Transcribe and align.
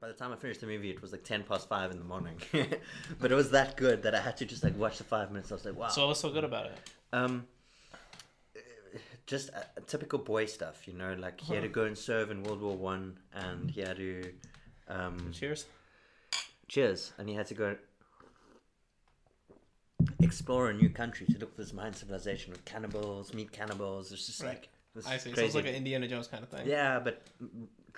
by 0.00 0.08
the 0.08 0.14
time 0.14 0.32
I 0.32 0.36
finished 0.36 0.60
the 0.60 0.66
movie, 0.66 0.90
it 0.90 1.02
was 1.02 1.12
like 1.12 1.24
ten 1.24 1.42
past 1.42 1.68
five 1.68 1.90
in 1.90 1.98
the 1.98 2.04
morning. 2.04 2.36
but 3.20 3.32
it 3.32 3.34
was 3.34 3.50
that 3.50 3.76
good 3.76 4.02
that 4.04 4.14
I 4.14 4.20
had 4.20 4.36
to 4.38 4.44
just 4.44 4.62
like 4.62 4.78
watch 4.78 4.98
the 4.98 5.04
five 5.04 5.30
minutes. 5.30 5.50
I 5.50 5.54
was 5.56 5.64
like, 5.64 5.76
wow. 5.76 5.88
So 5.88 6.06
what's 6.06 6.20
so 6.20 6.30
good 6.30 6.44
about 6.44 6.66
it? 6.66 6.78
Um, 7.12 7.46
just 9.26 9.50
a, 9.50 9.80
typical 9.82 10.18
boy 10.18 10.46
stuff, 10.46 10.86
you 10.86 10.94
know. 10.94 11.14
Like 11.18 11.40
he 11.40 11.54
had 11.54 11.62
to 11.62 11.68
go 11.68 11.84
and 11.84 11.98
serve 11.98 12.30
in 12.30 12.42
World 12.42 12.60
War 12.60 12.76
One, 12.76 13.18
and 13.34 13.70
he 13.70 13.80
had 13.80 13.96
to. 13.96 14.32
Um, 14.88 15.32
Cheers. 15.32 15.66
cheers, 16.66 17.12
and 17.18 17.28
he 17.28 17.34
had 17.34 17.46
to 17.48 17.54
go 17.54 17.76
explore 20.20 20.70
a 20.70 20.74
new 20.74 20.88
country 20.88 21.26
to 21.26 21.38
look 21.38 21.54
for 21.54 21.60
this 21.62 21.74
Mayan 21.74 21.92
civilization 21.92 22.52
with 22.52 22.64
cannibals, 22.64 23.34
meat 23.34 23.52
cannibals. 23.52 24.12
It's 24.12 24.26
just 24.26 24.42
Right. 24.42 24.50
like 24.50 24.68
I 25.06 25.18
see. 25.18 25.30
Crazy. 25.30 25.46
it's 25.46 25.54
like 25.54 25.66
an 25.66 25.74
Indiana 25.74 26.08
Jones 26.08 26.26
kind 26.26 26.42
of 26.42 26.48
thing. 26.48 26.66
Yeah, 26.66 26.98
but 27.00 27.22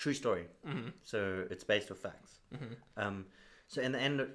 true 0.01 0.15
story. 0.15 0.47
Mm-hmm. 0.67 0.89
So 1.03 1.45
it's 1.51 1.63
based 1.63 1.91
on 1.91 1.97
facts. 1.99 2.39
Um, 2.97 3.27
so 3.69 3.83
in 3.83 3.93
the 3.93 4.01
end, 4.01 4.27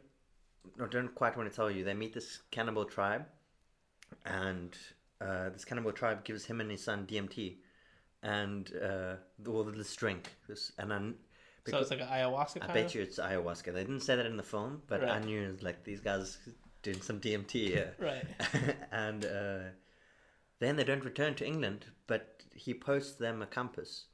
I 0.81 0.87
don't 0.87 1.13
quite 1.13 1.35
want 1.35 1.49
to 1.49 1.55
tell 1.55 1.69
you. 1.71 1.83
They 1.83 1.93
meet 1.95 2.13
this 2.13 2.39
cannibal 2.51 2.85
tribe, 2.85 3.25
and 4.25 4.77
uh, 5.19 5.49
this 5.49 5.65
cannibal 5.65 5.91
tribe 5.91 6.23
gives 6.23 6.45
him 6.45 6.61
and 6.61 6.69
his 6.71 6.83
son 6.83 7.05
DMT, 7.07 7.57
and 8.23 8.71
uh, 8.81 9.15
all 9.49 9.63
this 9.63 9.95
drink. 9.95 10.31
This 10.47 10.71
and 10.77 10.93
I, 10.93 10.99
So 11.71 11.79
it's 11.79 11.89
like 11.89 12.01
an 12.01 12.07
ayahuasca 12.07 12.59
kind 12.61 12.71
I 12.71 12.73
bet 12.73 12.85
of? 12.85 12.95
you 12.95 13.01
it's 13.01 13.19
ayahuasca. 13.19 13.73
They 13.73 13.83
didn't 13.83 14.01
say 14.01 14.15
that 14.15 14.25
in 14.27 14.37
the 14.37 14.43
film, 14.43 14.83
but 14.87 15.03
I 15.03 15.07
Right. 15.13 15.25
knew 15.25 15.57
like 15.61 15.83
these 15.83 15.99
guys 15.99 16.37
doing 16.83 17.01
some 17.01 17.19
DMT 17.19 17.51
here. 17.51 17.95
Right. 17.99 18.27
and 18.91 19.25
uh, 19.25 19.59
then 20.59 20.75
they 20.75 20.83
don't 20.83 21.03
return 21.03 21.33
to 21.35 21.45
England, 21.45 21.87
but 22.07 22.43
he 22.53 22.73
posts 22.73 23.15
them 23.17 23.41
a 23.41 23.47
compass. 23.47 24.05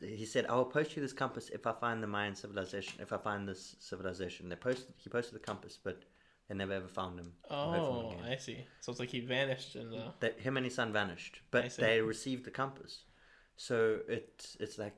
He 0.00 0.26
said, 0.26 0.46
"I 0.46 0.54
will 0.56 0.64
post 0.64 0.96
you 0.96 1.02
this 1.02 1.12
compass 1.12 1.48
if 1.50 1.66
I 1.66 1.72
find 1.72 2.02
the 2.02 2.06
Mayan 2.06 2.34
civilization. 2.34 3.00
If 3.00 3.12
I 3.12 3.18
find 3.18 3.48
this 3.48 3.76
civilization." 3.78 4.48
They 4.48 4.56
posted. 4.56 4.94
He 4.98 5.08
posted 5.08 5.34
the 5.34 5.40
compass, 5.40 5.78
but 5.82 6.02
they 6.48 6.54
never 6.54 6.72
ever 6.72 6.88
found 6.88 7.18
him. 7.18 7.32
Oh. 7.50 8.14
I 8.24 8.36
see. 8.36 8.64
So 8.80 8.90
it's 8.90 9.00
like 9.00 9.10
he 9.10 9.20
vanished 9.20 9.74
and 9.76 9.92
the. 9.92 10.12
That 10.20 10.40
him 10.40 10.56
and 10.56 10.64
his 10.64 10.74
son 10.74 10.92
vanished, 10.92 11.40
but 11.50 11.76
they 11.76 12.00
received 12.00 12.44
the 12.44 12.50
compass. 12.50 13.04
So 13.56 14.00
it's 14.08 14.56
it's 14.60 14.78
like, 14.78 14.94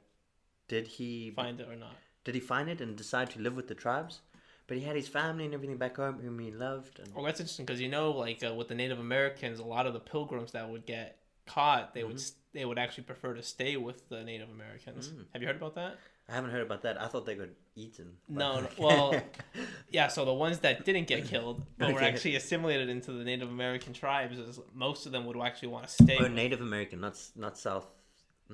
did 0.69 0.87
he 0.87 1.31
Find 1.31 1.61
it 1.61 1.69
or 1.69 1.77
not? 1.77 1.97
did 2.25 2.35
he 2.35 2.41
find 2.41 2.69
it 2.69 2.81
and 2.81 2.97
decide 2.97 3.31
to 3.31 3.41
live 3.41 3.57
with 3.57 3.69
the 3.69 3.75
tribes? 3.75 4.21
But 4.67 4.77
he 4.77 4.83
had 4.85 4.97
his 4.97 5.09
family 5.09 5.47
and 5.47 5.55
everything 5.55 5.79
back 5.79 5.97
home 5.97 6.19
whom 6.21 6.39
he 6.39 6.51
loved. 6.51 6.99
And 6.99 7.15
Well, 7.15 7.25
that's 7.25 7.41
interesting 7.41 7.65
because 7.65 7.81
you 7.81 7.89
know, 7.89 8.11
like 8.11 8.45
uh, 8.45 8.53
with 8.55 8.69
the 8.69 8.75
Native 8.75 8.99
Americans, 8.99 9.61
a 9.61 9.65
lot 9.65 9.87
of 9.87 9.95
the 9.95 10.01
pilgrims 10.01 10.53
that 10.53 10.69
would 10.69 10.85
get 10.85 11.18
caught, 11.55 11.95
they 11.95 12.05
would 12.05 12.17
Mm-hmm. 12.17 12.33
s 12.33 12.33
they 12.57 12.65
would 12.69 12.79
actually 12.85 13.05
prefer 13.13 13.35
to 13.35 13.43
stay 13.43 13.73
with 13.77 13.99
the 14.09 14.21
Native 14.25 14.49
Americans. 14.59 15.03
Mm. 15.09 15.25
Have 15.33 15.41
you 15.43 15.49
heard 15.51 15.57
about 15.63 15.75
that? 15.83 15.93
I 16.31 16.33
haven't 16.39 16.51
heard 16.57 16.63
about 16.69 16.83
that. 16.87 16.95
I 17.05 17.07
thought 17.11 17.25
they 17.29 17.35
got 17.43 17.49
eaten. 17.77 18.09
No, 18.43 18.51
no, 18.65 18.69
well, 18.87 19.07
Yeah, 19.97 20.09
so 20.09 20.25
the 20.33 20.39
ones 20.47 20.57
that 20.65 20.85
didn't 20.89 21.07
get 21.15 21.21
killed 21.33 21.57
but 21.79 21.93
were 21.95 22.03
actually 22.11 22.37
assimilated 22.43 22.89
into 22.97 23.11
the 23.19 23.25
Native 23.33 23.49
American 23.59 23.93
tribes, 24.03 24.37
is 24.39 24.59
most 24.87 25.01
of 25.07 25.13
them 25.13 25.23
would 25.27 25.39
actually 25.49 25.69
want 25.77 25.85
to 25.89 25.93
stay. 26.05 26.17
oh, 26.19 26.25
with- 26.25 26.33
Native 26.43 26.61
American, 26.71 26.99
not 27.07 27.17
not 27.45 27.55
South, 27.67 27.87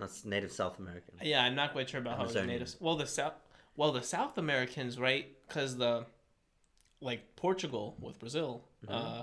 not 0.03 0.11
Native 0.35 0.53
South 0.61 0.77
American. 0.85 1.13
Yeah, 1.33 1.41
I'm 1.47 1.57
not 1.63 1.69
quite 1.77 1.89
sure 1.91 2.01
about 2.05 2.15
how 2.19 2.25
the 2.25 2.31
Amazonian. 2.31 2.49
natives. 2.55 2.73
Well, 2.85 2.97
the 3.05 3.07
South, 3.19 3.35
well, 3.79 3.93
the 4.01 4.03
South 4.17 4.35
Americans, 4.45 4.93
right? 5.09 5.27
Because 5.47 5.71
the, 5.85 5.93
like 7.01 7.21
Portugal 7.37 7.97
with 8.07 8.17
Brazil, 8.25 8.51
Mm-hmm. 8.87 8.95
uh, 8.95 9.23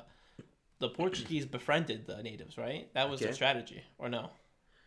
the 0.81 0.89
Portuguese 0.89 1.45
befriended 1.45 2.05
the 2.07 2.21
natives, 2.21 2.57
right? 2.57 2.93
That 2.93 3.09
was 3.09 3.19
the 3.21 3.27
Okay. 3.27 3.33
strategy, 3.35 3.81
or 3.97 4.09
no? 4.09 4.29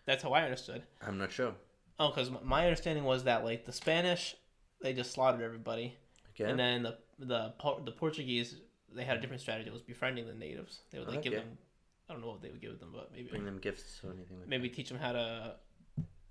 That's 0.05 0.23
how 0.23 0.33
I 0.33 0.43
understood. 0.43 0.83
I'm 1.01 1.17
not 1.17 1.33
sure. 1.33 1.55
Oh, 1.99 2.09
because 2.09 2.31
my 2.43 2.65
understanding 2.67 3.05
was 3.05 3.25
that 3.25 3.45
like 3.45 3.65
the 3.65 3.73
Spanish, 3.73 4.37
they 4.83 4.93
just 4.93 5.13
slaughtered 5.13 5.41
everybody, 5.41 5.97
Okay. 6.31 6.45
and 6.51 6.59
then 6.59 6.83
the 6.83 6.99
the 7.19 7.55
the 7.85 7.93
Portuguese, 7.93 8.57
they 8.93 9.05
had 9.05 9.17
a 9.17 9.21
different 9.21 9.41
strategy. 9.41 9.69
It 9.71 9.73
was 9.73 9.83
befriending 9.83 10.27
the 10.27 10.35
natives. 10.35 10.81
They 10.91 10.99
would 10.99 11.09
like 11.09 11.23
give 11.23 11.33
them, 11.33 11.57
I 12.09 12.13
don't 12.13 12.21
know 12.23 12.29
what 12.29 12.43
they 12.43 12.51
would 12.51 12.61
give 12.61 12.79
them, 12.81 12.91
but 12.93 13.11
maybe 13.13 13.29
Bring 13.31 13.45
them 13.47 13.59
gifts 13.59 14.01
or 14.05 14.13
anything 14.13 14.39
like 14.41 14.49
maybe 14.49 14.69
teach 14.69 14.89
them 14.89 14.99
how 14.99 15.13
to 15.13 15.57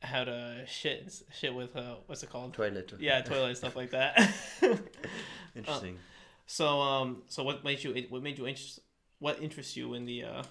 how 0.02 0.26
to 0.26 0.66
shit 0.68 1.24
shit 1.32 1.56
with 1.56 1.76
uh, 1.78 1.96
what's 2.08 2.22
it 2.24 2.30
called? 2.30 2.54
Toilet. 2.54 2.94
Yeah, 3.00 3.22
toilet 3.22 3.48
and 3.50 3.58
stuff 3.58 3.76
like 3.78 3.92
that. 3.92 4.14
Interesting. 5.56 5.98
so 6.46 6.82
um, 6.82 7.24
so 7.28 7.44
what 7.44 7.64
made 7.64 7.82
you 7.84 8.06
what 8.10 8.22
made 8.22 8.38
you 8.38 8.46
interest 8.48 8.80
what 9.24 9.42
interests 9.42 9.78
you 9.78 9.94
in 9.94 10.04
the 10.06 10.24
uh, 10.32 10.44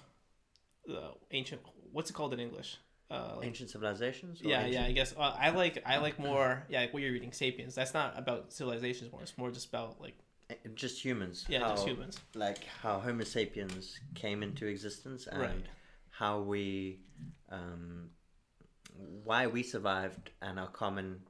the 0.85 1.11
ancient 1.31 1.61
what's 1.91 2.09
it 2.09 2.13
called 2.13 2.33
in 2.33 2.39
English? 2.39 2.77
Uh, 3.11 3.33
like- 3.37 3.45
ancient 3.47 3.69
civilizations. 3.69 4.41
yeah, 4.41 4.65
yeah. 4.65 4.85
I 4.85 4.91
guess 4.91 5.13
uh, 5.15 5.35
I 5.47 5.49
like 5.51 5.75
I 5.85 5.97
like 5.97 6.17
more 6.17 6.63
yeah 6.69 6.81
like 6.81 6.91
what 6.93 7.03
you're 7.03 7.11
reading 7.17 7.31
*Sapiens*. 7.31 7.75
That's 7.75 7.93
not 7.93 8.17
about 8.17 8.51
civilizations 8.51 9.11
more. 9.11 9.21
It's 9.21 9.37
more 9.37 9.51
just 9.51 9.67
about 9.69 10.01
like 10.01 10.17
eh, 10.49 10.55
Just 10.73 11.03
humans. 11.05 11.45
yeah, 11.47 11.59
just 11.59 11.85
humans. 11.87 12.15
Like 12.33 12.63
how 12.81 12.99
Homo 12.99 13.23
sapiens 13.35 13.99
came 14.15 14.41
into 14.47 14.65
existence 14.65 15.27
and 15.27 15.41
Right. 15.41 15.65
how 16.09 16.39
we, 16.41 16.99
um, 17.51 18.09
why 19.23 19.45
we 19.55 19.61
survived 19.61 20.31
and 20.41 20.59
our 20.59 20.71
common 20.83 21.21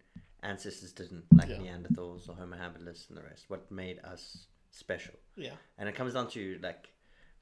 ancestors 0.41 0.93
didn't, 0.93 1.25
like 1.39 1.49
Yeah. 1.49 1.57
Neanderthals 1.57 2.29
or 2.29 2.35
Homo 2.35 2.55
habilis 2.55 3.09
and 3.09 3.17
the 3.17 3.23
rest. 3.23 3.49
What 3.49 3.69
made 3.71 3.99
us 4.13 4.47
special? 4.71 5.15
Yeah, 5.35 5.55
and 5.77 5.89
it 5.89 5.95
comes 5.95 6.13
down 6.13 6.29
to 6.37 6.59
like 6.63 6.87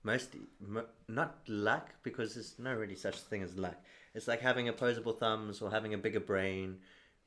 mostly 0.04 0.42
mo- 0.60 0.86
not 1.08 1.38
luck 1.48 1.90
because 2.04 2.34
there's 2.34 2.58
no 2.58 2.74
really 2.74 2.96
such 2.96 3.18
thing 3.18 3.42
as 3.42 3.56
luck 3.58 3.76
it's 4.14 4.28
like 4.28 4.42
having 4.42 4.68
opposable 4.68 5.14
thumbs 5.14 5.62
or 5.62 5.72
having 5.72 5.94
a 5.94 5.98
bigger 5.98 6.20
brain 6.20 6.78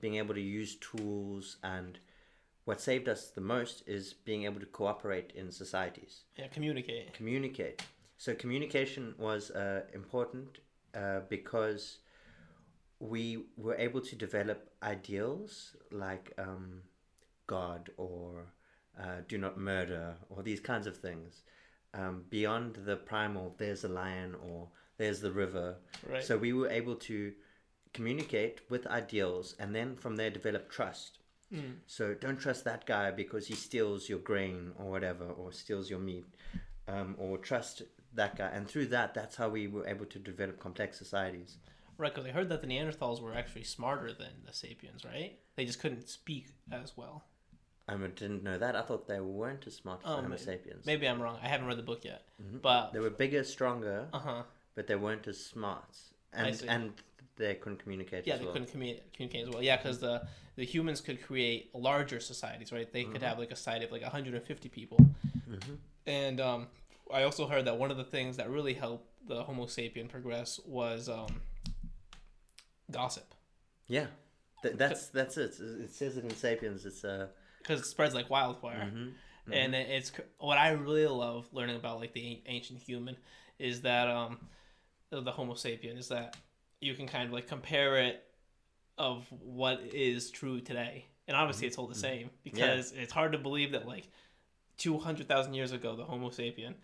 being 0.01 0.17
able 0.17 0.35
to 0.35 0.41
use 0.41 0.77
tools 0.77 1.57
and 1.63 1.99
what 2.65 2.81
saved 2.81 3.09
us 3.09 3.29
the 3.29 3.41
most 3.41 3.83
is 3.87 4.13
being 4.13 4.45
able 4.45 4.61
to 4.61 4.67
cooperate 4.67 5.33
in 5.35 5.51
societies 5.51 6.23
yeah. 6.37 6.47
Communicate. 6.49 7.13
communicate 7.13 7.83
so 8.19 8.35
communication 8.35 9.15
was 9.19 9.51
uh, 9.51 9.83
important 9.93 10.59
uh, 10.95 11.21
because 11.29 11.99
we 13.01 13.45
were 13.57 13.75
able 13.75 14.01
to 14.01 14.17
develop 14.17 14.71
ideals 14.83 15.77
like 15.91 16.33
um, 16.39 16.81
God 17.47 17.91
or 17.97 18.47
uh, 18.99 19.21
do 19.29 19.37
not 19.37 19.59
murder 19.59 20.15
or 20.31 20.43
these 20.43 20.61
kinds 20.61 20.87
of 20.87 20.97
things 20.97 21.43
um, 21.95 22.25
beyond 22.31 22.75
the 22.85 22.97
primal 22.97 23.55
there's 23.59 23.85
a 23.85 23.89
lion 23.89 24.35
or 24.47 24.69
there's 24.99 25.21
the 25.21 25.33
river 25.33 25.77
Right. 26.09 26.23
so 26.25 26.37
we 26.37 26.53
were 26.53 26.69
able 26.69 26.97
to 26.97 27.33
communicate 27.93 28.61
with 28.69 28.87
ideals 28.87 29.55
and 29.59 29.75
then 29.75 29.97
from 29.97 30.17
there 30.17 30.31
develop 30.31 30.71
trust 30.71 31.19
Mm. 31.53 31.75
so 31.87 32.15
don't 32.15 32.39
trust 32.39 32.65
that 32.65 32.85
guy 32.87 33.11
because 33.13 33.47
he 33.47 33.55
steals 33.55 34.09
your 34.09 34.19
grain 34.19 34.73
or 34.79 34.91
whatever, 34.91 35.27
or 35.27 35.53
steals 35.53 35.89
your 35.91 36.01
meat, 36.01 36.25
um, 36.89 37.15
or 37.19 37.37
trust 37.39 37.83
that 38.15 38.37
guy. 38.37 38.49
And 38.49 38.67
through 38.67 38.87
that, 38.87 39.13
that's 39.15 39.37
how 39.37 39.51
we 39.51 39.69
were 39.69 39.87
able 39.87 40.07
to 40.07 40.19
develop 40.19 40.59
complex 40.59 40.99
societies. 40.99 41.59
Right, 41.99 42.13
because 42.13 42.27
I 42.29 42.33
heard 42.33 42.49
that 42.49 42.61
the 42.63 42.67
Neanderthals 42.67 43.21
were 43.21 43.35
actually 43.35 43.65
smarter 43.65 44.13
than 44.13 44.33
the 44.45 44.53
Sapiens, 44.55 45.05
right? 45.05 45.39
They 45.55 45.65
just 45.67 45.79
couldn't 45.81 46.09
speak 46.09 46.47
as 46.73 46.97
well. 46.97 47.23
I 47.87 47.97
didn't 47.97 48.43
know 48.43 48.57
that. 48.59 48.75
I 48.77 48.83
thought 48.83 49.07
they 49.07 49.21
weren't 49.21 49.67
as 49.67 49.75
smart 49.75 50.01
as 50.05 50.11
Oh, 50.11 50.17
Homo 50.17 50.29
may- 50.29 50.37
sapiens. 50.39 50.87
Maybe 50.87 51.07
I'm 51.07 51.21
wrong. 51.21 51.39
I 51.43 51.49
haven't 51.49 51.67
read 51.67 51.77
the 51.79 51.83
book 51.83 52.05
yet, 52.05 52.23
Mm-hmm. 52.43 52.59
but 52.59 52.93
They 52.93 53.01
were 53.01 53.11
bigger, 53.11 53.45
stronger, 53.45 54.09
uh 54.13 54.19
huh. 54.19 54.43
but 54.75 54.87
they 54.87 54.97
weren't 54.97 55.27
as 55.29 55.39
smart, 55.45 55.95
and 56.33 56.65
and 56.69 56.93
they 57.37 57.55
couldn't 57.57 57.79
communicate. 57.83 58.27
Yeah, 58.27 58.35
as 58.35 58.41
they 58.41 58.45
well. 58.47 58.55
couldn't 58.55 58.71
communicate, 58.71 59.13
communicate 59.13 59.49
as 59.49 59.51
well. 59.53 59.63
Yeah, 59.63 59.77
because 59.77 59.99
the 59.99 60.27
the 60.57 60.65
humans 60.65 61.01
could 61.01 61.21
create 61.23 61.75
larger 61.75 62.21
societies, 62.21 62.73
right? 62.73 62.91
They 62.93 63.05
could 63.05 63.17
Mm-hmm. 63.17 63.25
have 63.25 63.39
like 63.39 63.51
a 63.51 63.57
society 63.57 63.85
of 63.85 63.93
like 63.93 64.03
150 64.03 64.69
people. 64.69 64.99
Mhm. 65.51 65.77
And 66.07 66.41
um, 66.41 66.69
I 67.13 67.25
also 67.25 67.47
heard 67.47 67.65
that 67.67 67.77
one 67.77 67.91
of 67.91 67.97
the 67.97 68.05
things 68.05 68.37
that 68.39 68.49
really 68.51 68.75
helped 68.75 69.09
the 69.29 69.43
Homo 69.43 69.67
sapien 69.67 70.09
progress 70.09 70.61
was 70.67 71.09
um, 71.09 71.41
gossip, 72.91 73.35
Yeah, 73.89 74.07
Th- 74.63 74.77
that's 74.77 75.09
that's 75.09 75.37
it. 75.37 75.59
It 75.61 75.91
says 75.91 76.17
it 76.17 76.25
in 76.25 76.31
*Sapiens*. 76.31 76.87
It's 76.87 77.05
uh, 77.05 77.29
because 77.65 77.81
it 77.81 77.87
spreads 77.87 78.15
like 78.15 78.31
wildfire. 78.31 78.93
mhm. 78.95 79.13
and 79.53 79.75
it's 79.75 80.13
what 80.39 80.59
I 80.59 80.71
really 80.71 81.07
love 81.07 81.49
learning 81.53 81.77
about 81.77 81.99
like 81.99 82.13
the 82.13 82.41
ancient 82.47 82.79
human 82.79 83.17
is 83.59 83.81
that 83.83 84.09
um 84.09 84.39
the 85.11 85.31
Homo 85.33 85.55
sapien 85.55 85.99
is 85.99 86.09
that 86.09 86.37
you 86.81 86.95
can 86.95 87.07
kind 87.09 87.25
of 87.27 87.33
like 87.33 87.47
compare 87.49 87.97
it 87.99 88.23
of 88.99 89.27
what 89.31 89.81
is 89.93 90.31
true 90.31 90.61
today, 90.61 91.07
and 91.27 91.37
obviously 91.37 91.67
it's 91.67 91.79
all 91.79 91.87
the 91.89 91.95
same 91.95 92.31
because 92.45 92.93
it's 92.93 93.13
hard 93.13 93.33
to 93.33 93.39
believe 93.39 93.73
that 93.73 93.87
like 93.89 94.09
two 94.77 94.99
hundred 94.99 95.27
thousand 95.29 95.55
years 95.55 95.73
ago 95.73 95.97
the 95.97 96.05
Homo 96.05 96.31
sapien 96.31 96.75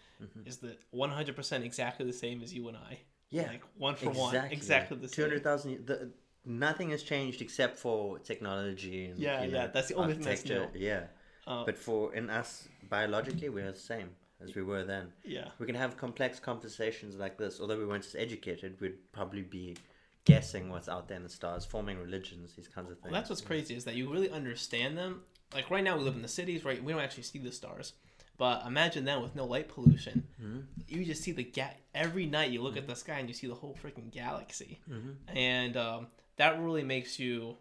is 0.46 0.58
the 0.58 0.76
one 0.90 1.10
hundred 1.10 1.36
percent 1.36 1.64
exactly 1.64 2.04
the 2.06 2.12
same 2.12 2.42
as 2.42 2.52
you 2.54 2.66
and 2.68 2.76
I. 2.76 2.98
yeah, 3.30 3.46
like 3.48 3.62
one 3.78 3.94
for 3.96 4.10
one, 4.10 4.34
exactly 4.50 4.96
the 4.96 5.08
Two 5.08 5.22
same. 5.22 5.24
hundred 5.26 5.44
thousand. 5.44 5.86
The 5.86 6.10
nothing 6.58 6.90
has 6.90 7.02
changed 7.02 7.40
except 7.42 7.76
for 7.78 8.18
technology 8.18 9.06
and 9.06 9.18
Yeah, 9.18 9.42
you 9.44 9.50
yeah, 9.52 9.66
that's 9.68 9.88
the 9.88 9.94
only 9.94 10.14
thing 10.14 10.22
that's 10.24 10.40
architecture. 10.42 10.78
Yeah. 10.78 11.04
Uh, 11.46 11.64
But 11.64 11.78
for 11.78 12.14
in 12.14 12.28
us 12.30 12.68
biologically, 12.88 13.48
we're 13.48 13.70
the 13.72 13.78
same 13.78 14.10
as 14.40 14.54
we 14.54 14.62
were 14.62 14.84
then. 14.84 15.12
yeah, 15.24 15.48
We 15.58 15.66
can 15.66 15.74
have 15.74 15.96
complex 15.96 16.38
conversations 16.40 17.16
like 17.16 17.36
this. 17.38 17.60
Although 17.60 17.78
we 17.78 17.86
weren't 17.86 18.04
as 18.06 18.14
educated, 18.14 18.80
we'd 18.80 19.12
probably 19.12 19.42
be 19.42 19.76
guessing 20.24 20.68
what's 20.70 20.88
out 20.88 21.08
there 21.08 21.16
in 21.16 21.22
the 21.22 21.28
stars, 21.30 21.64
forming 21.64 21.98
religions, 21.98 22.54
these 22.56 22.68
kinds 22.68 22.90
of 22.90 22.98
things. 22.98 23.12
well, 23.12 23.20
that's 23.20 23.30
what's 23.30 23.40
crazy 23.40 23.74
is 23.74 23.84
that 23.84 23.94
you 23.94 24.10
really 24.12 24.30
understand 24.30 24.96
them 24.96 25.22
like 25.54 25.70
right 25.70 25.82
now 25.82 25.96
we 25.96 26.04
live 26.04 26.14
in 26.14 26.22
the 26.22 26.28
cities, 26.28 26.64
right? 26.64 26.82
We 26.82 26.92
don't 26.92 27.00
actually 27.02 27.24
see 27.24 27.38
the 27.38 27.50
stars. 27.52 27.94
But 28.38 28.64
imagine 28.66 29.04
then 29.04 29.20
with 29.20 29.34
no 29.34 29.44
light 29.44 29.68
pollution, 29.68 30.26
Mhm. 30.42 30.64
you 30.88 31.04
just 31.04 31.22
see 31.22 31.32
the 31.32 31.42
ga- 31.44 31.76
every 31.94 32.24
night 32.24 32.50
you 32.52 32.62
look 32.62 32.76
at 32.76 32.86
the 32.86 32.94
sky 32.94 33.18
and 33.18 33.28
you 33.28 33.34
see 33.34 33.46
the 33.48 33.54
whole 33.54 33.74
freaking 33.82 34.10
galaxy, 34.10 34.78
Mhm. 34.88 35.16
and 35.28 35.76
um, 35.76 36.06
that 36.40 36.60
really 36.60 36.82
makes 36.94 37.18
you. 37.18 37.56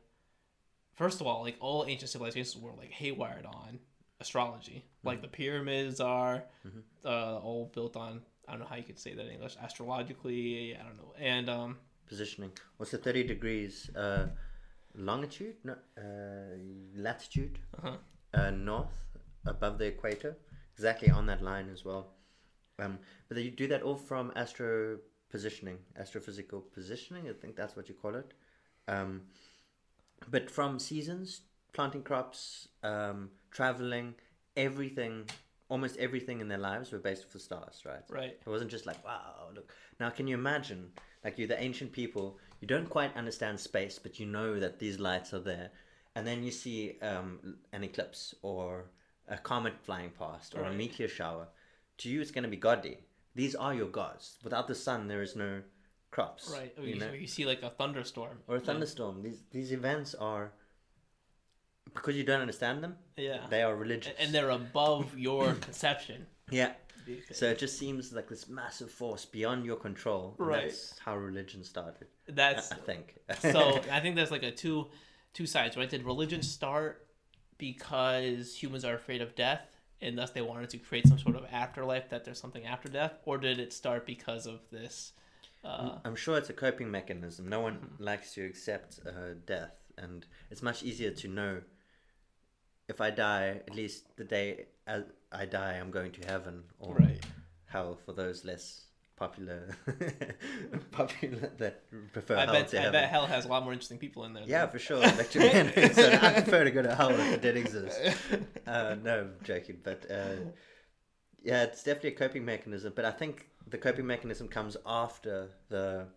First 0.95 1.21
of 1.21 1.27
all, 1.27 1.41
like 1.47 1.57
all 1.59 1.85
ancient 1.87 2.09
civilizations 2.09 2.57
were 2.63 2.73
like 2.81 2.91
haywired 3.01 3.45
on 3.45 3.79
astrology, 4.19 4.83
like 5.03 5.21
the 5.21 5.27
pyramids 5.29 5.97
are, 6.01 6.43
Mhm. 6.67 6.81
uh, 7.05 7.37
all 7.47 7.63
built 7.75 7.95
on. 7.95 8.21
I 8.47 8.51
don't 8.51 8.61
know 8.61 8.65
how 8.73 8.75
you 8.81 8.83
could 8.89 8.99
say 9.05 9.13
that 9.13 9.25
in 9.25 9.31
English. 9.37 9.55
Astrologically, 9.67 10.75
I 10.79 10.83
don't 10.83 10.97
know, 10.97 11.13
and 11.17 11.49
um, 11.49 11.77
Positioning. 12.07 12.51
What's 12.77 12.91
the 12.91 12.97
30 12.97 13.23
degrees 13.33 13.89
uh, 13.95 14.27
longitude? 14.95 15.55
No, 15.63 15.73
uh, 15.97 16.57
latitude? 16.95 17.59
uh-huh. 17.77 17.97
uh, 18.33 18.49
north 18.51 18.97
above 19.45 19.77
the 19.77 19.85
equator, 19.85 20.35
exactly 20.73 21.09
on 21.09 21.25
that 21.27 21.41
line 21.41 21.69
as 21.69 21.85
well. 21.85 22.03
Um, 22.79 22.97
but 23.27 23.35
they 23.37 23.49
do 23.49 23.67
that 23.67 23.83
all 23.83 23.95
from 23.95 24.31
astro 24.35 24.97
positioning, 25.29 25.77
astrophysical 26.01 26.63
positioning. 26.73 27.29
I 27.29 27.33
think 27.33 27.55
that's 27.55 27.75
what 27.77 27.87
you 27.89 27.95
call 27.95 28.15
it. 28.15 28.33
Um, 28.89 29.21
but 30.29 30.49
from 30.49 30.79
seasons, 30.79 31.41
planting 31.73 32.03
crops, 32.03 32.67
um, 32.83 33.29
traveling, 33.51 34.15
everything, 34.57 35.25
almost 35.69 35.97
everything 35.97 36.41
in 36.41 36.47
their 36.47 36.57
lives 36.57 36.91
were 36.91 36.99
based 36.99 37.23
off 37.23 37.33
the 37.33 37.39
stars, 37.39 37.83
right? 37.85 38.03
right. 38.09 38.37
It 38.45 38.49
wasn't 38.49 38.71
just 38.71 38.85
like, 38.85 39.03
wow, 39.05 39.49
look. 39.55 39.71
Now, 39.99 40.09
can 40.09 40.27
you 40.27 40.35
imagine, 40.35 40.91
like 41.23 41.37
you're 41.37 41.47
the 41.47 41.61
ancient 41.61 41.91
people, 41.91 42.37
you 42.59 42.67
don't 42.67 42.89
quite 42.89 43.15
understand 43.15 43.59
space, 43.59 43.99
but 44.01 44.19
you 44.19 44.25
know 44.25 44.59
that 44.59 44.79
these 44.79 44.99
lights 44.99 45.33
are 45.33 45.39
there. 45.39 45.69
And 46.15 46.25
then 46.25 46.43
you 46.43 46.51
see 46.51 46.97
um, 47.01 47.57
an 47.71 47.83
eclipse 47.83 48.35
or 48.41 48.85
a 49.27 49.37
comet 49.37 49.75
flying 49.83 50.09
past 50.17 50.55
or 50.55 50.63
a 50.63 50.73
meteor 50.73 51.07
shower. 51.07 51.47
To 51.99 52.09
you, 52.09 52.19
it's 52.19 52.31
going 52.31 52.43
to 52.43 52.49
be 52.49 52.57
godly. 52.57 52.97
These 53.35 53.55
are 53.55 53.73
your 53.73 53.87
gods. 53.87 54.37
Without 54.43 54.67
the 54.67 54.75
sun, 54.75 55.07
there 55.07 55.21
is 55.21 55.35
no 55.35 55.61
crops. 56.11 56.49
Right. 56.51 56.73
Or 56.77 56.83
You 56.83 56.93
you, 56.95 56.99
know? 56.99 57.11
you 57.11 57.27
see 57.27 57.45
like 57.45 57.61
a 57.63 57.69
thunderstorm. 57.69 58.37
Or 58.47 58.55
a 58.57 58.59
thunderstorm. 58.59 59.21
These, 59.21 59.43
these 59.51 59.71
events 59.71 60.15
are, 60.15 60.51
because 61.93 62.15
you 62.15 62.23
don't 62.23 62.41
understand 62.41 62.83
them, 62.83 62.95
Yeah. 63.17 63.45
they 63.49 63.61
are 63.63 63.75
religious. 63.75 64.13
And 64.19 64.33
they're 64.33 64.49
above 64.51 65.17
your 65.27 65.53
conception. 65.55 66.27
yeah. 66.51 66.73
So 67.31 67.47
it 67.47 67.57
just 67.57 67.79
seems 67.79 68.13
like 68.13 68.27
this 68.29 68.47
massive 68.47 68.91
force 68.91 69.25
beyond 69.25 69.65
your 69.65 69.77
control. 69.77 70.35
Right. 70.37 70.65
That's 70.65 70.93
how 70.99 71.17
religion 71.17 71.63
started. 71.63 72.07
I, 72.27 72.31
That's 72.33 72.71
I 72.71 72.75
think. 72.75 73.15
so. 73.39 73.81
I 73.91 73.99
think 73.99 74.15
there's 74.15 74.29
like 74.29 74.43
a 74.43 74.51
two 74.51 74.89
two 75.33 75.47
sides, 75.47 75.75
right? 75.75 75.89
Did 75.89 76.03
religion 76.03 76.43
start 76.43 77.07
because 77.57 78.55
humans 78.55 78.85
are 78.85 78.93
afraid 78.93 79.21
of 79.23 79.33
death, 79.35 79.61
and 80.01 80.15
thus 80.17 80.29
they 80.31 80.41
wanted 80.43 80.69
to 80.69 80.77
create 80.77 81.07
some 81.07 81.17
sort 81.17 81.35
of 81.35 81.45
afterlife 81.51 82.09
that 82.09 82.25
there's 82.25 82.39
something 82.39 82.65
after 82.65 82.89
death, 82.89 83.13
or 83.25 83.39
did 83.39 83.59
it 83.59 83.73
start 83.73 84.05
because 84.05 84.45
of 84.45 84.59
this? 84.71 85.13
Uh, 85.63 85.97
I'm 86.05 86.15
sure 86.15 86.37
it's 86.37 86.49
a 86.49 86.53
coping 86.53 86.89
mechanism. 86.89 87.47
No 87.49 87.59
one 87.59 87.91
likes 87.99 88.33
to 88.35 88.45
accept 88.45 88.99
uh, 89.05 89.33
death, 89.45 89.75
and 89.97 90.25
it's 90.49 90.61
much 90.61 90.83
easier 90.83 91.11
to 91.11 91.27
know 91.27 91.61
if 92.87 92.99
I 93.01 93.11
die, 93.11 93.61
at 93.67 93.75
least 93.75 94.15
the 94.17 94.23
day 94.23 94.65
I, 94.87 95.03
I 95.31 95.45
die, 95.45 95.73
I'm 95.79 95.91
going 95.91 96.11
to 96.13 96.27
heaven 96.27 96.63
or 96.79 96.95
right. 96.95 97.23
hell 97.67 97.99
for 98.05 98.13
those 98.13 98.43
less 98.43 98.85
popular, 99.15 99.75
popular 100.91 101.51
that 101.57 101.83
prefer 102.13 102.37
I 102.37 102.45
hell 102.45 102.53
bet. 102.53 102.67
to 102.69 102.77
I 102.77 102.81
heaven. 102.81 102.93
bet 102.93 103.09
hell 103.09 103.27
has 103.27 103.45
a 103.45 103.47
lot 103.49 103.63
more 103.63 103.73
interesting 103.73 103.99
people 103.99 104.23
in 104.25 104.33
there. 104.33 104.43
Yeah, 104.47 104.61
than- 104.61 104.71
for 104.71 104.79
sure. 104.79 105.01
Be 105.01 105.07
I 105.07 105.13
prefer 106.41 106.63
to 106.63 106.71
go 106.71 106.81
to 106.81 106.95
hell 106.95 107.11
if 107.11 107.33
it 107.33 107.41
did 107.41 107.57
exist. 107.57 107.99
Uh, 108.65 108.95
no, 109.03 109.19
I'm 109.19 109.33
joking. 109.43 109.77
But 109.83 110.09
uh, 110.09 110.35
yeah, 111.43 111.63
it's 111.63 111.83
definitely 111.83 112.11
a 112.13 112.15
coping 112.15 112.45
mechanism. 112.45 112.93
But 112.95 113.05
I 113.05 113.11
think 113.11 113.47
the 113.69 113.77
coping 113.77 114.05
mechanism 114.07 114.47
comes 114.47 114.77
after 114.85 115.49
the 115.69 116.07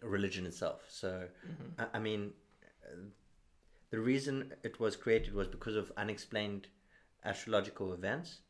religion 0.00 0.46
itself. 0.46 0.82
So, 0.88 1.28
Mhm. 1.46 1.74
I, 1.78 1.98
I 1.98 1.98
mean, 1.98 2.32
the 3.90 4.00
reason 4.00 4.52
it 4.62 4.80
was 4.80 4.96
created 4.96 5.34
was 5.34 5.48
because 5.48 5.76
of 5.76 5.92
unexplained 5.96 6.68
astrological 7.24 7.92
events. 7.92 8.40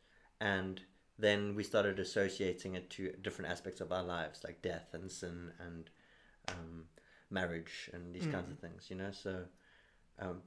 And 0.40 0.80
then 1.18 1.54
we 1.54 1.62
started 1.62 1.98
associating 1.98 2.74
it 2.74 2.90
to 2.90 3.12
different 3.12 3.50
aspects 3.50 3.80
of 3.80 3.92
our 3.92 4.02
lives, 4.02 4.42
like 4.42 4.62
death 4.62 4.88
and 4.92 5.10
sin 5.10 5.52
and 5.58 5.90
um, 6.48 6.86
marriage 7.30 7.90
and 7.92 8.14
these 8.14 8.26
kinds 8.26 8.50
of 8.50 8.58
things, 8.58 8.86
you 8.90 8.96
know? 8.96 9.12
So 9.12 9.44
um, 10.18 10.42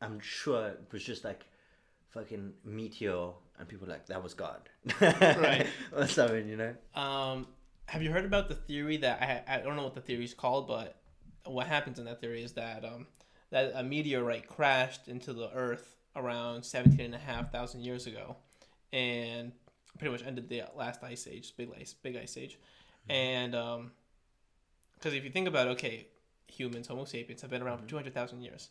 I'm 0.00 0.20
sure 0.20 0.68
it 0.68 0.92
was 0.92 1.04
just 1.04 1.24
like 1.24 1.46
fucking 2.14 2.52
meteor 2.64 3.30
and 3.58 3.68
people 3.68 3.86
like, 3.88 4.06
that 4.06 4.22
was 4.22 4.32
God. 4.32 4.68
Right. 5.00 5.66
or 5.92 6.06
something, 6.06 6.48
you 6.48 6.56
know? 6.56 6.74
Um, 6.94 7.46
have 7.86 8.02
you 8.02 8.10
heard 8.10 8.24
about 8.24 8.48
the 8.48 8.54
theory 8.54 8.96
that 8.98 9.20
I 9.22 9.56
I 9.56 9.58
don't 9.60 9.76
know 9.76 9.84
what 9.84 9.94
the 9.94 10.00
theory 10.00 10.24
is 10.24 10.34
called, 10.34 10.66
but 10.66 10.96
what 11.44 11.66
happens 11.66 11.98
in 11.98 12.06
that 12.06 12.20
theory 12.20 12.42
is 12.42 12.52
that 12.52 12.84
um 12.84 13.06
that 13.50 13.72
a 13.74 13.82
meteorite 13.82 14.48
crashed 14.48 15.08
into 15.08 15.32
the 15.32 15.50
Earth 15.54 15.94
around 16.16 16.64
17 16.64 17.00
and 17.00 17.14
a 17.14 17.18
half 17.18 17.52
thousand 17.52 17.82
years 17.82 18.06
ago, 18.06 18.36
and 18.92 19.52
pretty 19.98 20.12
much 20.12 20.24
ended 20.26 20.48
the 20.48 20.62
last 20.74 21.02
ice 21.04 21.28
age, 21.30 21.52
big 21.56 21.70
ice, 21.78 21.92
big 21.92 22.16
ice 22.16 22.36
age, 22.36 22.58
and 23.08 23.54
um, 23.54 23.92
because 24.94 25.14
if 25.14 25.24
you 25.24 25.30
think 25.30 25.46
about 25.46 25.66
it, 25.66 25.70
okay, 25.70 26.08
humans, 26.46 26.86
Homo 26.86 27.04
sapiens, 27.04 27.42
have 27.42 27.50
been 27.50 27.62
around 27.62 27.78
for 27.78 27.86
200,000 27.86 28.40
years, 28.40 28.70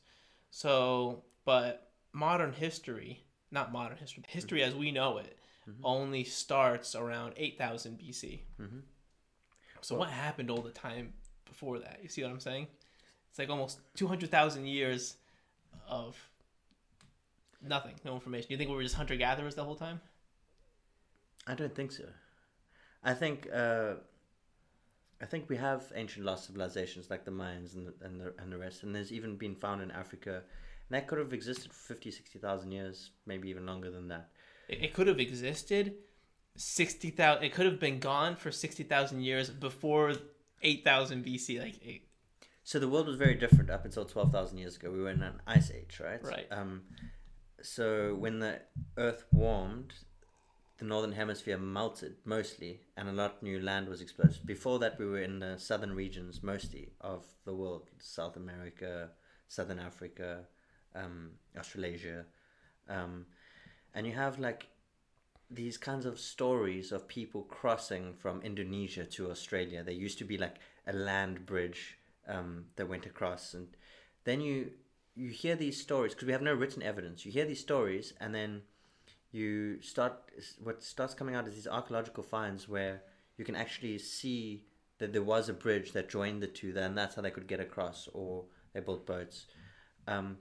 so 0.50 1.24
but 1.46 1.92
modern 2.14 2.54
history, 2.54 3.24
not 3.54 3.72
modern 3.72 3.98
history, 3.98 4.24
history 4.28 4.64
as 4.64 4.76
we 4.76 4.92
know 4.92 5.20
it, 5.20 5.38
only 5.84 6.24
starts 6.26 6.96
around 6.96 7.34
8000 7.38 7.98
BC. 7.98 8.42
Mhm. 8.60 8.82
So 9.82 9.96
what 9.96 10.10
happened 10.10 10.50
all 10.50 10.62
the 10.62 10.72
time 10.72 11.14
before 11.46 11.80
that? 11.80 12.00
You 12.04 12.10
see 12.10 12.24
what 12.24 12.32
I'm 12.32 12.40
saying? 12.40 12.68
It's 13.30 13.40
like 13.40 13.50
almost 13.50 13.80
200,000 13.96 14.66
years 14.66 15.18
of 15.88 16.18
nothing, 17.62 17.96
no 18.04 18.14
information. 18.16 18.52
You 18.52 18.58
think 18.58 18.70
we 18.70 18.76
were 18.76 18.84
just 18.84 18.96
hunter 18.96 19.16
gatherers 19.16 19.56
the 19.56 19.64
whole 19.64 19.76
time? 19.76 20.02
I 21.48 21.54
don't 21.56 21.74
think 21.76 21.92
so. 21.92 22.06
I 23.04 23.14
think 23.14 23.48
uh, 23.54 23.96
I 25.22 25.26
think 25.26 25.50
we 25.50 25.58
have 25.58 25.92
ancient 25.96 26.26
lost 26.26 26.46
civilizations 26.48 27.10
like 27.10 27.26
the 27.26 27.32
Mayans 27.32 27.76
and 27.76 27.88
the, 27.88 27.94
and 28.06 28.20
the 28.20 28.34
and 28.38 28.52
the 28.52 28.58
rest, 28.58 28.84
and 28.84 28.96
there's 28.96 29.12
even 29.12 29.36
been 29.38 29.56
found 29.56 29.82
in 29.82 29.92
Africa, 29.92 30.44
that 30.94 31.08
could 31.08 31.20
have 31.20 31.34
existed 31.34 31.72
for 31.74 31.94
50, 31.94 32.12
60,000 32.12 32.72
years, 32.72 33.12
maybe 33.26 33.50
even 33.50 33.66
longer 33.66 33.92
than 33.92 34.08
that. 34.10 34.30
It, 34.68 34.84
it 34.84 34.94
could 34.94 35.08
have 35.08 35.20
existed 35.20 35.96
60,000 36.56 37.44
it 37.44 37.54
could 37.54 37.66
have 37.66 37.80
been 37.80 38.00
gone 38.00 38.36
for 38.36 38.52
60,000 38.52 39.22
years 39.22 39.50
before 39.50 40.14
8000 40.64 41.26
BC 41.26 41.60
like 41.60 41.80
eight, 41.86 42.08
So 42.64 42.80
the 42.80 42.88
world 42.88 43.08
was 43.08 43.18
very 43.18 43.36
different 43.36 43.70
up 43.70 43.86
until 43.86 44.06
twelve 44.06 44.32
thousand 44.32 44.58
years 44.58 44.78
ago. 44.78 44.90
We 44.92 45.02
were 45.02 45.10
in 45.10 45.22
an 45.22 45.42
ice 45.46 45.70
age, 45.72 46.00
right? 46.02 46.24
Right. 46.24 46.48
Um, 46.50 46.84
so 47.62 48.16
when 48.16 48.40
the 48.40 48.62
Earth 48.98 49.26
warmed, 49.32 49.94
the 50.78 50.86
northern 50.86 51.12
hemisphere 51.12 51.58
melted 51.58 52.16
mostly, 52.24 52.82
and 52.96 53.10
a 53.10 53.12
lot 53.12 53.36
of 53.36 53.44
new 53.44 53.60
land 53.60 53.90
was 53.90 54.02
exposed. 54.02 54.46
Before 54.46 54.80
that, 54.80 54.98
we 54.98 55.06
were 55.06 55.22
in 55.22 55.40
the 55.40 55.58
southern 55.58 55.94
regions 55.94 56.42
mostly 56.42 56.94
of 57.02 57.26
the 57.44 57.54
world: 57.54 57.90
South 58.00 58.38
America, 58.38 59.10
Southern 59.50 59.80
Africa, 59.80 60.46
um, 60.96 61.32
Australasia, 61.58 62.26
um, 62.90 63.26
and 63.94 64.06
you 64.08 64.14
have 64.14 64.40
like 64.40 64.68
these 65.50 65.78
kinds 65.78 66.06
of 66.06 66.20
stories 66.20 66.92
of 66.92 67.08
people 67.08 67.44
crossing 67.44 68.14
from 68.14 68.42
Indonesia 68.42 69.06
to 69.06 69.30
Australia. 69.30 69.84
There 69.84 69.94
used 69.94 70.18
to 70.20 70.26
be 70.26 70.38
like 70.38 70.56
a 70.88 70.94
land 70.94 71.46
bridge 71.46 71.98
um, 72.28 72.66
that 72.76 72.90
went 72.90 73.06
across, 73.06 73.54
and 73.54 73.68
then 74.24 74.42
you 74.42 74.72
you 75.16 75.30
hear 75.30 75.56
these 75.56 75.80
stories 75.80 76.14
because 76.14 76.26
we 76.26 76.34
have 76.34 76.42
no 76.42 76.54
written 76.54 76.82
evidence. 76.82 77.26
You 77.26 77.32
hear 77.32 77.46
these 77.46 77.60
stories, 77.60 78.14
and 78.20 78.34
then 78.34 78.62
you 79.32 79.82
start 79.82 80.14
what 80.64 80.84
starts 80.84 81.14
coming 81.14 81.36
out 81.36 81.48
is 81.48 81.56
these 81.56 81.68
archaeological 81.68 82.24
finds 82.24 82.68
where 82.68 83.02
you 83.38 83.46
can 83.46 83.56
actually 83.56 83.98
see 83.98 84.64
that 85.00 85.12
there 85.12 85.24
was 85.24 85.50
a 85.50 85.54
bridge 85.54 85.92
that 85.92 86.10
joined 86.10 86.42
the 86.42 86.48
two, 86.48 86.74
and 86.78 86.98
that's 86.98 87.16
how 87.16 87.22
they 87.22 87.32
could 87.32 87.48
get 87.48 87.60
across, 87.60 88.08
or 88.14 88.46
they 88.74 88.80
built 88.80 89.06
boats. 89.06 89.48
Um, 90.08 90.38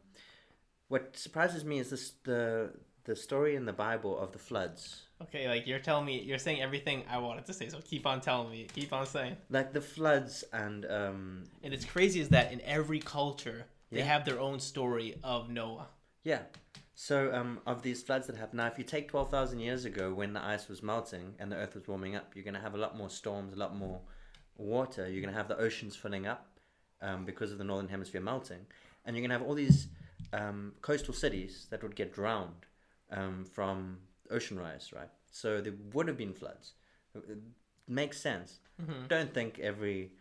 what 0.92 1.16
surprises 1.16 1.64
me 1.64 1.76
is 1.78 1.88
this 1.90 2.04
the 2.25 2.70
the 3.04 3.16
story 3.16 3.52
in 3.56 3.64
the 3.70 3.72
Bible 3.88 4.14
of 4.25 4.28
the 4.37 4.38
floods. 4.49 4.82
okay 5.25 5.44
like 5.52 5.62
you're 5.68 5.84
telling 5.88 6.06
me 6.11 6.14
you're 6.28 6.44
saying 6.46 6.61
everything 6.68 6.99
I 7.16 7.18
wanted 7.26 7.44
to 7.50 7.54
say 7.58 7.66
so 7.75 7.78
keep 7.92 8.04
on 8.12 8.18
telling 8.28 8.49
me 8.54 8.61
keep 8.78 8.92
on 8.99 9.06
saying 9.16 9.34
Like 9.58 9.72
the 9.78 9.84
floods 9.94 10.34
and 10.64 10.80
um, 10.99 11.18
and 11.64 11.70
it's 11.76 11.87
crazy 11.94 12.18
is 12.25 12.28
that 12.37 12.46
in 12.54 12.61
every 12.78 13.00
culture 13.18 13.61
they 13.90 13.99
Yeah. 14.00 14.12
have 14.14 14.22
their 14.28 14.40
own 14.49 14.58
story 14.72 15.08
of 15.34 15.40
Noah 15.58 15.88
Yeah. 16.30 16.42
So, 16.94 17.16
um, 17.38 17.52
of 17.72 17.76
these 17.87 18.00
floods 18.06 18.26
that 18.28 18.37
happen 18.42 18.58
now, 18.58 18.68
if 18.72 18.76
you 18.80 18.84
take 18.96 19.06
12,000 19.08 19.58
years 19.68 19.82
ago 19.90 20.04
when 20.20 20.30
the 20.37 20.44
ice 20.54 20.64
was 20.72 20.80
melting 20.90 21.26
and 21.38 21.46
the 21.50 21.56
earth 21.62 21.75
was 21.75 21.84
warming 21.90 22.14
up, 22.18 22.26
you're 22.34 22.44
going 22.50 22.61
to 22.61 22.64
have 22.66 22.75
a 22.75 22.82
lot 22.84 22.92
more 23.00 23.11
storms, 23.20 23.50
a 23.54 23.61
lot 23.64 23.72
more 23.84 23.99
water. 24.75 25.02
You're 25.11 25.22
going 25.25 25.34
to 25.37 25.40
have 25.42 25.49
the 25.49 25.58
oceans 25.66 25.96
filling 25.96 26.26
up 26.34 26.42
um, 27.06 27.25
because 27.30 27.50
of 27.50 27.58
the 27.58 27.64
northern 27.70 27.88
hemisphere 27.88 28.20
melting. 28.20 28.62
And 29.04 29.16
you're 29.16 29.22
going 29.26 29.34
to 29.34 29.38
have 29.38 29.46
all 29.49 29.54
these 29.66 29.88
um, 30.33 30.73
coastal 30.81 31.15
cities 31.15 31.67
that 31.71 31.83
would 31.83 31.97
get 31.97 32.12
drowned 32.15 32.67
um, 33.11 33.45
from 33.45 33.99
ocean 34.31 34.59
rise, 34.59 34.93
right? 34.93 35.11
So 35.31 35.61
there 35.61 35.75
would 35.93 36.09
have 36.09 36.17
been 36.17 36.33
floods. 36.33 36.73
It 37.15 37.39
makes 37.89 38.21
sense. 38.21 38.61
Mhm. 38.81 39.09
Don't 39.09 39.33
think 39.35 39.59
every 39.59 40.12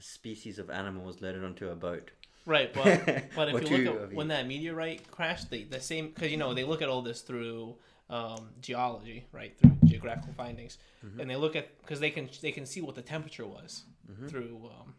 species 0.00 0.58
of 0.58 0.70
animal 0.70 1.04
was 1.04 1.20
loaded 1.20 1.44
onto 1.44 1.68
a 1.68 1.74
boat. 1.76 2.10
Right, 2.46 2.72
but 2.82 3.30
but 3.36 3.48
if 3.54 3.62
you 3.62 3.68
look 3.68 3.86
at 3.86 4.12
when 4.16 4.28
that 4.28 4.46
meteorite 4.48 5.08
crashed, 5.10 5.50
the 5.50 5.64
the 5.64 5.80
same 5.80 6.08
because 6.08 6.30
you 6.32 6.36
know 6.36 6.54
they 6.54 6.64
look 6.64 6.82
at 6.82 6.88
all 6.88 7.02
this 7.02 7.20
through 7.22 7.76
um, 8.10 8.48
geology, 8.60 9.26
right, 9.32 9.56
through 9.58 9.76
geographical 9.84 10.32
findings, 10.36 10.78
Mm-hmm. 11.06 11.20
and 11.20 11.30
they 11.30 11.36
look 11.36 11.54
at 11.56 11.78
because 11.82 12.00
they 12.00 12.10
can 12.10 12.28
they 12.40 12.52
can 12.52 12.66
see 12.66 12.80
what 12.80 12.94
the 12.96 13.02
temperature 13.02 13.46
was 13.46 13.84
Mm-hmm. 14.10 14.26
through 14.28 14.70
um, 14.76 14.94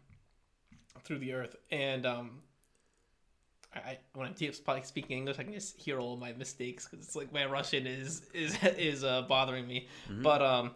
through 1.02 1.18
the 1.18 1.32
Earth, 1.34 1.56
and 1.70 2.06
um, 2.06 2.40
I 3.78 3.98
when 4.14 4.26
I'm 4.26 4.34
probably 4.64 4.82
speaking 4.84 5.18
English, 5.18 5.38
I 5.38 5.44
can 5.44 5.52
just 5.52 5.78
hear 5.80 5.98
all 5.98 6.16
my 6.16 6.32
mistakes 6.32 6.86
because 6.88 7.04
it's 7.04 7.16
like 7.16 7.32
my 7.32 7.44
Russian 7.46 7.86
is 7.86 8.22
is 8.32 8.56
is 8.78 9.04
uh, 9.04 9.22
bothering 9.22 9.66
me, 9.66 9.88
Mm-hmm. 10.08 10.22
but 10.22 10.42
um, 10.42 10.72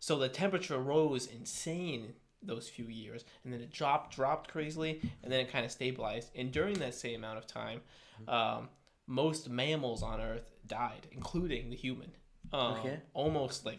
so 0.00 0.18
the 0.18 0.28
temperature 0.28 0.78
rose 0.78 1.26
insane 1.26 2.14
those 2.42 2.68
few 2.68 2.84
years 2.84 3.24
and 3.42 3.50
then 3.54 3.60
it 3.62 3.70
dropped 3.72 4.14
dropped 4.14 4.50
crazily 4.50 5.00
and 5.22 5.32
then 5.32 5.40
it 5.40 5.50
kind 5.50 5.64
of 5.64 5.70
stabilized 5.72 6.28
and 6.36 6.52
during 6.52 6.78
that 6.78 6.94
same 6.94 7.20
amount 7.20 7.38
of 7.38 7.46
time 7.46 7.80
um, 8.28 8.68
most 9.06 9.48
mammals 9.48 10.02
on 10.02 10.20
earth 10.20 10.50
died 10.66 11.06
including 11.10 11.70
the 11.70 11.76
human 11.76 12.10
um, 12.52 12.72
Okay. 12.76 13.00
almost 13.14 13.64
like 13.64 13.78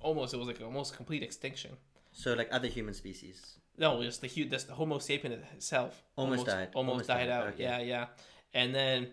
almost 0.00 0.34
it 0.34 0.36
was 0.36 0.46
like 0.46 0.60
almost 0.60 0.94
complete 0.94 1.22
extinction 1.22 1.70
So 2.12 2.34
like 2.34 2.48
other 2.52 2.68
human 2.68 2.92
species. 2.92 3.56
No 3.78 4.02
just 4.02 4.20
the 4.20 4.28
hu- 4.28 4.44
just 4.46 4.68
the 4.68 4.74
homo 4.74 4.98
sapien 4.98 5.32
itself 5.54 6.02
Almost 6.16 6.46
died. 6.46 6.68
almost, 6.74 6.92
Almost 6.92 7.08
died, 7.08 7.26
died. 7.26 7.30
out 7.30 7.46
Okay. 7.54 7.62
yeah 7.62 7.78
yeah 7.80 8.06
and 8.54 8.74
then 8.74 9.08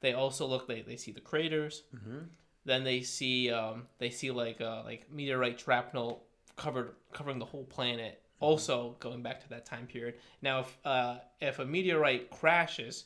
they 0.00 0.12
also 0.14 0.46
look 0.46 0.66
they, 0.66 0.82
they 0.82 0.96
see 0.96 1.12
the 1.12 1.20
craters 1.20 1.82
Mm-hmm. 1.94 2.18
then 2.64 2.84
they 2.84 3.00
see 3.02 3.50
um, 3.50 3.86
they 3.98 4.10
see 4.10 4.30
like 4.30 4.60
uh, 4.60 4.82
like 4.84 5.10
meteorite 5.12 5.58
shrapnel 5.60 6.24
covered 6.56 6.92
covering 7.12 7.38
the 7.38 7.44
whole 7.46 7.64
planet. 7.64 8.20
Also 8.40 8.96
going 9.00 9.22
back 9.22 9.40
to 9.42 9.48
that 9.50 9.66
time 9.66 9.86
period. 9.86 10.14
Now, 10.40 10.60
if 10.60 10.78
uh, 10.84 11.18
if 11.40 11.58
a 11.58 11.64
meteorite 11.66 12.30
crashes, 12.30 13.04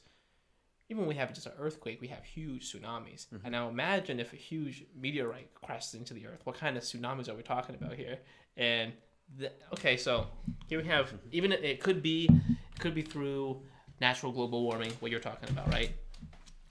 even 0.89 1.01
when 1.03 1.09
we 1.09 1.15
have 1.17 1.33
just 1.35 1.47
an 1.47 1.53
earthquake, 1.59 2.01
we 2.01 2.07
have 2.09 2.25
huge 2.25 2.73
tsunamis. 2.73 3.27
And 3.43 3.51
now 3.51 3.69
imagine 3.69 4.21
if 4.21 4.33
a 4.33 4.37
huge 4.37 4.85
meteorite 5.01 5.53
crashes 5.55 5.95
into 5.95 6.15
the 6.15 6.27
earth. 6.29 6.41
What 6.45 6.57
kind 6.57 6.77
of 6.77 6.85
tsunamis 6.85 7.29
are 7.29 7.35
we 7.35 7.43
talking 7.43 7.75
about 7.75 7.95
here? 7.95 8.19
And 8.57 8.93
the, 9.39 9.53
okay, 9.73 9.97
so 9.97 10.27
here 10.69 10.81
we 10.81 10.87
have 10.87 11.13
even 11.33 11.53
it 11.53 11.81
could 11.81 12.03
be 12.03 12.29
it 12.29 12.81
could 12.81 12.95
be 12.95 13.03
through 13.03 13.61
natural 14.01 14.33
global 14.33 14.63
warming. 14.63 14.93
What 15.01 15.11
you're 15.11 15.21
talking 15.21 15.49
about, 15.49 15.69
right? 15.69 15.93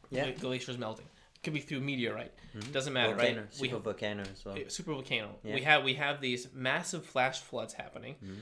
Yeah. 0.09 0.31
Gla- 0.31 0.39
glaciers 0.39 0.77
melting. 0.77 1.05
It 1.35 1.43
could 1.43 1.53
be 1.53 1.59
through 1.59 1.81
meteorite. 1.81 2.33
Doesn't 2.71 2.93
matter, 2.93 3.15
Volcano, 3.15 3.41
right? 3.41 3.53
super 3.53 3.79
volcano 3.79 4.23
as 4.31 4.45
well. 4.45 4.57
super 4.67 4.93
volcano. 4.93 5.29
Yeah. 5.43 5.55
We 5.55 5.61
have 5.61 5.83
we 5.83 5.93
have 5.95 6.21
these 6.21 6.47
massive 6.53 7.05
flash 7.05 7.39
floods 7.39 7.73
happening. 7.73 8.15
Mm-hmm. 8.23 8.33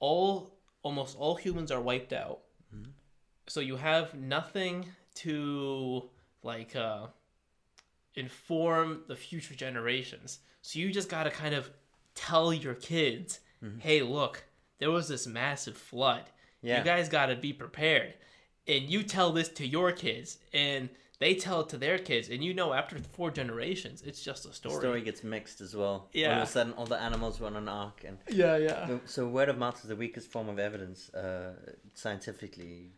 All 0.00 0.56
almost 0.82 1.16
all 1.18 1.34
humans 1.34 1.70
are 1.70 1.80
wiped 1.80 2.12
out. 2.12 2.40
Mm-hmm. 2.74 2.90
So 3.46 3.60
you 3.60 3.76
have 3.76 4.14
nothing 4.14 4.86
to 5.16 6.08
like 6.42 6.74
uh, 6.74 7.06
inform 8.14 9.02
the 9.06 9.16
future 9.16 9.54
generations. 9.54 10.38
So 10.62 10.78
you 10.78 10.90
just 10.92 11.10
gotta 11.10 11.30
kind 11.30 11.54
of 11.54 11.70
tell 12.14 12.52
your 12.52 12.74
kids, 12.74 13.40
Mm-hmm. 13.62 13.78
"Hey, 13.78 14.02
look, 14.02 14.44
there 14.78 14.90
was 14.90 15.08
this 15.08 15.26
massive 15.26 15.76
flood. 15.76 16.24
Yeah. 16.60 16.78
You 16.78 16.84
guys 16.84 17.08
gotta 17.08 17.34
be 17.36 17.52
prepared." 17.52 18.14
And 18.66 18.90
you 18.90 19.02
tell 19.02 19.32
this 19.32 19.48
to 19.50 19.66
your 19.66 19.90
kids, 19.92 20.38
and 20.52 20.88
they 21.18 21.34
tell 21.34 21.60
it 21.60 21.68
to 21.70 21.78
their 21.78 21.98
kids, 21.98 22.28
and 22.28 22.42
you 22.44 22.52
know 22.52 22.72
after 22.74 22.98
four 22.98 23.30
generations, 23.30 24.02
it's 24.02 24.22
just 24.22 24.44
a 24.44 24.48
The 24.48 24.54
story. 24.54 24.76
story 24.80 25.00
gets 25.02 25.22
mixed 25.22 25.60
as 25.62 25.74
well. 25.74 26.08
Yeah. 26.12 26.34
All 26.36 26.42
of 26.42 26.48
a 26.48 26.50
sudden, 26.50 26.72
all 26.74 26.86
the 26.86 27.00
animals 27.00 27.40
were 27.40 27.46
on 27.46 27.56
an 27.56 27.68
ark, 27.68 28.04
and 28.06 28.18
Yeah, 28.30 28.56
yeah. 28.58 28.86
so- 28.86 29.00
so 29.06 29.28
word 29.28 29.48
of 29.48 29.56
mouth 29.56 29.80
is 29.82 29.88
the 29.88 29.96
weakest 29.96 30.28
form 30.30 30.48
of 30.48 30.58
evidence 30.58 31.08
uh, 31.14 31.54
scientifically. 31.94 32.92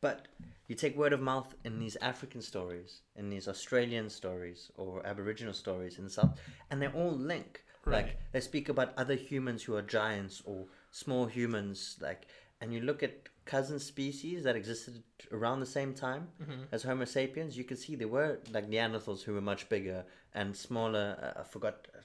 But 0.00 0.28
you 0.66 0.74
take 0.74 0.96
word 0.96 1.12
of 1.12 1.20
mouth 1.20 1.54
in 1.64 1.78
these 1.78 1.96
African 1.96 2.42
stories, 2.42 3.02
in 3.16 3.28
these 3.30 3.46
Australian 3.48 4.08
stories, 4.10 4.70
or 4.76 5.04
Aboriginal 5.06 5.52
stories 5.54 5.98
in 5.98 6.04
the 6.04 6.10
South, 6.10 6.38
and 6.70 6.80
they 6.82 6.88
all 6.88 7.12
link. 7.12 7.64
Right. 7.84 8.04
Like 8.04 8.18
they 8.32 8.40
speak 8.40 8.68
about 8.68 8.92
other 8.96 9.14
humans 9.14 9.62
who 9.62 9.74
are 9.74 9.82
giants 9.82 10.42
or 10.44 10.66
small 10.90 11.26
humans, 11.26 11.96
like, 12.00 12.26
and 12.60 12.72
you 12.74 12.80
look 12.80 13.02
at 13.02 13.28
cousin 13.46 13.80
species 13.80 14.44
that 14.44 14.54
existed 14.54 15.02
around 15.32 15.60
the 15.60 15.66
same 15.66 15.94
time 15.94 16.28
as 16.72 16.82
Homo 16.82 17.04
sapiens. 17.04 17.56
You 17.56 17.64
can 17.64 17.76
see 17.76 17.96
there 17.96 18.06
were 18.08 18.38
like 18.52 18.68
Neanderthals 18.70 19.22
who 19.22 19.32
were 19.34 19.40
much 19.40 19.68
bigger 19.68 20.04
and 20.34 20.54
smaller. 20.54 21.16
Uh, 21.36 21.40
I 21.40 21.44
forgot 21.44 21.88
uh, 21.96 22.00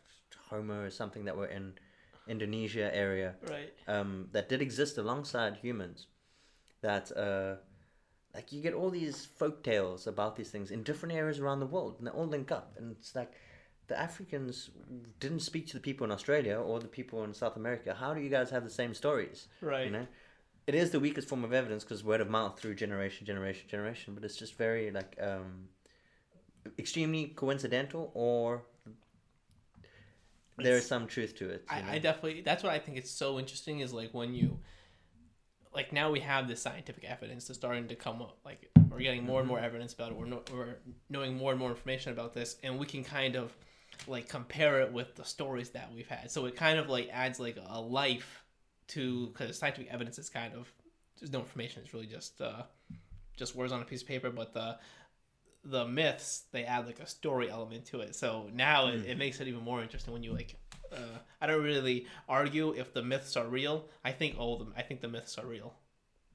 Homo 0.50 0.82
or 0.82 0.90
something 0.90 1.26
that 1.26 1.36
were 1.38 1.48
in 1.48 1.74
Indonesia 2.28 2.90
area 2.96 3.36
Right. 3.50 3.74
um, 3.88 4.30
that 4.32 4.50
did 4.50 4.62
exist 4.62 4.98
alongside 4.98 5.58
humans. 5.58 6.08
That 6.82 7.12
uh, 7.16 7.56
like 8.34 8.52
you 8.52 8.62
get 8.62 8.74
all 8.74 8.90
these 8.90 9.26
folk 9.26 9.64
tales 9.64 10.08
about 10.08 10.36
these 10.36 10.50
things 10.52 10.72
in 10.72 10.84
different 10.84 11.16
areas 11.16 11.40
around 11.40 11.60
the 11.60 11.66
world, 11.66 11.96
and 11.98 12.08
they 12.08 12.12
all 12.12 12.28
link 12.28 12.52
up. 12.52 12.74
And 12.78 12.92
it's 12.92 13.16
like 13.16 13.34
the 13.88 14.00
Africans 14.00 14.70
didn't 15.20 15.42
speak 15.42 15.68
to 15.68 15.74
the 15.74 15.80
people 15.80 16.06
in 16.06 16.12
Australia 16.12 16.56
or 16.58 16.80
the 16.80 16.88
people 16.88 17.24
in 17.24 17.34
South 17.34 17.56
America. 17.56 17.94
How 17.94 18.14
do 18.14 18.22
you 18.22 18.30
guys 18.30 18.50
have 18.50 18.64
the 18.64 18.70
same 18.70 18.94
stories? 18.94 19.48
Right. 19.62 19.86
You 19.86 19.92
know, 19.92 20.08
it 20.68 20.74
is 20.76 20.90
the 20.92 21.00
weakest 21.00 21.28
form 21.28 21.44
of 21.44 21.54
evidence 21.54 21.84
because 21.84 22.04
word 22.04 22.22
of 22.22 22.30
mouth 22.30 22.60
through 22.60 22.76
generation, 22.76 23.26
generation, 23.28 23.68
generation. 23.68 24.16
But 24.16 24.24
it's 24.24 24.36
just 24.38 24.56
very 24.58 24.90
like 24.92 25.16
um, 25.22 25.68
extremely 26.80 27.28
coincidental, 27.28 28.12
or 28.16 28.64
there 30.58 30.74
is 30.74 30.86
It's- 30.86 30.88
some 30.88 31.08
truth 31.08 31.36
to 31.38 31.50
it. 31.50 31.66
know? 31.70 31.76
I, 31.76 31.94
I 31.96 32.00
definitely 32.00 32.42
that's 32.42 32.64
what 32.64 32.74
I 32.74 32.80
think 32.80 32.98
is 32.98 33.10
so 33.12 33.38
interesting 33.40 33.82
is 33.82 33.94
like 33.94 34.14
when 34.14 34.34
you 34.34 34.60
like 35.74 35.92
now 35.92 36.10
we 36.10 36.22
have 36.22 36.48
this 36.48 36.62
scientific 36.62 37.04
evidence 37.04 37.48
that's 37.48 37.60
starting 37.60 37.88
to 37.90 37.96
come 37.96 38.22
up 38.22 38.38
like 38.46 38.70
we're 38.90 39.00
getting 39.00 39.26
more 39.26 39.42
and 39.42 39.48
more 39.50 39.60
evidence 39.60 39.92
about 39.92 40.12
it 40.12 40.18
we're, 40.18 40.26
no, 40.26 40.42
we're 40.54 40.78
knowing 41.10 41.36
more 41.36 41.52
and 41.52 41.60
more 41.60 41.70
information 41.70 42.14
about 42.14 42.34
this 42.34 42.56
and 42.64 42.80
we 42.80 42.86
can 42.86 43.04
kind 43.04 43.36
of 43.36 43.54
like 44.08 44.30
compare 44.30 44.82
it 44.82 44.92
with 44.92 45.16
the 45.16 45.24
stories 45.24 45.70
that 45.72 45.92
we've 45.94 46.08
had. 46.08 46.32
So 46.32 46.46
it 46.46 46.56
kind 46.56 46.80
of 46.80 46.90
like 46.90 47.10
adds 47.12 47.40
like 47.40 47.58
a 47.68 47.80
life 47.80 48.44
to 48.90 49.28
because 49.28 49.58
scientific 49.58 49.92
evidence 49.92 50.20
is 50.20 50.30
kind 50.30 50.54
of 50.54 50.72
there's 51.20 51.32
no 51.32 51.40
information. 51.40 51.82
It's 51.84 51.94
really 51.94 52.08
just 52.08 52.42
uh 52.42 52.64
just 53.38 53.56
words 53.56 53.72
on 53.72 53.82
a 53.82 53.86
piece 53.86 54.02
of 54.02 54.08
paper 54.08 54.30
but 54.30 54.54
the 54.54 54.78
the 55.64 55.86
myths 55.86 56.44
they 56.52 56.64
add 56.64 56.86
like 56.86 57.00
a 57.00 57.08
story 57.08 57.50
element 57.50 57.86
to 57.88 58.02
it. 58.02 58.16
So 58.16 58.50
now 58.54 58.88
it, 58.88 59.06
it 59.06 59.18
makes 59.18 59.40
it 59.40 59.48
even 59.48 59.64
more 59.64 59.82
interesting 59.82 60.14
when 60.14 60.24
you 60.24 60.32
like 60.34 60.56
uh, 60.94 61.18
i 61.42 61.48
don't 61.48 61.64
really 61.64 62.06
argue 62.30 62.72
if 62.74 62.94
the 62.94 63.02
myths 63.02 63.36
are 63.36 63.48
real. 63.48 63.86
I 64.04 64.12
think 64.12 64.38
all 64.38 64.54
of 64.54 64.60
them 64.60 64.74
i 64.78 64.82
think 64.84 65.02
the 65.02 65.08
myths 65.08 65.38
are 65.38 65.46
real. 65.46 65.74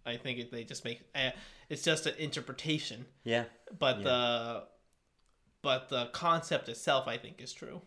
I 0.05 0.17
think 0.17 0.51
they 0.51 0.65
just 0.65 0.85
make 0.85 1.03
uh, 1.15 1.31
it's 1.69 1.83
just 1.83 2.07
an 2.07 2.15
interpretation. 2.19 3.07
Yeah. 3.25 3.45
but 3.79 3.99
Yeah. 3.99 4.05
the 4.05 4.65
but 5.63 5.89
the 5.89 6.07
concept 6.13 6.69
itself 6.69 7.07
i 7.09 7.17
think 7.17 7.41
is 7.41 7.53
true. 7.53 7.81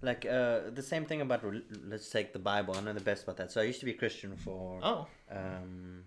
Like 0.00 0.26
uh, 0.26 0.70
the 0.74 0.82
same 0.82 1.04
thing 1.04 1.20
about 1.20 1.44
let's 1.84 2.10
take 2.10 2.32
the 2.32 2.38
bible. 2.38 2.74
I 2.76 2.80
know 2.80 2.92
the 2.92 3.00
best 3.00 3.22
about 3.22 3.36
that. 3.36 3.52
So 3.52 3.60
i 3.60 3.64
used 3.64 3.80
to 3.80 3.86
be 3.86 3.92
christian 3.92 4.36
for 4.36 4.80
oh. 4.82 5.06
um 5.30 6.04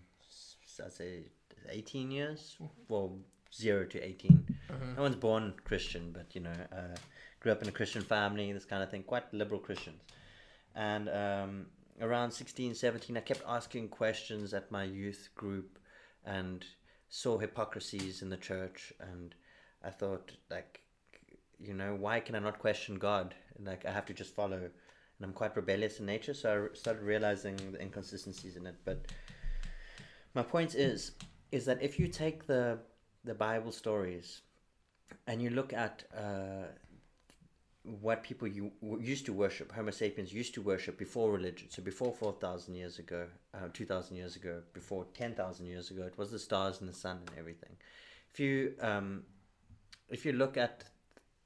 i'd 0.84 0.91
say 0.91 1.24
18 1.70 2.12
years. 2.12 2.58
Well 2.89 3.17
0 3.53 3.86
to 3.86 4.00
18 4.01 4.58
no 4.98 5.01
one's 5.01 5.15
born 5.15 5.53
christian 5.63 6.12
but 6.12 6.36
you 6.36 6.41
know 6.41 6.58
uh, 6.74 6.96
grew 7.39 7.51
up 7.51 7.62
in 7.62 7.70
a 7.70 7.72
christian 7.72 8.01
family 8.01 8.51
this 8.51 8.65
kind 8.65 8.84
of 8.84 8.91
thing 8.91 9.03
quite 9.03 9.34
liberal 9.34 9.60
christians. 9.60 10.01
And 10.75 11.08
um, 11.10 11.65
around 12.01 12.32
16 12.32 12.75
17 12.75 13.17
i 13.17 13.22
kept 13.22 13.44
asking 13.48 13.89
questions 13.89 14.53
at 14.53 14.72
my 14.72 14.84
youth 14.84 15.29
group 15.36 15.79
and 16.25 16.65
saw 17.10 17.38
hypocrisies 17.38 18.22
in 18.22 18.29
the 18.29 18.38
church 18.38 18.91
and 19.00 19.36
i 19.86 19.89
thought 19.89 20.32
like 20.50 20.82
you 21.60 21.74
know 21.74 21.96
why 21.96 22.20
can 22.20 22.36
i 22.36 22.39
not 22.39 22.60
question 22.60 22.96
god? 22.96 23.34
Like 23.63 23.86
i 23.86 23.92
have 23.92 24.06
to 24.08 24.13
just 24.13 24.36
follow. 24.36 24.58
And 24.58 25.24
i'm 25.25 25.34
quite 25.34 25.56
rebellious 25.56 26.00
in 26.00 26.06
nature 26.06 26.34
so 26.34 26.68
i 26.72 26.75
started 26.75 27.04
realizing 27.04 27.56
the 27.72 27.82
inconsistencies 27.82 28.58
in 28.58 28.65
it. 28.65 28.75
But 28.84 29.06
my 30.34 30.44
point 30.44 30.75
is 30.75 31.12
is 31.51 31.65
that 31.65 31.82
if 31.82 32.00
you 32.00 32.08
take 32.08 32.46
the 32.46 32.80
the 33.24 33.34
bible 33.34 33.72
stories 33.72 34.42
and 35.27 35.42
you 35.42 35.50
look 35.50 35.72
at 35.74 36.04
uh, 36.18 36.68
what 37.84 38.24
people 38.24 38.48
you 38.48 38.72
used 39.00 39.25
to 39.25 39.34
worship 39.34 39.72
homo 39.72 39.92
sapiens 39.92 40.34
used 40.34 40.54
to 40.54 40.62
worship 40.62 40.98
before 40.98 41.32
religion 41.32 41.70
so 41.70 41.82
before 41.82 42.12
4000 42.12 42.74
years 42.75 43.00
ago 43.00 43.27
uh, 43.54 43.68
2000 43.74 44.18
years 44.18 44.36
ago 44.36 44.62
before 44.74 45.06
10000 45.13 45.65
years 45.65 45.92
ago 45.92 46.04
it 46.04 46.18
was 46.18 46.32
the 46.32 46.39
stars 46.39 46.82
and 46.82 46.89
the 46.89 46.94
sun 46.94 47.18
and 47.27 47.38
everything. 47.38 47.75
If 48.34 48.39
you 48.39 48.74
um, 48.82 49.24
if 50.10 50.26
you 50.26 50.34
look 50.34 50.58
at 50.58 50.84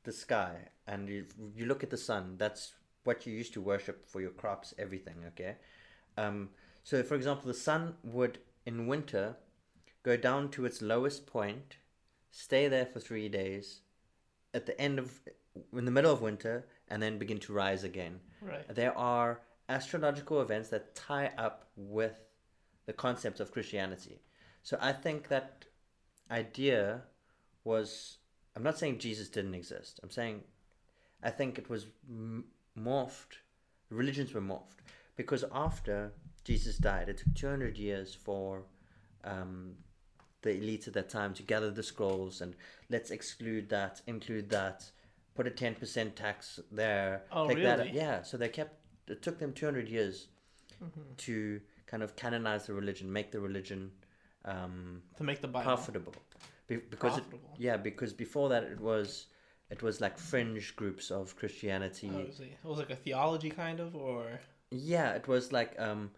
the 0.04 0.12
sky 0.12 0.56
and 0.88 1.10
you, 1.10 1.26
you 1.56 1.66
look 1.66 1.84
at 1.84 1.90
the 1.90 1.98
sun 1.98 2.36
that's 2.38 2.74
what 3.04 3.26
you 3.26 3.34
used 3.34 3.54
to 3.54 3.62
worship 3.62 4.08
for 4.08 4.22
your 4.22 4.32
crops 4.32 4.74
everything 4.78 5.16
okay 5.28 5.56
um, 6.18 6.50
so 6.84 7.04
for 7.04 7.16
example 7.16 7.48
the 7.48 7.54
sun 7.54 7.96
would 8.04 8.40
in 8.66 8.88
winter 8.88 9.36
go 10.04 10.16
down 10.16 10.50
to 10.50 10.66
its 10.66 10.82
lowest 10.82 11.26
point, 11.26 11.78
stay 12.32 12.68
there 12.68 12.86
for 12.86 13.00
three 13.00 13.30
days, 13.30 13.82
at 14.54 14.66
the 14.66 14.80
end 14.80 15.00
of, 15.00 15.20
in 15.74 15.86
the 15.86 15.92
middle 15.92 16.12
of 16.12 16.22
winter, 16.22 16.68
and 16.88 17.02
then 17.02 17.18
begin 17.18 17.40
to 17.40 17.54
rise 17.54 17.84
again. 17.84 18.20
Right. 18.42 18.64
There 18.74 18.98
are 18.98 19.42
astrological 19.68 20.42
events 20.42 20.70
that 20.70 20.96
tie 20.96 21.32
up 21.38 21.70
with 21.76 22.14
the 22.86 22.94
concept 22.94 23.40
of 23.40 23.52
Christianity. 23.52 24.22
So 24.64 24.78
I 24.82 24.94
think 24.94 25.28
that 25.28 25.66
idea 26.32 27.04
was. 27.64 28.19
I'm 28.56 28.64
not 28.64 28.78
saying 28.78 29.00
Jesus 29.00 29.30
didn't 29.30 29.54
exist. 29.56 30.00
I'm 30.04 30.10
saying 30.10 30.42
I 31.24 31.30
think 31.30 31.58
it 31.58 31.70
was 31.70 31.86
m- 32.10 32.46
morphed. 32.78 33.38
Religions 33.90 34.34
were 34.34 34.42
morphed 34.42 34.80
because 35.16 35.44
after 35.52 36.12
Jesus 36.44 36.78
died, 36.78 37.10
it 37.10 37.18
took 37.18 37.34
200 37.36 37.78
years 37.78 38.14
for 38.16 38.64
um, 39.24 39.74
the 40.42 40.50
elites 40.52 40.88
at 40.88 40.94
that 40.94 41.10
time 41.10 41.34
to 41.34 41.44
gather 41.44 41.72
the 41.72 41.84
scrolls 41.84 42.42
and 42.42 42.56
let's 42.90 43.12
exclude 43.12 43.70
that, 43.70 44.02
include 44.08 44.50
that, 44.50 44.90
put 45.36 45.48
a 45.48 45.52
10% 45.52 46.16
tax 46.16 46.60
there. 46.72 47.24
Oh, 47.32 47.48
take 47.48 47.62
that. 47.64 47.80
really? 47.80 47.92
Yeah. 47.92 48.22
So 48.24 48.38
they 48.38 48.50
kept. 48.50 48.76
It 49.08 49.22
took 49.24 49.40
them 49.40 49.54
200 49.54 49.90
years 49.90 50.28
to 51.18 51.60
kind 51.88 52.04
of 52.04 52.16
canonize 52.16 52.68
the 52.68 52.74
religion, 52.74 53.12
make 53.12 53.32
the 53.32 53.40
religion 53.40 53.92
um, 54.46 55.02
To 55.18 55.24
make 55.24 55.42
the 55.42 55.48
Bible 55.48 55.64
profitable. 55.66 56.14
Be- 56.70 56.78
because 56.78 57.18
it, 57.18 57.24
yeah, 57.58 57.76
because 57.78 58.14
before 58.14 58.48
that 58.50 58.64
it 58.64 58.80
was 58.80 59.26
it 59.70 59.82
was 59.84 60.00
like 60.00 60.18
fringe 60.18 60.76
groups 60.76 61.12
of 61.12 61.36
Christianity. 61.36 62.10
Oh, 62.14 62.26
was 62.28 62.40
it, 62.40 62.58
it 62.64 62.68
was 62.68 62.78
like 62.78 62.92
a 62.92 62.96
theology 62.96 63.50
kind 63.50 63.80
of, 63.80 63.96
or 63.96 64.40
Yeah, 64.72 65.12
it 65.14 65.28
was 65.28 65.52
like 65.52 65.76
um, 65.80 66.12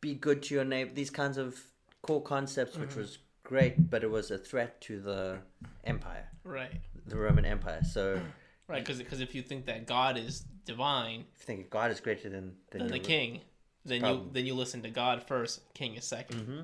be 0.00 0.14
good 0.14 0.42
to 0.44 0.54
your 0.56 0.64
neighbor. 0.64 0.92
These 0.92 1.10
kinds 1.10 1.38
of 1.38 1.58
core 2.02 2.22
concepts, 2.22 2.76
which 2.76 2.90
Mm-hmm. 2.90 3.00
was 3.00 3.18
great, 3.44 3.88
but 3.88 4.02
it 4.02 4.10
was 4.10 4.30
a 4.30 4.36
threat 4.38 4.80
to 4.82 5.00
the 5.00 5.38
empire, 5.84 6.28
right, 6.44 6.72
the 7.06 7.16
Roman 7.16 7.44
Empire. 7.44 7.82
So 7.84 8.20
right? 8.68 8.84
Because 8.84 9.20
if 9.20 9.34
you 9.34 9.42
think 9.42 9.66
that 9.66 9.86
God 9.86 10.18
is 10.18 10.44
divine, 10.66 11.24
if 11.34 11.40
you 11.42 11.46
think 11.46 11.70
God 11.70 11.90
is 11.92 12.00
greater 12.00 12.28
than 12.28 12.56
than 12.70 12.80
then 12.82 12.90
the 12.90 12.98
king, 12.98 13.40
then 13.84 14.00
problem. 14.00 14.22
you 14.26 14.30
then 14.32 14.44
you 14.46 14.54
listen 14.54 14.82
to 14.82 14.90
God 14.90 15.22
first, 15.22 15.72
king 15.74 15.94
is 15.94 16.04
2nd 16.04 16.34
Mm-hmm. 16.34 16.60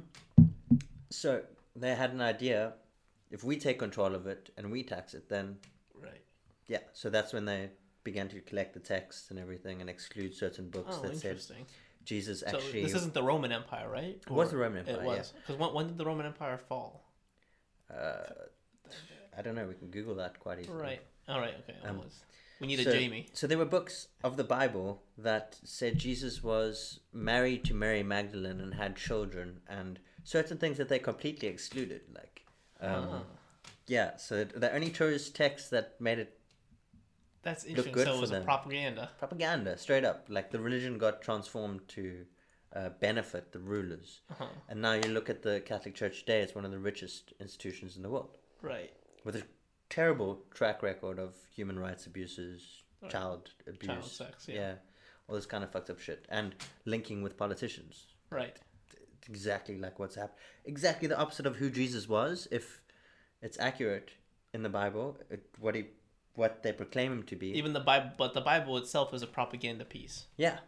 So 1.11 1.43
they 1.77 1.95
had 1.95 2.13
an 2.13 2.21
idea. 2.21 2.75
If 3.35 3.43
we 3.43 3.57
take 3.57 3.79
control 3.81 4.15
of 4.15 4.29
it 4.29 4.51
and 4.57 4.71
we 4.71 4.85
tax 4.85 5.13
it, 5.13 5.29
then 5.29 5.59
Right. 5.93 6.23
yeah. 6.69 6.85
So 6.93 7.11
that's 7.11 7.33
when 7.33 7.45
they 7.45 7.71
began 8.05 8.29
to 8.29 8.41
collect 8.41 8.75
the 8.75 8.81
texts 8.81 9.31
and 9.31 9.39
everything 9.41 9.81
and 9.81 9.91
exclude 9.91 10.35
certain 10.35 10.69
books 10.71 10.97
Oh, 10.99 11.03
that 11.03 11.17
said 11.17 11.31
interesting. 11.33 11.67
Jesus 12.05 12.41
So 12.41 12.47
actually 12.47 12.83
this 12.83 12.95
isn't 12.95 13.15
the 13.15 13.25
Roman 13.25 13.51
Empire, 13.51 13.89
right? 13.91 14.21
It 14.25 14.31
was 14.31 14.51
the 14.51 14.57
Roman 14.57 14.79
Empire, 14.81 15.03
It 15.03 15.05
was 15.05 15.33
because 15.41 15.57
when, 15.61 15.75
when 15.75 15.87
did 15.89 15.99
the 15.99 16.05
Roman 16.05 16.27
Empire 16.27 16.59
fall? 16.59 17.11
Uh, 17.91 18.23
I 19.37 19.43
don't 19.43 19.57
know. 19.57 19.67
We 19.67 19.75
can 19.75 19.89
Google 19.89 20.15
that 20.17 20.39
quite 20.39 20.61
easily. 20.61 20.81
Right. 20.81 21.03
All 21.29 21.41
right. 21.41 21.55
Okay. 21.63 21.77
Um, 21.83 21.97
almost. 21.97 22.25
we 22.61 22.69
need 22.69 22.79
a 22.81 22.85
Jamie. 22.85 23.27
So 23.33 23.49
there 23.49 23.59
were 23.59 23.65
books 23.65 24.09
of 24.23 24.37
the 24.37 24.45
Bible 24.45 25.03
that 25.19 25.59
said 25.65 25.99
Jesus 25.99 26.43
was 26.43 27.01
married 27.13 27.65
to 27.65 27.75
Mary 27.75 28.05
Magdalene 28.05 28.61
and 28.61 28.75
had 28.75 28.95
children, 28.97 29.61
and 29.69 29.99
certain 30.23 30.57
things 30.57 30.77
that 30.79 30.89
they 30.89 31.01
completely 31.01 31.49
excluded. 31.49 32.03
Like, 32.15 32.44
um, 32.85 33.09
Ah, 33.11 33.23
yeah. 33.87 34.17
So 34.17 34.45
they 34.45 34.69
only 34.69 34.91
chose 34.91 35.31
text 35.31 35.71
that 35.71 36.01
made 36.01 36.19
it 36.19 36.39
that's 37.43 37.65
interesting. 37.65 37.93
good 37.93 38.07
So 38.07 38.15
it 38.15 38.21
was 38.21 38.31
a 38.31 38.41
propaganda. 38.41 39.11
propaganda, 39.19 39.77
straight 39.77 40.05
up. 40.05 40.27
Like 40.29 40.51
the 40.51 40.61
religion 40.61 40.97
got 40.99 41.21
transformed 41.23 41.87
to 41.89 42.25
uh, 42.75 42.89
benefit 43.01 43.53
the 43.53 43.59
rulers. 43.59 44.21
Uh-huh. 44.31 44.47
And 44.69 44.81
now 44.81 44.95
you 44.95 45.09
look 45.11 45.29
at 45.29 45.43
the 45.43 45.61
Catholic 45.61 45.95
Church 45.95 46.21
today; 46.21 46.41
it's 46.41 46.55
one 46.55 46.65
of 46.65 46.71
the 46.71 46.79
richest 46.79 47.33
institutions 47.41 47.97
in 47.97 48.03
the 48.03 48.09
world. 48.11 48.39
Right. 48.63 48.93
with 49.25 49.37
a 49.37 49.43
terrible 49.91 50.43
track 50.55 50.83
record 50.83 51.19
of 51.19 51.35
human 51.55 51.79
rights 51.79 52.07
abuses, 52.07 52.83
Right. 53.03 53.11
child 53.13 53.51
abuse, 53.67 53.87
Child 53.89 54.05
sex, 54.07 54.49
yeah. 54.49 54.75
all 55.29 55.35
this 55.37 55.45
kind 55.45 55.63
of 55.63 55.71
fucked 55.71 55.91
up 55.91 56.01
shit, 56.01 56.25
and 56.31 56.55
linking 56.87 57.23
with 57.23 57.37
politicians. 57.37 58.07
Right. 58.31 58.57
Exactly 59.29 59.79
like 59.79 59.99
what's 59.99 60.15
happened. 60.17 60.39
Exactly 60.65 61.09
the 61.09 61.19
opposite 61.19 61.47
of 61.47 61.57
who 61.57 61.71
Jesus 61.71 62.09
was. 62.09 62.49
If 62.51 62.81
it's 63.43 63.59
accurate 63.59 64.11
in 64.53 64.63
the 64.63 64.69
Bible, 64.69 65.19
it, 65.31 65.45
what 65.59 65.75
he, 65.75 65.85
what 66.35 66.63
they 66.63 66.73
proclaim 66.73 67.13
him 67.13 67.23
to 67.25 67.37
be. 67.37 67.49
Even 67.59 67.73
the 67.73 67.81
Bible, 67.81 68.11
but 68.19 68.35
the 68.35 68.41
Bible 68.41 68.77
itself 68.79 69.13
is 69.15 69.23
a 69.23 69.27
propaganda 69.27 69.85
piece. 69.85 70.27
yeah, 70.37 70.59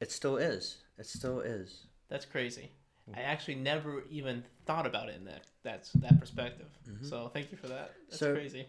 it 0.00 0.10
still 0.12 0.36
is. 0.36 0.78
It 0.98 1.06
still 1.06 1.40
is. 1.40 1.86
That's 2.08 2.24
crazy. 2.26 2.70
Mm-hmm. 3.10 3.18
I 3.18 3.22
actually 3.22 3.54
never 3.56 4.02
even 4.10 4.44
thought 4.66 4.86
about 4.86 5.08
it 5.08 5.16
in 5.16 5.24
that 5.26 5.42
that's 5.62 5.92
that 5.92 6.18
perspective. 6.20 6.66
So 7.02 7.30
thank 7.32 7.50
you 7.52 7.56
for 7.58 7.68
that. 7.68 7.92
That's 8.08 8.20
Mm-hmm. 8.22 8.26
So- 8.26 8.34
crazy. 8.34 8.66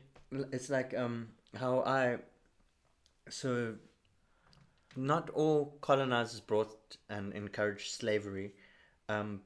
It's 0.52 0.70
like 0.70 0.94
um 0.98 1.30
how 1.56 1.82
I 1.84 2.18
so 3.30 3.76
not 4.96 5.30
all 5.32 5.78
colonizers 5.82 6.40
brought 6.42 6.98
and 7.10 7.34
encouraged 7.34 7.92
slavery, 7.92 8.54
um, 9.10 9.41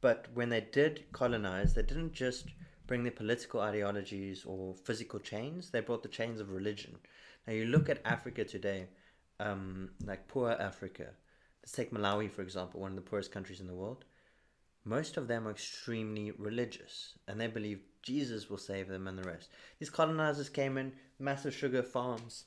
but 0.00 0.28
when 0.34 0.48
they 0.48 0.60
did 0.60 1.04
colonize, 1.12 1.74
they 1.74 1.82
didn't 1.82 2.12
just 2.12 2.46
bring 2.86 3.02
their 3.02 3.12
political 3.12 3.60
ideologies 3.60 4.44
or 4.44 4.74
physical 4.74 5.20
chains. 5.20 5.70
They 5.70 5.80
brought 5.80 6.02
the 6.02 6.08
chains 6.08 6.40
of 6.40 6.50
religion. 6.50 6.96
Now 7.46 7.52
you 7.52 7.66
look 7.66 7.88
at 7.88 8.00
Africa 8.04 8.44
today, 8.44 8.88
um, 9.38 9.90
like 10.04 10.28
poor 10.28 10.50
Africa. 10.50 11.06
Let's 11.62 11.72
take 11.72 11.92
Malawi 11.92 12.30
for 12.30 12.42
example, 12.42 12.80
one 12.80 12.90
of 12.92 12.96
the 12.96 13.02
poorest 13.02 13.32
countries 13.32 13.60
in 13.60 13.66
the 13.66 13.74
world. 13.74 14.04
Most 14.84 15.16
of 15.18 15.28
them 15.28 15.46
are 15.46 15.50
extremely 15.50 16.30
religious, 16.32 17.18
and 17.28 17.38
they 17.38 17.46
believe 17.46 17.82
Jesus 18.02 18.48
will 18.48 18.58
save 18.58 18.88
them 18.88 19.06
and 19.06 19.18
the 19.18 19.28
rest. 19.28 19.50
These 19.78 19.90
colonizers 19.90 20.48
came 20.48 20.78
in, 20.78 20.92
massive 21.18 21.54
sugar 21.54 21.82
farms, 21.82 22.44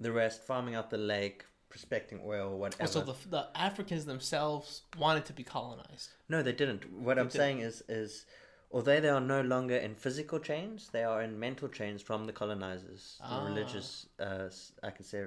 the 0.00 0.10
rest 0.10 0.42
farming 0.42 0.74
out 0.74 0.88
the 0.88 0.96
lake, 0.96 1.44
prospecting 1.72 2.20
oil, 2.32 2.46
or 2.54 2.58
whatever. 2.64 2.86
So 2.96 3.00
the 3.10 3.16
the 3.36 3.44
Africans 3.68 4.04
themselves 4.04 4.82
wanted 5.04 5.24
to 5.30 5.32
be 5.40 5.44
colonized. 5.56 6.08
No, 6.28 6.38
they 6.46 6.52
didn't. 6.62 6.82
What 7.06 7.18
I'm 7.18 7.26
didn't. 7.28 7.40
saying 7.42 7.58
is, 7.60 7.76
is 7.88 8.26
although 8.70 9.00
they 9.04 9.08
are 9.08 9.26
no 9.36 9.40
longer 9.54 9.76
in 9.86 9.94
physical 9.94 10.38
chains, 10.50 10.78
they 10.96 11.04
are 11.12 11.20
in 11.26 11.32
mental 11.46 11.68
chains 11.78 12.00
from 12.08 12.20
the 12.26 12.32
colonizers. 12.42 13.02
The 13.20 13.34
Ah. 13.36 13.46
religious, 13.50 13.88
uh, 14.28 14.48
I 14.88 14.90
can 14.96 15.04
say, 15.12 15.20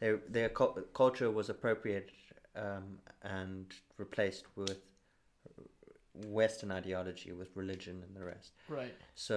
their 0.00 0.14
their 0.36 0.48
cul- 0.58 0.78
culture 1.02 1.30
was 1.30 1.50
appropriated 1.50 2.12
um, 2.56 2.86
and 3.22 3.66
replaced 3.98 4.44
with 4.56 4.80
Western 6.26 6.70
ideology, 6.72 7.32
with 7.32 7.50
religion 7.54 8.02
and 8.06 8.16
the 8.16 8.24
rest. 8.24 8.52
Right. 8.68 8.94
So 9.14 9.36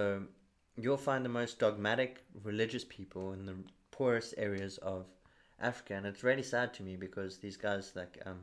you'll 0.76 0.96
find 1.10 1.24
the 1.24 1.28
most 1.40 1.58
dogmatic 1.58 2.24
religious 2.42 2.84
people 2.84 3.32
in 3.32 3.46
the 3.46 3.56
poorest 3.90 4.34
areas 4.36 4.78
of 4.78 5.06
Africa, 5.60 5.94
and 5.94 6.06
it's 6.06 6.22
really 6.22 6.42
sad 6.42 6.74
to 6.74 6.82
me 6.82 6.96
because 6.96 7.38
these 7.38 7.56
guys 7.56 7.92
like 7.94 8.20
um, 8.26 8.40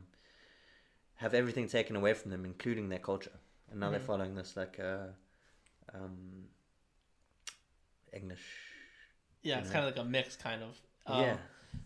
have 1.16 1.34
everything 1.34 1.68
taken 1.68 1.96
away 1.96 2.14
from 2.14 2.30
them, 2.30 2.44
including 2.44 2.88
their 2.88 2.98
culture, 2.98 3.38
and 3.70 3.80
now 3.80 3.90
they're 3.90 4.00
Mhm. 4.00 4.04
following 4.06 4.34
this 4.34 4.56
like 4.56 4.78
uh, 4.80 5.08
um, 5.94 6.48
English. 8.12 8.42
Yeah, 9.42 9.58
it's 9.58 9.68
know. 9.68 9.72
kind 9.74 9.86
of 9.86 9.96
like 9.96 10.04
a 10.04 10.08
mix, 10.08 10.36
kind 10.36 10.62
of. 10.62 10.80
Um, 11.06 11.20
yeah, 11.20 11.36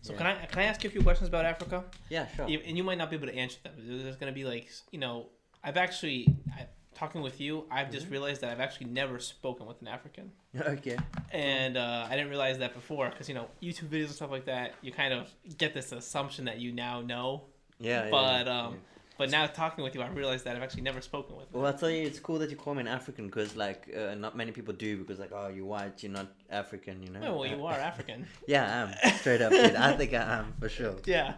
So 0.01 0.13
yeah. 0.13 0.17
can 0.17 0.27
I 0.27 0.45
can 0.45 0.59
I 0.59 0.63
ask 0.65 0.83
you 0.83 0.89
a 0.89 0.91
few 0.91 1.01
questions 1.01 1.27
about 1.29 1.45
Africa? 1.45 1.83
yeah, 2.09 2.27
sure. 2.35 2.45
And 2.45 2.77
you 2.77 2.83
might 2.83 2.97
not 2.97 3.09
be 3.09 3.15
able 3.15 3.27
to 3.27 3.35
answer 3.35 3.59
them. 3.63 3.73
There's 3.77 4.15
going 4.15 4.31
to 4.31 4.35
be 4.35 4.43
like 4.45 4.69
you 4.91 4.99
know, 4.99 5.27
I've 5.63 5.77
actually 5.77 6.35
I, 6.55 6.67
talking 6.97 7.21
with 7.21 7.39
you. 7.39 7.65
I've 7.71 7.87
Mm-hmm. 7.87 7.93
just 7.95 8.09
realized 8.09 8.41
that 8.41 8.49
I've 8.51 8.59
actually 8.59 8.87
never 8.87 9.19
spoken 9.19 9.65
with 9.67 9.79
an 9.81 9.87
African, 9.87 10.31
okay. 10.59 10.97
and 11.31 11.77
uh, 11.77 12.07
I 12.09 12.15
didn't 12.15 12.29
realize 12.29 12.57
that 12.59 12.73
before 12.73 13.09
because 13.09 13.29
you 13.29 13.35
know 13.35 13.47
YouTube 13.61 13.89
videos 13.89 14.05
and 14.05 14.15
stuff 14.15 14.31
like 14.31 14.45
that. 14.45 14.73
You 14.81 14.91
kind 14.91 15.13
of 15.13 15.29
get 15.57 15.73
this 15.73 15.91
assumption 15.91 16.45
that 16.45 16.59
you 16.59 16.71
now 16.71 17.01
know, 17.01 17.43
Yeah, 17.79 18.09
but 18.09 18.45
yeah, 18.47 18.59
um, 18.59 18.73
yeah. 18.73 18.79
but 19.19 19.29
now 19.29 19.45
talking 19.47 19.83
with 19.83 19.93
you, 19.95 20.01
I 20.01 20.07
realized 20.09 20.43
that 20.45 20.55
I've 20.55 20.63
actually 20.63 20.81
never 20.89 21.01
spoken 21.01 21.37
with. 21.37 21.47
Well, 21.53 21.65
I'll 21.67 21.73
tell 21.77 21.89
you, 21.89 22.03
it's 22.09 22.19
cool 22.19 22.39
that 22.39 22.49
you 22.49 22.55
call 22.57 22.73
me 22.75 22.81
an 22.81 22.87
African 22.87 23.27
because, 23.27 23.55
like, 23.55 23.81
uh, 23.95 24.15
not 24.15 24.35
many 24.35 24.51
people 24.51 24.73
do 24.73 24.97
because, 24.97 25.17
like, 25.19 25.31
oh, 25.33 25.47
you're 25.55 25.65
white, 25.65 26.01
you're 26.03 26.11
not 26.11 26.27
African, 26.49 27.01
you 27.03 27.09
know? 27.13 27.21
Oh, 27.27 27.37
well, 27.39 27.47
you 27.53 27.65
are 27.71 27.79
African. 27.91 28.25
Yeah, 28.47 28.63
I 28.65 29.07
am. 29.09 29.13
Straight 29.21 29.41
up, 29.41 29.51
dude. 29.51 29.75
I 29.75 29.93
think 29.99 30.13
I 30.13 30.23
am, 30.39 30.53
for 30.59 30.69
sure. 30.69 30.95
yeah. 31.05 31.33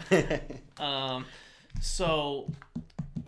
Um, 0.80 1.26
so 1.82 2.50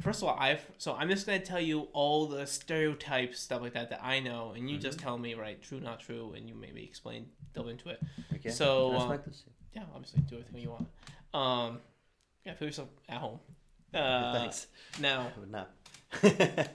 first 0.02 0.22
of 0.22 0.28
all, 0.30 0.38
I've 0.40 0.66
so 0.78 0.94
I'm 0.96 1.10
just 1.10 1.26
gonna 1.26 1.40
tell 1.40 1.60
you 1.62 1.88
all 1.94 2.28
the 2.28 2.46
stereotypes 2.48 3.40
stuff 3.40 3.62
like 3.62 3.74
that 3.74 3.90
that 3.90 4.04
I 4.04 4.20
know, 4.20 4.54
and 4.56 4.70
you 4.70 4.78
just 4.78 4.98
Mm-hmm. 4.98 5.08
tell 5.08 5.18
me 5.18 5.34
right, 5.36 5.62
true, 5.62 5.80
not 5.80 6.00
true, 6.00 6.34
and 6.36 6.48
you 6.50 6.56
maybe 6.56 6.84
explain, 6.84 7.28
delve 7.54 7.70
into 7.70 7.90
it. 7.90 8.02
Okay. 8.36 8.50
So, 8.50 8.90
Can 8.92 9.02
I 9.02 9.06
smoke 9.06 9.26
this? 9.26 9.44
Yeah, 9.76 9.84
obviously, 9.96 10.22
do 10.24 10.36
everything 10.38 10.62
you 10.62 10.70
want. 10.72 10.88
Um, 11.34 11.80
yeah, 12.46 12.54
feel 12.56 12.68
yourself 12.68 12.90
at 13.10 13.18
home. 13.18 13.40
Uh, 13.94 14.34
Thanks. 14.40 14.68
Now, 15.02 15.30
I 15.36 15.40
would 15.42 15.52
not. 15.52 15.70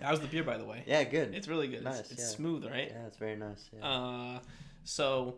how's 0.02 0.20
the 0.20 0.26
beer, 0.30 0.44
by 0.44 0.58
the 0.58 0.64
way? 0.66 0.82
yeah, 0.86 1.02
good. 1.04 1.34
It's 1.34 1.48
really 1.48 1.66
good. 1.66 1.82
Nice, 1.82 2.00
it's 2.00 2.12
it's 2.12 2.20
yeah. 2.20 2.26
smooth, 2.36 2.64
right? 2.66 2.88
yeah, 2.90 3.06
it's 3.06 3.16
very 3.16 3.36
nice. 3.36 3.70
Yeah. 3.74 3.86
Uh, 3.86 4.38
so 4.84 5.36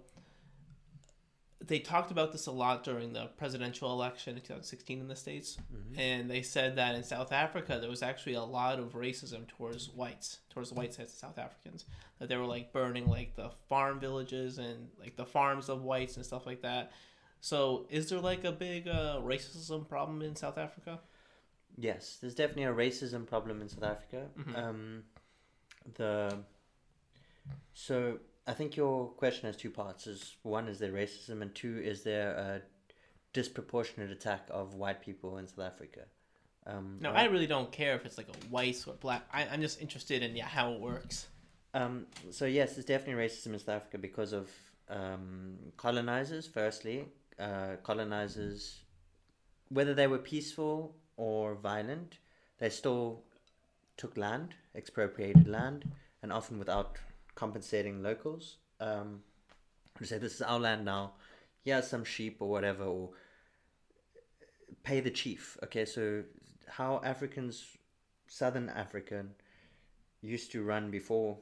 they 1.64 1.80
talked 1.80 2.10
about 2.10 2.30
this 2.32 2.46
a 2.46 2.52
lot 2.52 2.84
during 2.84 3.12
the 3.12 3.26
presidential 3.36 3.92
election 3.92 4.36
in 4.36 4.42
2016 4.42 5.00
in 5.00 5.08
the 5.08 5.16
states, 5.16 5.58
and 5.96 6.30
they 6.30 6.42
said 6.42 6.76
that 6.76 6.94
in 6.94 7.02
South 7.02 7.32
Africa 7.32 7.78
there 7.80 7.90
was 7.90 8.02
actually 8.02 8.34
a 8.34 8.42
lot 8.42 8.78
of 8.78 8.94
racism 8.94 9.46
towards 9.48 9.90
whites, 9.90 10.38
towards 10.50 10.70
the 10.70 10.76
white 10.76 10.94
sides 10.94 11.12
of 11.12 11.18
South 11.18 11.38
Africans. 11.38 11.84
That 12.20 12.28
they 12.28 12.36
were 12.36 12.46
like 12.46 12.72
burning 12.72 13.06
like 13.08 13.34
the 13.34 13.50
farm 13.68 13.98
villages 13.98 14.58
and 14.58 14.88
like 15.00 15.16
the 15.16 15.26
farms 15.26 15.68
of 15.68 15.82
whites 15.82 16.16
and 16.16 16.24
stuff 16.24 16.46
like 16.46 16.62
that. 16.62 16.92
So, 17.40 17.86
is 17.90 18.08
there 18.08 18.20
like 18.20 18.44
a 18.44 18.52
big 18.52 18.88
uh, 18.88 19.20
racism 19.22 19.88
problem 19.88 20.22
in 20.22 20.36
South 20.36 20.58
Africa? 20.58 21.00
Yes, 21.76 22.18
there's 22.20 22.34
definitely 22.34 22.64
a 22.64 22.72
racism 22.72 23.26
problem 23.26 23.62
in 23.62 23.68
South 23.68 23.84
Africa. 23.84 24.26
Um, 24.54 25.04
the 25.94 26.38
so 27.72 28.18
I 28.48 28.54
think 28.54 28.76
your 28.76 29.08
question 29.10 29.46
has 29.46 29.56
two 29.56 29.70
parts. 29.70 30.06
Is 30.06 30.36
one 30.42 30.68
is 30.68 30.78
there 30.78 30.90
racism, 30.90 31.42
and 31.42 31.54
two 31.54 31.78
is 31.84 32.02
there 32.02 32.30
a 32.32 32.62
disproportionate 33.32 34.10
attack 34.10 34.48
of 34.50 34.74
white 34.74 35.00
people 35.02 35.38
in 35.38 35.46
South 35.46 35.66
Africa. 35.66 36.00
Um, 36.66 36.98
No, 37.00 37.10
I 37.10 37.24
really 37.24 37.46
don't 37.46 37.70
care 37.70 37.94
if 37.94 38.04
it's 38.06 38.18
like 38.18 38.28
a 38.28 38.46
white 38.48 38.82
or 38.86 38.94
black. 38.94 39.22
I, 39.32 39.46
I'm 39.46 39.60
just 39.60 39.80
interested 39.80 40.22
in 40.22 40.34
yeah 40.34 40.46
how 40.46 40.72
it 40.72 40.80
works. 40.80 41.28
Um, 41.74 42.06
so 42.30 42.46
yes, 42.46 42.74
there's 42.74 42.86
definitely 42.86 43.22
racism 43.22 43.52
in 43.52 43.58
South 43.58 43.76
Africa 43.80 43.98
because 43.98 44.32
of 44.32 44.50
um, 44.88 45.56
colonizers. 45.76 46.46
Firstly, 46.46 47.06
uh, 47.38 47.76
colonizers, 47.82 48.80
whether 49.68 49.94
they 49.94 50.06
were 50.06 50.18
peaceful 50.18 50.96
or 51.16 51.54
violent, 51.54 52.18
they 52.58 52.70
still 52.70 53.22
took 53.96 54.16
land, 54.16 54.54
expropriated 54.74 55.46
land, 55.46 55.84
and 56.22 56.32
often 56.32 56.58
without 56.58 56.98
compensating 57.38 58.02
locals. 58.02 58.56
Um, 58.80 59.20
say 60.02 60.18
this 60.18 60.34
is 60.34 60.42
our 60.42 60.58
land 60.58 60.84
now. 60.84 61.12
Here's 61.64 61.86
some 61.86 62.04
sheep 62.04 62.38
or 62.40 62.48
whatever, 62.48 62.82
or 62.84 63.10
pay 64.82 64.98
the 64.98 65.10
chief. 65.10 65.56
Okay, 65.62 65.84
so 65.84 66.24
how 66.66 67.00
Africans, 67.04 67.76
Southern 68.26 68.68
African, 68.68 69.30
used 70.20 70.50
to 70.50 70.64
run 70.64 70.90
before 70.90 71.38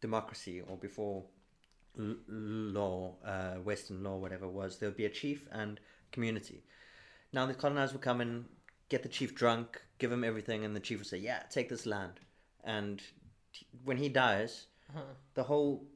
democracy 0.00 0.62
or 0.68 0.76
before 0.76 1.22
l- 1.96 2.16
law, 2.26 3.14
uh, 3.24 3.54
Western 3.70 4.02
law, 4.02 4.16
whatever 4.16 4.48
was, 4.48 4.78
there 4.78 4.88
would 4.88 4.96
be 4.96 5.06
a 5.06 5.16
chief 5.22 5.46
and 5.52 5.78
community. 6.10 6.64
Now 7.32 7.46
the 7.46 7.54
colonizers 7.54 7.92
would 7.92 8.02
come 8.02 8.20
and 8.20 8.46
get 8.88 9.04
the 9.04 9.08
chief 9.08 9.36
drunk, 9.36 9.80
give 9.98 10.10
him 10.10 10.24
everything, 10.24 10.64
and 10.64 10.74
the 10.74 10.80
chief 10.80 10.98
would 10.98 11.06
say, 11.06 11.18
"Yeah, 11.18 11.44
take 11.50 11.68
this 11.68 11.86
land." 11.86 12.18
And 12.64 13.00
when 13.84 13.98
he 13.98 14.08
dies, 14.08 14.66
the 15.34 15.44
whole 15.44 15.86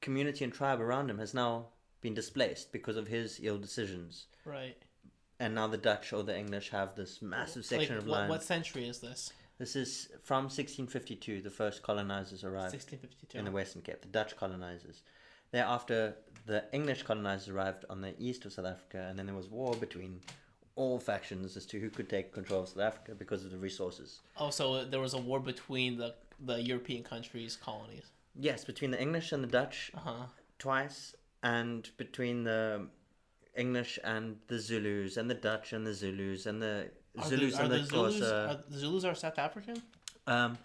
community 0.00 0.44
and 0.44 0.52
tribe 0.52 0.80
around 0.80 1.10
him 1.10 1.18
has 1.18 1.34
now 1.34 1.66
been 2.00 2.14
displaced 2.14 2.72
because 2.72 2.96
of 2.96 3.08
his 3.08 3.40
ill 3.42 3.58
decisions. 3.58 4.26
Right. 4.44 4.76
And 5.40 5.54
now 5.54 5.66
the 5.66 5.76
Dutch 5.76 6.12
or 6.12 6.22
the 6.22 6.36
English 6.36 6.70
have 6.70 6.94
this 6.94 7.22
massive 7.22 7.64
section 7.64 7.96
like, 7.96 8.02
of 8.02 8.08
what, 8.08 8.18
land. 8.18 8.30
what 8.30 8.42
century 8.42 8.88
is 8.88 8.98
this? 8.98 9.32
This 9.58 9.74
is 9.74 10.08
from 10.22 10.44
1652. 10.44 11.42
The 11.42 11.50
first 11.50 11.82
colonizers 11.82 12.44
arrived 12.44 12.74
1652. 12.74 13.38
in 13.38 13.44
the 13.44 13.50
Western 13.50 13.82
Cape, 13.82 14.02
the 14.02 14.08
Dutch 14.08 14.36
colonizers. 14.36 15.02
Thereafter, 15.50 16.14
the 16.46 16.64
English 16.72 17.02
colonizers 17.02 17.48
arrived 17.48 17.84
on 17.90 18.00
the 18.00 18.14
east 18.18 18.44
of 18.44 18.52
South 18.52 18.66
Africa, 18.66 19.06
and 19.08 19.18
then 19.18 19.26
there 19.26 19.34
was 19.34 19.48
war 19.48 19.74
between 19.74 20.20
all 20.76 21.00
factions 21.00 21.56
as 21.56 21.66
to 21.66 21.80
who 21.80 21.90
could 21.90 22.08
take 22.08 22.32
control 22.32 22.62
of 22.62 22.68
South 22.68 22.82
Africa 22.82 23.14
because 23.16 23.44
of 23.44 23.50
the 23.50 23.58
resources. 23.58 24.20
Oh, 24.36 24.50
so 24.50 24.84
there 24.84 25.00
was 25.00 25.14
a 25.14 25.18
war 25.18 25.40
between 25.40 25.96
the 25.98 26.14
the 26.44 26.62
European 26.62 27.02
countries' 27.02 27.56
colonies. 27.56 28.10
Yes, 28.40 28.64
between 28.64 28.90
the 28.92 29.00
English 29.00 29.32
and 29.32 29.42
the 29.42 29.48
Dutch 29.48 29.90
Uh 29.94 30.00
huh. 30.00 30.26
twice, 30.58 31.14
and 31.42 31.90
between 31.96 32.44
the 32.44 32.88
English 33.56 33.98
and 34.04 34.36
the 34.46 34.58
Zulus, 34.58 35.16
and 35.16 35.28
the 35.28 35.34
Dutch 35.34 35.72
and 35.72 35.84
the 35.86 35.92
Zulus, 35.92 36.46
and 36.46 36.62
the 36.62 36.90
Zulus 37.24 37.58
and 37.58 37.70
the, 37.72 37.84
Zulus 37.84 38.20
Xhosa. 38.20 38.48
are 38.50 38.62
the 38.70 38.78
Zulus 38.78 39.04
are 39.04 39.14
South 39.14 39.38
African? 39.38 39.82
Um, 40.28 40.56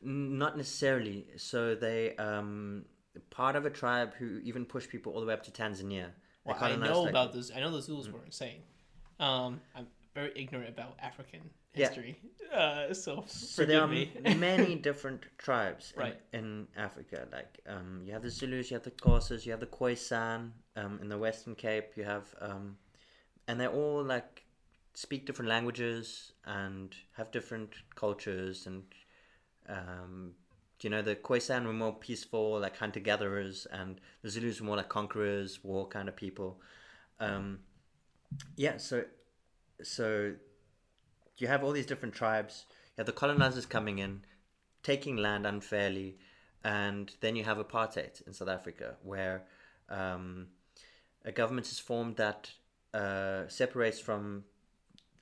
not 0.00 0.56
necessarily. 0.56 1.26
So 1.36 1.74
they 1.74 2.16
um 2.16 2.86
part 3.30 3.56
of 3.56 3.66
a 3.66 3.70
tribe 3.70 4.14
who 4.18 4.38
even 4.44 4.64
pushed 4.64 4.88
people 4.90 5.12
all 5.12 5.20
the 5.20 5.26
way 5.26 5.34
up 5.34 5.42
to 5.44 5.50
Tanzania. 5.50 6.06
Well, 6.44 6.56
I 6.60 6.76
know 6.76 7.02
like- 7.02 7.10
about 7.10 7.32
this. 7.34 7.50
I 7.54 7.60
know 7.60 7.70
the 7.72 7.82
Zulus 7.82 8.08
were 8.08 8.24
insane. 8.24 8.62
Um, 9.18 9.60
I'm 9.74 9.86
very 10.16 10.32
ignorant 10.34 10.70
about 10.70 10.96
African 11.00 11.42
Yeah. 11.74 11.88
history, 11.88 12.16
uh, 12.52 12.94
so 12.94 13.24
So 13.28 13.66
there 13.66 13.80
are 13.82 13.86
me. 13.86 14.10
many 14.38 14.74
different 14.88 15.26
tribes 15.38 15.92
in, 15.96 16.00
Right. 16.02 16.16
in 16.32 16.68
Africa. 16.76 17.28
Like 17.30 17.60
um, 17.68 18.02
you 18.04 18.12
have 18.12 18.22
the 18.22 18.30
Zulus, 18.30 18.70
you 18.70 18.76
have 18.76 18.84
the 18.84 18.90
Xhosas, 18.92 19.44
you 19.44 19.52
have 19.52 19.60
the 19.60 19.66
Khoisan 19.66 20.52
um, 20.74 20.98
in 21.02 21.08
the 21.08 21.18
Western 21.18 21.54
Cape. 21.54 21.96
You 21.96 22.04
have, 22.04 22.34
um, 22.40 22.76
and 23.46 23.60
they're 23.60 23.76
all 23.82 24.02
like 24.02 24.44
speak 24.94 25.26
different 25.26 25.50
languages 25.50 26.32
and 26.46 26.94
have 27.12 27.30
different 27.30 27.70
cultures. 27.94 28.66
And 28.66 28.84
um, 29.68 30.32
you 30.82 30.90
know, 30.90 31.02
the 31.02 31.16
Khoisan 31.16 31.66
were 31.66 31.72
more 31.72 31.94
peaceful, 31.94 32.60
like 32.60 32.76
hunter 32.78 33.00
gatherers, 33.00 33.66
and 33.70 34.00
the 34.22 34.30
Zulus 34.30 34.60
were 34.60 34.66
more 34.66 34.76
like 34.76 34.88
conquerors, 34.88 35.62
war 35.62 35.86
kind 35.88 36.08
of 36.08 36.16
people. 36.16 36.60
Um, 37.20 37.60
yeah, 38.56 38.76
so 38.78 39.04
so 39.82 40.34
you 41.38 41.48
have 41.48 41.62
all 41.62 41.72
these 41.72 41.86
different 41.86 42.14
tribes. 42.14 42.66
You 42.70 43.00
have 43.02 43.06
the 43.06 43.12
colonizers 43.12 43.66
coming 43.66 43.98
in, 43.98 44.22
taking 44.82 45.16
land 45.16 45.46
unfairly, 45.46 46.18
and 46.64 47.14
then 47.20 47.36
you 47.36 47.44
have 47.44 47.58
apartheid 47.58 48.26
in 48.26 48.32
South 48.32 48.48
Africa, 48.48 48.96
where 49.02 49.44
um, 49.88 50.48
a 51.24 51.32
government 51.32 51.66
is 51.66 51.78
formed 51.78 52.16
that 52.16 52.50
uh, 52.94 53.42
separates 53.48 54.00
from 54.00 54.44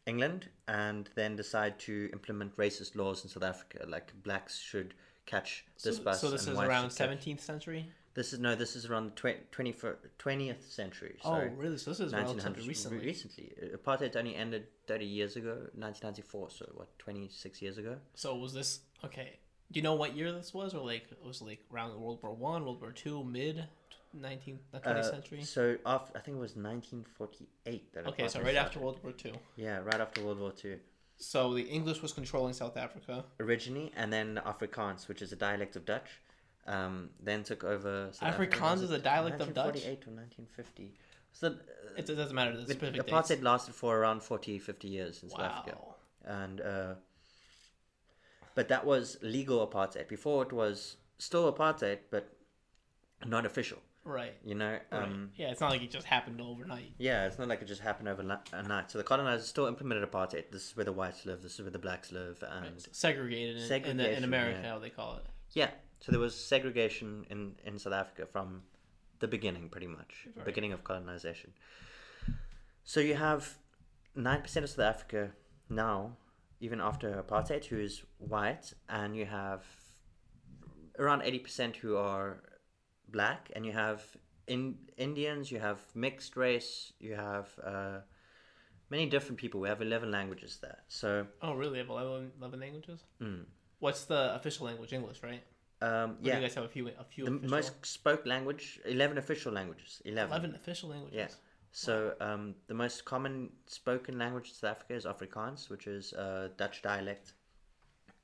England 0.06 0.48
and 0.68 1.08
then 1.14 1.34
decide 1.34 1.78
to 1.80 2.08
implement 2.12 2.56
racist 2.56 2.94
laws 2.94 3.24
in 3.24 3.30
South 3.30 3.42
Africa, 3.42 3.84
like 3.88 4.12
blacks 4.22 4.58
should 4.60 4.94
catch 5.26 5.64
this 5.82 5.96
so, 5.96 6.02
bus. 6.02 6.20
so 6.20 6.30
this 6.30 6.46
is 6.46 6.58
around 6.58 6.90
should 6.90 6.98
catch- 6.98 7.24
17th 7.24 7.40
century. 7.40 7.90
This 8.14 8.32
is 8.32 8.38
no, 8.38 8.54
this 8.54 8.76
is 8.76 8.86
around 8.86 9.06
the 9.06 9.32
tw- 9.32 9.50
20, 9.50 9.74
20th 10.18 10.70
century. 10.70 11.16
So 11.22 11.30
oh, 11.30 11.48
really? 11.56 11.76
So 11.78 11.90
this 11.90 12.00
is 12.00 12.12
1900s, 12.12 12.44
relatively 12.44 12.68
recently. 12.68 13.06
recently. 13.06 13.52
Apartheid 13.74 14.14
only 14.16 14.36
ended 14.36 14.66
30 14.86 15.04
years 15.04 15.34
ago, 15.36 15.50
1994, 15.74 16.50
so 16.50 16.70
what, 16.74 16.96
26 16.98 17.60
years 17.60 17.76
ago? 17.78 17.96
So 18.14 18.36
was 18.36 18.52
this 18.52 18.80
okay? 19.04 19.38
Do 19.72 19.78
you 19.78 19.82
know 19.82 19.94
what 19.94 20.14
year 20.16 20.30
this 20.30 20.54
was, 20.54 20.74
or 20.74 20.84
like 20.86 21.06
it 21.10 21.18
was 21.24 21.42
like 21.42 21.64
around 21.72 21.98
World 22.00 22.20
War 22.22 22.32
One, 22.32 22.64
World 22.64 22.80
War 22.80 22.92
Two, 22.92 23.24
mid 23.24 23.64
19th, 24.16 24.58
uh, 24.72 24.78
20th 24.78 24.96
Uh, 24.96 25.10
century? 25.10 25.42
So 25.42 25.76
after, 25.84 26.16
I 26.16 26.20
think 26.20 26.36
it 26.36 26.40
was 26.40 26.54
1948 26.54 27.92
that 27.94 28.06
Okay, 28.06 28.28
so 28.28 28.40
right 28.42 28.54
after. 28.54 28.78
World 28.78 29.00
War 29.02 29.12
Two. 29.12 29.32
Yeah, 29.56 29.78
right 29.78 30.00
after 30.00 30.22
World 30.22 30.38
War 30.38 30.52
Two. 30.52 30.78
So 31.16 31.54
the 31.54 31.62
English 31.62 32.00
was 32.02 32.12
controlling 32.12 32.54
South 32.54 32.76
Africa. 32.76 33.24
Originally, 33.40 33.92
and 33.96 34.12
then 34.12 34.40
Afrikaans, 34.46 35.08
which 35.08 35.22
is 35.22 35.32
a 35.32 35.36
dialect 35.36 35.74
of 35.74 35.84
Dutch, 35.84 36.20
um, 36.66 37.10
then 37.22 37.42
took 37.42 37.64
over. 37.64 38.08
South 38.12 38.34
Afrikaans 38.34 38.82
is 38.82 38.90
a 38.90 38.98
dialect 38.98 39.40
of 39.40 39.54
Dutch? 39.54 39.84
1948 39.84 40.08
or 40.08 40.12
1950. 40.16 40.94
So 41.32 41.48
uh, 41.48 41.50
It, 41.96 42.06
doesn't 42.06 42.34
matter 42.34 42.56
the 42.56 42.74
the, 42.74 42.74
apartheid 43.02 43.28
dates. 43.28 43.42
lasted 43.42 43.74
for 43.74 43.98
around 43.98 44.22
40, 44.22 44.58
50 44.58 44.88
years 44.88 45.22
in 45.22 45.30
South 45.30 45.40
Africa. 45.40 45.78
Wow. 45.80 45.94
and 46.24 46.60
uh, 46.60 46.94
but 48.54 48.68
that 48.68 48.84
was 48.86 49.16
legal 49.22 49.66
apartheid. 49.66 50.08
Before 50.08 50.42
it 50.44 50.52
was 50.52 50.96
still 51.18 51.52
apartheid, 51.52 51.98
but 52.10 52.28
not 53.26 53.46
official. 53.46 53.78
Right. 54.04 54.34
You 54.44 54.54
know, 54.54 54.78
Right. 54.92 55.02
um, 55.02 55.30
yeah, 55.34 55.50
it's 55.50 55.60
not 55.62 55.70
like 55.70 55.82
it 55.82 55.90
just 55.90 56.06
happened 56.06 56.38
overnight. 56.40 56.92
yeah, 56.98 57.26
it's 57.26 57.38
not 57.38 57.48
like 57.48 57.62
it 57.62 57.68
just 57.68 57.80
happened 57.80 58.08
overnight. 58.08 58.90
So 58.90 58.98
the 58.98 59.04
colonizers 59.04 59.48
still 59.48 59.66
implemented 59.66 60.08
apartheid. 60.08 60.50
This 60.52 60.68
is 60.68 60.76
where 60.76 60.84
the 60.84 60.92
whites 60.92 61.24
live. 61.24 61.42
This 61.42 61.54
is 61.54 61.62
where 61.62 61.70
the 61.70 61.78
blacks 61.78 62.12
live, 62.12 62.42
and 62.48 62.64
Right. 62.66 62.88
Segregated 62.94 63.56
in, 63.56 63.84
in, 63.86 63.96
the, 63.96 64.16
in 64.18 64.24
America, 64.24 64.60
yeah. 64.62 64.70
how 64.70 64.78
they 64.78 64.90
call 64.90 65.16
it. 65.16 65.24
yeah. 65.52 65.70
So 66.04 66.12
there 66.12 66.20
was 66.20 66.34
segregation 66.34 67.24
in 67.30 67.54
in 67.64 67.78
South 67.78 67.94
Africa 67.94 68.26
from 68.26 68.62
the 69.20 69.28
beginning, 69.28 69.70
pretty 69.70 69.86
much, 69.86 70.28
Right. 70.36 70.44
beginning 70.44 70.72
of 70.74 70.84
colonization. 70.84 71.54
So 72.82 73.00
you 73.00 73.14
have 73.14 73.56
nine 74.14 74.42
percent 74.42 74.64
of 74.64 74.70
South 74.70 74.84
Africa 74.94 75.32
now, 75.70 76.16
even 76.60 76.78
after 76.80 77.06
apartheid, 77.22 77.64
who 77.64 77.78
is 77.78 78.02
white, 78.18 78.74
and 78.86 79.16
you 79.16 79.24
have 79.24 79.64
around 80.98 81.22
eighty 81.22 81.38
percent 81.38 81.76
who 81.76 81.96
are 81.96 82.42
black, 83.08 83.50
and 83.56 83.64
you 83.64 83.72
have 83.72 84.02
in 84.46 84.76
Indians, 84.98 85.50
you 85.50 85.58
have 85.60 85.80
mixed 85.94 86.36
race, 86.36 86.92
you 87.00 87.14
have 87.14 87.48
uh, 87.64 88.00
many 88.90 89.06
different 89.06 89.38
people. 89.38 89.58
We 89.58 89.68
have 89.70 89.80
eleven 89.80 90.10
languages 90.10 90.58
there. 90.60 90.80
So 90.88 91.26
Oh, 91.40 91.54
really? 91.54 91.72
They 91.72 91.78
have 91.78 91.88
11, 91.88 92.32
11 92.38 92.60
languages? 92.60 93.04
mm, 93.22 93.46
What's 93.78 94.04
the 94.04 94.34
official 94.34 94.66
language? 94.66 94.92
English, 94.92 95.22
right? 95.22 95.42
Um, 95.84 96.16
yeah, 96.22 96.36
you 96.36 96.42
guys 96.42 96.54
have 96.54 96.64
a 96.64 96.68
few? 96.68 96.88
A 96.88 97.04
few 97.04 97.24
the 97.24 97.30
official? 97.32 97.50
most 97.56 97.86
spoke 97.86 98.24
language, 98.26 98.80
eleven 98.84 99.18
official 99.18 99.52
languages, 99.52 100.00
eleven. 100.04 100.30
11 100.30 100.54
official 100.54 100.88
languages. 100.90 101.16
Yeah. 101.16 101.28
So 101.72 102.14
um, 102.20 102.54
the 102.68 102.74
most 102.74 103.04
common 103.04 103.50
spoken 103.66 104.16
language 104.18 104.48
in 104.48 104.54
South 104.54 104.70
Africa 104.76 104.94
is 104.94 105.04
Afrikaans, 105.06 105.68
which 105.68 105.86
is 105.88 106.12
uh, 106.12 106.48
Dutch 106.56 106.82
dialect, 106.82 107.32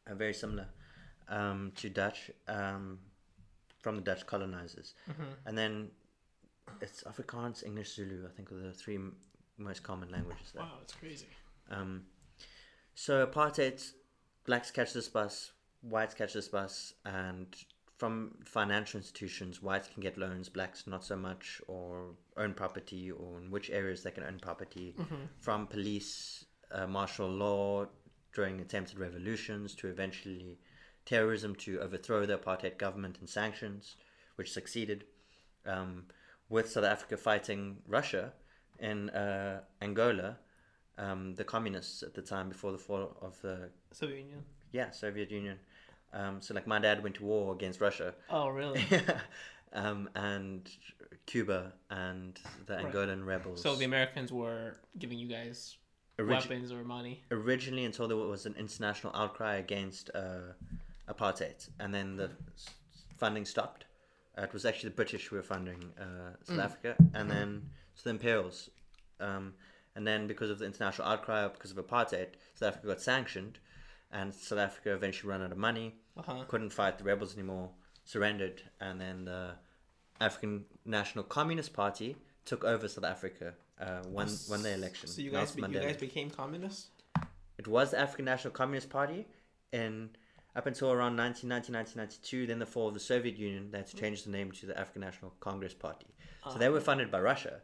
uh, 0.09 0.15
very 0.15 0.35
similar 0.35 0.67
um, 1.29 1.73
to 1.77 1.89
Dutch 1.91 2.31
um, 2.47 2.99
from 3.83 3.97
the 3.97 4.03
Dutch 4.03 4.25
colonizers. 4.27 4.95
Mhm. 5.09 5.25
And 5.47 5.59
then 5.59 5.91
it's 6.81 7.03
Afrikaans, 7.03 7.65
English, 7.67 7.95
Zulu. 7.97 8.25
I 8.25 8.31
think 8.37 8.53
are 8.53 8.61
the 8.69 8.73
three 8.73 8.97
m- 8.97 9.17
most 9.59 9.83
common 9.83 10.11
languages 10.11 10.53
there. 10.55 10.63
Wow, 10.63 10.79
it's 10.83 10.95
crazy. 10.95 11.27
Um, 11.71 12.07
so 12.95 13.27
apartheid, 13.27 13.83
blacks 14.45 14.71
catch 14.71 14.93
this 14.93 15.09
bus, 15.09 15.53
whites 15.83 16.15
catch 16.15 16.33
this 16.33 16.49
bus, 16.49 16.95
and 17.05 17.47
from 17.99 18.37
financial 18.45 18.99
institutions, 18.99 19.63
whites 19.63 19.89
can 19.93 20.03
get 20.03 20.17
loans, 20.17 20.49
blacks 20.49 20.87
not 20.87 21.05
so 21.05 21.17
much, 21.17 21.61
or 21.69 22.15
own 22.37 22.55
property, 22.55 23.11
or 23.11 23.39
in 23.39 23.51
which 23.51 23.71
areas 23.71 24.03
they 24.03 24.11
can 24.11 24.25
own 24.25 24.39
property. 24.41 24.95
From 25.39 25.67
police, 25.67 26.45
uh, 26.73 26.87
martial 26.87 27.29
law 27.29 27.87
during 28.35 28.61
attempted 28.61 28.99
revolutions, 28.99 29.75
to 29.77 29.89
eventually 29.89 30.59
terrorism 31.05 31.55
to 31.57 31.81
overthrow 31.81 32.25
the 32.27 32.39
apartheid 32.39 32.79
government 32.79 33.19
and 33.21 33.29
sanctions, 33.29 33.97
which 34.37 34.53
succeeded. 34.53 35.05
Um, 35.67 36.05
with 36.49 36.69
South 36.71 36.85
Africa 36.85 37.17
fighting 37.17 37.77
Russia 37.87 38.33
in 38.81 39.09
uh, 39.11 39.61
Angola, 39.81 40.37
um, 40.99 41.35
the 41.35 41.45
communists 41.45 42.03
at 42.03 42.13
the 42.15 42.23
time 42.23 42.49
before 42.49 42.73
the 42.73 42.79
fall 42.79 43.17
of 43.23 43.41
the 43.41 43.71
Soviet 43.93 44.19
Union. 44.19 44.43
yeah 44.73 44.91
Soviet 44.91 45.31
Union. 45.31 45.59
Um, 46.13 46.41
so 46.41 46.55
like 46.55 46.67
my 46.67 46.79
dad 46.79 47.03
went 47.03 47.17
to 47.17 47.25
war 47.25 47.55
against 47.55 47.81
Russia, 47.81 48.15
Oh, 48.29 48.49
really? 48.49 48.85
um, 49.73 50.09
and 50.15 50.69
Cuba 51.27 51.73
and 51.91 52.39
the 52.67 52.75
Right. 52.77 52.93
Angolan 52.93 53.25
rebels. 53.25 53.63
so 53.63 53.77
the 53.77 53.85
Americans 53.85 54.33
were 54.33 54.77
giving 54.99 55.19
you 55.19 55.29
guys 55.29 55.77
Origi- 56.19 56.29
weapons 56.29 56.73
or 56.73 56.83
money. 56.85 57.23
originally 57.31 57.85
until 57.85 58.09
there 58.09 58.17
was 58.17 58.45
an 58.47 58.55
international 58.59 59.15
outcry 59.15 59.57
against 59.57 60.11
uh, 60.15 60.53
apartheid, 61.09 61.69
and 61.79 61.95
then 61.95 62.17
the 62.17 62.31
funding 63.17 63.45
stopped. 63.45 63.85
Uh, 64.37 64.43
it 64.43 64.53
was 64.53 64.65
actually 64.65 64.89
the 64.91 64.97
British 64.97 65.27
who 65.29 65.37
were 65.37 65.43
funding 65.43 65.93
uh, 66.01 66.35
South 66.45 66.59
Africa, 66.59 66.97
and 67.15 67.31
then 67.31 67.71
so 67.95 68.03
the 68.05 68.11
Imperials, 68.11 68.71
um, 69.21 69.55
and 69.95 70.07
then 70.07 70.27
because 70.27 70.51
of 70.51 70.59
the 70.59 70.65
international 70.67 71.07
outcry, 71.07 71.47
because 71.49 71.71
of 71.71 71.77
apartheid, 71.77 72.29
South 72.55 72.69
Africa 72.71 72.87
got 72.89 73.01
sanctioned, 73.01 73.59
and 74.13 74.35
South 74.35 74.59
Africa 74.59 74.93
eventually 74.93 75.31
ran 75.31 75.43
out 75.43 75.53
of 75.53 75.59
money, 75.59 75.95
Uh 76.17 76.23
huh. 76.23 76.45
couldn't 76.49 76.71
fight 76.71 76.99
the 76.99 77.05
rebels 77.05 77.35
anymore, 77.35 77.71
surrendered, 78.05 78.63
and 78.81 79.01
then 79.01 79.25
the 79.25 79.53
African 80.21 80.65
National 80.85 81.25
Communist 81.25 81.73
Party 81.73 82.17
took 82.45 82.65
over 82.65 82.89
South 82.89 83.05
Africa, 83.05 83.55
uh, 83.81 84.03
won 84.09 84.29
won 84.49 84.63
the 84.63 84.73
election. 84.75 85.09
So 85.09 85.23
you 85.23 85.31
guys, 85.31 85.53
be, 85.53 85.63
you 85.63 85.69
guys 85.81 85.97
became 85.97 86.31
communists. 86.31 86.89
It 87.59 87.69
was 87.69 87.91
the 87.91 87.99
African 88.01 88.25
National 88.25 88.53
Communist 88.53 88.89
Party 88.91 89.27
and 89.73 90.17
up 90.57 90.67
until 90.67 90.89
around 90.91 91.17
1990, 91.17 91.73
1992. 91.73 92.47
Then 92.47 92.59
the 92.59 92.67
fall 92.67 92.89
of 92.89 92.95
the 92.95 93.01
Soviet 93.01 93.37
Union, 93.39 93.71
they 93.71 93.79
had 93.79 93.87
to 93.89 93.97
change 93.97 94.25
the 94.25 94.31
name 94.31 94.51
to 94.53 94.67
the 94.67 94.79
African 94.79 95.03
National 95.03 95.33
Congress 95.41 95.75
Party. 95.75 96.07
So 96.51 96.59
they 96.59 96.71
were 96.71 96.81
funded 96.81 97.11
by 97.11 97.21
Russia, 97.21 97.61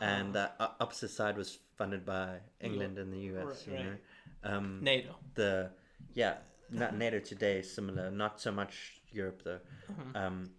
and 0.00 0.34
the 0.34 0.50
opposite 0.80 1.10
side 1.10 1.36
was 1.36 1.58
funded 1.76 2.04
by 2.04 2.38
England 2.60 2.98
and 2.98 3.12
the 3.12 3.18
US. 3.30 3.44
Right, 3.46 3.66
you 3.66 3.74
right. 3.74 3.84
know, 3.84 4.56
um, 4.56 4.78
NATO. 4.82 5.14
the 5.34 5.70
yeah, 6.14 6.34
not 6.70 6.96
NATO 6.96 7.18
today 7.18 7.58
is 7.58 7.72
similar. 7.72 8.10
Not 8.10 8.40
so 8.40 8.50
much 8.50 9.00
Europe 9.12 9.42
though. 9.44 9.60
Um, 10.14 10.50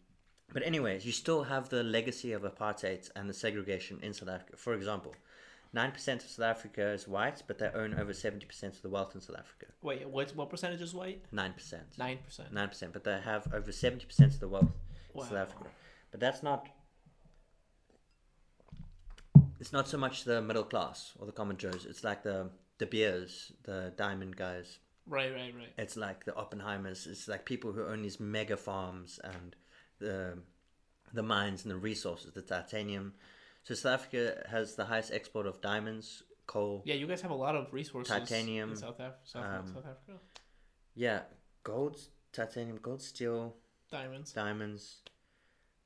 but 0.54 0.64
anyways, 0.64 1.06
you 1.06 1.12
still 1.12 1.44
have 1.44 1.70
the 1.70 1.84
legacy 1.84 2.32
of 2.32 2.44
apartheid 2.44 3.10
and 3.16 3.30
the 3.30 3.34
segregation 3.34 4.00
in 4.02 4.14
South 4.14 4.30
Africa. 4.30 4.58
For 4.58 4.74
example, 4.74 5.14
nine 5.74 5.92
percent 5.92 6.24
of 6.24 6.30
South 6.30 6.46
Africa 6.46 6.88
is 6.90 7.08
white, 7.08 7.44
but 7.48 7.58
they 7.58 7.70
own 7.76 7.94
over 8.00 8.14
seventy 8.14 8.46
percent 8.46 8.76
of 8.76 8.82
the 8.82 8.90
wealth 8.90 9.14
in 9.16 9.22
South 9.22 9.38
Africa. 9.38 9.68
Wait, 9.82 10.08
what 10.08 10.36
what 10.36 10.50
percentage 10.50 10.82
is 10.82 10.94
white? 10.94 11.26
Nine 11.32 11.54
percent. 11.54 11.98
Nine 11.98 12.20
percent. 12.24 12.54
Nine 12.54 12.70
percent, 12.70 12.94
but 12.94 13.04
they 13.04 13.20
have 13.20 13.54
over 13.54 13.72
seventy 13.72 14.06
percent 14.06 14.34
of 14.34 14.40
the 14.40 14.48
wealth 14.48 14.72
in 15.14 15.22
South 15.22 15.34
Africa. 15.34 15.66
But 16.12 16.20
that's 16.20 16.42
not. 16.44 16.68
It's 19.60 19.74
not 19.74 19.88
so 19.88 19.98
much 19.98 20.24
the 20.24 20.42
middle 20.42 20.64
class 20.64 21.14
or 21.20 21.26
the 21.26 21.32
common 21.32 21.58
Joes. 21.58 21.86
It's 21.90 22.04
like 22.04 22.24
the 22.24 22.52
De 22.78 22.86
Beers, 22.86 23.52
the 23.64 23.92
diamond 23.98 24.36
guys. 24.38 24.80
Right, 25.08 25.32
right, 25.34 25.54
right. 25.56 25.74
It's 25.78 25.96
like 25.98 26.26
the 26.26 26.34
Oppenheimers. 26.34 27.08
It's 27.08 27.28
like 27.28 27.46
people 27.46 27.72
who 27.72 27.86
own 27.86 28.02
these 28.02 28.20
mega 28.20 28.58
farms 28.58 29.20
and 29.24 29.56
the 30.00 30.40
the 31.14 31.24
mines 31.24 31.64
and 31.64 31.72
the 31.72 31.78
resources, 31.78 32.34
the 32.34 32.42
titanium. 32.42 33.14
So 33.64 33.74
South 33.74 33.94
Africa 34.02 34.44
has 34.50 34.76
the 34.76 34.86
highest 34.86 35.12
export 35.12 35.48
of 35.48 35.62
diamonds, 35.62 36.24
coal. 36.46 36.82
Yeah, 36.86 36.96
you 36.96 37.08
guys 37.08 37.22
have 37.22 37.32
a 37.32 37.36
lot 37.36 37.56
of 37.56 37.72
resources. 37.74 38.14
Titanium, 38.14 38.72
in 38.72 38.76
South, 38.76 39.00
Af- 39.00 39.16
South, 39.24 39.46
um, 39.46 39.68
South 39.68 39.86
Africa. 39.86 40.20
Yeah, 40.96 41.22
gold, 41.64 41.98
titanium, 42.34 42.80
gold, 42.82 43.02
steel, 43.02 43.56
Diamonds 43.90 44.34
diamonds, 44.34 45.02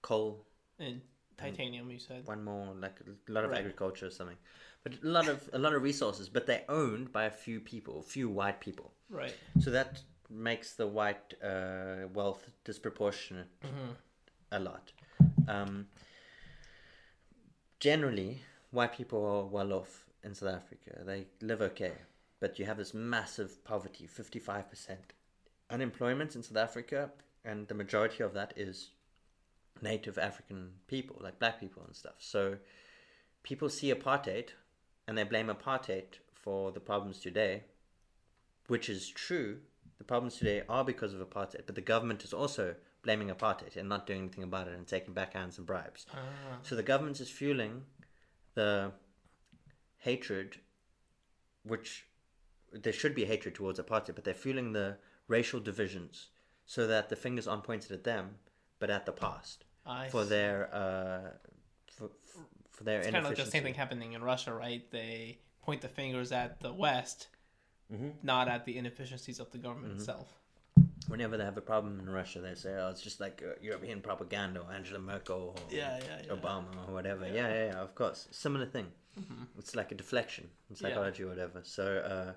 coal. 0.02 0.48
and 0.80 1.02
titanium. 1.38 1.90
You 1.92 2.00
said. 2.00 2.26
One 2.26 2.44
more, 2.44 2.74
like 2.74 3.00
a 3.28 3.32
lot 3.32 3.46
of 3.46 3.52
Right. 3.52 3.60
agriculture 3.60 4.08
or 4.08 4.12
something. 4.12 4.38
But 4.84 4.94
a 5.04 5.08
lot 5.08 5.28
of 5.28 5.50
a 5.54 5.60
lot 5.60 5.74
of 5.74 5.84
resources, 5.84 6.28
but 6.30 6.46
they're 6.48 6.66
owned 6.70 7.12
by 7.12 7.26
a 7.26 7.32
few 7.32 7.60
people, 7.60 8.00
a 8.00 8.04
few 8.04 8.30
white 8.30 8.60
people. 8.60 8.92
Right. 9.10 9.36
So 9.60 9.70
that 9.72 10.02
makes 10.30 10.74
the 10.74 10.88
white 10.88 11.34
uh, 11.44 12.08
wealth 12.14 12.50
disproportionate 12.64 13.48
Mm-hmm. 13.64 13.92
a 14.52 14.60
lot. 14.60 14.92
Um, 15.48 15.88
generally, 17.80 18.42
white 18.72 18.94
people 18.94 19.26
are 19.26 19.46
well 19.46 19.74
off 19.74 20.06
in 20.24 20.34
South 20.34 20.56
Africa. 20.56 21.04
They 21.06 21.28
live 21.42 21.62
okay, 21.62 21.94
but 22.40 22.58
you 22.60 22.66
have 22.66 22.78
this 22.78 22.94
massive 22.94 23.64
poverty, 23.64 24.08
fifty-five 24.08 24.70
percent 24.70 25.14
unemployment 25.70 26.36
in 26.36 26.44
South 26.44 26.58
Africa, 26.58 27.12
and 27.46 27.68
the 27.68 27.76
majority 27.76 28.24
of 28.24 28.34
that 28.34 28.54
is 28.56 28.90
native 29.82 30.18
African 30.18 30.72
people, 30.88 31.18
like 31.22 31.40
black 31.40 31.60
people 31.60 31.84
and 31.86 31.96
stuff. 31.96 32.16
So 32.20 32.58
people 33.44 33.70
see 33.70 33.94
apartheid, 33.94 34.50
and 35.12 35.18
they 35.18 35.24
blame 35.26 35.48
apartheid 35.48 36.06
for 36.34 36.72
the 36.72 36.80
problems 36.80 37.20
today, 37.20 37.64
which 38.68 38.88
is 38.88 39.10
true. 39.10 39.58
The 39.98 40.06
problems 40.06 40.38
today 40.38 40.64
are 40.70 40.86
because 40.86 41.14
of 41.14 41.20
apartheid, 41.20 41.66
but 41.66 41.76
the 41.76 41.82
government 41.82 42.24
is 42.24 42.32
also 42.32 42.76
blaming 43.04 43.28
apartheid 43.28 43.76
and 43.76 43.90
not 43.90 44.08
doing 44.08 44.20
anything 44.22 44.46
about 44.46 44.70
it 44.70 44.74
and 44.74 44.88
taking 44.88 45.14
backhands 45.14 45.58
and 45.58 45.68
bribes. 45.68 46.06
Ah, 46.14 46.60
So 46.62 46.78
the 46.78 46.82
government 46.84 47.20
is 47.20 47.30
fueling 47.30 47.84
the 48.54 48.94
hatred, 49.98 50.60
which 51.64 52.06
there 52.72 52.94
should 52.94 53.14
be 53.14 53.26
hatred 53.26 53.54
towards 53.54 53.82
apartheid, 53.82 54.16
but 54.16 54.24
they're 54.24 54.34
fueling 54.34 54.72
the 54.72 54.96
racial 55.28 55.60
divisions 55.60 56.30
so 56.66 56.88
that 56.88 57.10
the 57.10 57.18
fingers 57.18 57.50
aren't 57.50 57.66
pointed 57.66 57.92
at 57.92 58.06
them, 58.06 58.36
but 58.80 58.90
at 58.90 59.06
the 59.06 59.12
past 59.12 59.66
I 59.86 60.08
for 60.08 60.24
see. 60.24 60.30
their 60.30 60.74
uh, 60.74 61.32
for, 61.92 62.12
for 62.82 62.86
their 62.86 63.00
It's 63.00 63.08
kind 63.08 63.18
of 63.18 63.26
like 63.26 63.38
the 63.38 63.52
same 63.52 63.64
thing 63.64 63.76
happening 63.76 64.14
in 64.14 64.24
Russia, 64.24 64.54
right? 64.54 64.90
They 64.92 65.40
point 65.62 65.82
the 65.82 65.88
fingers 65.88 66.32
at 66.32 66.60
the 66.60 66.74
West, 66.74 67.28
Mhm. 67.92 68.14
not 68.24 68.48
at 68.48 68.66
the 68.66 68.78
inefficiencies 68.78 69.40
of 69.40 69.52
the 69.52 69.58
government 69.58 69.94
itself. 69.94 70.40
Whenever 71.08 71.38
they 71.38 71.44
have 71.44 71.58
a 71.58 71.62
problem 71.62 72.00
in 72.00 72.10
Russia, 72.10 72.40
they 72.42 72.56
say, 72.56 72.74
"Oh, 72.76 72.90
it's 72.90 73.02
just 73.02 73.20
like 73.20 73.44
uh, 73.44 73.54
European 73.62 74.02
propaganda, 74.02 74.62
or 74.62 74.72
Angela 74.72 75.00
Merkel, 75.00 75.56
or 75.58 75.76
Yeah, 75.76 76.00
yeah, 76.00 76.22
yeah. 76.26 76.34
Obama, 76.34 76.88
or 76.88 76.94
whatever." 76.94 77.26
Yeah, 77.26 77.50
yeah, 77.50 77.66
yeah. 77.72 77.82
Of 77.82 77.94
course, 77.96 78.28
similar 78.32 78.66
thing. 78.66 78.92
It's 79.58 79.76
like 79.76 79.92
a 79.92 79.96
deflection 79.96 80.50
in 80.70 80.76
psychology 80.76 81.24
or 81.24 81.28
whatever. 81.28 81.62
So 81.64 81.86
uh, 81.98 82.34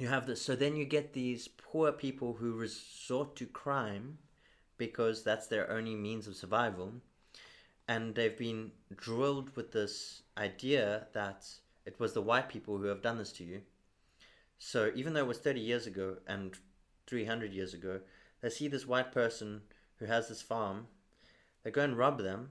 you 0.00 0.08
have 0.08 0.26
this. 0.26 0.40
So 0.42 0.56
then 0.56 0.74
you 0.76 0.84
get 0.86 1.12
these 1.12 1.46
poor 1.48 1.92
people 1.92 2.34
who 2.34 2.52
resort 2.54 3.36
to 3.36 3.46
crime 3.46 4.18
because 4.78 5.22
that's 5.22 5.46
their 5.46 5.70
only 5.70 5.94
means 5.94 6.26
of 6.26 6.34
survival, 6.34 6.94
and 7.88 8.14
they've 8.14 8.36
been 8.36 8.72
drilled 8.96 9.54
with 9.56 9.72
this 9.72 10.22
idea 10.38 11.06
that 11.12 11.46
it 11.84 11.98
was 11.98 12.12
the 12.12 12.22
white 12.22 12.48
people 12.48 12.78
who 12.78 12.86
have 12.86 13.02
done 13.02 13.18
this 13.18 13.32
to 13.32 13.44
you. 13.44 13.62
So 14.58 14.92
even 14.94 15.14
though 15.14 15.20
it 15.20 15.26
was 15.26 15.38
30 15.38 15.60
years 15.60 15.86
ago 15.86 16.16
and 16.26 16.56
300 17.06 17.52
years 17.52 17.74
ago, 17.74 18.00
they 18.40 18.50
see 18.50 18.68
this 18.68 18.86
white 18.86 19.12
person 19.12 19.62
who 19.96 20.06
has 20.06 20.28
this 20.28 20.42
farm, 20.42 20.86
they 21.62 21.70
go 21.70 21.82
and 21.82 21.96
rob 21.96 22.18
them, 22.18 22.50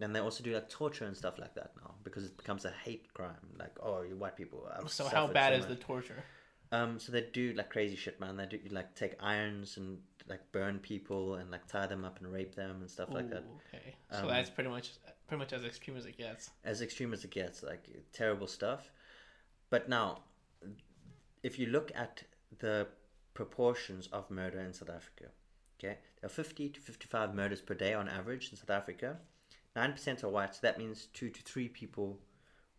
and 0.00 0.14
they 0.14 0.20
also 0.20 0.42
do 0.42 0.54
like 0.54 0.68
torture 0.68 1.04
and 1.04 1.16
stuff 1.16 1.38
like 1.38 1.54
that 1.54 1.72
now 1.76 1.94
because 2.02 2.24
it 2.24 2.36
becomes 2.36 2.64
a 2.64 2.70
hate 2.70 3.12
crime. 3.12 3.46
Like, 3.58 3.76
oh, 3.82 4.02
you 4.02 4.16
white 4.16 4.36
people. 4.36 4.68
Have 4.74 4.90
So 4.90 5.06
how 5.06 5.26
bad 5.26 5.52
so 5.52 5.60
is 5.60 5.66
the 5.66 5.76
torture? 5.76 6.22
Um, 6.72 6.98
so 6.98 7.12
they 7.12 7.26
do 7.32 7.52
like 7.52 7.70
crazy 7.70 7.96
shit, 7.96 8.18
man. 8.18 8.36
They 8.36 8.46
do 8.46 8.58
like 8.70 8.94
take 8.94 9.14
irons 9.20 9.76
and 9.76 9.98
like 10.28 10.40
burn 10.52 10.78
people 10.78 11.34
and 11.36 11.50
like 11.50 11.66
tie 11.66 11.86
them 11.86 12.04
up 12.04 12.18
and 12.20 12.32
rape 12.32 12.54
them 12.54 12.80
and 12.80 12.90
stuff 12.90 13.10
like 13.10 13.28
that. 13.30 13.42
Ooh, 13.44 13.60
Okay, 13.74 13.94
so 14.10 14.22
Um, 14.22 14.28
that's 14.28 14.50
pretty 14.50 14.70
much 14.70 14.90
pretty 15.26 15.38
much 15.38 15.52
as 15.52 15.64
extreme 15.64 15.96
as 15.96 16.06
it 16.06 16.16
gets. 16.16 16.50
as 16.64 16.80
extreme 16.82 17.12
as 17.12 17.24
it 17.24 17.30
gets, 17.30 17.62
like 17.62 17.88
terrible 18.12 18.46
stuff. 18.46 18.90
But 19.70 19.88
now, 19.88 20.22
if 21.42 21.58
you 21.58 21.66
look 21.66 21.90
at 21.94 22.22
the 22.58 22.88
proportions 23.34 24.08
of 24.08 24.30
murder 24.30 24.60
in 24.60 24.72
South 24.72 24.90
Africa, 24.90 25.26
okay, 25.78 25.98
there 26.20 26.26
are 26.26 26.28
50 26.28 26.68
to 26.68 26.80
55 26.80 27.34
murders 27.34 27.60
per 27.62 27.74
day 27.74 27.94
on 27.94 28.08
average 28.08 28.50
in 28.50 28.56
South 28.56 28.70
Africa. 28.70 29.18
9% 29.74 30.22
are 30.22 30.28
white, 30.28 30.54
so 30.54 30.60
that 30.62 30.78
means 30.78 31.06
two 31.14 31.30
to 31.30 31.40
three 31.42 31.66
people, 31.68 32.20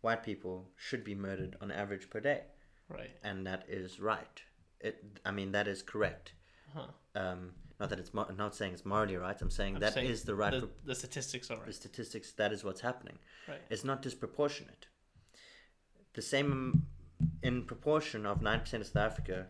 white 0.00 0.22
people, 0.22 0.68
should 0.76 1.02
be 1.02 1.14
murdered 1.14 1.56
on 1.60 1.72
average 1.72 2.08
per 2.08 2.20
day. 2.20 2.42
Right. 2.88 3.10
And 3.24 3.44
that 3.48 3.64
is 3.68 3.98
right. 3.98 4.40
It, 4.80 5.02
I 5.24 5.32
mean, 5.32 5.50
that 5.52 5.66
is 5.66 5.82
correct. 5.82 6.34
Huh. 6.74 6.86
Um, 7.14 7.52
Not 7.80 7.90
that 7.90 7.98
it's 7.98 8.14
mo- 8.14 8.28
not 8.36 8.54
saying 8.54 8.72
it's 8.72 8.84
morally 8.84 9.16
right. 9.16 9.40
I'm 9.40 9.50
saying 9.50 9.74
I'm 9.76 9.80
that 9.80 9.96
is 9.96 10.20
saying 10.20 10.26
the 10.26 10.34
right. 10.34 10.52
The, 10.52 10.60
pro- 10.60 10.70
the 10.84 10.94
statistics 10.94 11.50
are 11.50 11.56
right. 11.56 11.66
the 11.66 11.72
statistics. 11.72 12.32
That 12.32 12.52
is 12.52 12.64
what's 12.64 12.80
happening. 12.80 13.18
Right. 13.48 13.60
It's 13.70 13.84
not 13.84 14.02
disproportionate. 14.02 14.86
The 16.14 16.22
same 16.22 16.86
in 17.42 17.64
proportion 17.64 18.26
of 18.26 18.42
nine 18.42 18.60
percent 18.60 18.82
of 18.82 18.86
South 18.86 19.12
Africa 19.12 19.46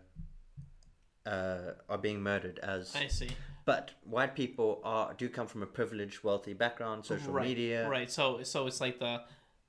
uh, 1.27 1.73
are 1.89 1.99
being 1.99 2.23
murdered 2.23 2.59
as 2.61 2.95
I 2.97 3.09
see. 3.09 3.31
But 3.67 3.93
white 4.05 4.35
people 4.35 4.81
are 4.85 5.15
do 5.15 5.29
come 5.29 5.47
from 5.47 5.63
a 5.63 5.67
privileged, 5.67 6.23
wealthy 6.23 6.53
background, 6.53 7.05
social 7.07 7.33
right, 7.33 7.47
media. 7.47 7.89
Right. 7.89 8.11
So 8.11 8.43
so 8.43 8.67
it's 8.67 8.81
like 8.81 8.99
the 8.99 9.23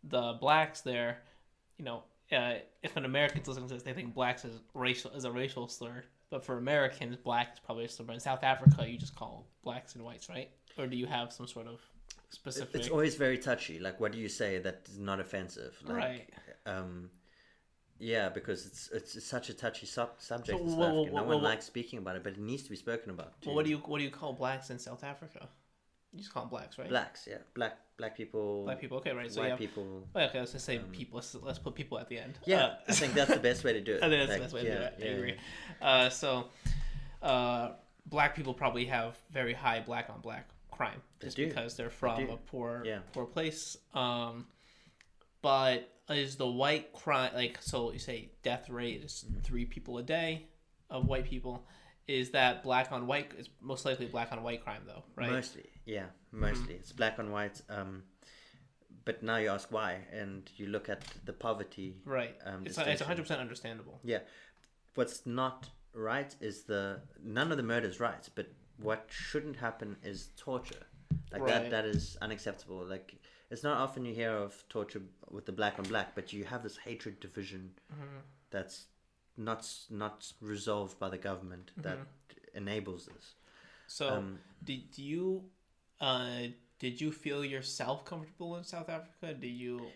the 0.04 0.38
blacks 0.39 0.82
there, 0.82 1.24
you 1.78 1.86
know, 1.86 2.04
uh, 2.32 2.56
if 2.84 2.96
an 2.96 3.06
American 3.06 3.41
listening 3.46 3.68
to 3.68 3.74
this, 3.74 3.84
they 3.84 3.94
think 3.94 4.13
blacks 4.13 4.46
is 4.46 4.60
racial 4.74 5.12
is 5.12 5.26
a 5.26 5.32
racial 5.32 5.68
slur. 5.68 6.04
But 6.30 6.44
for 6.44 6.58
Americans, 6.58 7.18
black 7.18 7.54
is 7.54 7.60
probably 7.60 7.86
a 7.86 7.90
slur. 7.90 8.06
But 8.06 8.14
in 8.14 8.20
South 8.20 8.44
Africa, 8.44 8.90
you 8.90 8.98
just 8.98 9.16
call 9.16 9.48
blacks 9.64 9.96
and 9.96 10.04
whites, 10.04 10.28
right? 10.30 10.50
Or 10.78 10.88
do 10.88 10.98
you 10.98 11.06
have 11.06 11.32
some 11.32 11.48
sort 11.48 11.68
of 11.68 11.80
specific? 12.30 12.76
It's 12.76 12.90
always 12.90 13.16
very 13.16 13.38
touchy. 13.38 13.80
Like, 13.80 14.00
what 14.00 14.12
do 14.12 14.18
you 14.18 14.28
say 14.30 14.60
that 14.60 14.82
is 14.90 14.98
not 15.00 15.20
offensive? 15.20 15.78
Like, 15.84 15.96
Right. 15.96 16.30
Um, 16.66 17.10
yeah, 18.00 18.28
because 18.30 18.66
it's 18.66 18.90
it's 18.92 19.24
such 19.24 19.50
a 19.50 19.54
touchy 19.54 19.86
sub- 19.86 20.20
subject. 20.20 20.58
So 20.60 20.64
in 20.64 20.70
South 20.70 20.78
what- 20.80 20.88
Africa. 20.88 21.14
what- 21.14 21.22
no 21.28 21.36
one 21.36 21.44
likes 21.44 21.66
speaking 21.66 22.00
about 22.00 22.16
it, 22.18 22.24
but 22.24 22.34
it 22.34 22.40
needs 22.40 22.64
to 22.64 22.70
be 22.70 22.76
spoken 22.76 23.12
about. 23.12 23.34
well, 23.46 23.56
what 23.56 23.64
do 23.66 23.72
you 23.72 23.78
what 23.78 24.00
do 24.00 24.04
you 24.04 24.10
call 24.10 24.34
blacks 24.34 24.70
in 24.70 24.80
South 24.80 25.04
Africa? 25.04 25.48
You 26.15 26.21
just 26.21 26.34
call 26.34 26.43
them 26.43 26.49
blacks, 26.49 26.78
right? 26.80 26.88
Blacks, 26.89 27.28
yeah, 27.30 27.38
black 27.54 27.78
black 27.97 28.15
people, 28.17 28.63
Black 28.63 28.80
people. 28.80 28.97
Okay, 28.99 29.12
right. 29.12 29.32
So 29.32 29.41
white 29.41 29.49
yeah. 29.49 29.56
people. 29.58 30.08
Well, 30.13 30.28
okay, 30.30 30.39
let's 30.39 30.54
just 30.54 30.65
say 30.65 30.80
people. 30.91 31.17
Let's, 31.17 31.36
let's 31.36 31.60
put 31.60 31.75
people 31.75 31.99
at 31.99 32.08
the 32.10 32.17
end. 32.19 32.39
Yeah, 32.45 32.63
Uh, 32.65 32.75
I 32.88 32.91
think 32.93 33.13
that's 33.13 33.32
the 33.34 33.39
best 33.39 33.63
way 33.63 33.73
to 33.73 33.82
do 33.82 33.93
it. 33.95 34.04
I 34.04 34.10
think 34.10 34.28
that's 34.28 34.30
Like, 34.30 34.38
the 34.39 34.43
best 34.43 34.54
way 34.56 34.65
yeah, 34.65 34.73
to 34.73 34.80
do 34.80 34.84
it. 34.86 34.95
I 34.97 35.06
yeah, 35.06 35.12
agree. 35.17 35.36
Uh, 35.82 36.10
so, 36.10 36.45
uh, 37.21 37.71
black 38.06 38.36
people 38.36 38.54
probably 38.54 38.86
have 38.86 39.17
very 39.32 39.54
high 39.54 39.82
black 39.82 40.10
on 40.10 40.21
black 40.21 40.47
crime 40.71 41.01
just 41.21 41.38
do. 41.38 41.47
because 41.47 41.75
they're 41.78 41.89
from 41.89 42.25
do. 42.25 42.32
a 42.32 42.38
poor 42.38 42.86
poor 43.13 43.25
place. 43.25 43.78
Um, 43.93 44.45
but 45.41 45.89
is 46.10 46.36
the 46.36 46.47
white 46.47 46.93
crime 46.93 47.32
like 47.34 47.58
so? 47.62 47.91
You 47.91 47.99
say 47.99 48.30
death 48.43 48.69
rate 48.69 49.04
is 49.04 49.25
Mm-hmm. 49.28 49.39
three 49.41 49.65
people 49.65 49.97
a 49.97 50.04
day 50.04 50.47
of 50.89 51.06
white 51.08 51.25
people. 51.25 51.65
Is 52.08 52.32
that 52.32 52.63
black 52.63 52.91
on 52.91 53.08
white? 53.08 53.32
is 53.38 53.50
most 53.62 53.86
likely 53.86 54.06
black 54.06 54.32
on 54.32 54.44
white 54.44 54.63
crime 54.63 54.84
though, 54.86 55.04
right? 55.15 55.26
Mm-hmm. 55.28 55.36
Mostly, 55.36 55.70
yeah, 55.86 56.06
mostly. 56.32 56.76
It's 56.76 56.91
black 56.91 57.18
on 57.20 57.32
white. 57.32 57.62
Um, 57.70 58.04
but 59.06 59.22
now 59.24 59.38
you 59.38 59.50
ask 59.50 59.72
why, 59.72 60.00
and 60.12 60.50
you 60.56 60.68
look 60.68 60.89
at 60.89 61.04
the 61.26 61.34
poverty. 61.34 61.98
right. 62.06 62.36
Um, 62.46 62.63
it's 62.65 62.78
it's 62.78 63.02
hundred 63.02 63.24
percent 63.24 63.41
understandable. 63.41 64.00
Yeah, 64.04 64.20
what's 64.96 65.26
not 65.26 65.70
right 65.94 66.36
is 66.41 66.63
the 66.63 67.02
none 67.24 67.52
of 67.52 67.58
the 67.58 67.63
murders 67.63 68.00
right, 68.00 68.28
but 68.36 68.48
what 68.78 69.06
shouldn't 69.10 69.56
happen 69.56 69.96
is 70.04 70.30
torture. 70.38 70.86
Like 71.32 71.41
Right. 71.44 71.52
that, 71.63 71.72
that 71.72 71.86
is 71.86 72.18
unacceptable. 72.22 72.84
Like 72.86 73.15
it's 73.50 73.63
not 73.63 73.78
often 73.78 74.06
you 74.06 74.13
hear 74.13 74.32
of 74.32 74.63
torture 74.70 75.02
with 75.30 75.46
the 75.46 75.52
black 75.52 75.80
on 75.80 75.86
black, 75.86 76.13
but 76.15 76.34
you 76.34 76.44
have 76.46 76.62
this 76.63 76.78
hatred 76.78 77.20
division 77.20 77.72
Mm-hmm. 77.94 78.18
that's 78.52 78.86
not 79.38 79.67
not 79.89 80.32
resolved 80.41 81.00
by 81.00 81.10
the 81.10 81.17
government 81.17 81.71
that 81.78 82.00
enables 82.54 83.06
this. 83.06 83.36
So, 83.88 84.10
Um, 84.10 84.39
did 84.63 84.98
you, 84.98 85.50
uh, 86.02 86.48
did 86.80 87.00
you 87.02 87.12
feel 87.12 87.43
yourself 87.45 88.06
comfortable 88.06 88.56
in 88.58 88.63
South 88.63 88.89
Africa? 88.89 89.34
Did 89.34 89.48
you? 89.52 89.91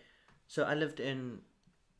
So 0.46 0.64
I 0.64 0.74
lived 0.74 1.00
in 1.00 1.40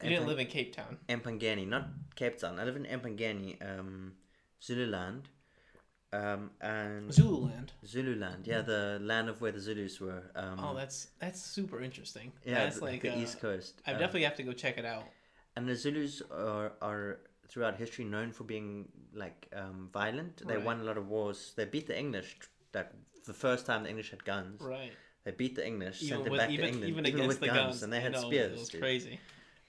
You 0.03 0.09
didn't 0.11 0.26
live 0.29 0.38
in 0.38 0.46
Cape 0.46 0.72
Town. 0.74 0.98
Empangeni, 1.09 1.66
not 1.66 1.88
Cape 2.14 2.38
Town. 2.38 2.59
I 2.61 2.64
live 2.64 2.76
in 2.76 2.85
Empangeni, 2.87 3.57
um, 3.61 4.14
Zululand, 4.62 5.29
um, 6.12 6.50
and 6.61 7.12
Zululand. 7.12 7.72
Zululand. 7.87 8.46
Yeah, 8.46 8.62
the 8.62 8.98
land 9.03 9.29
of 9.29 9.40
where 9.40 9.53
the 9.53 9.61
Zulus 9.61 10.00
were. 10.00 10.31
Um, 10.35 10.59
Oh, 10.59 10.74
that's 10.74 11.09
that's 11.18 11.40
super 11.40 11.81
interesting. 11.83 12.33
yeah, 12.44 12.64
that's 12.64 12.79
the, 12.79 12.85
like 12.85 13.03
the 13.03 13.12
uh, 13.12 13.18
East 13.22 13.40
Coast. 13.40 13.83
I 13.87 13.92
Uh, 13.92 13.98
definitely 13.98 14.24
have 14.24 14.37
to 14.37 14.42
go 14.42 14.53
check 14.53 14.79
it 14.79 14.85
out. 14.85 15.05
and 15.57 15.68
the 15.68 15.74
Zulus 15.76 16.22
are, 16.31 16.72
are 16.81 17.18
throughout 17.51 17.77
history 17.77 18.05
known 18.05 18.33
for 18.33 18.45
being 18.45 18.89
like 19.13 19.49
um, 19.55 19.89
violent. 19.93 20.47
They 20.47 20.57
Right. 20.57 20.65
won 20.65 20.81
a 20.81 20.85
lot 20.85 20.97
of 20.97 21.09
wars. 21.09 21.53
They 21.57 21.65
beat 21.65 21.87
the 21.87 21.99
English. 21.99 22.37
Like 22.73 22.91
the 23.27 23.35
first 23.35 23.67
time 23.67 23.83
the 23.83 23.89
English 23.91 24.11
had 24.11 24.25
guns, 24.25 24.61
Right. 24.63 24.93
they 25.25 25.33
beat 25.33 25.57
the 25.57 25.67
English, 25.67 26.03
Even 26.03 26.09
sent 26.09 26.25
them 26.25 26.33
with, 26.33 26.41
back 26.41 26.51
even, 26.51 26.65
to 26.65 26.69
England, 26.69 26.91
even 26.91 27.07
even, 27.07 27.21
against 27.21 27.29
with 27.29 27.41
the 27.41 27.47
guns, 27.47 27.59
guns, 27.59 27.83
and 27.83 27.93
they 27.93 28.01
had 28.01 28.13
know, 28.13 28.21
spears. 28.21 28.53
It 28.53 28.59
was 28.61 28.69
dude. 28.71 28.81
crazy. 28.81 29.21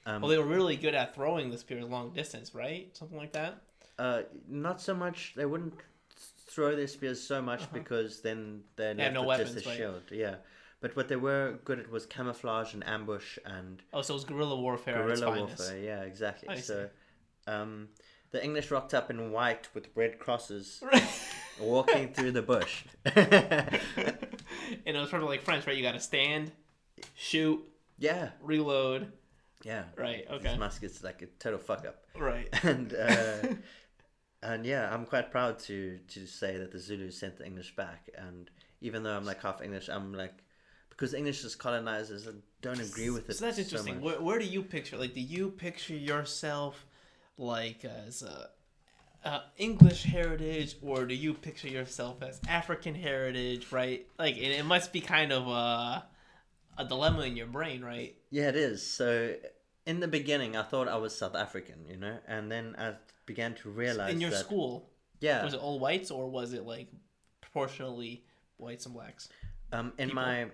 Um, 0.05 0.21
well, 0.21 0.29
they 0.29 0.37
were 0.37 0.45
really 0.45 0.75
good 0.75 0.95
at 0.95 1.13
throwing 1.13 1.49
the 1.51 1.57
spears 1.57 1.85
long 1.85 2.11
distance, 2.11 2.55
right? 2.55 2.95
Something 2.95 3.17
like 3.17 3.33
that. 3.33 3.61
Uh, 3.99 4.21
not 4.47 4.81
so 4.81 4.95
much. 4.95 5.33
They 5.35 5.45
wouldn't 5.45 5.73
throw 6.47 6.75
their 6.75 6.87
spears 6.87 7.21
so 7.21 7.41
much 7.41 7.71
because 7.73 8.21
then 8.21 8.63
they're 8.75 8.93
They 8.93 9.03
had 9.03 9.13
left 9.13 9.23
no 9.23 9.27
with 9.27 9.37
just 9.37 9.65
a 9.65 9.69
right? 9.69 9.77
shield. 9.77 10.01
Yeah, 10.11 10.35
but 10.81 10.95
what 10.95 11.07
they 11.07 11.15
were 11.15 11.59
good 11.65 11.79
at 11.79 11.89
was 11.89 12.05
camouflage 12.05 12.73
and 12.73 12.85
ambush 12.87 13.37
and 13.45 13.81
Oh, 13.93 14.01
so 14.01 14.13
it 14.13 14.15
was 14.15 14.25
guerrilla 14.25 14.59
warfare. 14.59 14.95
guerrilla 14.95 15.37
warfare. 15.37 15.77
Yeah, 15.79 16.01
exactly. 16.01 16.57
So, 16.61 16.89
um, 17.47 17.89
the 18.31 18.43
English 18.43 18.71
rocked 18.71 18.93
up 18.93 19.09
in 19.09 19.31
white 19.31 19.67
with 19.73 19.87
red 19.95 20.19
crosses, 20.19 20.83
walking 21.59 22.13
through 22.13 22.31
the 22.31 22.41
bush. 22.41 22.83
and 23.05 23.79
it 24.85 24.95
was 24.95 25.09
probably 25.09 25.27
like 25.27 25.41
French, 25.41 25.67
right? 25.67 25.75
You 25.75 25.83
got 25.83 25.93
to 25.93 25.99
stand, 25.99 26.51
shoot, 27.15 27.61
yeah, 27.99 28.29
reload. 28.41 29.11
yeah. 29.63 29.83
Right. 29.95 30.25
Okay. 30.29 30.57
muskets 30.57 31.03
like 31.03 31.21
a 31.21 31.27
total 31.39 31.59
fuck 31.59 31.85
up. 31.85 32.03
Right. 32.17 32.47
and 32.63 32.93
uh, 32.93 33.47
and 34.43 34.65
yeah, 34.65 34.93
I'm 34.93 35.05
quite 35.05 35.31
proud 35.31 35.59
to 35.59 35.99
to 36.09 36.25
say 36.25 36.57
that 36.57 36.71
the 36.71 36.79
Zulus 36.79 37.17
sent 37.17 37.37
the 37.37 37.45
English 37.45 37.75
back. 37.75 38.09
And 38.17 38.49
even 38.81 39.03
though 39.03 39.15
I'm 39.15 39.25
like 39.25 39.41
half 39.41 39.61
English, 39.61 39.89
I'm 39.89 40.13
like 40.13 40.33
because 40.89 41.13
English 41.13 41.43
is 41.43 41.55
colonizers 41.55 42.27
and 42.27 42.41
don't 42.61 42.79
agree 42.79 43.09
with 43.09 43.29
it. 43.29 43.35
So 43.35 43.45
that's 43.45 43.59
interesting. 43.59 43.95
much. 43.95 44.03
where, 44.03 44.21
where 44.21 44.39
do 44.39 44.45
you 44.45 44.63
picture? 44.63 44.97
Like, 44.97 45.13
do 45.13 45.21
you 45.21 45.49
picture 45.49 45.95
yourself 45.95 46.85
like 47.41 47.83
as 47.83 48.23
a, 48.23 48.49
uh, 49.23 49.41
English 49.57 50.03
heritage, 50.03 50.75
or 50.81 51.05
do 51.05 51.13
you 51.13 51.33
picture 51.33 51.67
yourself 51.67 52.23
as 52.23 52.39
African 52.47 52.95
heritage? 52.95 53.71
Right? 53.71 54.07
Like, 54.17 54.37
it, 54.37 54.51
it 54.51 54.65
must 54.65 54.93
be 54.93 55.01
kind 55.01 55.31
of 55.31 55.47
a 55.47 56.05
a 56.77 56.85
dilemma 56.85 57.21
in 57.23 57.35
your 57.35 57.47
brain, 57.47 57.83
right? 57.83 58.15
Yeah, 58.29 58.47
it 58.49 58.55
is. 58.55 58.85
So 58.85 59.35
in 59.85 59.99
the 59.99 60.07
beginning, 60.07 60.55
I 60.55 60.63
thought 60.63 60.87
I 60.87 60.97
was 60.97 61.15
South 61.15 61.35
African, 61.35 61.85
you 61.87 61.97
know, 61.97 62.17
and 62.27 62.51
then 62.51 62.75
I 62.77 62.93
began 63.25 63.53
to 63.55 63.69
realize 63.69 64.13
in 64.13 64.21
your 64.21 64.31
that, 64.31 64.39
school, 64.39 64.89
Yeah, 65.19 65.43
was 65.43 65.53
it 65.53 65.59
all 65.59 65.79
whites, 65.79 66.09
or 66.11 66.29
was 66.29 66.53
it 66.53 66.65
like 66.65 66.87
proportionally 67.41 68.23
whites 68.57 68.85
and 68.85 68.95
blacks? 68.95 69.29
um, 69.73 69.93
in 69.97 70.09
people? 70.09 70.23
my 70.23 70.45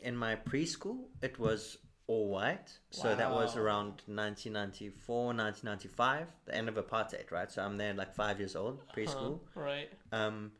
in 0.00 0.16
my 0.16 0.36
preschool, 0.36 0.98
it 1.22 1.38
was 1.38 1.78
all 2.06 2.28
white. 2.28 2.78
So 2.90 3.14
that 3.14 3.30
was 3.30 3.56
around 3.56 4.02
1994, 4.06 5.16
1995, 5.26 6.26
the 6.44 6.54
end 6.54 6.68
of 6.68 6.74
apartheid, 6.74 7.30
right? 7.30 7.50
So 7.50 7.62
I'm 7.62 7.76
there 7.76 7.94
like 7.94 8.14
five 8.14 8.38
years 8.38 8.56
old, 8.56 8.82
preschool. 8.94 9.40
Huh, 9.54 9.60
right. 9.60 9.88
Um, 10.12 10.52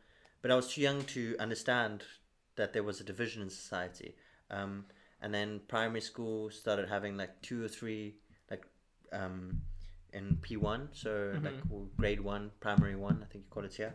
but 0.43 0.51
I 0.51 0.57
was 0.57 0.73
too 0.73 0.81
young 0.81 1.03
to 1.05 1.37
understand 1.39 2.05
that 2.57 2.73
there 2.73 2.83
was 2.83 3.01
a 3.01 3.05
division 3.05 3.43
in 3.43 3.51
society. 3.51 4.15
Um, 4.51 4.87
and 5.21 5.33
then 5.33 5.61
primary 5.69 6.01
school 6.01 6.51
started 6.51 6.89
having 6.89 7.17
like 7.17 7.41
two 7.43 7.65
or 7.65 7.69
three, 7.69 8.17
like 8.51 8.67
um, 9.13 9.61
in 10.13 10.39
P1, 10.43 10.89
so 10.93 11.33
like 11.43 11.55
well, 11.69 11.89
grade 11.97 12.21
one, 12.21 12.51
primary 12.61 12.95
one, 12.95 13.23
I 13.23 13.33
think 13.33 13.45
you 13.45 13.51
call 13.51 13.65
it 13.65 13.75
here. 13.75 13.95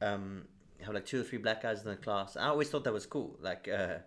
Um, 0.00 0.44
have 0.84 0.94
like 0.94 1.06
two 1.06 1.20
or 1.20 1.24
three 1.24 1.38
black 1.38 1.62
guys 1.62 1.82
in 1.82 1.90
the 1.90 1.96
class. 1.96 2.36
I 2.36 2.48
always 2.48 2.68
thought 2.68 2.84
that 2.84 2.92
was 2.92 3.06
cool. 3.06 3.38
Like, 3.40 3.68
uh, 3.68 3.98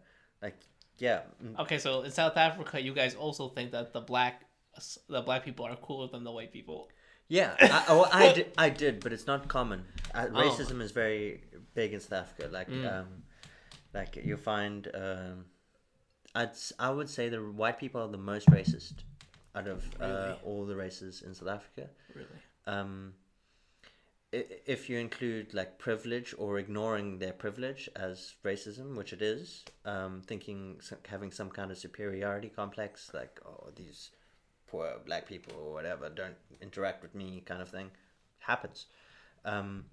like 0.41 0.59
yeah, 0.99 1.21
Okay, 1.60 1.77
so 1.79 2.01
in 2.03 2.12
South 2.12 2.38
Africa, 2.38 2.81
you 2.81 2.93
guys 2.93 3.15
also 3.15 3.49
think 3.49 3.71
that 3.71 3.93
the 3.93 4.01
black 4.01 4.43
the 5.10 5.21
black 5.21 5.43
people 5.43 5.65
are 5.65 5.75
cooler 5.77 6.07
than 6.07 6.23
the 6.23 6.31
white 6.31 6.51
people. 6.53 6.89
Yeah, 7.29 7.55
I, 7.60 7.86
I, 7.89 7.93
well, 7.93 8.10
I 8.13 8.31
did, 8.33 8.51
I 8.57 8.69
did, 8.69 8.99
but 9.01 9.12
it's 9.12 9.27
not 9.27 9.47
common. 9.47 9.83
Uh, 10.13 10.27
Oh. 10.33 10.41
racism 10.43 10.81
is 10.81 10.91
very 10.91 11.41
big 11.73 11.93
in 11.93 11.99
South 11.99 12.13
Africa. 12.23 12.47
Like, 12.51 12.69
Mm. 12.69 12.86
um, 12.93 13.07
like 13.93 14.15
you 14.15 14.38
find, 14.38 14.88
um, 14.93 15.45
I'd 16.36 16.51
I 16.79 16.89
would 16.91 17.10
say 17.10 17.27
the 17.29 17.39
white 17.41 17.79
people 17.79 18.01
are 18.01 18.07
the 18.07 18.17
most 18.33 18.47
racist 18.47 18.93
out 19.55 19.67
of 19.67 19.83
uh, 19.99 20.05
Really? 20.05 20.39
all 20.45 20.65
the 20.65 20.75
races 20.75 21.21
in 21.25 21.33
South 21.33 21.49
Africa. 21.49 21.89
Really? 22.15 22.27
Um, 22.65 23.13
if 24.32 24.89
you 24.89 24.97
include 24.97 25.53
like 25.53 25.78
privilege 25.78 26.34
or 26.38 26.59
ignoring 26.59 27.19
their 27.19 27.32
privilege 27.32 27.89
as 27.95 28.36
racism, 28.43 28.95
which 28.95 29.13
it 29.13 29.21
is, 29.21 29.63
um, 29.86 30.21
thinking 30.25 30.82
having 31.07 31.32
some 31.32 31.49
kind 31.49 31.71
of 31.71 31.78
superiority 31.78 32.49
complex, 32.49 33.11
like 33.13 33.39
oh 33.45 33.69
these 33.75 34.11
poor 34.67 34.99
black 35.05 35.28
people 35.28 35.53
or 35.57 35.73
whatever 35.73 36.09
don't 36.09 36.36
interact 36.61 37.01
with 37.01 37.15
me, 37.15 37.41
kind 37.45 37.61
of 37.61 37.69
thing, 37.69 37.89
happens. 38.39 38.88
Um, 39.45 39.86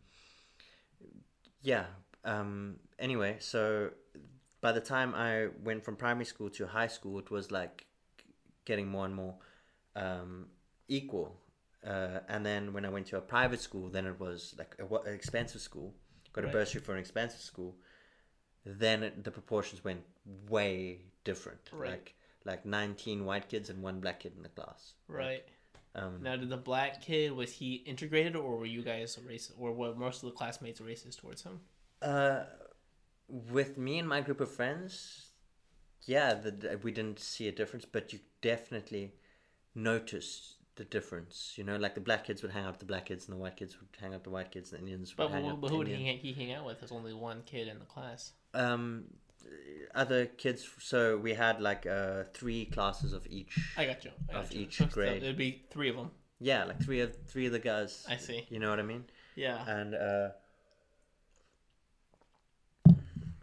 yeah. 1.62 1.84
Um, 2.24 2.76
anyway, 2.98 3.36
so 3.38 3.90
by 4.60 4.72
the 4.72 4.80
time 4.80 5.14
I 5.14 5.48
went 5.62 5.84
from 5.84 5.94
primary 5.94 6.24
school 6.24 6.50
to 6.50 6.66
high 6.66 6.88
school, 6.88 7.18
it 7.18 7.30
was 7.30 7.50
like 7.52 7.86
getting 8.64 8.88
more 8.88 9.04
and 9.04 9.14
more 9.14 9.34
um, 9.94 10.46
equal. 10.88 11.36
Uh, 11.86 12.20
and 12.28 12.44
then 12.46 12.72
when 12.72 12.84
I 12.84 12.88
went 12.88 13.06
to 13.08 13.18
a 13.18 13.20
private 13.20 13.60
school, 13.60 13.88
then 13.90 14.06
it 14.06 14.18
was 14.18 14.54
like 14.58 14.74
a, 14.78 14.94
an 15.08 15.14
expensive 15.14 15.60
school, 15.60 15.94
got 16.32 16.44
a 16.44 16.46
Right. 16.46 16.52
bursary 16.52 16.80
for 16.80 16.92
an 16.92 16.98
expensive 16.98 17.40
school, 17.40 17.76
then 18.64 19.02
it, 19.02 19.22
the 19.24 19.30
proportions 19.30 19.84
went 19.84 20.02
way 20.48 21.00
different. 21.24 21.70
Right. 21.72 21.90
Like 21.90 22.14
like 22.46 22.64
nineteen 22.66 23.24
white 23.24 23.48
kids 23.48 23.70
and 23.70 23.82
one 23.82 24.00
black 24.00 24.20
kid 24.20 24.32
in 24.36 24.42
the 24.42 24.48
class. 24.50 24.94
Right. 25.08 25.44
Um, 25.94 26.22
Now, 26.22 26.36
did 26.36 26.48
the 26.48 26.56
black 26.56 27.00
kid 27.00 27.32
was 27.32 27.52
he 27.52 27.74
integrated, 27.74 28.34
or 28.34 28.56
were 28.56 28.66
you 28.66 28.82
guys 28.82 29.16
racist, 29.28 29.52
or 29.58 29.72
were 29.72 29.94
most 29.94 30.22
of 30.22 30.30
the 30.30 30.36
classmates 30.36 30.80
racist 30.80 31.20
towards 31.20 31.42
him? 31.42 31.60
Uh, 32.02 32.44
with 33.28 33.78
me 33.78 33.98
and 33.98 34.08
my 34.08 34.20
group 34.20 34.40
of 34.40 34.50
friends, 34.50 35.28
yeah, 36.02 36.34
the, 36.34 36.78
we 36.82 36.90
didn't 36.92 37.20
see 37.20 37.46
a 37.48 37.52
difference, 37.52 37.84
but 37.84 38.12
you 38.12 38.18
definitely 38.42 39.14
noticed 39.74 40.56
the 40.76 40.84
difference. 40.84 41.54
You 41.56 41.64
know, 41.64 41.76
like 41.76 41.94
the 41.94 42.00
black 42.00 42.24
kids 42.24 42.42
would 42.42 42.50
hang 42.52 42.64
out 42.64 42.72
with 42.72 42.80
the 42.80 42.86
black 42.86 43.06
kids, 43.06 43.26
and 43.28 43.36
the 43.36 43.40
white 43.40 43.56
kids 43.56 43.76
would 43.78 43.88
hang 44.00 44.10
out 44.10 44.16
with 44.16 44.24
the 44.24 44.30
white 44.30 44.50
kids, 44.50 44.72
and 44.72 44.78
the 44.80 44.82
Indians 44.84 45.16
would 45.16 45.24
But, 45.24 45.30
hang 45.32 45.44
who- 45.44 45.50
out 45.50 45.60
but 45.60 45.70
with 45.70 45.72
who 45.72 45.78
the 45.84 45.90
did 45.90 45.98
Indians. 46.00 46.22
he, 46.22 46.32
he 46.32 46.44
hang 46.46 46.52
out 46.54 46.66
with? 46.66 46.80
There's 46.80 46.92
only 46.92 47.14
one 47.14 47.42
kid 47.46 47.68
in 47.68 47.78
the 47.78 47.84
class. 47.84 48.32
Um, 48.54 49.04
other 49.94 50.26
kids. 50.26 50.68
So 50.78 51.16
we 51.18 51.34
had 51.34 51.60
like 51.60 51.86
uh 51.86 52.24
three 52.32 52.64
classes 52.66 53.12
of 53.12 53.26
each. 53.28 53.58
I 53.76 53.84
got 53.86 54.04
you. 54.04 54.10
I 54.32 54.38
Of 54.38 54.52
you. 54.52 54.62
each 54.62 54.78
So 54.78 54.86
grade. 54.86 55.22
It'd 55.22 55.36
be 55.36 55.62
three 55.70 55.90
of 55.90 55.96
them. 55.96 56.10
Yeah, 56.40 56.64
like 56.64 56.82
three 56.82 57.00
of 57.00 57.14
three 57.26 57.46
of 57.46 57.52
the 57.52 57.58
guys. 57.58 58.04
I 58.08 58.16
see. 58.16 58.46
You 58.48 58.58
know 58.58 58.70
what 58.70 58.78
I 58.80 58.82
mean? 58.82 59.04
Yeah. 59.36 59.64
and 59.68 59.94
uh, 59.94 60.28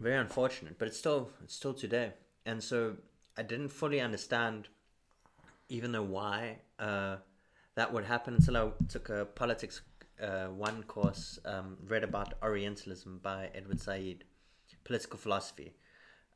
very 0.00 0.16
unfortunate. 0.18 0.78
But 0.78 0.88
it's 0.88 0.98
still 0.98 1.30
it's 1.42 1.54
still 1.54 1.74
today, 1.74 2.12
and 2.44 2.62
so 2.62 2.96
I 3.36 3.42
didn't 3.42 3.68
fully 3.68 4.00
understand, 4.00 4.68
even 5.72 5.90
though 5.90 6.02
why 6.02 6.58
uh, 6.78 7.16
that 7.76 7.90
would 7.90 8.04
happen 8.04 8.34
until 8.34 8.56
I 8.58 8.70
took 8.88 9.08
a 9.08 9.24
politics 9.24 9.80
uh, 10.22 10.48
one 10.48 10.82
course, 10.82 11.38
um, 11.46 11.78
read 11.88 12.04
about 12.04 12.34
Orientalism 12.42 13.20
by 13.22 13.48
Edward 13.54 13.80
Said, 13.80 14.24
political 14.84 15.18
philosophy. 15.18 15.72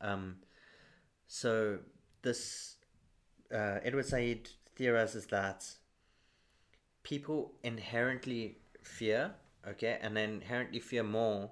Um, 0.01 0.37
so 1.27 1.81
this 2.23 2.77
uh, 3.55 3.79
Edward 3.85 4.07
Said 4.07 4.49
theorizes 4.75 5.27
that 5.27 5.67
people 7.03 7.53
inherently 7.63 8.57
fear, 8.83 9.35
okay, 9.69 9.99
and 10.01 10.17
they 10.17 10.25
inherently 10.25 10.81
fear 10.81 11.03
more 11.03 11.51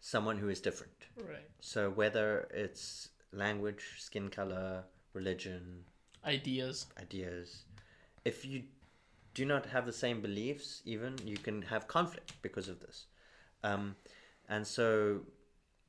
someone 0.00 0.38
who 0.38 0.48
is 0.48 0.62
different. 0.62 1.08
right. 1.18 1.46
So 1.60 1.90
whether 1.90 2.48
it's 2.54 3.10
language, 3.32 3.84
skin 3.98 4.30
color, 4.30 4.84
religion, 5.12 5.84
Ideas. 6.24 6.86
ideas, 7.00 7.64
if 8.24 8.44
you 8.44 8.64
do 9.34 9.44
not 9.44 9.66
have 9.66 9.86
the 9.86 9.92
same 9.92 10.20
beliefs, 10.20 10.82
even 10.84 11.16
you 11.24 11.36
can 11.36 11.62
have 11.62 11.86
conflict 11.88 12.32
because 12.42 12.68
of 12.68 12.80
this. 12.80 13.06
Um, 13.64 13.96
and 14.48 14.66
so, 14.66 15.20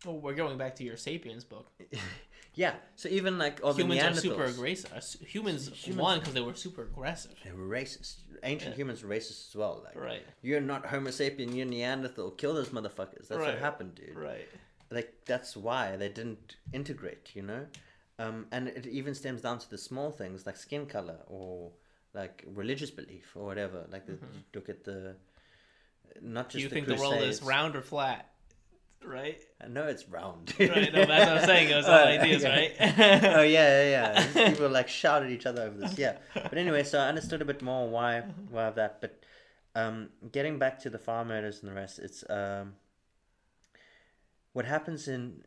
Oh, 0.06 0.14
we're 0.14 0.34
going 0.34 0.58
back 0.58 0.76
to 0.76 0.84
your 0.86 0.96
Sapiens 0.96 1.44
book. 1.44 1.72
yeah. 2.56 2.76
So 2.96 3.10
even 3.10 3.38
like 3.38 3.60
all 3.64 3.74
humans 3.74 4.00
the 4.02 4.08
are 4.08 4.14
super 4.14 4.46
aggressive. 4.46 5.20
Humans, 5.28 5.68
Humans- 5.74 6.02
won 6.02 6.20
because 6.20 6.34
they 6.34 6.40
were 6.42 6.54
super 6.54 6.84
aggressive. 6.84 7.34
they 7.44 7.52
were 7.52 7.68
racist. 7.68 8.20
Ancient 8.44 8.72
Yeah. 8.72 8.78
humans 8.78 9.04
were 9.04 9.10
racist 9.10 9.50
as 9.50 9.56
well. 9.56 9.82
Like 9.84 9.96
Right. 9.98 10.24
you're 10.42 10.62
not 10.62 10.86
Homo 10.86 11.10
sapien, 11.10 11.54
you're 11.54 11.66
Neanderthal. 11.66 12.32
Kill 12.32 12.54
those 12.54 12.70
motherfuckers. 12.70 13.28
That's 13.28 13.42
Right. 13.42 13.50
what 13.56 13.60
happened, 13.60 13.96
dude. 13.96 14.16
Right. 14.16 14.48
like 14.92 15.26
that's 15.26 15.56
why 15.56 15.96
they 15.98 16.10
didn't 16.10 16.56
integrate 16.74 17.36
you 17.36 17.44
know 17.44 17.68
um, 18.20 18.46
and 18.52 18.68
it 18.68 18.86
even 18.86 19.14
stems 19.16 19.42
down 19.42 19.58
to 19.60 19.70
the 19.70 19.78
small 19.78 20.12
things 20.12 20.46
like 20.46 20.58
skin 20.58 20.86
color 20.86 21.18
or 21.28 21.72
like 22.14 22.44
religious 22.54 22.92
belief 22.92 23.32
or 23.36 23.46
whatever 23.46 23.86
like 23.92 24.06
the, 24.06 24.14
you 24.14 24.20
look 24.54 24.70
at 24.70 24.84
the 24.84 25.16
not 26.22 26.50
just 26.50 26.54
Do 26.54 26.60
Mm-hmm. 26.60 26.64
you 26.64 26.70
the 26.70 26.76
think 26.76 26.88
the 26.88 26.96
world 26.96 27.22
is 27.24 27.42
round 27.44 27.76
or 27.76 27.82
flat? 27.82 28.30
Right. 29.06 29.40
No, 29.68 29.88
it's 29.88 30.10
round 30.10 30.54
Right. 30.60 30.92
No, 30.94 31.06
that's 31.06 31.28
what 31.30 31.38
I'm 31.40 31.46
saying. 31.46 31.70
It 31.70 31.76
was 31.76 31.86
all 31.86 31.94
Oh, 32.00 32.04
ideas, 32.06 32.44
okay. 32.44 32.74
right? 32.80 33.34
oh 33.38 33.42
yeah 33.44 33.84
yeah 33.84 33.90
yeah 34.34 34.50
people 34.52 34.70
like 34.70 34.90
shout 34.90 35.24
at 35.24 35.30
each 35.30 35.46
other 35.46 35.62
over 35.64 35.78
this 35.78 35.98
yeah 35.98 36.18
but 36.34 36.58
anyway 36.58 36.84
so 36.84 37.00
i 37.00 37.08
understood 37.08 37.42
a 37.42 37.46
bit 37.46 37.62
more 37.62 37.88
why 37.90 38.24
why 38.50 38.66
of 38.66 38.76
that 38.76 39.00
but 39.02 39.22
um 39.76 40.10
getting 40.32 40.60
back 40.60 40.80
to 40.80 40.90
the 40.90 41.00
farm 41.00 41.28
murders 41.30 41.62
and 41.62 41.72
the 41.72 41.76
rest 41.76 42.00
it's 42.00 42.24
um 42.30 42.74
what 44.54 44.66
happens 44.66 45.08
in 45.08 45.44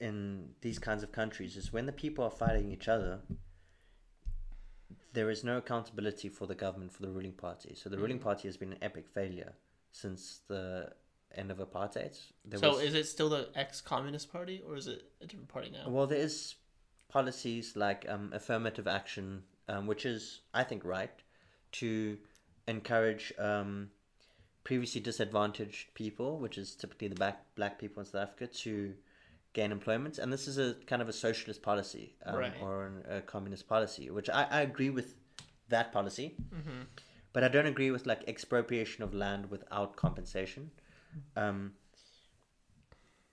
in 0.00 0.50
these 0.60 0.78
kinds 0.78 1.02
of 1.02 1.12
countries 1.12 1.56
is 1.56 1.72
when 1.72 1.86
the 1.86 1.92
people 1.92 2.24
are 2.24 2.30
fighting 2.30 2.70
each 2.70 2.88
other 2.88 3.20
there 5.12 5.30
is 5.30 5.42
no 5.44 5.58
accountability 5.58 6.28
for 6.28 6.46
the 6.46 6.54
government 6.54 6.92
for 6.92 7.02
the 7.02 7.10
ruling 7.10 7.32
party. 7.32 7.74
So 7.74 7.88
the 7.88 7.98
ruling 7.98 8.18
party 8.18 8.46
has 8.46 8.56
been 8.56 8.72
an 8.72 8.78
epic 8.82 9.08
failure 9.08 9.54
since 9.90 10.40
the 10.48 10.92
end 11.34 11.50
of 11.50 11.58
apartheid. 11.58 12.16
There 12.44 12.58
so 12.58 12.70
was- 12.70 12.82
is 12.82 12.94
it 12.94 13.06
still 13.06 13.28
the 13.28 13.48
ex-communist 13.54 14.30
party 14.32 14.62
or 14.66 14.76
is 14.76 14.86
it 14.86 15.02
a 15.20 15.26
different 15.26 15.48
party 15.48 15.70
now? 15.70 15.88
well, 15.88 16.06
there 16.06 16.18
is 16.20 16.54
policies 17.08 17.74
like 17.74 18.06
um, 18.08 18.30
affirmative 18.32 18.86
action, 18.86 19.42
um, 19.68 19.86
which 19.86 20.04
is, 20.04 20.40
I 20.52 20.62
think, 20.64 20.84
right, 20.84 21.10
to 21.72 22.18
encourage 22.66 23.32
um, 23.38 23.90
previously 24.62 25.00
disadvantaged 25.00 25.94
people, 25.94 26.38
which 26.38 26.58
is 26.58 26.74
typically 26.74 27.08
the 27.08 27.14
black 27.14 27.44
black 27.54 27.78
people 27.78 28.00
in 28.00 28.06
South 28.06 28.22
Africa, 28.22 28.46
to 28.46 28.94
gain 29.52 29.72
employment. 29.72 30.18
And 30.18 30.32
this 30.32 30.46
is 30.48 30.58
a 30.58 30.74
kind 30.86 31.02
of 31.02 31.08
a 31.08 31.12
socialist 31.12 31.62
policy 31.62 32.14
um, 32.26 32.36
Right. 32.36 32.52
or 32.62 32.86
an, 32.86 33.02
a 33.08 33.20
communist 33.20 33.66
policy, 33.68 34.10
which 34.10 34.28
I, 34.30 34.44
I 34.50 34.60
agree 34.62 34.90
with 34.90 35.14
that 35.68 35.92
policy, 35.92 36.34
Mm-hmm. 36.54 36.82
but 37.32 37.44
I 37.44 37.48
don't 37.48 37.66
agree 37.66 37.90
with 37.90 38.06
like 38.06 38.22
expropriation 38.28 39.02
of 39.04 39.14
land 39.14 39.50
without 39.50 39.96
compensation. 39.96 40.70
Um, 41.36 41.72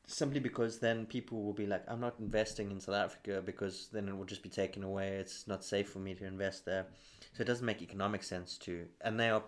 simply 0.07 0.39
because 0.39 0.79
then 0.79 1.05
people 1.05 1.43
will 1.43 1.53
be 1.53 1.65
like, 1.65 1.83
I'm 1.87 1.99
not 1.99 2.15
investing 2.19 2.71
in 2.71 2.79
South 2.79 2.95
Africa 2.95 3.41
because 3.43 3.89
then 3.91 4.07
it 4.07 4.15
will 4.15 4.25
just 4.25 4.43
be 4.43 4.49
taken 4.49 4.83
away. 4.83 5.09
It's 5.17 5.47
not 5.47 5.63
safe 5.63 5.89
for 5.89 5.99
me 5.99 6.13
to 6.15 6.25
invest 6.25 6.65
there. 6.65 6.85
So 7.33 7.41
it 7.41 7.45
doesn't 7.45 7.65
make 7.65 7.81
economic 7.81 8.23
sense 8.23 8.57
to. 8.59 8.85
And 9.01 9.19
they 9.19 9.29
are 9.29 9.43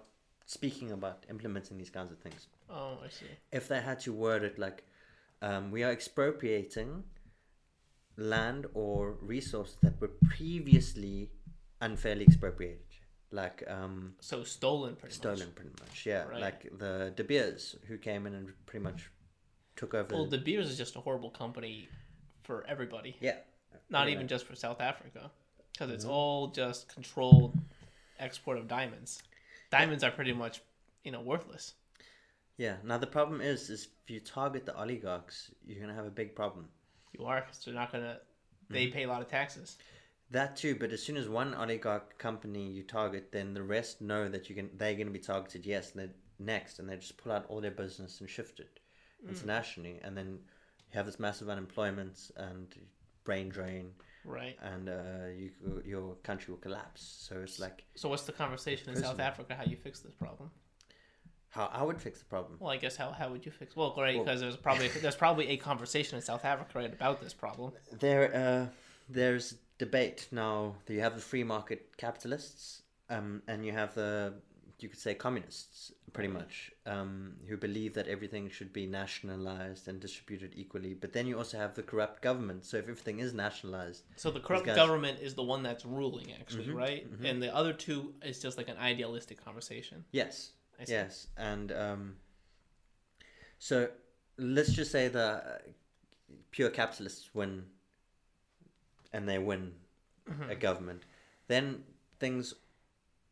speaking 0.46 0.92
about 0.92 1.26
implementing 1.30 1.78
these 1.78 1.90
kinds 1.92 2.12
of 2.12 2.18
things. 2.20 2.48
Oh, 2.70 2.98
I 3.06 3.10
see. 3.10 3.26
If 3.52 3.68
they 3.68 3.82
had 3.82 4.00
to 4.02 4.14
word 4.14 4.44
it 4.44 4.58
like, 4.58 4.84
um, 5.42 5.72
we 5.72 5.84
are 5.84 5.92
expropriating 5.92 7.04
land 8.18 8.66
or 8.74 9.12
resources 9.22 9.78
that 9.84 10.00
were 10.02 10.12
previously 10.26 11.30
unfairly 11.82 12.26
expropriated. 12.26 12.80
Like, 13.32 13.64
um, 13.68 14.16
So 14.20 14.44
stolen, 14.44 14.96
pretty 14.96 15.14
stolen 15.16 15.40
much. 15.40 15.56
pretty 15.56 15.70
much 15.82 16.06
yeah 16.06 16.24
Right. 16.24 16.42
like 16.42 16.78
the 16.80 17.12
de 17.16 17.24
beers 17.24 17.76
who 17.88 17.98
came 17.98 18.26
in 18.26 18.34
and 18.34 18.54
pretty 18.66 18.84
much 18.84 19.10
took 19.76 19.94
over 19.94 20.16
Well, 20.16 20.26
De 20.26 20.38
Beers 20.40 20.70
is 20.70 20.78
just 20.78 20.96
a 20.96 21.02
horrible 21.02 21.30
company 21.30 21.88
for 22.44 22.66
everybody, 22.68 23.18
yeah 23.20 23.40
not 23.90 24.04
pretty 24.04 24.14
even 24.14 24.28
just 24.28 24.46
for 24.46 24.56
South 24.56 24.82
Africa, 24.82 25.30
because 25.74 25.92
it's 25.92 26.06
Mhm. 26.06 26.10
all 26.10 26.48
just 26.48 26.88
controlled 26.88 27.60
export 28.18 28.58
of 28.58 28.68
diamonds. 28.68 29.22
Diamonds 29.70 30.04
are 30.04 30.12
pretty 30.12 30.34
much, 30.34 30.62
you 31.04 31.12
know, 31.12 31.22
worthless. 31.22 31.76
Yeah 32.58 32.76
now 32.84 32.98
the 32.98 33.08
problem 33.08 33.42
is 33.42 33.70
is 33.70 33.88
if 34.04 34.10
you 34.12 34.20
target 34.20 34.66
the 34.66 34.76
oligarchs 34.80 35.52
you're 35.66 35.80
gonna 35.80 35.94
have 35.94 36.06
a 36.06 36.12
big 36.12 36.36
problem 36.36 36.68
You 37.18 37.26
are, 37.26 37.42
because 37.42 37.64
they're 37.64 37.74
not 37.74 37.92
gonna. 37.92 38.20
They 38.70 38.88
Mm-hmm. 38.88 38.94
pay 38.98 39.04
a 39.04 39.08
lot 39.08 39.22
of 39.22 39.30
taxes. 39.30 39.78
that 40.32 40.56
too 40.58 40.76
but 40.76 40.92
as 40.92 41.02
soon 41.02 41.16
as 41.18 41.30
one 41.30 41.54
oligarch 41.56 42.18
company 42.18 42.68
you 42.70 42.84
target 42.84 43.32
then 43.32 43.54
the 43.54 43.64
rest 43.64 44.02
know 44.02 44.28
that 44.28 44.50
you 44.50 44.56
can 44.56 44.70
they're 44.78 44.94
going 44.94 45.08
to 45.08 45.14
be 45.14 45.20
targeted 45.20 45.66
yes 45.66 45.96
and 45.96 46.14
next 46.40 46.80
and 46.80 46.90
they 46.90 46.96
just 46.98 47.18
pull 47.18 47.32
out 47.32 47.46
all 47.48 47.62
their 47.62 47.72
business 47.72 48.20
and 48.20 48.30
shift 48.30 48.60
it 48.60 48.80
Mm. 49.26 49.30
internationally 49.30 50.00
and 50.04 50.16
then 50.18 50.28
you 50.92 50.96
have 50.98 51.06
this 51.06 51.20
massive 51.20 51.50
unemployment 51.50 52.30
and 52.36 52.76
brain 53.24 53.50
drain 53.50 53.92
Right. 54.26 54.58
and 54.62 54.90
uh, 54.90 55.28
you, 55.36 55.50
your 55.86 56.16
country 56.24 56.52
will 56.54 56.60
collapse 56.60 57.02
so 57.28 57.40
it's 57.42 57.60
like 57.60 57.84
So 57.96 58.10
what's 58.10 58.24
the 58.24 58.34
conversation 58.34 58.90
in 58.90 58.96
South 58.98 59.20
Africa? 59.20 59.56
How 59.56 59.64
you 59.64 59.78
fix 59.78 60.00
this 60.02 60.14
problem? 60.14 60.52
How 61.50 61.70
i 61.74 61.82
would 61.84 62.00
fix 62.02 62.20
the 62.20 62.26
problem 62.26 62.58
Well, 62.60 62.72
I 62.72 62.78
guess 62.78 62.96
how, 62.98 63.12
how 63.12 63.30
would 63.32 63.46
you 63.46 63.52
fix? 63.52 63.76
Well, 63.76 63.94
Well- 63.98 64.14
because 64.20 64.40
there's 64.42 64.58
probably 64.58 64.88
there's 65.04 65.16
probably 65.16 65.48
a 65.50 65.58
conversation 65.58 66.16
in 66.18 66.22
South 66.22 66.44
Africa 66.46 66.72
right 66.80 66.94
about 66.94 67.22
this 67.22 67.34
problem. 67.34 67.72
There, 68.00 68.26
uh, 68.36 68.66
there's 69.10 69.56
debate 69.78 70.28
now. 70.32 70.76
You 70.88 71.00
have 71.02 71.16
the 71.16 71.22
free 71.22 71.44
market 71.44 71.96
capitalists, 71.98 72.82
um, 73.10 73.42
and 73.48 73.66
you 73.66 73.72
have 73.72 73.94
the, 73.96 74.34
you 74.80 74.90
could 74.90 75.00
say, 75.00 75.14
communists, 75.14 75.92
pretty 76.14 76.30
much, 76.30 76.72
um, 76.86 77.34
who 77.48 77.56
believe 77.58 77.94
that 77.94 78.08
everything 78.08 78.50
should 78.50 78.74
be 78.74 78.86
nationalized 78.88 79.88
and 79.88 80.00
distributed 80.00 80.54
equally. 80.56 80.94
But 80.94 81.14
then 81.14 81.28
you 81.28 81.38
also 81.38 81.58
have 81.58 81.74
the 81.76 81.84
corrupt 81.84 82.22
government. 82.22 82.66
So 82.66 82.78
if 82.78 82.84
everything 82.84 83.20
is 83.20 83.34
nationalized, 83.34 84.04
So 84.16 84.32
the 84.32 84.40
corrupt 84.40 84.66
guys- 84.66 84.76
government 84.76 85.20
is 85.22 85.36
the 85.36 85.44
one 85.44 85.62
that's 85.64 85.86
ruling, 85.86 86.34
actually, 86.34 86.68
Mhm, 86.68 86.76
right? 86.76 87.22
mhm. 87.22 87.30
And 87.30 87.42
the 87.42 87.54
other 87.56 87.74
two 87.74 88.14
is 88.24 88.40
just 88.42 88.58
like 88.58 88.68
an 88.70 88.78
idealistic 88.78 89.44
conversation. 89.44 90.04
yes. 90.12 90.52
Yes, 90.86 91.28
and 91.38 91.72
um, 91.72 92.16
so 93.60 93.90
let's 94.38 94.72
just 94.74 94.92
say 94.92 95.08
the 95.08 95.20
uh, 95.20 95.58
pure 96.52 96.70
capitalists 96.70 97.34
win, 97.34 97.66
and 99.14 99.28
they 99.28 99.38
win 99.40 99.74
Mhm. 100.28 100.52
a 100.52 100.56
government, 100.56 101.06
then 101.48 101.84
things 102.20 102.54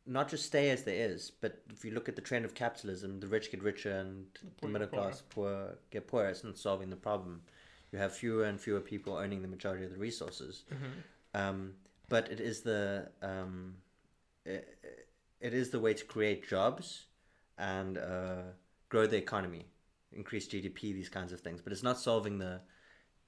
not 0.05 0.29
just 0.29 0.45
stay 0.45 0.69
as 0.69 0.83
there 0.83 1.09
is, 1.09 1.31
but 1.31 1.63
if 1.69 1.83
you 1.83 1.91
look 1.91 2.07
at 2.07 2.15
the 2.15 2.21
trend 2.21 2.45
of 2.45 2.53
capitalism, 2.53 3.19
the 3.19 3.27
rich 3.27 3.51
get 3.51 3.61
richer 3.63 3.91
and 3.91 4.27
the, 4.41 4.49
poor 4.57 4.69
middle 4.69 4.87
class 4.87 5.21
poor 5.29 5.77
get 5.89 6.07
poorer. 6.07 6.29
It's 6.29 6.43
not 6.43 6.57
solving 6.57 6.89
the 6.89 6.95
problem. 6.95 7.41
You 7.91 7.99
have 7.99 8.15
fewer 8.15 8.45
and 8.45 8.59
fewer 8.59 8.81
people 8.81 9.13
owning 9.13 9.41
the 9.41 9.47
majority 9.47 9.83
of 9.83 9.91
the 9.91 9.97
resources. 9.97 10.63
Um, 11.33 11.75
but 12.07 12.31
it 12.31 12.39
is 12.39 12.61
the 12.61 13.11
um, 13.21 13.77
it, 14.45 14.77
it 15.39 15.53
is 15.53 15.71
the 15.71 15.79
way 15.79 15.93
to 15.93 16.05
create 16.05 16.47
jobs 16.47 17.07
and 17.57 17.97
uh, 17.97 18.41
grow 18.89 19.07
the 19.07 19.17
economy, 19.17 19.65
increase 20.11 20.47
GDP, 20.47 20.93
these 20.93 21.09
kinds 21.09 21.31
of 21.31 21.41
things. 21.41 21.61
But 21.61 21.73
it's 21.73 21.83
not 21.83 21.99
solving 21.99 22.37
the 22.37 22.61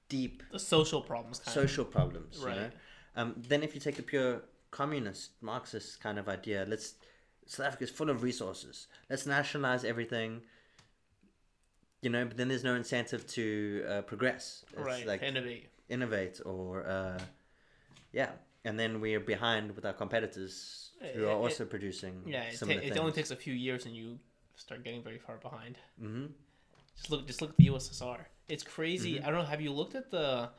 deep 0.08 0.42
The 0.52 0.58
social 0.58 1.00
problems 1.00 1.40
social 1.44 1.84
problems. 1.84 2.38
Right. 2.38 2.54
You 2.54 2.60
know? 2.60 2.70
um, 3.16 3.34
then 3.36 3.62
if 3.62 3.74
you 3.74 3.80
take 3.80 3.96
the 3.96 4.02
pure 4.02 4.42
communist 4.70 5.30
Marxist 5.40 6.00
kind 6.00 6.18
of 6.18 6.28
idea, 6.28 6.66
let's 6.68 6.94
South 7.46 7.66
Africa 7.66 7.84
is 7.84 7.90
full 7.90 8.10
of 8.10 8.22
resources. 8.22 8.88
Let's 9.08 9.26
nationalize 9.26 9.84
everything. 9.84 10.42
You 12.02 12.10
know, 12.10 12.24
but 12.26 12.36
then 12.36 12.46
there's 12.46 12.62
no 12.62 12.76
incentive 12.76 13.26
to 13.28 13.84
uh, 13.88 14.02
progress. 14.02 14.64
It's 14.72 14.80
right. 14.80 15.04
like 15.04 15.22
Innovate. 15.22 15.66
innovate 15.88 16.40
or 16.44 16.86
uh, 16.86 17.18
yeah, 18.12 18.30
and 18.64 18.78
then 18.78 19.00
we're 19.00 19.18
behind 19.18 19.74
with 19.74 19.84
our 19.84 19.92
competitors 19.92 20.87
who 21.00 21.06
It- 21.06 21.16
are 21.24 21.30
it- 21.30 21.34
also 21.34 21.64
producing 21.64 22.22
Yeah, 22.26 22.42
it, 22.44 22.58
ta- 22.58 22.66
it 22.68 22.96
only 22.98 23.12
takes 23.12 23.30
a 23.30 23.36
few 23.36 23.54
years 23.54 23.86
and 23.86 23.94
you 23.94 24.18
start 24.56 24.82
getting 24.84 25.02
very 25.02 25.18
far 25.18 25.36
behind. 25.38 25.78
hmm 25.98 26.26
Just 26.96 27.10
look, 27.10 27.26
just 27.26 27.40
look 27.40 27.50
at 27.50 27.56
the 27.56 27.66
USSR. 27.66 28.18
It's 28.48 28.62
crazy. 28.64 29.14
Mm-hmm. 29.14 29.24
I 29.26 29.30
don't 29.30 29.38
know. 29.40 29.44
Have 29.46 29.60
you 29.60 29.72
looked 29.72 29.94
at 29.94 30.10
the? 30.10 30.50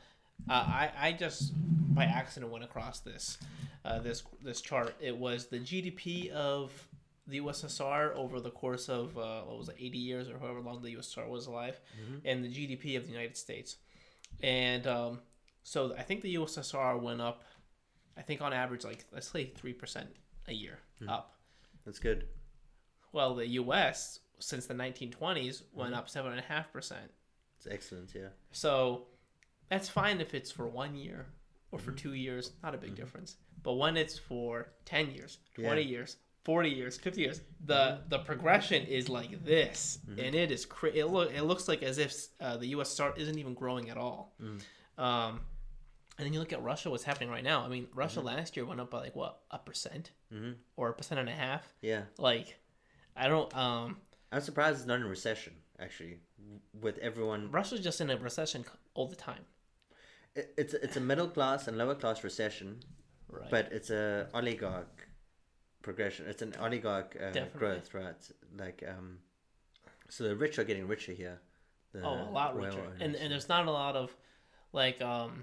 Uh, 0.48 0.52
I 0.52 0.90
I 0.98 1.12
just 1.12 1.52
by 1.94 2.04
accident 2.04 2.50
went 2.50 2.64
across 2.64 3.00
this, 3.00 3.36
uh, 3.84 3.98
this 3.98 4.22
this 4.42 4.60
chart. 4.62 4.94
It 5.00 5.14
was 5.16 5.48
the 5.48 5.58
GDP 5.58 6.30
of 6.30 6.72
the 7.26 7.40
USSR 7.42 8.14
over 8.16 8.40
the 8.40 8.50
course 8.50 8.88
of 8.88 9.16
uh, 9.18 9.42
what 9.42 9.58
was 9.58 9.68
it, 9.68 9.76
eighty 9.78 9.98
years 9.98 10.30
or 10.30 10.38
however 10.38 10.60
long 10.60 10.80
the 10.82 10.94
USSR 10.96 11.28
was 11.28 11.46
alive, 11.46 11.78
Mm-hmm. 12.00 12.18
and 12.24 12.42
the 12.44 12.48
GDP 12.48 12.96
of 12.96 13.04
the 13.06 13.12
United 13.12 13.36
States, 13.36 13.76
and 14.42 14.86
um, 14.86 15.20
so 15.62 15.94
I 15.98 16.02
think 16.02 16.22
the 16.22 16.34
USSR 16.36 16.98
went 17.02 17.20
up, 17.20 17.44
I 18.16 18.22
think 18.22 18.40
on 18.40 18.52
average 18.54 18.84
like 18.84 19.04
let's 19.12 19.28
say 19.30 19.44
three 19.54 19.74
percent 19.74 20.08
a 20.48 20.52
year 20.52 20.78
Mm-hmm. 21.00 21.10
up. 21.10 21.34
That's 21.86 21.98
good. 21.98 22.26
Well, 23.12 23.34
the 23.34 23.46
U.S. 23.62 24.20
since 24.38 24.66
the 24.66 24.74
1920s 24.74 25.10
Mm-hmm. 25.18 25.78
went 25.80 25.94
up 25.94 26.08
seven 26.08 26.32
and 26.32 26.40
a 26.40 26.44
half 26.44 26.72
percent. 26.72 27.10
It's 27.56 27.66
excellent. 27.66 28.12
Yeah. 28.14 28.28
So 28.52 29.06
that's 29.70 29.88
fine 29.88 30.20
if 30.20 30.34
it's 30.34 30.50
for 30.50 30.66
one 30.68 30.94
year 30.94 31.26
or 31.72 31.78
for 31.78 31.92
two 31.92 32.14
years, 32.14 32.52
not 32.62 32.74
a 32.74 32.78
big 32.78 32.94
difference. 32.94 33.36
But 33.62 33.74
when 33.74 33.96
it's 33.96 34.18
for 34.18 34.72
10 34.86 35.10
years, 35.12 35.38
20 35.54 35.80
Yeah. 35.82 35.88
years, 35.88 36.16
40 36.44 36.70
years, 36.70 36.96
50 36.96 37.20
years, 37.20 37.40
the 37.66 38.00
the 38.08 38.18
progression 38.20 38.84
is 38.86 39.08
like 39.08 39.44
this. 39.44 39.98
Mm-hmm. 40.08 40.20
And 40.20 40.34
it 40.34 40.50
is 40.50 40.64
cra- 40.66 40.90
it, 40.94 41.04
look, 41.06 41.32
it 41.32 41.42
looks 41.42 41.68
like 41.68 41.82
as 41.82 41.98
if 41.98 42.14
uh, 42.40 42.56
the 42.56 42.72
USSR 42.74 43.16
isn't 43.18 43.38
even 43.38 43.54
growing 43.54 43.90
at 43.90 43.96
all. 43.98 44.34
Mm. 44.42 44.60
Um, 45.02 45.40
and 46.20 46.26
then 46.26 46.34
you 46.34 46.38
look 46.38 46.52
at 46.52 46.62
Russia, 46.62 46.90
what's 46.90 47.04
happening 47.04 47.30
right 47.30 47.42
now. 47.42 47.64
I 47.64 47.68
mean, 47.68 47.88
Russia 47.94 48.18
Mm-hmm. 48.18 48.26
last 48.26 48.56
year 48.56 48.66
went 48.66 48.78
up 48.80 48.90
by 48.90 48.98
like 49.00 49.16
what, 49.16 49.40
a 49.50 49.58
percent 49.58 50.10
hmm 50.30 50.52
or 50.76 50.90
a 50.90 50.94
percent 50.94 51.18
and 51.18 51.28
a 51.28 51.32
half? 51.32 51.72
Yeah. 51.80 52.02
Like, 52.18 52.58
I 53.16 53.26
don't. 53.28 53.50
Um, 53.56 53.96
I'm 54.30 54.42
surprised 54.42 54.78
it's 54.78 54.86
not 54.86 55.00
in 55.00 55.06
recession. 55.06 55.54
Actually, 55.80 56.18
with 56.80 56.98
everyone, 56.98 57.50
Russia's 57.50 57.80
just 57.80 58.02
in 58.02 58.10
a 58.10 58.16
recession 58.18 58.66
all 58.94 59.06
the 59.06 59.16
time. 59.16 59.44
it, 60.36 60.52
it's 60.58 60.74
it's 60.74 60.96
a 60.98 61.00
middle 61.00 61.28
class 61.28 61.66
and 61.68 61.78
lower 61.78 61.94
class 61.94 62.22
recession, 62.22 62.80
Right. 63.28 63.50
but 63.50 63.72
it's 63.72 63.88
a 63.90 64.28
oligarch 64.34 65.08
progression. 65.82 66.26
It's 66.28 66.42
an 66.42 66.52
oligarch 66.60 67.16
uh, 67.18 67.46
growth, 67.56 67.94
right? 67.94 68.22
Like 68.58 68.84
um, 68.86 69.18
so 70.10 70.24
the 70.24 70.36
rich 70.36 70.58
are 70.58 70.64
getting 70.64 70.86
richer 70.86 71.12
here. 71.12 71.40
The 71.92 72.02
Oh, 72.04 72.28
a 72.28 72.30
lot 72.30 72.54
richer. 72.56 72.84
And 73.00 73.16
and 73.16 73.32
there's 73.32 73.48
not 73.48 73.66
a 73.66 73.70
lot 73.70 73.96
of 73.96 74.14
like 74.72 75.00
um 75.02 75.42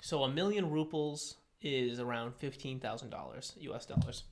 so 0.00 0.22
a 0.22 0.28
million 0.28 0.70
rubles 0.70 1.36
is 1.60 1.98
around 2.00 2.34
fifteen 2.34 2.80
thousand 2.80 3.10
dollars 3.10 3.54
US 3.60 3.86
dollars. 3.86 4.24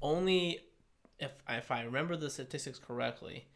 Only 0.00 0.60
if 1.18 1.32
if 1.48 1.70
I 1.70 1.82
remember 1.82 2.16
the 2.16 2.30
statistics 2.30 2.78
correctly, 2.78 3.46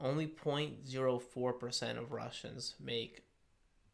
only 0.00 0.26
0.04 0.26 1.58
percent 1.58 1.98
of 1.98 2.12
Russians 2.12 2.74
make 2.80 3.24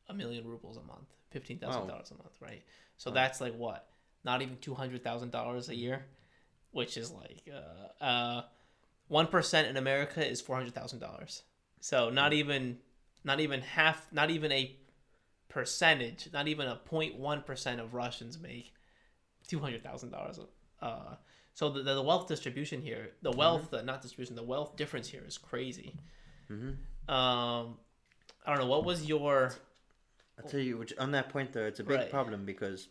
a 0.09 0.14
million 0.14 0.47
rubles 0.47 0.76
a 0.76 0.83
month, 0.83 1.09
fifteen 1.31 1.59
thousand 1.59 1.89
dollars 1.89 2.11
a 2.11 2.14
month, 2.14 2.37
right? 2.41 2.62
So 2.97 3.11
that's 3.11 3.41
like 3.41 3.55
what? 3.57 3.89
Not 4.24 4.43
even 4.43 4.59
two 4.59 4.74
hundred 4.74 5.03
thousand 5.03 5.31
dollars 5.31 5.68
a 5.68 5.74
year, 5.74 6.07
which 6.72 6.97
is 6.97 7.11
like 7.11 7.49
uh 7.53 8.05
uh 8.05 8.43
one 9.09 9.26
percent 9.26 9.68
in 9.68 9.76
America 9.76 10.26
is 10.26 10.41
four 10.41 10.57
hundred 10.57 10.74
thousand 10.74 10.99
dollars. 11.01 11.43
So 11.81 12.11
not 12.11 12.33
even 12.33 12.79
not 13.24 13.41
even 13.41 13.61
half 13.61 14.07
not 14.12 14.31
even 14.31 14.53
a 14.53 14.76
percentage, 15.49 16.28
not 16.32 16.49
even 16.49 16.66
a 16.66 16.80
0.1 16.90 17.44
percent 17.46 17.80
of 17.80 17.94
Russians 17.94 18.38
make 18.38 18.72
two 19.46 19.59
hundred 19.59 19.82
thousand 19.82 20.11
dollars. 20.11 20.38
Uh, 20.80 21.14
so 21.55 21.70
the, 21.70 21.82
the 21.82 22.03
wealth 22.03 22.28
distribution 22.28 22.80
here, 22.82 23.11
the 23.22 23.32
wealth, 23.32 23.72
uh, 23.74 23.82
not 23.82 24.01
distribution, 24.03 24.36
the 24.36 24.42
wealth 24.42 24.76
difference 24.76 25.09
here 25.09 25.22
is 25.26 25.36
crazy. 25.38 25.94
Mhm. 26.51 26.76
Um, 27.09 27.78
I 28.46 28.51
don't 28.55 28.59
know. 28.59 28.66
What 28.66 28.84
was 28.84 29.05
your 29.07 29.53
I'll 30.42 30.49
tell 30.49 30.61
you, 30.61 30.76
which, 30.78 30.96
on 30.99 31.11
that 31.12 31.30
point 31.30 31.53
though, 31.53 31.64
it's 31.66 31.80
a 31.80 31.84
big 31.84 31.99
Right. 31.99 32.11
problem 32.11 32.44
because 32.44 32.88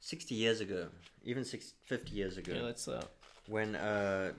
60 0.00 0.34
years 0.34 0.60
ago, 0.60 0.88
even 1.22 1.44
60, 1.44 1.76
50 1.86 2.10
years 2.12 2.36
ago, 2.38 2.54
yeah, 2.54 2.62
let's 2.62 2.88
uh, 2.88 3.04
when 3.46 3.76
uh, 3.76 4.32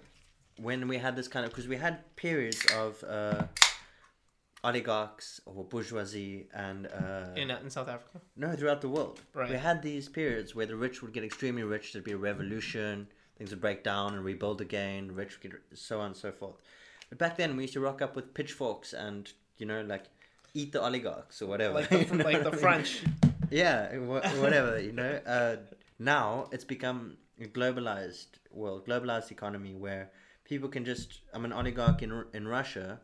when 0.57 0.87
we 0.87 0.97
had 0.97 1.15
this 1.15 1.27
kind 1.29 1.45
of 1.45 1.51
because 1.51 1.67
we 1.67 1.77
had 1.77 2.15
periods 2.17 2.65
of 2.75 3.01
uh, 3.05 3.43
oligarchs 4.63 5.41
or 5.45 5.63
bourgeoisie 5.63 6.47
and 6.53 6.87
uh, 6.87 7.27
in 7.35 7.49
in 7.51 7.69
South 7.69 7.87
Africa? 7.87 8.21
no 8.35 8.55
throughout 8.55 8.81
the 8.81 8.89
world. 8.89 9.21
Right. 9.33 9.49
We 9.49 9.55
had 9.57 9.81
these 9.81 10.07
periods 10.09 10.53
where 10.55 10.65
the 10.65 10.75
rich 10.75 11.01
would 11.01 11.13
get 11.13 11.23
extremely 11.23 11.63
rich. 11.63 11.93
There'd 11.93 12.05
be 12.05 12.11
a 12.11 12.17
revolution. 12.17 13.07
Things 13.37 13.49
would 13.51 13.61
break 13.61 13.83
down 13.83 14.13
and 14.13 14.23
rebuild 14.23 14.61
again. 14.61 15.15
Rich 15.15 15.39
would 15.41 15.51
get 15.51 15.61
so 15.73 15.99
on 15.99 16.07
and 16.07 16.15
so 16.15 16.31
forth. 16.31 16.55
But 17.09 17.17
back 17.17 17.37
then, 17.37 17.57
we 17.57 17.63
used 17.63 17.73
to 17.73 17.79
rock 17.79 18.01
up 18.01 18.15
with 18.15 18.33
pitchforks 18.33 18.93
and 18.93 19.31
you 19.57 19.65
know 19.65 19.81
like 19.81 20.05
eat 20.53 20.71
the 20.71 20.81
oligarchs 20.81 21.41
or 21.41 21.47
whatever. 21.47 21.75
Like 21.75 21.89
the, 21.89 21.99
you 22.05 22.15
know 22.17 22.23
like 22.25 22.43
what 22.43 22.51
the 22.51 22.57
French. 22.57 23.03
yeah 23.49 23.97
whatever 24.43 24.79
you 24.79 24.93
know 24.93 25.19
uh, 25.25 25.55
now 25.99 26.47
it's 26.51 26.63
become 26.63 27.17
a 27.39 27.45
globalized 27.45 28.27
world 28.51 28.85
globalized 28.87 29.29
economy 29.31 29.73
where 29.75 30.09
people 30.45 30.69
can 30.69 30.85
just 30.85 31.19
i'm 31.33 31.43
an 31.43 31.51
oligarch 31.51 32.01
in, 32.01 32.23
in 32.33 32.47
russia 32.47 32.99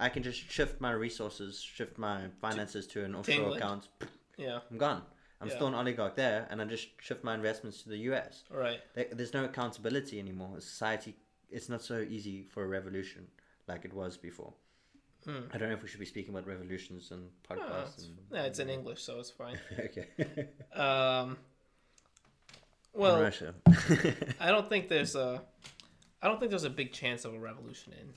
i 0.00 0.08
can 0.08 0.22
just 0.22 0.40
shift 0.50 0.80
my 0.80 0.90
resources 0.92 1.60
shift 1.60 1.98
my 1.98 2.18
finances 2.40 2.86
to 2.86 3.04
an 3.04 3.14
offshore 3.14 3.34
England. 3.36 3.56
account 3.62 3.88
Yeah. 4.36 4.58
i'm 4.70 4.78
gone 4.78 5.02
i'm 5.40 5.48
Yeah. 5.48 5.54
still 5.56 5.68
an 5.68 5.74
oligarch 5.74 6.14
there 6.16 6.46
and 6.50 6.60
i 6.62 6.64
just 6.64 6.88
shift 7.00 7.22
my 7.24 7.34
investments 7.34 7.82
to 7.82 7.88
the 7.90 7.98
us 7.98 8.44
right. 8.50 8.80
there, 8.94 9.06
there's 9.12 9.34
no 9.34 9.44
accountability 9.44 10.18
anymore 10.18 10.60
society 10.60 11.16
it's 11.50 11.68
not 11.68 11.82
so 11.82 11.96
easy 12.16 12.42
for 12.52 12.64
a 12.64 12.68
revolution 12.68 13.26
like 13.68 13.84
it 13.84 13.92
was 13.92 14.16
before 14.16 14.52
Hmm. 15.26 15.40
i 15.52 15.58
don't 15.58 15.68
know 15.68 15.74
if 15.74 15.82
we 15.82 15.88
should 15.88 16.00
be 16.00 16.06
speaking 16.06 16.32
about 16.34 16.46
revolutions 16.46 17.10
and 17.10 17.22
podcasts 17.48 17.94
it's, 17.98 18.04
and, 18.06 18.16
yeah, 18.32 18.44
it's 18.44 18.58
in 18.58 18.70
English, 18.70 19.02
so 19.02 19.18
it's 19.20 19.30
fine. 19.30 19.58
okay 19.86 20.06
Um, 20.74 21.36
In 22.94 23.00
well, 23.02 23.20
russia 23.22 23.54
I 24.40 24.48
don't 24.50 24.68
think 24.68 24.88
there's 24.88 25.14
a, 25.14 25.42
I 26.22 26.26
don't 26.28 26.38
think 26.40 26.50
there's 26.50 26.64
a 26.64 26.70
big 26.82 26.90
chance 26.92 27.24
of 27.26 27.34
a 27.34 27.38
revolution 27.38 27.92
in, 28.00 28.08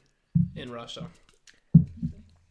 in 0.62 0.72
Russia. 0.72 1.04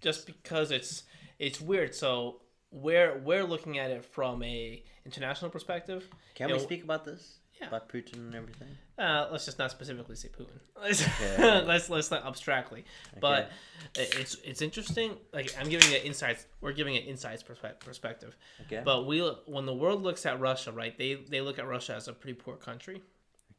Just 0.03 0.27
because 0.27 0.71
it's 0.71 1.05
it's 1.39 1.61
weird. 1.61 1.95
So 1.95 2.41
we're 2.71 3.19
we're 3.19 3.45
looking 3.45 3.79
at 3.79 3.91
it 3.91 4.05
from 4.05 4.43
a 4.43 4.83
international 5.05 5.51
perspective. 5.51 6.07
Can 6.35 6.51
we 6.53 6.59
speak 6.59 6.85
about 6.85 7.05
this? 7.05 7.39
Yeah. 7.61 7.69
About 7.69 7.89
Putin 7.89 8.15
and 8.15 8.35
everything? 8.35 8.69
Uh, 8.99 9.29
let's 9.31 9.45
just 9.45 9.59
not 9.59 9.71
specifically 9.71 10.17
say 10.17 10.29
Putin. 10.29 10.59
Let's 10.83 11.03
Okay. 11.03 11.63
let's 11.65 11.89
let's 11.89 12.11
not 12.11 12.27
abstractly. 12.27 12.85
But 13.21 13.53
it's 13.95 14.35
it's 14.45 14.63
interesting. 14.63 15.17
Like 15.33 15.55
I'm 15.59 15.69
giving 15.69 15.93
it 15.93 16.05
insights. 16.05 16.47
We're 16.61 16.73
giving 16.73 16.97
it 16.97 17.07
insights 17.07 17.43
perspe- 17.45 17.79
perspective. 17.79 18.37
Okay. 18.63 18.83
But 18.85 19.07
we 19.07 19.21
when 19.47 19.67
the 19.67 19.75
world 19.75 20.03
looks 20.03 20.27
at 20.27 20.41
Russia, 20.41 20.73
right? 20.73 20.97
They 20.99 21.15
they 21.15 21.41
look 21.41 21.61
at 21.61 21.69
Russia 21.69 21.95
as 21.95 22.09
a 22.09 22.13
pretty 22.13 22.35
poor 22.35 22.57
country, 22.57 23.01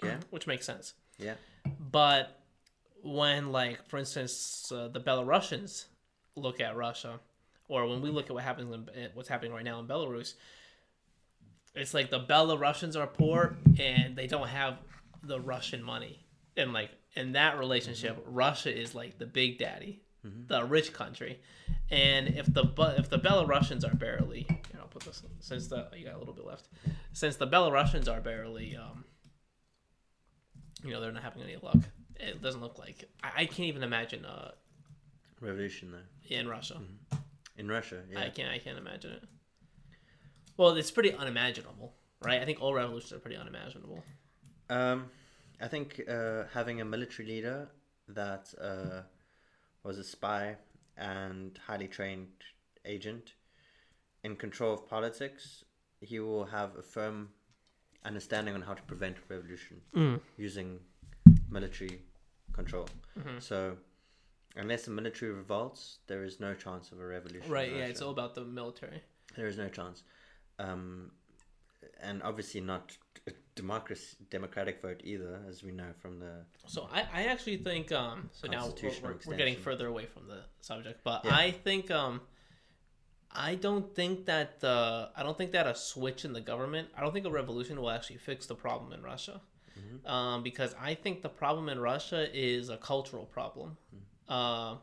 okay. 0.04 0.18
which 0.32 0.48
makes 0.48 0.66
sense. 0.66 0.96
Yeah. 1.18 1.36
But 1.80 2.42
when, 3.04 3.52
like, 3.52 3.88
for 3.88 3.98
instance, 3.98 4.70
uh, 4.74 4.88
the 4.90 5.00
Belarusians 5.00 5.86
look 6.36 6.60
at 6.60 6.76
Russia, 6.76 7.20
or 7.68 7.88
when 7.88 8.02
we 8.02 8.10
look 8.10 8.28
at 8.28 8.34
what 8.34 8.44
happens 8.44 8.74
in 8.74 9.10
what's 9.14 9.30
happening 9.30 9.54
right 9.54 9.64
now 9.64 9.80
in 9.80 9.88
Belarus, 9.88 10.36
it's 11.76 11.94
like 11.94 12.10
the 12.10 12.20
Belarusians 12.20 12.96
are 12.96 13.08
poor 13.08 13.58
and 13.80 14.16
they 14.16 14.28
don't 14.28 14.48
have 14.48 14.78
the 15.24 15.40
Russian 15.40 15.82
money, 15.82 16.26
and 16.58 16.74
like 16.74 16.92
in 17.16 17.34
that 17.34 17.58
relationship, 17.58 18.24
Russia 18.28 18.76
is 18.76 18.94
like 18.96 19.18
the 19.20 19.26
big 19.26 19.58
daddy, 19.60 20.02
the 20.48 20.64
rich 20.64 20.94
country, 20.94 21.40
and 21.90 22.28
if 22.30 22.52
the 22.52 22.66
if 22.98 23.10
the 23.10 23.20
Belarusians 23.20 23.90
are 23.90 23.96
barely, 23.96 24.46
you 24.50 24.76
know, 24.76 24.82
I'll 24.82 24.88
put 24.88 25.04
this 25.04 25.24
since 25.40 25.68
the 25.68 25.88
you 25.96 26.06
got 26.06 26.16
a 26.16 26.20
little 26.20 26.34
bit 26.34 26.46
left, 26.46 26.68
since 27.14 27.36
the 27.36 27.48
Belarusians 27.48 28.12
are 28.12 28.22
barely 28.22 28.76
um, 28.76 29.06
you 30.84 30.92
know 30.92 31.02
they're 31.02 31.12
not 31.12 31.24
having 31.24 31.44
any 31.44 31.58
luck. 31.62 31.78
It 32.20 32.42
doesn't 32.42 32.62
look 32.62 32.78
like 32.78 33.10
I, 33.24 33.32
I 33.38 33.46
can't 33.46 33.68
even 33.68 33.84
imagine 33.84 34.26
uh 34.26 34.52
Revolution 35.44 35.92
though 35.92 36.36
in 36.40 36.48
Russia. 36.48 36.78
in 37.58 37.68
Russia. 37.68 38.00
Yeah. 38.12 38.22
I 38.22 38.30
can't 38.30 38.50
I 38.50 38.60
can't 38.60 38.78
imagine 38.78 39.12
it. 39.12 39.24
Well, 40.58 40.70
it's 40.82 40.92
pretty 40.92 41.14
unimaginable, 41.14 41.94
right? 42.22 42.42
I 42.42 42.46
think 42.46 42.62
all 42.62 42.74
revolutions 42.74 43.12
are 43.14 43.20
pretty 43.20 43.38
unimaginable. 43.38 44.04
Um, 44.70 45.10
I 45.60 45.68
think 45.68 46.02
uh, 46.08 46.44
having 46.54 46.80
a 46.82 46.86
military 46.86 47.28
leader 47.28 47.68
that 48.08 48.54
uh, 48.62 49.02
was 49.84 49.98
a 49.98 50.04
spy 50.04 50.56
and 50.98 51.60
highly 51.68 51.88
trained 51.88 52.28
agent 52.86 53.34
in 54.24 54.36
control 54.36 54.74
of 54.74 54.88
politics, 54.88 55.64
he 56.02 56.20
will 56.20 56.46
have 56.46 56.76
a 56.78 56.84
firm 56.84 57.30
understanding 58.06 58.54
on 58.54 58.62
how 58.62 58.74
to 58.74 58.84
prevent 58.84 59.18
revolution 59.30 59.82
Mm. 59.96 60.20
using 60.38 60.80
military 61.50 62.02
control. 62.54 62.88
Mhm. 63.20 63.42
So, 63.42 63.78
unless 64.56 64.86
the 64.86 64.92
military 64.92 65.32
revolts, 65.32 66.00
there 66.08 66.24
is 66.24 66.40
no 66.40 66.54
chance 66.54 66.92
of 66.92 67.00
a 67.00 67.06
revolution. 67.06 67.52
Right? 67.52 67.72
Yeah, 67.72 67.86
it's 67.86 68.02
all 68.02 68.12
about 68.12 68.36
the 68.36 68.46
military. 68.46 69.02
There 69.36 69.48
is 69.48 69.58
no 69.58 69.68
chance. 69.68 70.04
Um, 70.60 71.12
and 72.02 72.22
obviously 72.24 72.62
not 72.62 72.96
a 73.28 73.32
democracy, 73.56 74.18
democratic 74.30 74.82
vote 74.82 75.02
either, 75.04 75.42
as 75.48 75.64
we 75.64 75.72
know 75.72 75.92
from 76.02 76.20
the. 76.20 76.46
So 76.68 76.88
I, 76.92 77.06
I 77.14 77.24
actually 77.26 77.58
think 77.58 77.92
um 77.92 78.30
so 78.32 78.48
now 78.48 78.74
we're, 78.82 78.92
we're, 79.02 79.16
we're 79.26 79.38
getting 79.38 79.56
further 79.56 79.88
away 79.88 80.06
from 80.06 80.28
the 80.28 80.42
subject, 80.62 81.02
but 81.04 81.26
Yeah. 81.26 81.36
I 81.36 81.52
think 81.52 81.92
um 81.92 82.22
I 83.32 83.56
don't 83.56 83.96
think 83.96 84.26
that 84.26 84.60
the 84.60 85.10
I 85.16 85.24
don't 85.24 85.38
think 85.38 85.52
that 85.52 85.68
a 85.68 85.76
switch 85.76 86.26
in 86.26 86.34
the 86.34 86.42
government 86.42 86.90
I 86.96 87.02
don't 87.02 87.14
think 87.14 87.26
a 87.26 87.32
revolution 87.32 87.82
will 87.82 87.90
actually 87.90 88.18
fix 88.18 88.46
the 88.46 88.56
problem 88.56 88.94
in 88.94 89.02
Russia. 89.02 89.42
Mm-hmm. 89.80 90.08
Um, 90.08 90.44
because 90.44 90.76
I 90.80 90.94
think 90.94 91.24
the 91.24 91.30
problem 91.30 91.68
in 91.68 91.80
Russia 91.80 92.28
is 92.32 92.70
a 92.70 92.78
cultural 92.78 93.26
problem. 93.26 93.78
Mm-hmm. 93.94 94.04
Uh, 94.28 94.76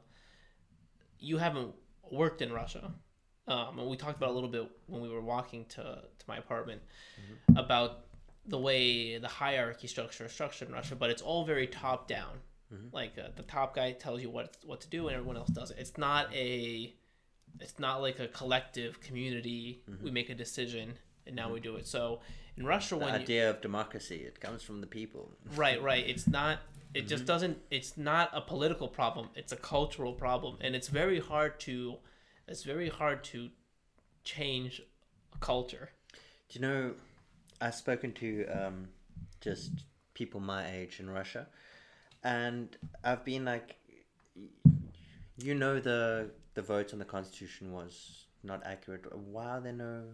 you 1.18 1.38
haven't 1.38 1.74
worked 2.10 2.42
in 2.42 2.52
Russia. 2.52 2.92
Um, 3.48 3.78
and 3.80 3.88
we 3.88 3.96
talked 3.96 4.16
about 4.16 4.30
a 4.30 4.32
little 4.32 4.48
bit 4.48 4.70
when 4.86 5.00
we 5.02 5.08
were 5.08 5.20
walking 5.20 5.64
to, 5.70 5.82
to 5.82 6.24
my 6.28 6.36
apartment 6.36 6.82
Mm-hmm. 7.20 7.56
about 7.58 8.04
the 8.46 8.58
way 8.58 9.18
the 9.18 9.28
hierarchy 9.28 9.86
structure 9.86 10.24
is 10.24 10.32
structured 10.32 10.68
in 10.68 10.74
Russia, 10.74 10.96
but 10.96 11.10
it's 11.10 11.20
all 11.22 11.44
very 11.44 11.66
top 11.66 12.08
down. 12.08 12.38
Mm-hmm. 12.72 12.86
Like 12.92 13.18
uh, 13.18 13.28
the 13.36 13.42
top 13.42 13.74
guy 13.74 13.92
tells 13.92 14.22
you 14.22 14.30
what 14.30 14.56
what 14.64 14.80
to 14.82 14.88
do, 14.88 15.08
and 15.08 15.14
everyone 15.16 15.36
else 15.36 15.48
does 15.50 15.70
it. 15.72 15.76
It's 15.78 15.98
not 15.98 16.32
a, 16.32 16.94
it's 17.60 17.78
not 17.78 18.00
like 18.00 18.18
a 18.20 18.28
collective 18.28 19.00
community. 19.00 19.82
We 20.02 20.10
make 20.10 20.30
a 20.30 20.34
decision 20.34 20.94
and 21.26 21.36
now 21.36 21.52
we 21.52 21.60
do 21.60 21.76
it. 21.76 21.86
So 21.86 22.20
in 22.56 22.64
Russia, 22.64 22.94
Mm-hmm. 22.94 23.00
The 23.00 23.04
when 23.10 23.14
you, 23.20 23.20
idea 23.24 23.50
of 23.50 23.60
democracy, 23.60 24.16
it 24.26 24.40
comes 24.40 24.62
from 24.62 24.80
the 24.80 24.86
people. 24.86 25.32
right, 25.56 25.82
right, 25.82 26.04
it's 26.08 26.26
not. 26.26 26.58
It 26.94 27.00
Mm-hmm. 27.00 27.08
just 27.08 27.26
doesn't. 27.26 27.58
It's 27.70 27.96
not 27.96 28.30
a 28.32 28.40
political 28.40 28.88
problem. 28.88 29.28
It's 29.34 29.52
a 29.52 29.56
cultural 29.56 30.12
problem, 30.12 30.58
and 30.60 30.74
it's 30.74 30.88
very 30.88 31.20
hard 31.20 31.60
to. 31.60 31.96
It's 32.48 32.64
very 32.64 32.88
hard 32.88 33.22
to 33.24 33.50
change 34.24 34.82
a 35.34 35.38
culture. 35.38 35.90
Do 36.48 36.58
you 36.58 36.60
know, 36.60 36.94
I've 37.60 37.74
spoken 37.76 38.12
to 38.14 38.46
um, 38.46 38.88
just 39.40 39.84
people 40.14 40.40
my 40.40 40.70
age 40.72 40.98
in 41.00 41.08
Russia, 41.08 41.46
and 42.24 42.76
I've 43.04 43.24
been 43.24 43.44
like, 43.44 43.76
you 45.38 45.54
know, 45.54 45.80
the 45.80 46.30
the 46.54 46.62
vote 46.62 46.92
on 46.92 46.98
the 46.98 47.04
constitution 47.04 47.72
was 47.72 48.26
not 48.42 48.62
accurate. 48.66 49.04
Why 49.16 49.46
are 49.58 49.60
there 49.60 49.72
no 49.72 50.04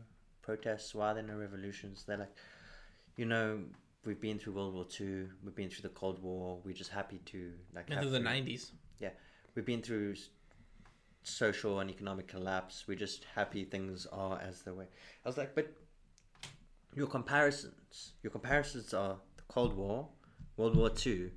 protests? 0.43 0.95
Why 0.95 1.11
are 1.11 1.15
there 1.15 1.23
no 1.23 1.37
revolutions? 1.37 2.05
They're 2.07 2.19
like, 2.19 2.35
you 3.17 3.25
know, 3.25 3.61
we've 4.07 4.21
been 4.21 4.39
through 4.39 4.55
World 4.55 4.75
War 4.75 4.85
Two. 4.85 5.29
We've 5.45 5.55
been 5.55 5.69
through 5.69 5.83
the 5.83 5.95
Cold 5.95 6.23
War. 6.23 6.61
We're 6.65 6.75
just 6.75 6.91
happy 6.91 7.21
to 7.27 7.53
like 7.75 7.89
through 7.89 8.11
the 8.11 8.21
nineties. 8.21 8.73
yeah, 8.99 9.11
we've 9.55 9.67
been 9.67 9.83
through 9.83 10.15
social 11.23 11.81
and 11.81 11.91
economic 11.91 12.29
collapse. 12.29 12.85
We're 12.87 12.97
just 12.99 13.27
happy 13.35 13.65
things 13.65 14.07
are 14.13 14.41
as 14.41 14.63
they 14.63 14.71
were. 14.71 14.87
I 15.25 15.29
was 15.29 15.37
like, 15.37 15.55
but 15.55 15.73
your 16.95 17.07
comparisons, 17.07 18.13
your 18.23 18.31
comparisons 18.31 18.95
are 18.95 19.17
the 19.37 19.43
Cold 19.49 19.75
War, 19.77 20.09
World 20.57 20.77
War 20.77 20.91
Two. 20.91 21.31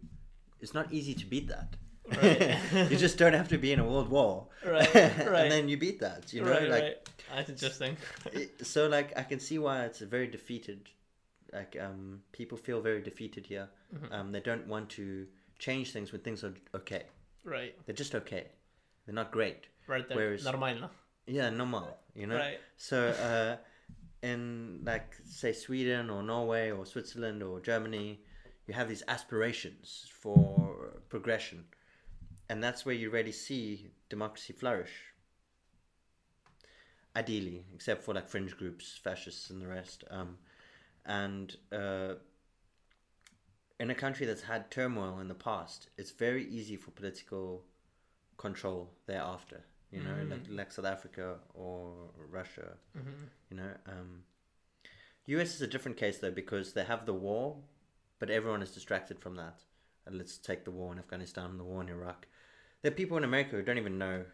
It's 0.61 0.73
not 0.73 0.91
easy 0.91 1.13
to 1.15 1.25
beat 1.25 1.47
that. 1.47 1.75
Right. 2.21 2.57
you 2.91 2.97
just 2.97 3.17
don't 3.17 3.33
have 3.33 3.47
to 3.49 3.57
be 3.57 3.71
in 3.71 3.79
a 3.79 3.85
world 3.87 4.09
war, 4.09 4.47
Right, 4.65 4.93
right. 4.95 5.15
and 5.43 5.51
then 5.51 5.69
you 5.69 5.77
beat 5.77 5.99
that. 5.99 6.33
You 6.33 6.43
know, 6.43 6.51
right, 6.51 6.67
like 6.69 6.83
right. 6.83 7.09
That's 7.35 7.49
interesting. 7.51 7.97
so 8.63 8.87
like 8.87 9.17
I 9.17 9.23
can 9.23 9.39
see 9.39 9.59
why 9.59 9.85
it's 9.85 10.01
a 10.01 10.05
very 10.05 10.27
defeated 10.27 10.89
like 11.53 11.77
um, 11.79 12.21
people 12.31 12.57
feel 12.57 12.81
very 12.81 13.01
defeated 13.01 13.45
here. 13.45 13.69
Mm-hmm. 13.95 14.13
Um, 14.13 14.31
they 14.31 14.39
don't 14.39 14.67
want 14.67 14.89
to 14.91 15.27
change 15.57 15.91
things 15.91 16.11
when 16.11 16.21
things 16.21 16.43
are 16.43 16.53
okay. 16.75 17.03
Right. 17.43 17.75
They're 17.85 17.95
just 17.95 18.15
okay. 18.15 18.47
They're 19.05 19.15
not 19.15 19.31
great. 19.31 19.67
Right. 19.87 20.07
They're 20.07 20.17
Whereas, 20.17 20.45
normal. 20.45 20.75
No? 20.75 20.89
Yeah, 21.27 21.49
normal. 21.49 21.97
You 22.15 22.27
know. 22.27 22.35
Right. 22.35 22.59
So 22.77 23.07
uh, 23.09 23.57
in 24.21 24.81
like 24.83 25.15
say 25.25 25.53
Sweden 25.53 26.09
or 26.09 26.23
Norway 26.23 26.71
or 26.71 26.85
Switzerland 26.85 27.41
or 27.43 27.59
Germany, 27.59 28.19
you 28.67 28.73
have 28.73 28.89
these 28.89 29.03
aspirations 29.07 30.07
for 30.11 30.93
progression, 31.09 31.65
and 32.49 32.63
that's 32.63 32.85
where 32.85 32.95
you 32.95 33.09
really 33.09 33.31
see 33.31 33.91
democracy 34.09 34.53
flourish. 34.53 34.91
Ideally, 37.15 37.65
except 37.73 38.03
for 38.03 38.13
like 38.13 38.29
fringe 38.29 38.55
groups, 38.55 38.99
fascists, 39.03 39.49
and 39.49 39.61
the 39.61 39.67
rest. 39.67 40.03
Um, 40.11 40.37
and 41.05 41.55
uh, 41.71 42.15
in 43.79 43.89
a 43.89 43.95
country 43.95 44.25
that's 44.25 44.41
had 44.43 44.69
turmoil 44.71 45.19
in 45.19 45.27
the 45.27 45.35
past, 45.35 45.89
it's 45.97 46.11
very 46.11 46.45
easy 46.45 46.75
for 46.75 46.91
political 46.91 47.63
control 48.37 48.91
thereafter. 49.05 49.61
You 49.91 50.01
know, 50.03 50.11
like, 50.29 50.41
like 50.49 50.71
South 50.71 50.85
Africa 50.85 51.37
or 51.53 51.93
Russia. 52.29 52.77
You 53.49 53.57
know, 53.57 53.71
um, 53.87 54.23
US 55.25 55.55
is 55.55 55.61
a 55.61 55.67
different 55.67 55.97
case 55.97 56.19
though 56.19 56.31
because 56.31 56.73
they 56.73 56.83
have 56.83 57.05
the 57.05 57.13
war, 57.13 57.57
but 58.19 58.29
everyone 58.29 58.61
is 58.61 58.71
distracted 58.71 59.19
from 59.19 59.35
that. 59.37 59.63
And 60.05 60.17
let's 60.17 60.37
take 60.37 60.63
the 60.63 60.71
war 60.71 60.91
in 60.93 60.99
Afghanistan, 60.99 61.57
the 61.57 61.63
war 61.63 61.81
in 61.81 61.89
Iraq. 61.89 62.27
There 62.81 62.91
are 62.91 62.95
people 62.95 63.17
in 63.17 63.23
America 63.23 63.55
who 63.55 63.61
don't 63.63 63.77
even 63.77 63.97
know 63.97 64.25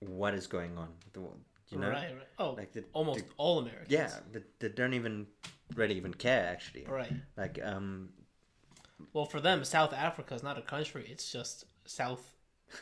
what 0.00 0.34
is 0.34 0.46
going 0.46 0.76
on. 0.78 0.88
with 1.04 1.12
The 1.12 1.20
war, 1.20 1.34
you 1.72 1.78
know, 1.78 1.88
right, 1.88 2.14
right. 2.14 2.28
Oh, 2.38 2.50
like 2.52 2.72
the, 2.72 2.84
almost 2.92 3.20
the- 3.20 3.34
all 3.36 3.58
Americans. 3.58 3.90
yeah, 3.90 4.10
they, 4.32 4.40
they 4.60 4.68
don't 4.68 4.94
even 4.94 5.26
really 5.74 5.94
even 5.96 6.12
care 6.14 6.46
actually. 6.50 6.84
Right. 6.88 7.12
Like 7.36 7.58
um, 7.64 8.10
Well, 9.12 9.24
for 9.26 9.40
them, 9.40 9.64
South 9.64 9.92
Africa 9.92 10.34
is 10.34 10.42
not 10.42 10.58
a 10.58 10.62
country. 10.62 11.06
It's 11.10 11.30
just 11.32 11.64
south, 11.86 12.34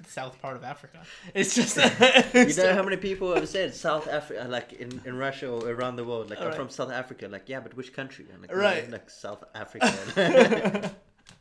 south 0.07 0.41
part 0.43 0.57
of 0.57 0.64
Africa. 0.64 1.03
It's 1.34 1.55
just. 1.55 1.76
you 2.34 2.55
know 2.62 2.74
how 2.74 2.82
many 2.82 2.97
people 2.97 3.34
have 3.34 3.49
said 3.49 3.74
South 3.74 4.09
Africa, 4.09 4.47
like 4.49 4.72
in, 4.74 5.01
in 5.05 5.16
Russia 5.16 5.49
or 5.51 5.68
around 5.70 5.97
the 5.97 6.05
world, 6.05 6.30
like 6.30 6.41
I'm 6.41 6.53
from 6.53 6.68
South 6.68 6.91
Africa. 6.91 7.28
Like 7.28 7.49
yeah, 7.49 7.61
but 7.61 7.76
which 7.76 7.93
country? 7.93 8.26
Like, 8.41 8.55
Right. 8.55 8.91
Like 8.91 9.09
South 9.11 9.45
Africa. 9.55 10.91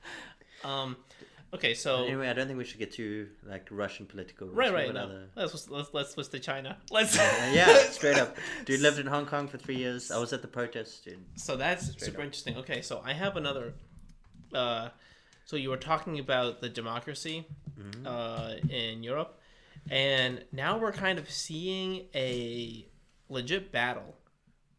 um, 0.64 0.98
okay, 1.54 1.74
so 1.74 2.06
anyway, 2.06 2.30
I 2.30 2.34
don't 2.34 2.48
think 2.48 2.58
we 2.58 2.66
should 2.66 2.80
get 2.80 2.92
too 2.92 3.28
like 3.46 3.68
Russian 3.72 4.06
political. 4.06 4.48
right, 4.50 4.74
right. 4.74 4.94
No. 4.94 5.04
other- 5.04 5.30
Let's 5.36 5.70
let's 5.70 5.94
let's 5.94 6.12
switch 6.12 6.30
to 6.30 6.40
China. 6.40 6.78
Let's. 6.92 7.18
Uh, 7.18 7.22
yeah, 7.54 7.68
straight 7.90 8.18
up. 8.18 8.38
Dude 8.66 8.82
lived 8.82 9.00
in 9.00 9.08
Hong 9.08 9.26
Kong 9.26 9.48
for 9.48 9.58
three 9.58 9.78
years. 9.78 10.12
I 10.12 10.18
was 10.20 10.34
at 10.34 10.42
the 10.42 10.48
protest, 10.48 11.06
dude. 11.06 11.20
So 11.36 11.56
that's 11.58 11.88
super 12.04 12.22
interesting. 12.22 12.58
Okay, 12.58 12.82
so 12.82 13.02
I 13.04 13.14
have 13.14 13.38
another. 13.38 13.74
Uh, 14.54 14.90
so 15.46 15.56
you 15.56 15.70
were 15.70 15.78
talking 15.78 16.20
about 16.20 16.62
the 16.62 16.70
democracy 16.70 17.46
uh, 18.06 18.54
in 18.70 19.02
Europe, 19.04 19.40
and 19.90 20.44
now 20.52 20.78
we're 20.78 20.92
kind 20.92 21.18
of 21.20 21.30
seeing 21.30 22.06
a 22.14 22.86
legit 23.30 23.72
battle, 23.72 24.16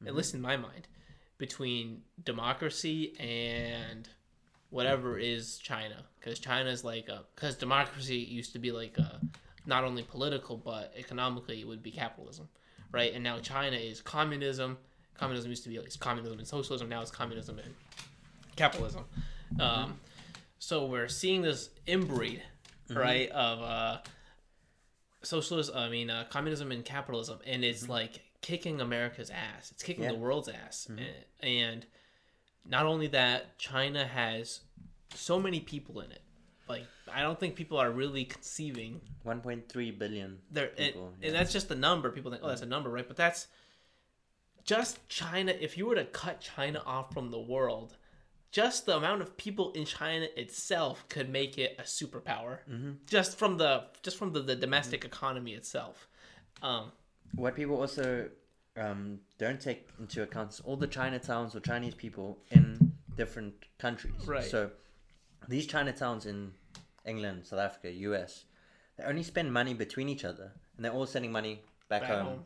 at 0.07 0.14
least 0.14 0.35
in 0.35 0.41
my 0.41 0.57
mind, 0.57 0.87
between 1.39 2.03
democracy 2.23 3.16
and 3.18 4.09
whatever 4.71 5.18
is 5.18 5.59
China, 5.59 6.05
because 6.18 6.39
China 6.39 6.71
is 6.71 6.83
like 6.85 7.09
a 7.09 7.25
because 7.35 7.57
democracy 7.57 8.16
used 8.16 8.53
to 8.53 8.59
be 8.59 8.73
like 8.73 8.97
a 8.99 9.21
not 9.66 9.85
only 9.85 10.03
political 10.03 10.57
but 10.57 10.93
economically 10.97 11.61
it 11.61 11.66
would 11.66 11.83
be 11.83 11.91
capitalism, 11.91 12.49
right? 12.93 13.12
And 13.14 13.23
now 13.23 13.39
China 13.39 13.77
is 13.77 14.01
communism. 14.01 14.79
Communism 15.14 15.51
used 15.51 15.64
to 15.64 15.68
be 15.68 15.77
it's 15.77 15.97
communism 15.97 16.39
and 16.39 16.49
socialism. 16.49 16.89
Now 16.89 17.03
it's 17.03 17.11
communism 17.11 17.59
and 17.59 17.75
capitalism. 18.57 19.05
Um, 19.59 19.99
so 20.59 20.87
we're 20.87 21.09
seeing 21.09 21.43
this 21.43 21.71
inbreed, 21.87 22.41
right, 22.91 23.29
of 23.31 23.62
uh, 23.62 23.99
socialism. 25.23 25.77
I 25.77 25.89
mean, 25.89 26.11
uh, 26.11 26.25
communism 26.31 26.73
and 26.73 26.85
capitalism, 26.85 27.39
and 27.47 27.64
it's 27.64 27.89
like 27.89 28.23
kicking 28.41 28.81
America's 28.81 29.31
ass. 29.31 29.71
It's 29.73 29.83
kicking 29.83 30.05
Yeah. 30.05 30.12
the 30.12 30.18
world's 30.18 30.49
ass, 30.49 30.87
and, 30.89 31.01
and 31.43 31.87
not 32.67 32.87
only 32.87 33.09
that, 33.09 33.59
China 33.59 34.07
has 34.07 34.61
so 35.15 35.41
many 35.41 35.61
people 35.61 36.01
in 36.01 36.11
it. 36.13 36.23
Like 36.69 36.85
I 37.13 37.23
don't 37.23 37.39
think 37.39 37.57
people 37.57 37.79
are 37.79 37.91
really 37.91 38.25
conceiving 38.25 39.01
1.3 39.27 39.99
billion. 39.99 40.39
there, 40.51 40.71
and, 40.79 40.95
people, 40.95 41.13
and 41.23 41.35
that's 41.35 41.53
just 41.53 41.69
the 41.69 41.75
number. 41.75 42.11
People 42.11 42.31
think, 42.31 42.43
oh, 42.45 42.49
that's 42.49 42.63
a 42.63 42.67
number, 42.67 42.91
right? 42.91 43.07
But 43.07 43.17
that's 43.17 43.49
just 44.65 45.07
China. 45.09 45.53
If 45.59 45.77
you 45.77 45.87
were 45.87 45.97
to 45.97 46.05
cut 46.05 46.41
China 46.41 46.81
off 46.87 47.13
from 47.13 47.31
the 47.31 47.41
world, 47.41 47.97
just 48.53 48.87
the 48.87 48.97
amount 48.97 49.23
of 49.23 49.37
people 49.37 49.73
in 49.73 49.85
China 49.85 50.27
itself 50.37 51.05
could 51.09 51.29
make 51.29 51.59
it 51.59 51.77
a 51.79 51.83
superpower. 51.83 52.59
Mm-hmm. 52.71 52.91
Just 53.07 53.39
from 53.39 53.59
the 53.59 53.85
just 54.03 54.17
from 54.17 54.33
the, 54.33 54.41
the 54.41 54.57
domestic 54.57 55.05
economy 55.05 55.55
itself. 55.55 56.09
Um, 56.63 56.93
What 57.35 57.57
people 57.57 57.81
also 57.81 58.29
um, 58.77 59.18
don't 59.39 59.61
take 59.61 59.89
into 59.99 60.23
account 60.23 60.61
all 60.64 60.77
the 60.77 60.89
Chinatowns 60.89 61.55
or 61.55 61.61
Chinese 61.61 61.95
people 61.95 62.39
in 62.51 62.93
different 63.16 63.55
countries. 63.79 64.27
Right. 64.27 64.45
So 64.45 64.71
these 65.49 65.66
Chinatowns 65.66 66.27
in 66.27 66.53
England, 67.05 67.47
South 67.47 67.61
Africa, 67.61 67.91
US, 67.93 68.45
they 68.97 69.05
only 69.05 69.23
spend 69.23 69.53
money 69.53 69.75
between 69.75 70.09
each 70.09 70.25
other, 70.25 70.53
and 70.77 70.85
they're 70.85 70.93
all 70.93 71.07
sending 71.07 71.33
money 71.33 71.62
back, 71.89 72.03
Back 72.03 72.11
home. 72.11 72.27
home. 72.27 72.45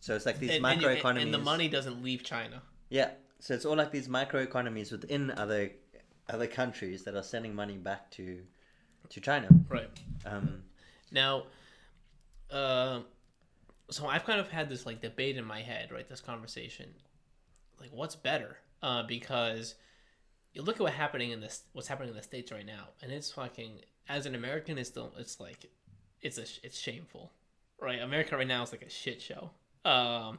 So 0.00 0.14
it's 0.14 0.26
like 0.26 0.38
these 0.38 0.50
and, 0.50 0.64
and 0.64 0.80
microeconomies. 0.80 1.22
and 1.22 1.34
the 1.34 1.38
money 1.38 1.68
doesn't 1.68 2.02
leave 2.02 2.22
China. 2.22 2.62
Yeah. 2.90 3.10
So 3.40 3.54
it's 3.54 3.64
all 3.64 3.76
like 3.76 3.90
these 3.90 4.08
microeconomies 4.08 4.92
within 4.92 5.30
other 5.32 5.70
other 6.28 6.46
countries 6.46 7.04
that 7.04 7.14
are 7.14 7.22
sending 7.22 7.54
money 7.54 7.76
back 7.76 8.10
to 8.12 8.40
to 9.10 9.20
China. 9.20 9.48
Right. 9.68 9.90
Um, 10.24 10.62
Now, 11.12 11.44
uh, 12.50 13.00
so 13.90 14.06
I've 14.06 14.24
kind 14.24 14.40
of 14.40 14.48
had 14.48 14.68
this 14.68 14.86
like 14.86 15.00
debate 15.00 15.36
in 15.36 15.44
my 15.44 15.62
head, 15.62 15.90
right? 15.92 16.08
This 16.08 16.20
conversation, 16.20 16.88
like, 17.80 17.90
what's 17.92 18.16
better? 18.16 18.58
Uh, 18.82 19.02
because 19.02 19.74
you 20.52 20.62
look 20.62 20.76
at 20.76 20.82
what's 20.82 20.96
happening 20.96 21.30
in 21.30 21.40
this, 21.40 21.62
what's 21.72 21.88
happening 21.88 22.10
in 22.10 22.16
the 22.16 22.22
states 22.22 22.50
right 22.52 22.66
now, 22.66 22.88
and 23.02 23.12
it's 23.12 23.30
fucking. 23.30 23.80
As 24.08 24.24
an 24.24 24.36
American, 24.36 24.78
it's 24.78 24.88
still, 24.88 25.12
it's 25.18 25.40
like, 25.40 25.66
it's 26.22 26.38
a, 26.38 26.42
it's 26.62 26.78
shameful, 26.78 27.32
right? 27.80 28.00
America 28.00 28.36
right 28.36 28.46
now 28.46 28.62
is 28.62 28.70
like 28.70 28.82
a 28.82 28.88
shit 28.88 29.20
show. 29.20 29.50
Um, 29.84 30.38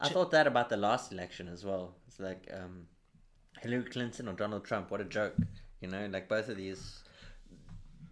I 0.00 0.08
thought 0.08 0.32
that 0.32 0.48
about 0.48 0.68
the 0.68 0.76
last 0.76 1.12
election 1.12 1.46
as 1.46 1.64
well. 1.64 1.94
It's 2.08 2.18
like 2.18 2.50
um, 2.52 2.88
Hillary 3.60 3.84
Clinton 3.84 4.26
or 4.28 4.32
Donald 4.32 4.64
Trump. 4.64 4.90
What 4.90 5.00
a 5.00 5.04
joke, 5.04 5.36
you 5.80 5.86
know. 5.86 6.06
Like 6.10 6.28
both 6.28 6.48
of 6.48 6.56
these, 6.56 7.04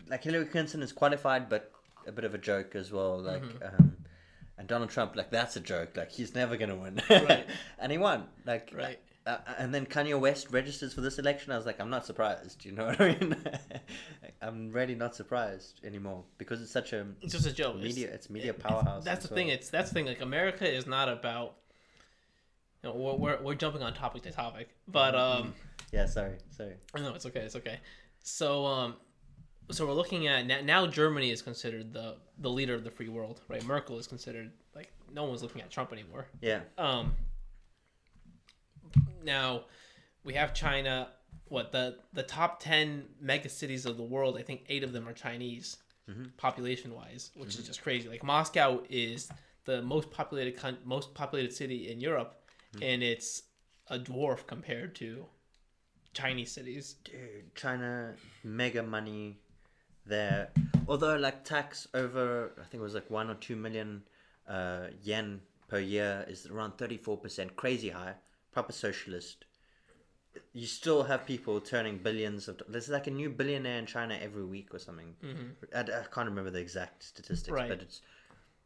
like 0.09 0.23
Hillary 0.23 0.47
Clinton 0.47 0.83
is 0.83 0.93
qualified, 0.93 1.49
but 1.49 1.73
a 2.07 2.13
bit 2.13 2.25
of 2.25 2.35
a 2.35 2.39
joke 2.39 2.75
as 2.77 2.93
well. 2.93 3.21
Like, 3.21 3.43
Mm-hmm. 3.43 3.77
um, 3.83 3.97
and 4.59 4.69
Donald 4.69 4.91
Trump, 4.91 5.17
like 5.17 5.31
that's 5.31 5.57
a 5.57 5.61
joke. 5.61 5.97
Like 5.97 6.11
he's 6.13 6.35
never 6.35 6.57
gonna 6.57 6.77
win, 6.77 7.01
Right. 7.11 7.47
and 7.79 7.91
he 7.93 7.99
won. 7.99 8.25
Like, 8.47 8.73
Right. 8.75 8.99
Uh, 9.27 9.39
and 9.57 9.75
then 9.75 9.87
Kanye 9.87 10.21
West 10.21 10.49
registers 10.51 10.93
for 10.93 11.01
this 11.01 11.19
election. 11.19 11.51
I 11.51 11.57
was 11.57 11.65
like, 11.65 11.81
I'm 11.81 11.89
not 11.89 12.05
surprised. 12.05 12.63
You 12.67 12.73
know 12.73 12.85
what 12.89 13.01
I 13.01 13.17
mean? 13.19 13.35
I'm 14.43 14.71
really 14.71 14.95
not 14.95 15.15
surprised 15.17 15.81
anymore 15.83 16.25
because 16.37 16.61
it's 16.61 16.71
such 16.71 16.93
a 16.93 17.07
it's 17.23 17.33
just 17.33 17.47
a 17.47 17.53
joke. 17.53 17.77
Media. 17.77 18.11
It's 18.13 18.29
media 18.29 18.51
it- 18.51 18.59
powerhouse. 18.59 19.03
That's 19.03 19.25
as 19.25 19.31
the 19.31 19.35
thing. 19.35 19.49
It's 19.49 19.71
that's 19.71 19.89
the 19.91 19.95
thing. 19.95 20.05
Like 20.07 20.21
America 20.21 20.71
is 20.71 20.87
not 20.87 21.09
about. 21.09 21.55
You 22.83 22.91
know, 22.91 22.97
we're, 22.97 23.15
we're, 23.15 23.43
we're 23.43 23.55
jumping 23.55 23.83
on 23.83 23.95
topic 23.95 24.25
to 24.25 24.31
topic, 24.31 24.69
but 24.87 25.15
Mm-hmm. 25.15 25.43
um, 25.47 25.55
Yeah, 25.91 26.05
sorry, 26.05 26.35
sorry. 26.51 26.75
no, 26.95 27.15
it's 27.15 27.25
okay, 27.25 27.41
it's 27.41 27.57
okay. 27.57 27.81
So 28.23 28.67
um, 28.67 28.97
so 29.71 29.87
we're 29.87 29.93
looking 29.93 30.27
at 30.27 30.65
now. 30.65 30.87
Germany 30.87 31.31
is 31.31 31.43
considered 31.43 31.93
the 31.93 32.17
the 32.39 32.51
leader 32.51 32.75
of 32.75 32.85
the 32.85 32.91
free 32.91 33.09
world, 33.09 33.41
right? 33.49 33.65
Merkel 33.65 33.99
is 33.99 34.07
considered 34.07 34.51
like 34.75 34.93
no 35.13 35.25
one's 35.25 35.43
looking 35.43 35.63
at 35.63 35.71
Trump 35.71 35.93
anymore. 35.93 36.27
Yeah, 36.41 36.61
Um, 36.77 37.15
now 39.25 39.65
we 40.25 40.35
have 40.35 40.55
China. 40.55 41.09
What 41.49 41.73
the 41.73 41.97
the 42.13 42.23
top 42.23 42.61
ten 42.61 43.05
mega 43.21 43.49
cities 43.49 43.87
of 43.87 43.97
the 43.97 44.03
world? 44.03 44.37
I 44.39 44.43
think 44.43 44.65
eight 44.69 44.85
of 44.85 44.93
them 44.93 45.09
are 45.09 45.13
Chinese, 45.13 45.79
mm-hmm. 46.09 46.25
population 46.37 46.95
wise, 46.95 47.31
which 47.35 47.51
is 47.51 47.57
mm-hmm. 47.57 47.67
just 47.67 47.83
crazy. 47.83 48.09
Like 48.09 48.23
Moscow 48.23 48.83
is 48.89 49.31
the 49.65 49.83
most 49.83 50.11
populated 50.11 50.57
con- 50.57 50.79
most 50.85 51.15
populated 51.15 51.53
city 51.53 51.91
in 51.91 52.01
Europe, 52.01 52.43
mm-hmm. 52.75 52.83
and 52.83 53.03
it's 53.03 53.43
a 53.89 53.99
dwarf 53.99 54.47
compared 54.47 54.95
to 54.97 55.25
Chinese 56.13 56.53
cities. 56.53 56.97
dude, 57.05 57.55
China 57.55 58.15
mega 58.43 58.83
money 58.83 59.39
there. 60.07 60.51
Although 60.89 61.17
like 61.17 61.45
tax 61.45 61.89
over, 61.95 62.53
I 62.59 62.65
think 62.65 62.81
it 62.81 62.85
was 62.85 62.95
like 62.95 63.11
one 63.11 63.31
or 63.31 63.35
two 63.35 63.57
million 63.57 64.03
uh, 64.49 64.89
yen 65.03 65.41
per 65.69 65.79
year 65.79 66.25
is 66.29 66.47
around 66.47 66.73
thirty 66.79 66.97
four 66.99 67.17
percent, 67.17 67.57
crazy 67.57 67.91
high, 67.91 68.15
proper 68.53 68.73
socialist. 68.73 69.45
You 70.53 70.67
still 70.67 71.05
have 71.05 71.27
people 71.27 71.61
turning 71.61 71.99
billions 71.99 72.49
of. 72.49 72.61
There's 72.69 72.89
like 72.89 73.07
a 73.07 73.11
new 73.11 73.31
billionaire 73.31 73.79
in 73.79 73.87
China 73.87 74.19
every 74.21 74.45
week 74.45 74.75
or 74.75 74.79
something. 74.79 75.15
I, 75.75 75.81
I 75.81 75.85
can't 76.13 76.29
remember 76.29 76.51
the 76.51 76.59
exact 76.59 77.03
statistics, 77.05 77.51
Right. 77.53 77.69
but 77.69 77.81
it's 77.81 78.03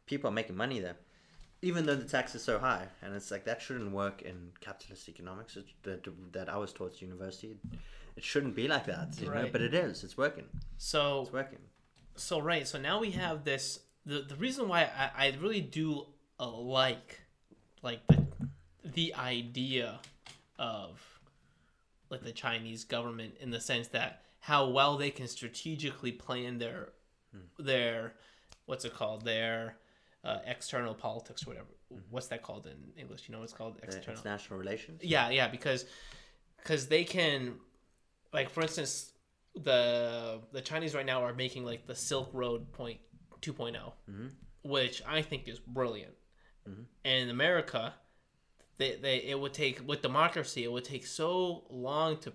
people 0.07 0.29
are 0.29 0.33
making 0.33 0.55
money 0.57 0.79
there, 0.79 0.95
even 1.61 1.85
though 1.85 1.95
the 1.95 2.05
tax 2.07 2.33
is 2.33 2.43
so 2.43 2.57
high. 2.57 2.87
And 3.03 3.13
it's 3.15 3.29
like 3.29 3.45
that 3.45 3.61
shouldn't 3.61 3.91
work 3.91 4.23
in 4.23 4.51
capitalist 4.61 5.07
economics 5.09 5.57
that 5.83 6.07
that 6.33 6.49
I 6.49 6.57
was 6.57 6.73
taught 6.73 6.93
at 6.93 7.01
university. 7.01 7.55
It 8.15 8.23
shouldn't 8.23 8.55
be 8.55 8.67
like 8.67 8.85
that, 8.87 9.15
you 9.19 9.27
know. 9.27 9.33
Right. 9.33 9.51
But 9.51 9.61
it 9.61 9.73
is. 9.73 10.03
It's 10.03 10.17
working. 10.17 10.45
So 10.77 11.21
It's 11.23 11.31
working. 11.33 11.59
so 12.15 12.39
right 12.41 12.67
so 12.67 12.77
now 12.79 12.99
we 12.99 13.11
have 13.11 13.43
this 13.45 13.79
the 14.05 14.21
the 14.21 14.35
reason 14.35 14.67
why 14.67 14.81
i, 15.03 15.27
I 15.27 15.37
really 15.41 15.61
do 15.61 16.05
uh, 16.39 16.49
like 16.51 17.21
like 17.81 18.01
the 18.07 18.17
the 18.83 19.13
idea 19.15 19.99
of 20.57 20.99
like 22.09 22.23
the 22.23 22.31
chinese 22.33 22.83
government 22.83 23.35
in 23.39 23.51
the 23.51 23.59
sense 23.61 23.87
that 23.89 24.23
how 24.39 24.67
well 24.69 24.97
they 24.97 25.11
can 25.11 25.27
strategically 25.27 26.11
plan 26.11 26.57
their 26.57 26.89
their 27.57 28.13
what's 28.65 28.83
it 28.85 28.93
called 28.93 29.23
their 29.23 29.77
uh, 30.25 30.39
external 30.45 30.93
politics 30.93 31.43
or 31.45 31.51
whatever 31.51 31.67
what's 32.09 32.27
that 32.27 32.41
called 32.43 32.65
in 32.67 32.77
english 33.01 33.21
you 33.27 33.31
know 33.33 33.39
what 33.39 33.45
it's 33.45 33.53
called 33.53 33.77
The 33.77 33.83
external 33.85 34.19
international 34.19 34.59
relations. 34.59 35.01
yeah, 35.03 35.29
yeah, 35.29 35.47
because 35.47 35.85
because 36.57 36.87
they 36.87 37.05
can, 37.05 37.55
like 38.33 38.49
for 38.49 38.61
instance, 38.61 39.11
the 39.55 40.41
the 40.51 40.61
Chinese 40.61 40.95
right 40.95 41.05
now 41.05 41.23
are 41.23 41.33
making 41.33 41.65
like 41.65 41.87
the 41.87 41.95
Silk 41.95 42.29
Road 42.33 42.71
point 42.71 42.99
2.0, 43.41 43.73
mm-hmm. 43.75 44.27
which 44.63 45.01
I 45.07 45.21
think 45.21 45.47
is 45.47 45.59
brilliant. 45.59 46.13
Mm-hmm. 46.67 46.81
And 47.05 47.23
in 47.23 47.29
America, 47.29 47.93
they, 48.77 48.95
they 48.95 49.17
it 49.17 49.39
would 49.39 49.53
take 49.53 49.87
with 49.87 50.01
democracy, 50.01 50.63
it 50.63 50.71
would 50.71 50.85
take 50.85 51.05
so 51.05 51.65
long 51.69 52.17
to 52.17 52.33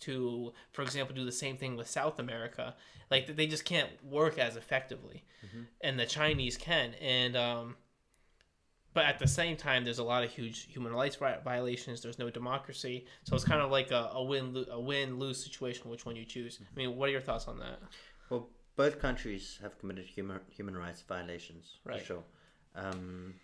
to 0.00 0.52
for 0.72 0.82
example 0.82 1.14
do 1.14 1.24
the 1.24 1.32
same 1.32 1.56
thing 1.56 1.76
with 1.76 1.88
South 1.88 2.18
America. 2.18 2.74
Like 3.10 3.36
they 3.36 3.46
just 3.46 3.64
can't 3.64 3.90
work 4.04 4.38
as 4.38 4.56
effectively, 4.56 5.24
mm-hmm. 5.44 5.62
and 5.80 5.98
the 5.98 6.06
Chinese 6.06 6.56
can. 6.56 6.94
And 6.94 7.36
um, 7.36 7.76
but 8.96 9.04
at 9.04 9.18
the 9.18 9.28
same 9.28 9.58
time, 9.58 9.84
there's 9.84 9.98
a 9.98 10.02
lot 10.02 10.24
of 10.24 10.30
huge 10.30 10.72
human 10.72 10.90
rights 10.90 11.16
violations. 11.16 12.00
There's 12.00 12.18
no 12.18 12.30
democracy, 12.30 13.04
so 13.24 13.36
it's 13.36 13.44
kind 13.44 13.60
of 13.60 13.70
like 13.70 13.90
a, 13.90 14.08
a 14.14 14.24
win 14.24 14.64
a 14.70 14.80
win 14.80 15.18
lose 15.18 15.38
situation. 15.44 15.90
Which 15.90 16.06
one 16.06 16.16
you 16.16 16.24
choose? 16.24 16.58
I 16.62 16.78
mean, 16.78 16.96
what 16.96 17.10
are 17.10 17.12
your 17.12 17.20
thoughts 17.20 17.46
on 17.46 17.58
that? 17.58 17.78
Well, 18.30 18.48
both 18.74 18.98
countries 18.98 19.58
have 19.60 19.78
committed 19.78 20.06
human 20.06 20.40
human 20.48 20.78
rights 20.78 21.02
violations 21.06 21.74
Right. 21.84 22.00
for 22.00 22.06
sure. 22.06 22.22
Um, 22.74 23.34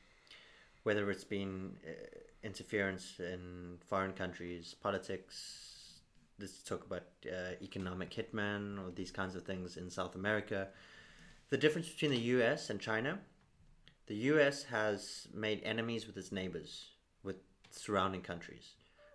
whether 0.85 1.11
it's 1.11 1.25
been 1.25 1.77
uh, 1.87 1.91
interference 2.43 3.21
in 3.21 3.77
foreign 3.87 4.15
countries' 4.15 4.75
politics, 4.87 6.01
let's 6.41 6.63
talk 6.63 6.87
about 6.87 7.05
uh, 7.31 7.57
economic 7.61 8.11
hitman 8.11 8.79
or 8.83 8.91
these 8.91 9.11
kinds 9.11 9.35
of 9.37 9.43
things 9.43 9.77
in 9.77 9.91
South 9.91 10.15
America. 10.15 10.69
The 11.51 11.59
difference 11.59 11.91
between 11.91 12.13
the 12.13 12.25
U.S. 12.37 12.71
and 12.71 12.81
China, 12.81 13.19
the 14.07 14.15
U.S. 14.33 14.65
has 14.65 15.29
made 15.33 15.63
enemies 15.65 16.07
with 16.07 16.17
its 16.17 16.33
neighbors, 16.33 16.91
with 17.23 17.37
surrounding 17.71 18.21
countries. 18.23 18.73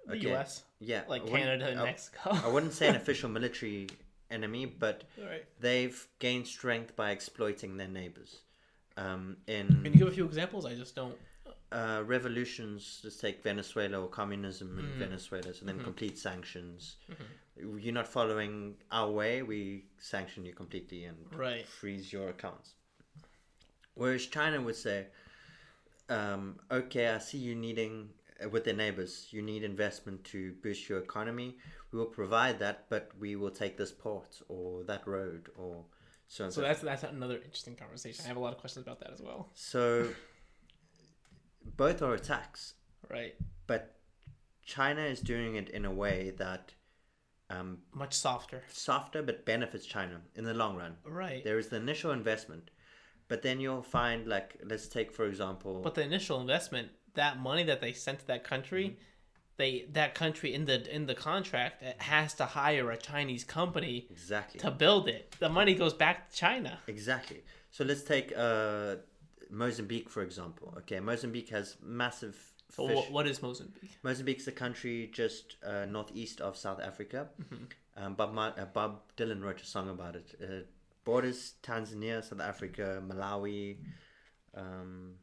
The 0.07 0.17
U.S. 0.29 0.63
Yeah, 0.79 1.01
like 1.09 1.25
Canada 1.27 1.67
and 1.67 1.79
I- 1.79 1.83
Mexico. 1.83 2.31
I 2.31 2.47
wouldn't 2.47 2.73
say 2.73 2.87
an 2.87 2.95
official 3.03 3.29
military 3.29 3.87
enemy, 4.31 4.65
but 4.65 5.03
right. 5.21 5.43
they've 5.59 6.07
gained 6.19 6.47
strength 6.47 6.95
by 6.95 7.11
exploiting 7.11 7.75
their 7.77 7.87
neighbors. 7.89 8.37
Um, 8.95 9.37
in 9.47 9.67
Can 9.83 9.93
you 9.93 9.99
give 9.99 10.07
a 10.07 10.11
few 10.11 10.25
examples? 10.25 10.65
I 10.65 10.73
just 10.75 10.95
don't. 10.95 11.15
uh, 11.73 12.01
revolutions, 12.05 13.01
let's 13.03 13.17
take 13.17 13.43
Venezuela 13.43 13.99
or 13.99 14.07
communism 14.07 14.79
in 14.79 14.85
Mm. 14.85 14.97
Venezuela, 14.99 15.53
so 15.53 15.65
then 15.65 15.75
Mm-hmm. 15.75 15.83
complete 15.83 16.17
sanctions. 16.17 16.95
You're 17.57 17.93
not 17.93 18.07
following 18.07 18.75
our 18.91 19.11
way, 19.11 19.41
we 19.41 19.85
sanction 19.97 20.45
you 20.45 20.53
completely 20.53 21.03
and 21.05 21.17
Right. 21.35 21.67
freeze 21.67 22.13
your 22.13 22.29
accounts. 22.29 22.75
Whereas 23.97 24.25
China 24.27 24.61
would 24.61 24.75
say, 24.75 25.07
um, 26.09 26.59
okay, 26.71 27.09
I 27.09 27.17
see 27.17 27.37
you 27.39 27.55
needing, 27.55 28.09
uh, 28.43 28.49
with 28.49 28.63
their 28.63 28.73
neighbors, 28.75 29.27
you 29.31 29.41
need 29.41 29.63
investment 29.63 30.23
to 30.25 30.53
boost 30.63 30.87
your 30.87 30.99
economy. 30.99 31.57
We 31.91 31.99
will 31.99 32.05
provide 32.05 32.59
that, 32.59 32.85
but 32.89 33.11
we 33.19 33.35
will 33.35 33.49
take 33.51 33.75
this 33.77 33.91
port 33.91 34.39
or 34.47 34.83
that 34.83 35.07
road 35.07 35.49
or 35.57 35.83
so 36.27 36.45
on. 36.45 36.51
So 36.51 36.61
that's 36.61 36.81
that's 36.81 37.03
another 37.03 37.35
interesting 37.35 37.75
conversation. 37.75 38.23
I 38.25 38.27
have 38.27 38.37
a 38.37 38.39
lot 38.39 38.53
of 38.53 38.59
questions 38.59 38.85
about 38.85 38.99
that 38.99 39.11
as 39.11 39.21
well. 39.21 39.49
So 39.53 40.09
both 41.75 42.01
are 42.01 42.13
attacks, 42.13 42.73
Right. 43.09 43.35
but 43.67 43.95
China 44.63 45.01
is 45.01 45.19
doing 45.21 45.55
it 45.55 45.69
in 45.69 45.85
a 45.85 45.91
way 45.91 46.33
that 46.37 46.73
um, 47.49 47.79
Much 47.93 48.13
softer. 48.13 48.63
softer 48.69 49.23
but 49.23 49.45
benefits 49.45 49.85
China 49.85 50.19
in 50.35 50.43
the 50.43 50.53
long 50.53 50.75
run. 50.75 50.97
Right. 51.05 51.43
There 51.43 51.57
is 51.57 51.69
the 51.69 51.77
initial 51.77 52.11
investment, 52.11 52.69
but 53.27 53.41
then 53.41 53.59
you'll 53.59 53.81
find 53.81 54.27
like 54.27 54.57
let's 54.63 54.87
take 54.87 55.11
for 55.11 55.25
example 55.25 55.81
But 55.81 55.95
the 55.95 56.03
initial 56.03 56.39
investment, 56.41 56.89
that 57.15 57.39
money 57.39 57.63
that 57.63 57.81
they 57.81 57.93
sent 57.93 58.19
to 58.19 58.27
that 58.27 58.43
country, 58.43 58.97
they 59.57 59.85
that 59.93 60.13
country 60.15 60.53
in 60.53 60.65
the 60.65 60.77
in 60.95 61.05
the 61.07 61.15
contract 61.15 61.81
it 61.83 62.01
has 62.01 62.33
to 62.35 62.45
hire 62.45 62.91
a 62.91 62.97
Chinese 62.97 63.43
company 63.43 64.07
Exactly. 64.11 64.59
to 64.59 64.69
build 64.71 65.07
it. 65.07 65.35
The 65.39 65.49
money 65.49 65.73
goes 65.75 65.93
back 65.93 66.29
to 66.29 66.35
China. 66.35 66.79
Exactly. 66.87 67.41
So 67.71 67.83
let's 67.83 68.03
take 68.03 68.31
uh, 68.37 68.95
Mozambique 69.49 70.09
for 70.09 70.21
example. 70.23 70.73
Okay, 70.79 70.99
Mozambique 70.99 71.49
has 71.49 71.75
massive 71.81 72.35
So 72.75 72.87
wh- 72.87 73.11
what 73.11 73.25
is 73.27 73.41
Mozambique? 73.41 73.91
Mozambique's 74.03 74.47
a 74.47 74.51
country 74.51 75.09
just 75.21 75.55
uh, 75.65 75.85
northeast 75.85 76.41
of 76.41 76.55
South 76.55 76.81
Africa. 76.81 77.27
Um, 77.99 78.13
Bob, 78.13 78.33
Ma- 78.33 78.53
uh, 78.61 78.65
Bob 78.65 78.91
Dylan 79.17 79.41
wrote 79.41 79.61
a 79.61 79.65
song 79.65 79.89
about 79.89 80.15
it. 80.15 80.27
Borders 81.07 81.53
Tanzania, 81.63 82.21
South 82.21 82.41
Africa, 82.41 83.01
Malawi. 83.07 83.77
Um, 84.53 85.13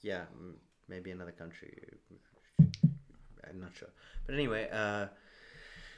yeah, 0.00 0.22
maybe 0.88 1.10
another 1.10 1.30
country. 1.30 1.76
I'm 2.58 3.60
not 3.60 3.76
sure. 3.76 3.90
But 4.24 4.34
anyway, 4.34 4.70
uh, 4.72 5.08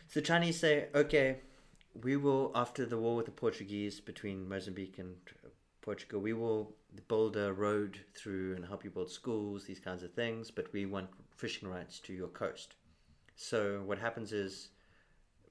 so 0.09 0.21
Chinese 0.21 0.59
say, 0.59 0.89
okay, 0.93 1.37
we 2.03 2.17
will, 2.17 2.51
after 2.57 2.85
the 2.85 2.99
war 2.99 3.15
with 3.15 3.27
the 3.27 3.31
Portuguese 3.31 4.01
between 4.01 4.49
Mozambique 4.49 4.99
and 4.99 5.15
uh, 5.45 5.51
Portugal, 5.83 6.21
we 6.21 6.33
will 6.33 6.75
build 7.07 7.37
a 7.37 7.53
road 7.53 8.01
through 8.17 8.57
and 8.57 8.65
help 8.65 8.83
you 8.83 8.91
build 8.91 9.09
schools, 9.09 9.67
these 9.67 9.79
kinds 9.79 10.03
of 10.03 10.13
things, 10.15 10.51
but 10.51 10.73
we 10.73 10.85
want 10.85 11.11
fishing 11.37 11.69
rights 11.69 12.01
to 12.01 12.13
your 12.13 12.29
coast. 12.43 12.75
So 13.37 13.83
what 13.87 13.99
happens 13.99 14.33
is 14.33 14.71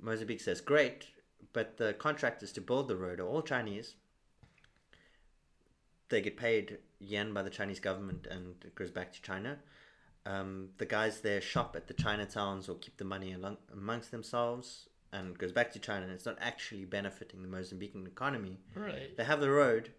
Mozambique 0.02 0.42
says, 0.42 0.60
great, 0.60 1.08
but 1.54 1.78
the 1.78 1.94
contractors 1.94 2.52
to 2.54 2.62
build 2.62 2.88
the 2.88 2.96
road 2.96 3.20
are 3.20 3.28
all 3.28 3.42
Chinese. 3.42 3.96
They 6.10 6.22
get 6.22 6.38
paid 6.38 6.78
yen 7.00 7.34
by 7.34 7.44
the 7.44 7.50
Chinese 7.50 7.80
government 7.80 8.28
and 8.30 8.56
it 8.64 8.76
goes 8.76 8.92
back 8.92 9.14
to 9.14 9.22
China. 9.22 9.58
Um, 10.26 10.70
the 10.78 10.86
guys 10.86 11.22
there 11.22 11.42
shop 11.42 11.76
at 11.76 11.88
the 11.88 11.94
Chinatowns 11.94 12.68
or 12.68 12.76
keep 12.76 12.98
the 12.98 13.06
money 13.06 13.34
along, 13.34 13.58
amongst 13.72 14.12
themselves 14.12 14.90
and 15.14 15.32
it 15.32 15.38
goes 15.38 15.52
back 15.52 15.72
to 15.74 15.80
China 15.80 16.04
and 16.04 16.12
it's 16.12 16.26
not 16.26 16.38
actually 16.42 16.86
benefiting 16.86 17.42
the 17.42 17.48
Mozambican 17.48 18.08
economy. 18.08 18.60
Right. 18.76 19.16
They 19.16 19.24
have 19.24 19.40
the 19.40 19.52
road 19.52 19.92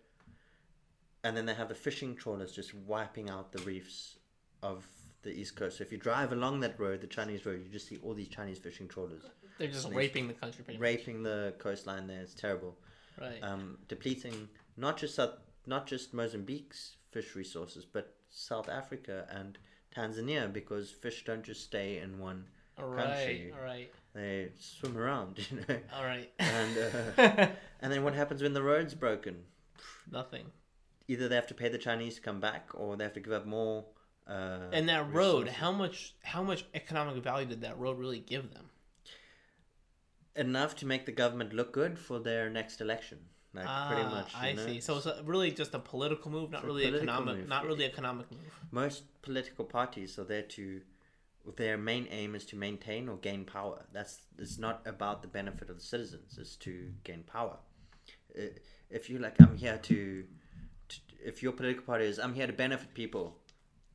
and 1.24 1.36
then 1.36 1.46
they 1.46 1.54
have 1.54 1.68
the 1.68 1.74
fishing 1.74 2.14
trawlers 2.14 2.52
just 2.52 2.74
wiping 2.74 3.30
out 3.30 3.52
the 3.52 3.62
reefs 3.62 4.16
of 4.62 4.86
the 5.22 5.30
east 5.30 5.56
coast. 5.56 5.78
So 5.78 5.82
if 5.82 5.90
you 5.90 5.98
drive 5.98 6.32
along 6.32 6.60
that 6.60 6.78
road, 6.78 7.00
the 7.00 7.06
Chinese 7.06 7.44
road, 7.44 7.62
you 7.64 7.68
just 7.68 7.88
see 7.88 7.98
all 8.02 8.14
these 8.14 8.28
Chinese 8.28 8.58
fishing 8.58 8.86
trawlers 8.86 9.22
They're 9.58 9.68
just 9.68 9.88
raping 9.90 10.28
the 10.28 10.34
country 10.34 10.64
pretty 10.64 10.78
much. 10.78 10.82
raping 10.84 11.22
the 11.22 11.54
coastline 11.58 12.06
there. 12.06 12.20
It's 12.20 12.34
terrible. 12.34 12.76
Right. 13.20 13.38
Um, 13.42 13.78
depleting 13.88 14.48
not 14.76 14.98
just 14.98 15.14
South, 15.14 15.34
not 15.66 15.86
just 15.86 16.12
Mozambique's 16.12 16.96
fish 17.10 17.34
resources, 17.34 17.84
but 17.84 18.14
South 18.30 18.68
Africa 18.68 19.26
and 19.30 19.56
Tanzania 19.94 20.52
because 20.52 20.90
fish 20.90 21.24
don't 21.24 21.42
just 21.42 21.62
stay 21.64 21.98
in 21.98 22.18
one. 22.18 22.44
all 22.78 22.86
right. 22.88 23.06
country. 23.06 23.52
All 23.58 23.64
right. 23.64 23.90
They 24.14 24.48
swim 24.58 24.96
around, 24.98 25.38
you 25.50 25.58
know. 25.68 25.78
All 25.96 26.04
right. 26.04 26.30
And 26.38 26.78
uh, 27.18 27.46
and 27.80 27.92
then 27.92 28.02
what 28.04 28.14
happens 28.14 28.42
when 28.42 28.52
the 28.52 28.62
road's 28.62 28.94
broken? 28.94 29.36
Nothing. 30.10 30.46
Either 31.08 31.28
they 31.28 31.34
have 31.36 31.46
to 31.46 31.54
pay 31.54 31.68
the 31.68 31.78
Chinese 31.78 32.16
to 32.16 32.20
come 32.20 32.40
back, 32.40 32.70
or 32.74 32.96
they 32.96 33.04
have 33.04 33.12
to 33.14 33.20
give 33.20 33.32
up 33.32 33.46
more. 33.46 33.84
Uh, 34.28 34.58
And 34.72 34.88
that 34.88 35.12
road, 35.12 35.44
resources. 35.46 35.54
how 35.60 35.72
much 35.72 36.14
how 36.22 36.42
much 36.42 36.64
economic 36.74 37.22
value 37.22 37.46
did 37.46 37.60
that 37.62 37.78
road 37.78 37.98
really 37.98 38.18
give 38.18 38.52
them? 38.52 38.66
Enough 40.36 40.76
to 40.76 40.86
make 40.86 41.06
the 41.06 41.12
government 41.12 41.52
look 41.52 41.72
good 41.72 41.98
for 41.98 42.18
their 42.18 42.48
next 42.50 42.80
election. 42.80 43.18
Like 43.54 43.66
pretty 43.88 44.02
Ah, 44.02 44.10
much. 44.10 44.34
I 44.36 44.52
know? 44.52 44.66
see. 44.66 44.80
So 44.80 44.98
it's 44.98 45.06
really 45.24 45.50
just 45.50 45.74
a 45.74 45.78
political 45.78 46.30
move, 46.30 46.50
not 46.50 46.58
It's 46.58 46.66
really 46.66 46.86
economic, 46.86 47.36
move. 47.38 47.48
not 47.48 47.64
really 47.64 47.84
economic 47.86 48.30
move. 48.30 48.40
most 48.70 49.04
political 49.22 49.64
parties 49.64 50.18
are 50.18 50.24
there 50.24 50.42
to 50.42 50.82
their 51.56 51.78
main 51.78 52.06
aim 52.10 52.34
is 52.34 52.44
to 52.44 52.56
maintain 52.56 53.08
or 53.08 53.16
gain 53.18 53.44
power 53.44 53.84
that's 53.92 54.18
it's 54.36 54.58
not 54.58 54.82
about 54.84 55.22
the 55.22 55.28
benefit 55.28 55.70
of 55.70 55.76
the 55.76 55.82
citizens 55.82 56.36
it's 56.40 56.56
to 56.56 56.90
gain 57.04 57.22
power 57.22 57.56
if 58.90 59.08
you 59.08 59.18
like 59.20 59.40
i'm 59.40 59.56
here 59.56 59.78
to, 59.78 60.24
to 60.88 60.98
if 61.24 61.44
your 61.44 61.52
political 61.52 61.84
party 61.84 62.04
is 62.04 62.18
i'm 62.18 62.34
here 62.34 62.48
to 62.48 62.52
benefit 62.52 62.92
people 62.94 63.36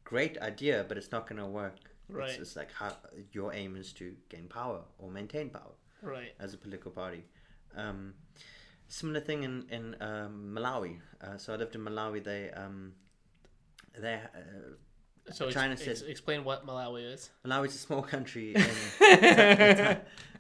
great 0.06 0.38
idea 0.40 0.86
but 0.88 0.98
it's 0.98 1.12
not 1.12 1.28
going 1.28 1.40
to 1.42 1.46
work 1.46 1.76
Right. 2.08 2.30
it's, 2.30 2.40
it's 2.40 2.56
like 2.56 2.72
how 2.74 2.94
your 3.34 3.54
aim 3.54 3.76
is 3.76 3.92
to 3.94 4.14
gain 4.30 4.48
power 4.48 4.80
or 4.98 5.10
maintain 5.12 5.50
power 5.50 5.74
Right. 6.02 6.34
as 6.40 6.54
a 6.54 6.58
political 6.58 6.92
party. 6.92 7.24
Um, 7.76 8.14
similar 8.88 9.20
thing 9.22 9.44
in 9.44 9.66
in 9.70 9.96
um, 10.02 10.54
Malawi. 10.56 11.00
Uh, 11.22 11.38
so 11.38 11.54
I 11.54 11.58
lived 11.58 11.76
in 11.76 11.82
Malawi. 11.82 12.24
They 12.24 12.52
um, 12.52 12.94
they 13.98 14.16
uh, 14.16 15.32
So 15.32 15.46
ex- 15.46 15.54
China 15.54 15.74
ex- 15.74 15.84
said- 16.00 16.10
explain 16.10 16.44
what 16.44 16.66
Malawi 16.66 17.14
is. 17.14 17.30
Malawi 17.46 17.68
is 17.68 17.76
a 17.76 17.78
small 17.80 18.02
country, 18.02 18.56
in, 18.56 18.64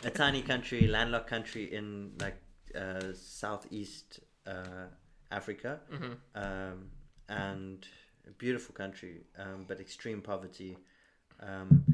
a, 0.04 0.10
tiny 0.14 0.42
country, 0.42 0.88
landlocked 0.88 1.28
country 1.30 1.74
in 1.74 2.14
like 2.20 2.38
uh, 2.76 3.14
southeast 3.14 4.20
uh, 4.48 4.88
Africa, 5.32 5.80
Mhm. 5.94 6.16
um, 6.36 6.90
and 7.30 7.88
a 8.28 8.32
beautiful 8.32 8.74
country, 8.76 9.24
um, 9.38 9.66
but 9.68 9.80
extreme 9.80 10.22
poverty. 10.22 10.78
Um, 11.40 11.86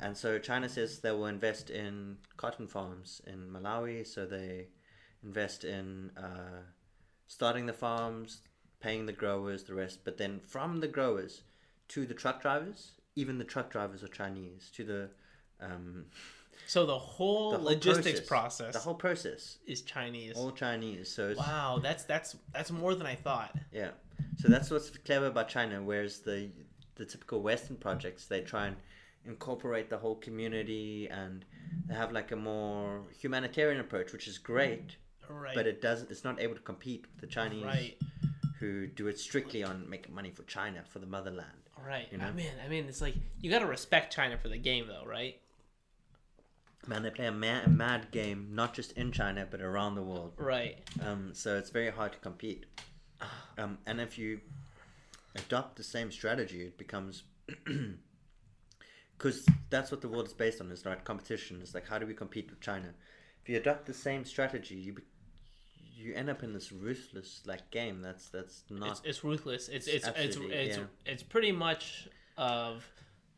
and 0.00 0.16
so 0.16 0.38
China 0.38 0.68
says 0.68 1.00
they 1.00 1.10
will 1.10 1.26
invest 1.26 1.70
in 1.70 2.16
cotton 2.36 2.66
farms 2.66 3.20
in 3.26 3.48
Malawi. 3.50 4.06
So 4.06 4.26
they 4.26 4.68
invest 5.22 5.64
in 5.64 6.10
uh, 6.16 6.62
starting 7.26 7.66
the 7.66 7.72
farms, 7.72 8.40
paying 8.80 9.06
the 9.06 9.12
growers, 9.12 9.64
the 9.64 9.74
rest. 9.74 10.00
But 10.04 10.18
then 10.18 10.40
from 10.40 10.80
the 10.80 10.88
growers 10.88 11.42
to 11.88 12.06
the 12.06 12.14
truck 12.14 12.42
drivers, 12.42 12.92
even 13.16 13.38
the 13.38 13.44
truck 13.44 13.70
drivers 13.70 14.02
are 14.02 14.08
Chinese. 14.08 14.70
To 14.74 14.84
the 14.84 15.08
um, 15.60 16.06
So 16.66 16.86
the 16.86 16.98
whole, 16.98 17.50
the 17.52 17.58
whole 17.58 17.66
logistics 17.66 18.20
process, 18.20 18.72
the 18.72 18.78
whole 18.80 18.94
process, 18.94 19.58
is 19.66 19.82
Chinese. 19.82 20.34
all 20.36 20.50
Chinese. 20.50 21.10
So 21.10 21.28
it's, 21.28 21.38
Wow, 21.38 21.78
that's 21.82 22.04
that's 22.04 22.36
that's 22.52 22.70
more 22.70 22.94
than 22.94 23.06
I 23.06 23.14
thought. 23.14 23.54
Yeah. 23.72 23.90
So 24.38 24.48
that's 24.48 24.70
what's 24.70 24.90
clever 24.90 25.26
about 25.26 25.48
China, 25.48 25.82
whereas 25.82 26.20
the 26.20 26.48
the 26.96 27.04
typical 27.04 27.42
Western 27.42 27.76
projects 27.76 28.26
they 28.26 28.40
try 28.40 28.68
and 28.68 28.76
incorporate 29.26 29.90
the 29.90 29.98
whole 29.98 30.16
community 30.16 31.08
and 31.10 31.44
they 31.86 31.94
have 31.94 32.12
like 32.12 32.32
a 32.32 32.36
more 32.36 33.02
humanitarian 33.18 33.80
approach, 33.80 34.12
which 34.12 34.28
is 34.28 34.38
great, 34.38 34.96
Right. 35.28 35.54
but 35.54 35.66
it 35.66 35.80
doesn't. 35.80 36.10
It's 36.10 36.24
not 36.24 36.40
able 36.40 36.54
to 36.54 36.60
compete 36.60 37.04
with 37.10 37.20
the 37.20 37.26
Chinese 37.26 37.64
right. 37.64 37.96
who 38.58 38.86
do 38.86 39.08
it 39.08 39.18
strictly 39.18 39.62
on 39.64 39.88
making 39.88 40.14
money 40.14 40.30
for 40.30 40.42
China 40.44 40.82
for 40.88 40.98
the 40.98 41.06
motherland. 41.06 41.48
Right. 41.84 42.08
you 42.10 42.18
I 42.20 42.30
mean, 42.32 42.50
I 42.64 42.68
mean, 42.68 42.86
it's 42.86 43.00
like 43.00 43.14
you 43.40 43.50
got 43.50 43.58
to 43.60 43.66
respect 43.66 44.14
China 44.14 44.38
for 44.38 44.48
the 44.48 44.56
game, 44.58 44.86
though, 44.86 45.04
right? 45.06 45.40
Man, 46.86 47.02
they 47.02 47.10
play 47.10 47.26
a 47.26 47.32
mad, 47.32 47.64
a 47.66 47.70
mad 47.70 48.10
game, 48.10 48.50
not 48.52 48.74
just 48.74 48.92
in 48.92 49.10
China 49.10 49.46
but 49.50 49.60
around 49.62 49.94
the 49.94 50.02
world. 50.02 50.34
Right. 50.36 50.78
Um, 51.04 51.30
so 51.32 51.56
it's 51.56 51.70
very 51.70 51.90
hard 51.90 52.12
to 52.12 52.18
compete. 52.18 52.66
Um, 53.56 53.78
and 53.86 54.00
if 54.00 54.18
you 54.18 54.40
adopt 55.34 55.76
the 55.76 55.82
same 55.82 56.10
strategy, 56.10 56.62
it 56.62 56.76
becomes 56.76 57.22
because 59.16 59.46
that's 59.70 59.90
what 59.90 60.00
the 60.00 60.08
world 60.08 60.26
is 60.26 60.32
based 60.32 60.60
on. 60.60 60.70
Is 60.70 60.84
right 60.84 61.02
competition. 61.04 61.58
It's 61.62 61.74
like 61.74 61.88
how 61.88 61.98
do 61.98 62.06
we 62.06 62.14
compete 62.14 62.50
with 62.50 62.60
China? 62.60 62.88
If 63.42 63.48
you 63.48 63.56
adopt 63.56 63.86
the 63.86 63.94
same 63.94 64.24
strategy, 64.24 64.74
you 64.74 64.94
be, 64.94 65.02
you 65.96 66.14
end 66.14 66.28
up 66.30 66.42
in 66.42 66.52
this 66.52 66.72
ruthless 66.72 67.42
like 67.46 67.70
game. 67.70 68.02
That's 68.02 68.28
that's 68.28 68.64
not 68.70 68.90
It's, 68.90 69.02
it's 69.04 69.24
ruthless. 69.24 69.68
It's 69.68 69.86
It's 69.86 70.06
it's 70.06 70.18
it's 70.18 70.36
it's, 70.36 70.76
yeah. 70.76 70.84
it's 71.06 71.22
pretty 71.22 71.52
much 71.52 72.08
of 72.36 72.86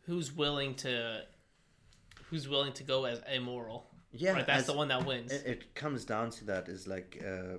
who's 0.03 0.33
willing 0.33 0.75
to 0.77 1.23
who's 2.31 2.49
willing 2.49 2.73
to 2.75 2.83
go 2.85 3.05
as 3.05 3.21
immoral. 3.33 3.87
yeah. 4.13 4.33
right. 4.33 4.47
That's 4.47 4.61
as- 4.61 4.67
the 4.67 4.73
one 4.73 4.89
that 4.89 5.05
wins. 5.05 5.33
It, 5.33 5.47
it 5.47 5.75
comes 5.75 6.05
down 6.05 6.31
to 6.31 6.45
that. 6.47 6.69
Is 6.69 6.87
like 6.87 7.23
uh, 7.25 7.59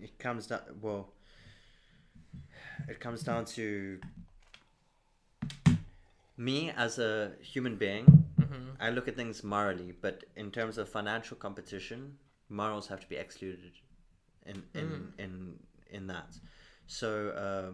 it 0.00 0.18
comes 0.18 0.46
down. 0.46 0.60
Well, 0.80 1.12
it 2.88 3.00
comes 3.00 3.22
down 3.22 3.44
to 3.46 3.98
me 6.36 6.70
as 6.70 6.98
a 6.98 7.32
human 7.40 7.76
being. 7.76 8.04
hmm 8.38 8.70
I 8.78 8.90
look 8.90 9.08
at 9.08 9.16
things 9.16 9.42
morally, 9.42 9.94
but 10.00 10.24
in 10.36 10.50
terms 10.50 10.78
of 10.78 10.88
financial 10.88 11.36
competition, 11.36 12.18
morals 12.48 12.88
have 12.88 13.00
to 13.00 13.08
be 13.08 13.16
excluded 13.16 13.72
in 14.44 14.62
in 14.74 14.88
Mm. 14.88 15.18
in, 15.18 15.58
in 15.90 16.06
that. 16.08 16.38
So 16.86 17.08
uh, 17.30 17.72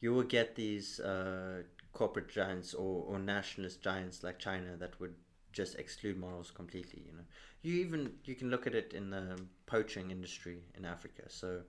you 0.00 0.12
will 0.14 0.22
get 0.22 0.54
these 0.56 1.00
uh, 1.00 1.62
corporate 1.92 2.28
giants 2.28 2.74
or, 2.74 3.04
or 3.06 3.18
nationalist 3.18 3.82
giants 3.82 4.22
like 4.22 4.38
China 4.38 4.76
that 4.76 4.98
would 5.00 5.14
just 5.52 5.74
exclude 5.76 6.18
morals 6.18 6.50
completely. 6.50 7.02
You 7.06 7.12
know, 7.12 7.24
you 7.62 7.74
even 7.84 8.12
you 8.24 8.34
can 8.34 8.50
look 8.50 8.66
at 8.66 8.74
it 8.74 8.92
in 8.92 9.10
the 9.10 9.40
poaching 9.66 10.10
industry 10.10 10.64
in 10.76 10.84
Africa. 10.84 11.22
So 11.28 11.62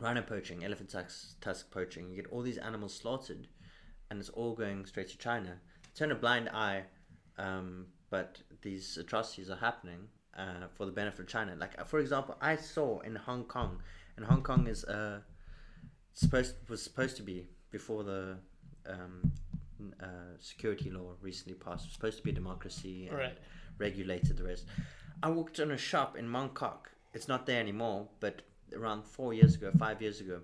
rhino 0.00 0.22
poaching, 0.22 0.64
elephant 0.64 0.90
tusk, 0.90 1.40
tusk 1.40 1.70
poaching, 1.70 2.10
you 2.10 2.16
get 2.16 2.30
all 2.32 2.42
these 2.42 2.58
animals 2.58 2.94
slaughtered, 2.94 3.48
and 4.10 4.20
it's 4.20 4.28
all 4.30 4.54
going 4.54 4.86
straight 4.86 5.08
to 5.08 5.18
China. 5.18 5.58
Turn 5.94 6.12
a 6.12 6.14
blind 6.14 6.48
eye, 6.50 6.82
um, 7.38 7.86
but 8.10 8.38
these 8.62 8.96
atrocities 8.96 9.50
are 9.50 9.56
happening 9.56 10.08
uh, 10.36 10.68
for 10.74 10.86
the 10.86 10.92
benefit 10.92 11.20
of 11.20 11.26
China. 11.28 11.54
Like 11.58 11.86
for 11.86 11.98
example, 11.98 12.36
I 12.40 12.56
saw 12.56 13.00
in 13.00 13.16
Hong 13.16 13.44
Kong, 13.44 13.82
and 14.16 14.24
Hong 14.26 14.42
Kong 14.42 14.66
is 14.66 14.84
uh, 14.84 15.20
supposed 16.12 16.54
was 16.68 16.82
supposed 16.82 17.16
to 17.16 17.22
be 17.22 17.46
before 17.70 18.04
the 18.04 18.36
um, 18.88 19.32
uh, 20.02 20.06
security 20.38 20.90
law 20.90 21.12
recently 21.20 21.54
passed. 21.54 21.92
Supposed 21.92 22.18
to 22.18 22.22
be 22.22 22.30
a 22.30 22.34
democracy 22.34 23.08
and 23.08 23.18
Right. 23.18 23.38
regulated 23.78 24.36
the 24.36 24.44
rest. 24.44 24.66
I 25.22 25.30
walked 25.30 25.58
in 25.58 25.70
a 25.70 25.76
shop 25.78 26.16
in 26.16 26.28
Mongkok. 26.28 26.88
It's 27.14 27.28
not 27.28 27.46
there 27.46 27.60
anymore, 27.60 28.08
but 28.20 28.42
around 28.74 29.04
four 29.04 29.32
years 29.32 29.54
ago, 29.54 29.70
five 29.78 30.02
years 30.02 30.20
ago, 30.20 30.40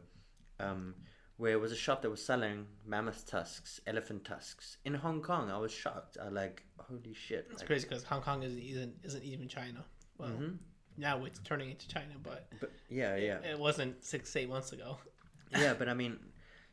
um, 0.58 0.94
where 1.36 1.52
it 1.52 1.60
was 1.60 1.72
a 1.72 1.76
shop 1.76 2.02
that 2.02 2.10
was 2.10 2.24
selling 2.24 2.66
mammoth 2.86 3.26
tusks, 3.26 3.80
elephant 3.86 4.24
tusks 4.24 4.76
in 4.84 4.94
Hong 4.94 5.20
Kong. 5.22 5.50
I 5.50 5.58
was 5.58 5.72
shocked. 5.72 6.16
I 6.22 6.28
like, 6.28 6.62
holy 6.78 7.14
shit! 7.14 7.46
It's 7.50 7.60
like- 7.60 7.66
crazy 7.66 7.88
because 7.88 8.04
Hong 8.04 8.22
Kong 8.22 8.42
isn't 8.42 8.58
isn't, 8.60 8.94
isn't 9.02 9.24
even 9.24 9.48
China. 9.48 9.84
Well, 10.18 10.30
Mhm. 10.30 10.58
now 10.96 11.24
it's 11.24 11.40
turning 11.40 11.70
into 11.70 11.88
China, 11.88 12.14
but 12.22 12.48
But 12.60 12.70
yeah, 12.88 13.16
yeah. 13.16 13.38
it 13.40 13.58
wasn't 13.58 14.04
six 14.04 14.34
eight 14.36 14.48
months 14.48 14.72
ago. 14.72 14.98
yeah, 15.50 15.74
but 15.74 15.88
I 15.88 15.94
mean, 15.94 16.18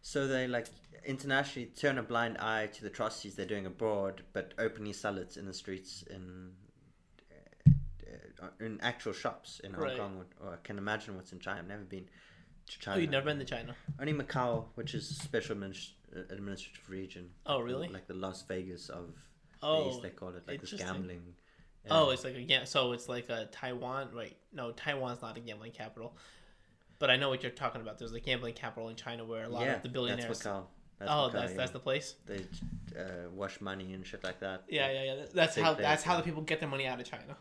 so 0.02 0.28
they 0.28 0.48
like 0.48 0.68
internationally 1.06 1.68
turn 1.70 1.98
a 1.98 2.04
blind 2.04 2.38
eye 2.38 2.68
to 2.68 2.82
the 2.82 2.88
atrocities 2.88 3.36
they're 3.36 3.46
doing 3.46 3.66
abroad, 3.66 4.24
but 4.34 4.54
openly 4.58 4.92
sell 4.94 5.18
it 5.18 5.38
in 5.38 5.46
the 5.46 5.54
streets 5.54 6.04
in 6.10 6.52
uh, 7.32 8.46
uh, 8.46 8.50
in 8.60 8.80
actual 8.82 9.14
shops 9.14 9.62
in 9.64 9.74
Hong 9.74 9.84
Right. 9.86 9.98
Kong. 9.98 10.26
Or, 10.42 10.48
or 10.48 10.54
I 10.54 10.58
can 10.58 10.78
imagine 10.78 11.16
what's 11.16 11.32
in 11.32 11.40
China. 11.40 11.60
I've 11.60 11.68
never 11.68 11.84
been 11.84 12.10
China. 12.78 12.98
Oh, 12.98 13.00
you've 13.00 13.10
never 13.10 13.26
been 13.26 13.40
to 13.40 13.46
China? 13.46 13.76
Only 14.00 14.14
Macau, 14.14 14.66
which 14.76 14.94
is 14.94 15.10
a 15.12 15.14
special 15.16 15.56
adminis- 15.56 15.92
uh, 16.16 16.22
administrative 16.30 16.88
region. 16.90 17.30
Oh, 17.46 17.60
really? 17.62 17.88
Like 17.88 18.08
the 18.08 18.14
Las 18.14 18.44
Vegas 18.44 18.90
of 18.90 19.08
the 19.62 19.68
Oh, 19.68 19.90
East, 19.90 20.02
they 20.02 20.10
call 20.10 20.30
it. 20.30 20.44
Like 20.48 20.62
this 20.62 20.74
gambling. 20.74 21.22
oh, 21.90 22.12
it's 22.12 22.24
like 22.24 22.36
a 22.36 22.42
yeah. 22.42 22.64
So 22.66 22.92
it's 22.92 23.10
like 23.10 23.30
a 23.30 23.48
Taiwan, 23.52 24.10
right? 24.14 24.36
No, 24.54 24.72
Taiwan's 24.72 25.22
not 25.22 25.38
a 25.38 25.40
gambling 25.40 25.72
capital. 25.72 26.16
But 27.00 27.10
I 27.10 27.16
know 27.16 27.30
what 27.30 27.42
you're 27.44 27.52
talking 27.52 27.82
about. 27.82 27.98
There's 27.98 28.12
a 28.12 28.20
gambling 28.20 28.54
capital 28.56 28.90
in 28.90 28.96
China 28.98 29.24
where 29.24 29.46
a 29.46 29.50
lot 29.50 29.64
yeah, 29.66 29.76
of 29.76 29.84
the 29.84 29.90
billionaires. 29.90 30.28
That's 30.28 30.46
Macau. 30.46 30.64
That's 31.00 31.12
oh, 31.12 31.14
Macau, 31.14 31.32
that's 31.32 31.52
yeah. 31.52 31.58
that's 31.58 31.72
the 31.72 31.80
place. 31.80 32.16
They 32.26 32.40
uh, 33.00 33.30
wash 33.34 33.62
money 33.62 33.94
and 33.94 34.06
shit 34.06 34.24
like 34.24 34.42
that. 34.42 34.64
Yeah, 34.68 34.92
yeah, 34.92 35.04
yeah. 35.04 35.26
That's 35.34 35.56
Big 35.56 35.64
how 35.64 35.74
players, 35.74 35.88
that's 35.88 36.04
how 36.04 36.18
the 36.18 36.24
people 36.24 36.42
get 36.42 36.60
their 36.60 36.68
money 36.70 36.86
out 36.86 37.00
of 37.00 37.10
China. 37.10 37.38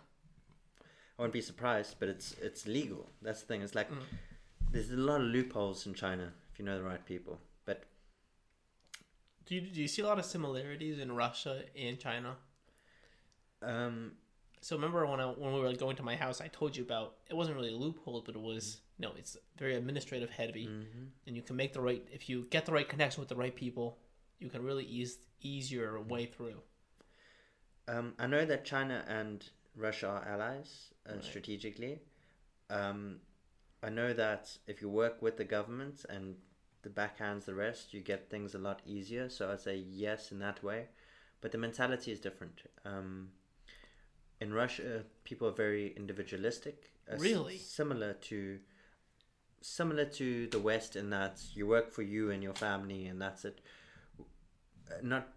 I 1.19 1.23
wouldn't 1.23 1.33
be 1.33 1.41
surprised, 1.41 1.97
but 1.99 2.09
it's 2.09 2.35
it's 2.41 2.67
legal. 2.67 3.11
That's 3.23 3.41
the 3.41 3.47
thing. 3.47 3.63
It's 3.63 3.75
like 3.75 3.91
Mm. 3.91 4.03
There's 4.71 4.91
a 4.91 4.97
lot 4.97 5.21
of 5.21 5.27
loopholes 5.29 5.87
in 5.87 5.95
China 5.95 6.33
if 6.53 6.59
you 6.59 6.65
know 6.65 6.77
the 6.79 6.85
right 6.85 7.05
people. 7.05 7.41
But 7.65 7.85
Do 9.47 9.55
you 9.55 9.61
do 9.63 9.81
you 9.81 9.89
see 9.89 10.03
a 10.03 10.07
lot 10.07 10.19
of 10.19 10.25
similarities 10.25 10.99
in 10.99 11.13
Russia 11.13 11.63
and 11.77 11.99
China? 11.99 12.37
um, 13.63 14.13
So 14.61 14.77
remember 14.77 15.07
when 15.07 15.21
I 15.21 15.27
when 15.27 15.53
we 15.55 15.61
were 15.61 15.73
going 15.75 15.97
to 15.97 16.03
my 16.03 16.17
house, 16.17 16.41
I 16.41 16.49
told 16.49 16.77
you 16.77 16.83
about 16.83 17.17
it 17.31 17.35
wasn't 17.35 17.57
really 17.57 17.71
a 17.73 17.77
loophole, 17.77 18.23
but 18.25 18.35
it 18.35 18.41
was 18.41 18.81
no, 18.99 19.13
it's 19.17 19.37
very 19.57 19.77
administrative 19.77 20.31
heavy, 20.31 20.67
mhm. 20.67 21.09
and 21.27 21.37
you 21.37 21.43
can 21.43 21.55
make 21.57 21.73
the 21.73 21.81
right 21.81 22.03
if 22.13 22.29
you 22.29 22.47
get 22.51 22.67
the 22.67 22.73
right 22.73 22.89
connection 22.89 23.21
with 23.21 23.29
the 23.29 23.37
right 23.37 23.55
people, 23.55 23.99
you 24.41 24.49
can 24.49 24.63
really 24.65 24.85
ease 24.85 25.19
ease 25.41 25.71
your 25.71 26.01
way 26.03 26.27
through. 26.27 26.61
um, 27.87 28.15
I 28.19 28.27
know 28.27 28.45
that 28.45 28.65
China 28.65 29.05
and 29.09 29.49
Russia 29.77 30.09
are 30.09 30.25
allies 30.29 30.93
uh, 31.09 31.15
Right. 31.15 31.25
strategically. 31.25 32.01
Um, 32.69 33.21
I 33.83 33.91
know 33.91 34.13
that 34.13 34.59
if 34.67 34.81
you 34.83 34.89
work 34.89 35.23
with 35.23 35.37
the 35.37 35.45
government 35.45 36.05
and 36.09 36.37
the 36.83 36.89
backhands 36.91 37.45
the 37.45 37.55
rest, 37.55 37.95
you 37.95 38.01
get 38.01 38.29
things 38.31 38.55
a 38.55 38.59
lot 38.59 38.81
easier. 38.87 39.29
So 39.29 39.51
I'd 39.51 39.61
say 39.61 39.77
yes 39.77 40.33
in 40.33 40.39
that 40.41 40.63
way, 40.63 40.87
but 41.41 41.53
the 41.53 41.59
mentality 41.59 42.11
is 42.13 42.21
different. 42.21 42.63
Um, 42.85 43.29
in 44.41 44.53
Russia, 44.53 45.05
people 45.25 45.49
are 45.49 45.53
very 45.53 45.93
individualistic. 45.97 46.93
uh, 47.11 47.15
s- 47.15 47.21
similar 47.57 48.15
to 48.15 48.59
similar 49.61 50.05
to 50.05 50.47
the 50.49 50.59
West 50.59 50.95
in 50.95 51.11
that 51.11 51.43
you 51.55 51.67
work 51.67 51.91
for 51.91 52.03
you 52.03 52.31
and 52.31 52.43
your 52.43 52.55
family, 52.55 53.07
and 53.07 53.21
that's 53.21 53.45
it. 53.45 53.61
Uh, 54.91 54.95
Not 55.03 55.29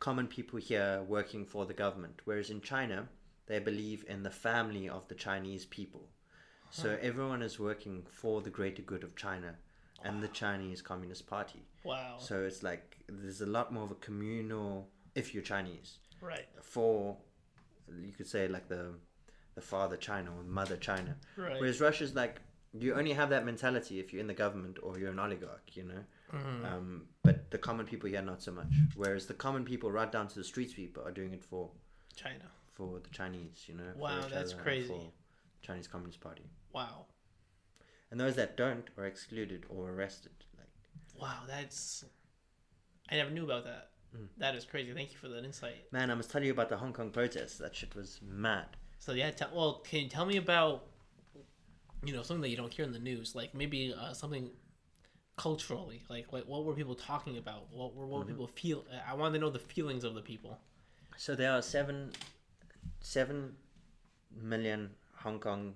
common 0.00 0.26
people 0.28 0.58
here 0.58 1.02
working 1.02 1.44
for 1.46 1.64
the 1.66 1.72
government, 1.74 2.20
whereas 2.24 2.50
in 2.50 2.60
China, 2.60 3.08
they 3.46 3.58
believe 3.58 4.04
in 4.08 4.22
the 4.22 4.30
family 4.30 4.88
of 4.88 5.08
the 5.08 5.14
Chinese 5.14 5.64
people. 5.66 6.08
So 6.70 6.98
everyone 7.00 7.42
is 7.42 7.58
working 7.58 8.04
for 8.10 8.40
the 8.40 8.50
greater 8.50 8.82
good 8.82 9.02
of 9.04 9.16
China 9.16 9.54
and 10.04 10.22
the 10.22 10.28
Chinese 10.28 10.82
Communist 10.82 11.26
Party. 11.26 11.62
Wow. 11.84 12.16
So 12.18 12.42
it's 12.42 12.62
like 12.62 12.98
there's 13.08 13.40
a 13.40 13.46
lot 13.46 13.72
more 13.72 13.84
of 13.84 13.90
a 13.90 13.96
communal, 13.96 14.88
if 15.14 15.34
you're 15.34 15.42
Chinese, 15.42 15.98
right. 16.20 16.46
for 16.60 17.16
you 18.00 18.12
could 18.12 18.26
say 18.26 18.48
like 18.48 18.68
the 18.68 18.94
the 19.54 19.60
father 19.60 19.96
China 19.96 20.30
or 20.36 20.44
mother 20.44 20.76
China. 20.76 21.16
Right. 21.36 21.58
Whereas 21.58 21.80
Russia's 21.80 22.14
like 22.14 22.40
you 22.74 22.94
only 22.94 23.12
have 23.12 23.30
that 23.30 23.44
mentality 23.46 23.98
if 23.98 24.12
you're 24.12 24.20
in 24.20 24.26
the 24.26 24.34
government 24.34 24.78
or 24.82 24.98
you're 24.98 25.10
an 25.10 25.18
oligarch, 25.18 25.70
you 25.74 25.84
know. 25.84 26.04
Mhm. 26.32 26.64
Um, 26.70 27.08
but 27.22 27.50
the 27.50 27.58
common 27.58 27.86
people 27.86 28.10
here 28.10 28.20
not 28.20 28.42
so 28.42 28.52
much. 28.52 28.72
Whereas 28.94 29.26
the 29.26 29.34
common 29.34 29.64
people 29.64 29.90
right 29.90 30.12
down 30.12 30.28
to 30.28 30.34
the 30.34 30.44
street 30.44 30.70
sweeper 30.70 31.02
are 31.02 31.10
doing 31.10 31.32
it 31.32 31.42
for 31.42 31.70
China. 32.14 32.50
for 32.74 33.00
the 33.00 33.10
Chinese, 33.10 33.64
you 33.66 33.74
know. 33.74 33.92
Wow, 33.96 34.28
that's 34.30 34.52
crazy. 34.52 35.10
Chinese 35.62 35.88
Communist 35.88 36.20
Party, 36.20 36.44
Wow. 36.72 37.06
and 38.10 38.18
those 38.20 38.36
that 38.36 38.56
don't 38.56 38.88
are 38.96 39.06
excluded 39.06 39.66
or 39.68 39.90
arrested. 39.90 40.32
Like 40.56 40.68
Wow, 41.20 41.40
that's 41.46 42.04
I 43.10 43.16
never 43.16 43.30
knew 43.30 43.44
about 43.44 43.64
that. 43.64 43.90
Mm. 44.16 44.28
That 44.38 44.54
is 44.54 44.64
crazy. 44.64 44.92
Thank 44.92 45.12
you 45.12 45.18
for 45.18 45.28
that 45.28 45.44
insight. 45.44 45.90
man, 45.92 46.10
I 46.10 46.14
must 46.14 46.30
tell 46.30 46.42
you 46.42 46.52
about 46.52 46.68
the 46.68 46.76
Hong 46.76 46.92
Kong 46.92 47.10
protests. 47.10 47.58
That 47.58 47.74
shit 47.74 47.94
was 47.94 48.20
mad. 48.26 48.66
So 48.98 49.12
yeah, 49.12 49.30
tell 49.30 49.50
well, 49.54 49.82
can 49.88 50.00
you 50.00 50.08
tell 50.08 50.26
me 50.26 50.36
about 50.36 50.84
you 52.04 52.12
know 52.12 52.22
something 52.22 52.42
that 52.42 52.50
you 52.50 52.56
don't 52.56 52.72
hear 52.72 52.84
in 52.84 52.92
the 52.92 52.98
news, 52.98 53.34
like 53.34 53.54
maybe 53.54 53.94
uh, 53.98 54.12
something 54.12 54.50
culturally, 55.36 56.02
like 56.08 56.32
like 56.32 56.44
what 56.46 56.64
were 56.64 56.74
people 56.74 56.94
talking 56.94 57.38
about? 57.38 57.66
What 57.72 57.94
were 57.94 58.06
what 58.06 58.20
were 58.20 58.26
people 58.26 58.46
feel? 58.46 58.84
I 59.08 59.14
want 59.14 59.34
to 59.34 59.40
know 59.40 59.50
the 59.50 59.58
feelings 59.58 60.04
of 60.04 60.14
the 60.14 60.22
people. 60.22 60.58
So 61.16 61.34
there 61.34 61.52
are 61.52 61.62
seven, 61.62 62.12
seven 63.00 63.54
million 64.40 64.90
Hong 65.16 65.40
Kong 65.40 65.74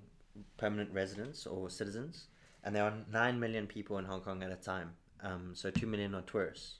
permanent 0.57 0.93
residents 0.93 1.47
or 1.47 1.71
citizens, 1.71 2.27
and 2.65 2.75
there 2.75 2.85
are 2.85 2.95
nine 3.11 3.39
million 3.39 3.67
people 3.67 3.99
in 3.99 4.05
Hong 4.05 4.21
Kong 4.21 4.43
at 4.43 4.51
a 4.51 4.57
time. 4.57 4.91
Um, 5.23 5.53
so 5.55 5.71
two 5.71 5.87
million 5.87 6.15
are 6.15 6.23
tourists. 6.23 6.79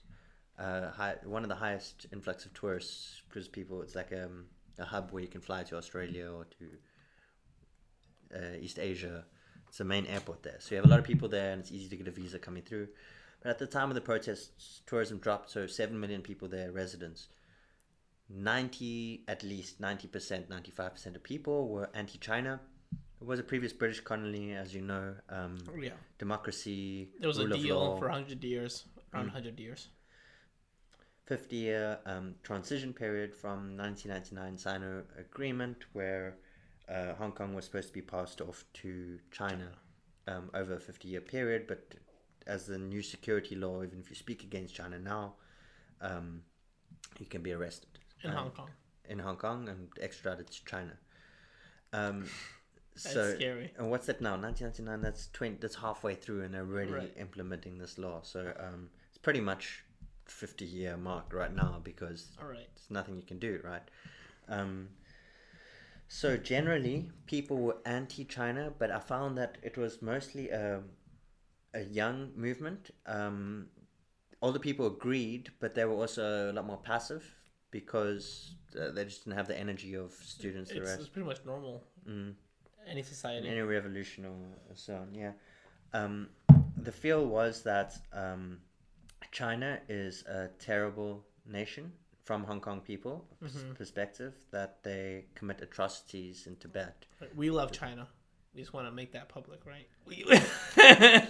Uh, 0.59 0.91
high, 0.91 1.15
one 1.23 1.43
of 1.43 1.49
the 1.49 1.55
highest 1.55 2.05
influx 2.11 2.45
of 2.45 2.53
tourists 2.53 3.21
because 3.27 3.47
people. 3.47 3.81
It's 3.81 3.95
like 3.95 4.11
um, 4.13 4.45
a 4.79 4.85
hub 4.85 5.11
where 5.11 5.23
you 5.23 5.29
can 5.29 5.41
fly 5.41 5.63
to 5.63 5.77
Australia 5.77 6.29
or 6.31 6.45
to 6.59 8.37
uh, 8.37 8.57
East 8.59 8.79
Asia. 8.79 9.25
It's 9.67 9.79
the 9.79 9.85
main 9.85 10.05
airport 10.05 10.43
there, 10.43 10.57
so 10.59 10.75
you 10.75 10.77
have 10.77 10.85
a 10.85 10.89
lot 10.89 10.99
of 10.99 11.05
people 11.05 11.27
there, 11.27 11.51
and 11.51 11.61
it's 11.61 11.71
easy 11.71 11.89
to 11.89 11.95
get 11.95 12.07
a 12.07 12.11
visa 12.11 12.37
coming 12.37 12.61
through. 12.61 12.89
But 13.41 13.49
at 13.49 13.59
the 13.59 13.65
time 13.65 13.89
of 13.89 13.95
the 13.95 14.01
protests, 14.01 14.81
tourism 14.85 15.17
dropped, 15.17 15.49
so 15.49 15.65
seven 15.65 15.99
million 15.99 16.21
people 16.21 16.47
there, 16.47 16.71
residents. 16.71 17.27
90 18.29 19.25
at 19.27 19.43
least 19.43 19.81
90% 19.81 20.47
95% 20.47 21.15
of 21.15 21.23
people 21.23 21.67
were 21.67 21.89
anti-china 21.93 22.61
was 23.25 23.39
a 23.39 23.43
previous 23.43 23.73
british 23.73 24.01
colony 24.01 24.53
as 24.53 24.73
you 24.75 24.81
know 24.81 25.13
um, 25.29 25.57
Yeah, 25.79 25.91
democracy 26.17 27.09
there 27.19 27.27
was 27.27 27.37
a 27.39 27.47
deal 27.47 27.97
for 27.99 28.09
hundred 28.09 28.43
years, 28.43 28.85
around 29.13 29.29
hundred 29.29 29.59
years. 29.59 29.89
50 31.25 31.55
year 31.55 31.99
um, 32.05 32.35
transition 32.43 32.91
period 32.93 33.33
from 33.33 33.77
1999 33.77 34.57
sino 34.57 35.03
agreement 35.17 35.77
where 35.93 36.35
uh, 36.89 37.13
hong 37.15 37.31
kong 37.31 37.53
was 37.55 37.65
supposed 37.65 37.87
to 37.87 37.93
be 37.93 38.01
passed 38.01 38.41
off 38.41 38.65
to 38.73 39.17
china 39.31 39.69
um, 40.27 40.49
over 40.53 40.75
a 40.75 40.79
50 40.79 41.07
year 41.07 41.21
period 41.21 41.65
but 41.67 41.95
as 42.45 42.65
the 42.65 42.77
new 42.77 43.01
security 43.01 43.55
law 43.55 43.83
even 43.83 43.99
if 43.99 44.09
you 44.09 44.15
speak 44.17 44.43
against 44.43 44.75
china 44.75 44.99
now 44.99 45.33
um, 46.01 46.41
you 47.19 47.25
can 47.25 47.41
be 47.41 47.53
arrested 47.53 47.87
in 48.23 48.29
Um, 48.31 48.35
Hong 48.35 48.51
Kong. 48.51 48.69
in 49.07 49.19
Hong 49.19 49.37
Kong 49.37 49.69
and 49.69 49.87
extradited 50.01 50.51
to 50.51 50.65
China. 50.65 50.97
Um, 52.95 52.99
That's 53.03 53.13
so 53.15 53.35
scary. 53.35 53.71
and 53.77 53.89
what's 53.89 54.05
that 54.07 54.21
now? 54.21 54.35
1999. 54.37 55.01
That's 55.01 55.27
20. 55.33 55.57
That's 55.59 55.75
halfway 55.75 56.15
through, 56.15 56.43
and 56.43 56.53
they're 56.53 56.61
already 56.65 56.91
Right. 56.91 57.13
implementing 57.17 57.77
this 57.79 57.97
law. 57.97 58.21
So 58.21 58.53
um, 58.59 58.89
it's 59.09 59.17
pretty 59.17 59.41
much 59.41 59.83
50 60.25 60.63
year 60.65 60.95
mark 60.97 61.33
right 61.33 61.53
now 61.53 61.81
because 61.83 62.37
All 62.41 62.47
right. 62.47 62.67
there's 62.75 62.89
nothing 62.91 63.15
you 63.15 63.23
can 63.23 63.39
do, 63.39 63.59
right? 63.63 63.81
Um, 64.47 64.89
so 66.07 66.37
generally, 66.37 67.09
people 67.25 67.57
were 67.57 67.77
anti-China, 67.85 68.73
but 68.77 68.91
I 68.91 68.99
found 68.99 69.37
that 69.39 69.57
it 69.63 69.77
was 69.77 70.01
mostly 70.01 70.49
a, 70.49 70.81
a 71.73 71.81
young 71.85 72.31
movement. 72.35 72.91
Um, 73.07 73.67
older 74.41 74.59
people 74.59 74.85
agreed, 74.85 75.49
but 75.59 75.73
they 75.73 75.85
were 75.85 75.95
also 75.95 76.51
a 76.51 76.53
lot 76.53 76.65
more 76.67 76.77
passive 76.77 77.23
because 77.71 78.53
uh, 78.79 78.91
they 78.91 79.03
just 79.05 79.23
didn't 79.25 79.37
have 79.37 79.47
the 79.47 79.59
energy 79.59 79.95
of 79.95 80.11
students. 80.13 80.69
It's, 80.69 80.91
it's 80.93 81.07
pretty 81.09 81.27
much 81.27 81.39
normal. 81.45 81.83
mm. 82.07 82.35
Any 82.87 83.03
society. 83.03 83.47
any 83.47 83.61
revolution 83.61 84.25
or 84.25 84.75
so 84.75 84.95
on. 84.95 85.13
Yeah, 85.15 85.31
um, 85.93 86.29
the 86.77 86.91
feel 86.91 87.25
was 87.25 87.63
that 87.63 87.95
um, 88.13 88.59
China 89.31 89.79
is 89.89 90.23
a 90.25 90.49
terrible 90.59 91.23
nation 91.45 91.91
from 92.23 92.43
Hong 92.43 92.61
Kong 92.61 92.79
people 92.81 93.25
Mhm. 93.43 93.75
perspective 93.75 94.33
that 94.51 94.81
they 94.83 95.25
commit 95.35 95.61
atrocities 95.61 96.47
in 96.47 96.55
Tibet. 96.57 97.05
We 97.35 97.49
love 97.49 97.71
China. 97.71 98.07
We 98.53 98.61
just 98.61 98.73
want 98.73 98.87
to 98.87 98.91
make 98.91 99.11
that 99.13 99.27
public, 99.29 99.61
right? 99.65 99.87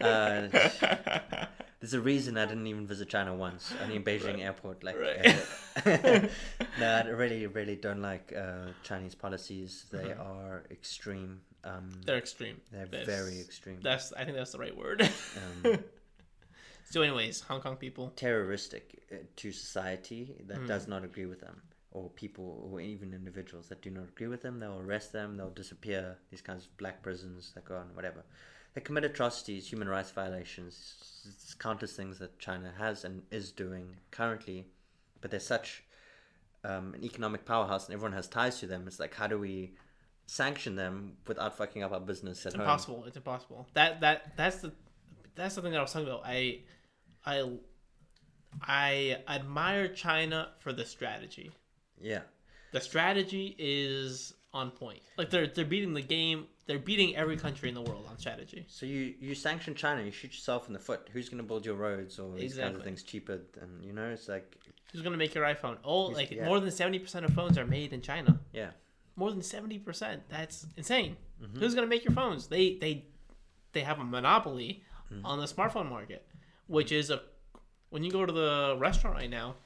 Uh, 0.00 0.48
There's 1.84 1.92
a 1.92 2.00
reason 2.00 2.38
I 2.38 2.46
didn't 2.46 2.66
even 2.66 2.86
visit 2.86 3.10
China 3.10 3.34
once, 3.34 3.74
only 3.82 3.96
in 3.96 4.02
Beijing 4.04 4.40
airport. 4.40 4.82
Like, 4.82 4.96
Right. 4.98 5.36
uh, 5.84 6.26
no, 6.80 6.86
I 7.04 7.08
really, 7.08 7.46
really 7.46 7.76
don't 7.76 8.00
like 8.00 8.32
uh, 8.34 8.68
Chinese 8.82 9.14
policies. 9.14 9.84
They 9.90 9.98
Mhm. 10.14 10.18
are 10.18 10.64
extreme. 10.70 11.42
Um, 11.62 11.90
They're 12.06 12.16
extreme. 12.16 12.62
they're 12.72 12.86
That's- 12.86 13.06
very 13.06 13.38
extreme. 13.38 13.80
That's 13.82 14.14
I 14.14 14.24
think 14.24 14.34
that's 14.38 14.52
the 14.52 14.58
right 14.60 14.74
word. 14.74 15.02
Um, 15.02 15.84
so, 16.90 17.02
anyways, 17.02 17.42
Hong 17.42 17.60
Kong 17.60 17.76
people. 17.76 18.14
terroristic 18.16 19.02
uh, 19.12 19.16
to 19.36 19.52
society 19.52 20.36
that 20.48 20.60
Mm. 20.60 20.66
does 20.66 20.88
not 20.88 21.04
agree 21.04 21.26
with 21.26 21.40
them, 21.40 21.60
or 21.90 22.08
people, 22.08 22.66
or 22.72 22.80
even 22.80 23.12
individuals 23.12 23.68
that 23.68 23.82
do 23.82 23.90
not 23.90 24.08
agree 24.08 24.28
with 24.28 24.40
them. 24.40 24.58
They'll 24.58 24.80
arrest 24.80 25.12
them. 25.12 25.36
They'll 25.36 25.50
disappear. 25.64 26.16
These 26.30 26.40
kinds 26.40 26.64
of 26.64 26.74
black 26.78 27.02
prisons 27.02 27.52
that 27.54 27.66
go 27.66 27.76
on, 27.76 27.94
whatever. 27.94 28.24
They 28.74 28.80
commit 28.80 29.04
atrocities, 29.04 29.68
human 29.70 29.88
rights 29.88 30.10
violations, 30.10 31.22
it's 31.26 31.54
countless 31.54 31.92
things 31.96 32.18
that 32.18 32.38
China 32.38 32.72
has 32.76 33.04
and 33.04 33.22
is 33.30 33.52
doing 33.52 33.96
currently. 34.10 34.66
But 35.20 35.30
they're 35.30 35.40
such 35.40 35.84
um, 36.64 36.94
an 36.94 37.04
economic 37.04 37.44
powerhouse, 37.44 37.86
and 37.86 37.94
everyone 37.94 38.12
has 38.12 38.28
ties 38.28 38.58
to 38.60 38.66
them. 38.66 38.84
It's 38.86 38.98
like, 38.98 39.14
how 39.14 39.26
do 39.26 39.38
we 39.38 39.74
sanction 40.26 40.74
them 40.74 41.16
without 41.26 41.56
fucking 41.56 41.82
up 41.82 41.92
our 41.92 42.00
business 42.00 42.40
at 42.44 42.46
It's 42.48 42.54
home? 42.56 42.62
impossible. 42.62 43.04
It's 43.06 43.16
impossible. 43.16 43.66
That 43.74 44.00
that 44.00 44.36
that's 44.36 44.56
the 44.56 44.72
that's 45.34 45.54
the 45.54 45.62
thing 45.62 45.72
that 45.72 45.78
I 45.78 45.82
was 45.82 45.92
talking 45.92 46.08
about. 46.08 46.22
I 46.24 46.60
I 47.24 47.48
I 48.60 49.18
admire 49.28 49.88
China 49.88 50.48
for 50.58 50.72
the 50.72 50.84
strategy. 50.84 51.52
Yeah. 52.00 52.20
The 52.72 52.80
strategy 52.80 53.54
is 53.58 54.34
on 54.52 54.70
point. 54.70 55.02
Like 55.16 55.30
they're 55.30 55.46
they're 55.46 55.64
beating 55.64 55.94
the 55.94 56.02
game. 56.02 56.46
They're 56.66 56.78
beating 56.78 57.14
every 57.14 57.36
country 57.36 57.68
in 57.68 57.74
the 57.74 57.82
world 57.82 58.06
on 58.10 58.18
strategy. 58.18 58.64
So 58.68 58.86
you 58.86 59.14
you 59.20 59.34
sanction 59.34 59.74
China, 59.74 60.02
you 60.02 60.10
shoot 60.10 60.32
yourself 60.32 60.66
in 60.66 60.72
the 60.72 60.78
foot. 60.78 61.08
Who's 61.12 61.28
going 61.28 61.38
to 61.42 61.44
build 61.46 61.66
your 61.66 61.74
roads 61.74 62.18
or 62.18 62.34
these 62.36 62.56
kinds 62.56 62.76
of 62.76 62.82
things 62.84 63.02
cheaper? 63.02 63.40
than 63.52 63.82
you 63.82 63.92
know, 63.92 64.08
it's 64.10 64.28
like 64.28 64.56
Who's 64.92 65.02
gonna 65.02 65.16
make 65.16 65.34
your 65.34 65.44
iPhone? 65.44 65.76
Oh, 65.84 66.04
like 66.06 66.30
yeah. 66.30 66.44
more 66.46 66.60
than 66.60 66.70
seventy 66.70 66.98
percent 67.00 67.24
of 67.24 67.34
phones 67.34 67.58
are 67.58 67.66
made 67.66 67.92
in 67.92 68.00
China. 68.00 68.38
yeah, 68.52 68.70
More 69.16 69.30
than 69.32 69.42
seventy 69.42 69.78
percent. 69.78 70.22
That's 70.28 70.66
insane. 70.76 71.16
Mm-hmm. 71.42 71.58
Who's 71.58 71.74
gonna 71.74 71.88
make 71.88 72.04
your 72.04 72.14
phones? 72.14 72.46
They 72.46 72.76
they 72.76 73.06
they 73.72 73.80
have 73.80 73.98
a 73.98 74.04
monopoly 74.04 74.82
Mm-hmm. 75.12 75.26
on 75.26 75.38
the 75.38 75.44
smartphone 75.44 75.90
market, 75.90 76.26
which 76.66 76.90
is 76.90 77.10
a 77.10 77.20
when 77.90 78.02
you 78.02 78.10
go 78.10 78.24
to 78.24 78.32
the 78.32 78.74
restaurant 78.78 79.16
right 79.16 79.28
now, 79.28 79.56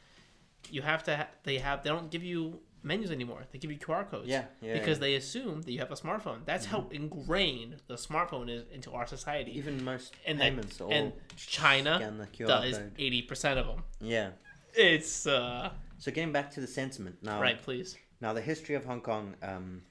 you 0.69 0.83
have 0.83 1.05
to 1.05 1.17
ha- 1.17 1.29
they 1.45 1.59
have 1.59 1.85
they 1.85 1.91
don't 1.91 2.11
give 2.11 2.25
you 2.25 2.59
menus 2.83 3.11
anymore. 3.11 3.43
They 3.53 3.59
give 3.59 3.71
you 3.71 3.79
QR 3.79 4.09
codes. 4.11 4.29
yeah, 4.29 4.45
yeah. 4.61 4.75
Because 4.75 4.99
they 4.99 5.15
assume 5.15 5.63
that 5.63 5.73
you 5.73 5.81
have 5.81 5.91
a 5.91 5.97
smartphone. 5.97 6.45
That's 6.45 6.67
how 6.67 6.87
ingrained 6.91 7.77
the 7.87 7.95
smartphone 7.95 8.49
is 8.51 8.65
into 8.73 8.93
our 8.93 9.07
society. 9.07 9.57
even 9.59 9.85
most 9.85 10.15
and 10.27 10.39
that, 10.41 10.45
payments 10.51 10.81
all 10.81 10.91
and 10.93 11.13
China 11.37 11.97
scan 11.99 12.19
the 12.19 12.27
QR 12.27 12.47
does 12.47 12.81
eighty 12.99 13.23
percent 13.23 13.59
of 13.59 13.67
them. 13.67 13.85
Yeah. 14.01 14.31
It's 14.75 15.27
uh 15.27 15.71
So 15.99 16.13
getting 16.13 16.33
back 16.33 16.51
to 16.53 16.61
the 16.61 16.67
sentiment 16.67 17.17
now. 17.23 17.41
right, 17.41 17.61
please. 17.61 17.97
Now 18.21 18.33
the 18.33 18.41
history 18.43 18.75
of 18.75 18.85
Hong 18.85 19.01
Kong. 19.01 19.35
Um, 19.43 19.83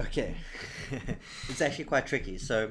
okay, 0.00 0.34
it's 1.48 1.60
actually 1.60 1.84
quite 1.84 2.06
tricky. 2.06 2.38
So 2.38 2.70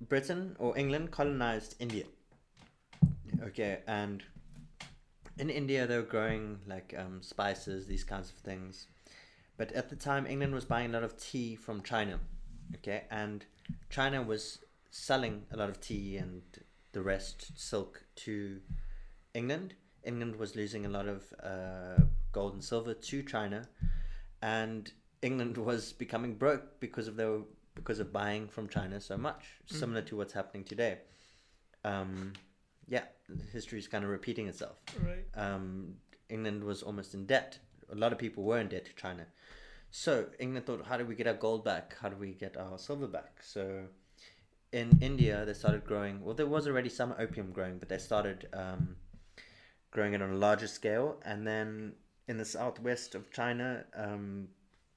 Britain 0.00 0.56
or 0.58 0.76
England 0.76 1.10
colonized 1.10 1.76
India. 1.78 2.04
Okay, 3.42 3.80
and 3.86 4.22
in 5.38 5.50
India 5.50 5.86
they 5.86 5.96
were 5.96 6.02
growing 6.02 6.58
like 6.66 6.94
um, 6.96 7.22
spices, 7.22 7.86
these 7.86 8.04
kinds 8.04 8.30
of 8.30 8.36
things. 8.36 8.86
But 9.56 9.72
at 9.72 9.88
the 9.88 9.96
time, 9.96 10.26
England 10.26 10.54
was 10.54 10.64
buying 10.64 10.90
a 10.90 10.92
lot 10.94 11.04
of 11.04 11.16
tea 11.16 11.54
from 11.54 11.82
China. 11.82 12.20
Okay, 12.76 13.04
and 13.10 13.44
China 13.90 14.22
was 14.22 14.58
selling 14.90 15.42
a 15.52 15.56
lot 15.56 15.68
of 15.68 15.80
tea 15.80 16.16
and 16.16 16.42
the 16.92 17.02
rest 17.02 17.52
silk 17.56 18.04
to 18.16 18.60
England. 19.34 19.74
England 20.02 20.36
was 20.36 20.56
losing 20.56 20.86
a 20.86 20.88
lot 20.88 21.08
of 21.08 21.22
uh, 21.42 22.02
gold 22.32 22.54
and 22.54 22.64
silver 22.64 22.94
to 22.94 23.22
China, 23.22 23.68
and 24.42 24.92
England 25.22 25.56
was 25.70 25.92
becoming 25.92 26.34
broke 26.34 26.80
because 26.80 27.08
of 27.08 27.16
their 27.16 27.40
because 27.74 27.98
of 27.98 28.12
buying 28.12 28.48
from 28.48 28.68
China 28.68 29.00
so 29.00 29.16
much, 29.16 29.44
similar 29.66 30.00
to 30.02 30.16
what's 30.16 30.32
happening 30.32 30.62
today. 30.62 30.98
Um, 31.84 32.34
yeah, 32.88 33.04
history 33.52 33.78
is 33.78 33.88
kind 33.88 34.04
of 34.04 34.10
repeating 34.10 34.46
itself. 34.46 34.76
Right. 35.02 35.24
Um, 35.34 35.94
England 36.28 36.64
was 36.64 36.82
almost 36.82 37.14
in 37.14 37.26
debt. 37.26 37.58
A 37.92 37.94
lot 37.94 38.12
of 38.12 38.18
people 38.18 38.44
were 38.44 38.58
in 38.58 38.68
debt 38.68 38.86
to 38.86 38.94
China. 38.94 39.26
So 39.90 40.26
England 40.38 40.66
thought, 40.66 40.86
how 40.86 40.96
do 40.96 41.04
we 41.04 41.14
get 41.14 41.26
our 41.26 41.34
gold 41.34 41.64
back? 41.64 41.96
How 42.00 42.08
do 42.08 42.16
we 42.16 42.32
get 42.32 42.56
our 42.56 42.78
silver 42.78 43.06
back? 43.06 43.42
So 43.42 43.84
in 44.72 44.98
India, 45.00 45.44
they 45.44 45.54
started 45.54 45.84
growing. 45.84 46.24
Well, 46.24 46.34
there 46.34 46.46
was 46.46 46.66
already 46.66 46.88
some 46.88 47.14
opium 47.18 47.52
growing, 47.52 47.78
but 47.78 47.88
they 47.88 47.98
started 47.98 48.48
um, 48.52 48.96
growing 49.90 50.14
it 50.14 50.22
on 50.22 50.30
a 50.30 50.36
larger 50.36 50.66
scale. 50.66 51.20
And 51.24 51.46
then 51.46 51.92
in 52.26 52.38
the 52.38 52.44
southwest 52.44 53.14
of 53.14 53.30
China, 53.30 53.84
um, 53.96 54.48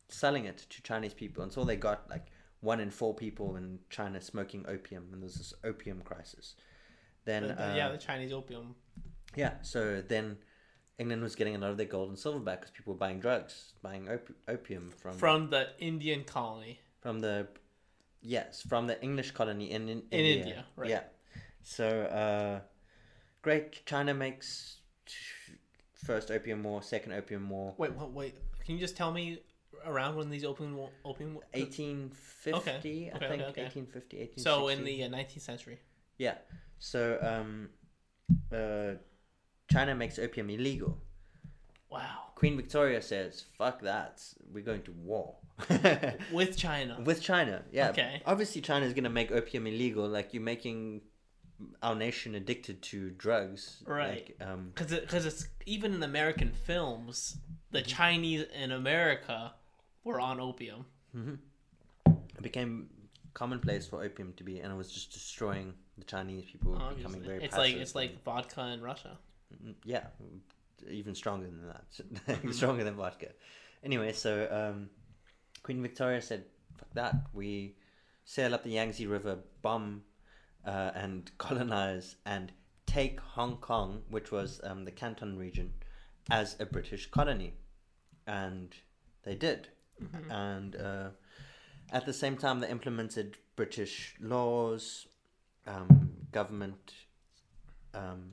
selling 0.09 0.45
it 0.45 0.65
to 0.69 0.81
Chinese 0.81 1.13
people 1.13 1.43
And 1.43 1.51
so 1.51 1.63
they 1.63 1.75
got 1.75 2.09
like 2.09 2.27
one 2.61 2.79
in 2.79 2.89
four 2.89 3.13
people 3.13 3.55
in 3.55 3.79
China 3.89 4.19
smoking 4.19 4.65
opium, 4.67 5.09
and 5.11 5.21
there 5.21 5.25
was 5.25 5.35
this 5.35 5.53
opium 5.63 6.01
crisis. 6.01 6.55
Then 7.28 7.41
The- 7.43 7.47
the- 7.55 7.71
uh, 7.71 7.75
yeah, 7.75 7.89
the 7.89 7.97
Chinese 7.97 8.32
opium. 8.32 8.73
yeah, 9.36 9.61
so 9.61 10.01
then 10.01 10.38
England 10.97 11.21
was 11.21 11.36
getting 11.36 11.55
a 11.55 11.57
lot 11.59 11.71
of 11.71 11.78
their 11.78 11.86
gold 11.86 12.07
and 12.07 12.17
silver 12.17 12.39
back 12.39 12.61
because 12.61 12.71
people 12.71 12.93
were 12.93 12.97
buying 12.99 13.19
drugs, 13.19 13.73
buying 13.82 14.07
op- 14.09 14.32
opium 14.47 14.91
from 14.91 15.17
From 15.17 15.49
the 15.49 15.71
Indian 15.78 16.23
colony. 16.23 16.80
from 17.01 17.19
the 17.19 17.49
yes 18.21 18.61
from 18.61 18.88
the 18.88 18.99
English 19.03 19.32
colony 19.32 19.71
in 19.71 19.89
in, 19.89 19.99
In 20.11 20.25
India, 20.25 20.65
right. 20.78 20.89
Yeah, 20.89 21.03
so 21.63 21.86
uh, 22.03 22.61
great. 23.41 23.86
China 23.86 24.13
makes 24.13 24.78
first 25.93 26.32
opium 26.32 26.63
war, 26.63 26.82
second 26.82 27.11
opium 27.11 27.49
war, 27.49 27.75
Wait, 27.78 27.91
wait, 27.93 28.09
wait. 28.11 28.36
Can 28.63 28.75
you 28.75 28.80
just 28.80 28.95
tell 28.95 29.11
me 29.11 29.41
around 29.86 30.15
when 30.15 30.30
these 30.30 30.45
opium 30.45 30.78
wa- 30.78 30.89
opium? 31.03 31.36
wa- 31.36 31.41
eighteen 31.53 32.09
fifty, 32.11 32.59
Okay, 32.59 33.11
I 33.13 33.17
okay, 33.17 33.28
think 33.28 33.41
okay, 33.41 33.61
okay. 33.67 33.82
1850, 33.82 34.17
1860. 34.17 34.41
So 34.41 34.69
in 34.69 34.86
the 34.86 35.03
uh, 35.03 35.09
19th 35.09 35.41
century. 35.41 35.80
yeah, 36.17 36.38
so 36.80 37.17
um, 37.21 37.69
uh, 38.51 38.93
China 39.71 39.95
makes 39.95 40.19
opium 40.19 40.49
illegal. 40.49 40.97
Wow. 41.89 42.32
Queen 42.36 42.55
Victoria 42.57 43.01
says, 43.01 43.45
"Fuck 43.57 43.82
that, 43.82 44.23
we're 44.51 44.63
going 44.63 44.84
to 44.84 44.91
war." 44.91 45.36
With 46.32 46.55
China. 46.57 46.99
With 47.03 47.21
China, 47.21 47.63
yeah. 47.71 47.89
Okay. 47.89 48.21
Obviously, 48.25 48.61
China 48.61 48.86
is 48.86 48.93
going 48.93 49.05
to 49.05 49.09
make 49.09 49.32
opium 49.32 49.65
illegal. 49.67 50.07
Like 50.07 50.34
you're 50.34 50.43
making 50.43 51.01
our 51.82 51.95
nation 51.95 52.36
addicted 52.36 52.82
to 52.84 53.09
drugs. 53.11 53.82
Right. 53.86 54.36
Like, 54.39 54.47
um, 54.47 54.71
Because 54.73 54.91
it, 54.91 55.07
cause 55.07 55.25
it's 55.25 55.47
even 55.65 55.93
in 55.93 56.03
American 56.03 56.51
films, 56.51 57.38
the 57.71 57.82
Chinese 57.82 58.45
in 58.53 58.71
America 58.71 59.53
were 60.03 60.19
on 60.19 60.39
opium. 60.39 60.86
it 62.05 62.41
became 62.41 62.89
commonplace 63.34 63.88
for 63.88 64.03
opium 64.03 64.34
to 64.38 64.43
be, 64.43 64.59
and 64.59 64.71
it 64.71 64.75
was 64.75 64.91
just 64.91 65.11
destroying 65.11 65.73
the 65.97 66.03
Chinese 66.03 66.45
people, 66.45 66.71
were 66.71 66.77
Obviously. 66.77 67.03
becoming 67.03 67.21
very. 67.21 67.43
It's 67.43 67.57
like 67.57 67.75
it's 67.75 67.95
like 67.95 68.23
vodka 68.23 68.61
in 68.67 68.82
Russia. 68.82 69.17
yeah, 69.83 70.07
even 70.89 71.15
stronger 71.15 71.47
than 71.47 71.67
that. 71.67 72.53
stronger 72.53 72.83
than 72.83 72.95
vodka. 72.95 73.29
Anyway, 73.83 74.11
so 74.13 74.47
um, 74.51 74.89
Queen 75.63 75.82
Victoria 75.82 76.21
said, 76.21 76.45
"Fuck 76.78 76.93
that. 76.93 77.15
We 77.33 77.75
sail 78.25 78.53
up 78.53 78.63
the 78.63 78.71
Yangtze 78.71 79.05
River, 79.07 79.39
bomb, 79.61 80.03
uh, 80.65 80.91
and 80.95 81.32
colonize 81.37 82.15
and 82.25 82.51
take 82.86 83.19
Hong 83.19 83.57
Kong, 83.57 84.03
which 84.09 84.32
was 84.32 84.61
um, 84.63 84.86
the 84.86 84.91
Canton 84.91 85.37
region, 85.37 85.74
as 86.29 86.55
a 86.59 86.65
British 86.65 87.09
colony." 87.09 87.53
And 88.25 88.75
they 89.24 89.36
did. 89.36 89.69
And 90.29 90.75
uh, 90.75 91.09
at 91.91 92.05
the 92.05 92.13
same 92.13 92.37
time, 92.37 92.59
they 92.59 92.69
implemented 92.69 93.37
British 93.55 94.15
laws, 94.19 95.07
um, 95.67 96.09
government, 96.31 96.93
um, 97.93 98.31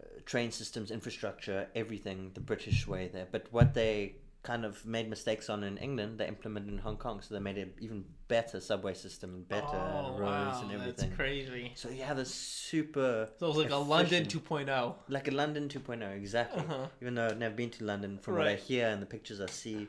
uh, 0.00 0.04
train 0.26 0.50
systems, 0.50 0.90
infrastructure, 0.90 1.68
everything 1.74 2.30
the 2.34 2.40
British 2.40 2.86
way 2.86 3.08
there. 3.12 3.26
But 3.30 3.46
what 3.50 3.74
they 3.74 4.16
kind 4.42 4.64
of 4.64 4.86
made 4.86 5.08
mistakes 5.10 5.50
on 5.50 5.62
in 5.62 5.76
England, 5.76 6.18
they 6.18 6.26
implemented 6.26 6.72
in 6.72 6.78
Hong 6.78 6.96
Kong. 6.96 7.20
So 7.20 7.34
they 7.34 7.40
made 7.40 7.58
an 7.58 7.72
even 7.78 8.04
better 8.26 8.58
subway 8.60 8.94
system 8.94 9.34
and 9.34 9.48
better 9.48 9.66
oh, 9.76 10.16
roads 10.18 10.56
wow, 10.56 10.60
and 10.62 10.70
That's 10.70 10.80
everything. 11.02 11.10
crazy. 11.12 11.72
So 11.74 11.90
you 11.90 12.02
have 12.04 12.16
this 12.16 12.34
super 12.34 13.28
So 13.38 13.46
it 13.46 13.48
was 13.48 13.56
like 13.58 13.70
a 13.70 13.76
London 13.76 14.22
efficient- 14.22 14.44
2.0. 14.46 14.94
like 15.08 15.28
a 15.28 15.32
London 15.32 15.68
2.0, 15.68 16.16
exactly. 16.16 16.62
Uh-huh. 16.62 16.86
Even 17.02 17.14
though 17.16 17.26
I've 17.26 17.38
never 17.38 17.54
been 17.54 17.70
to 17.70 17.84
London, 17.84 18.18
from 18.18 18.36
what 18.36 18.48
I 18.48 18.54
hear 18.56 18.88
and 18.88 19.02
the 19.02 19.06
pictures 19.06 19.40
I 19.42 19.46
see, 19.46 19.88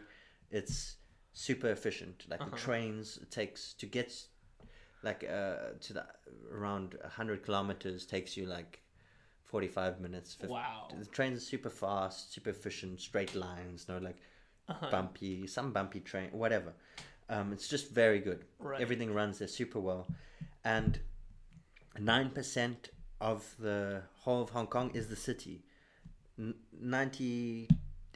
it's 0.51 0.97
super 1.33 1.69
efficient. 1.69 2.25
Like 2.29 2.39
the 2.39 2.45
Uh-huh. 2.47 2.57
trains 2.57 3.17
it 3.21 3.31
takes 3.31 3.73
to 3.75 3.85
get 3.85 4.11
like 5.03 5.23
uh, 5.23 5.55
to 5.81 5.93
the 5.93 6.05
around 6.51 6.95
100 7.01 7.43
kilometers 7.43 8.05
takes 8.05 8.37
you 8.37 8.45
like 8.45 8.79
45 9.43 9.99
minutes. 9.99 10.33
50. 10.35 10.53
Wow. 10.53 10.87
The 10.97 11.05
trains 11.05 11.37
are 11.37 11.45
super 11.45 11.69
fast, 11.69 12.33
super 12.33 12.51
efficient, 12.51 13.01
straight 13.01 13.35
lines, 13.35 13.87
no 13.89 13.97
like 13.97 14.17
Uh-huh. 14.69 14.89
bumpy, 14.91 15.47
some 15.47 15.71
bumpy 15.73 15.99
train, 15.99 16.29
whatever. 16.31 16.73
Um, 17.29 17.51
it's 17.53 17.67
just 17.67 17.91
very 17.91 18.19
good. 18.19 18.45
Right. 18.59 18.79
Everything 18.81 19.13
runs 19.13 19.39
there 19.39 19.47
super 19.47 19.79
well. 19.79 20.07
and 20.63 20.99
nine 21.99 22.29
percent 22.29 22.89
of 23.19 23.55
the 23.59 24.01
whole 24.23 24.41
of 24.43 24.49
Hong 24.51 24.67
Kong 24.67 24.91
is 24.93 25.07
the 25.07 25.15
city. 25.15 25.63
N- 26.39 26.55
90, 26.79 27.67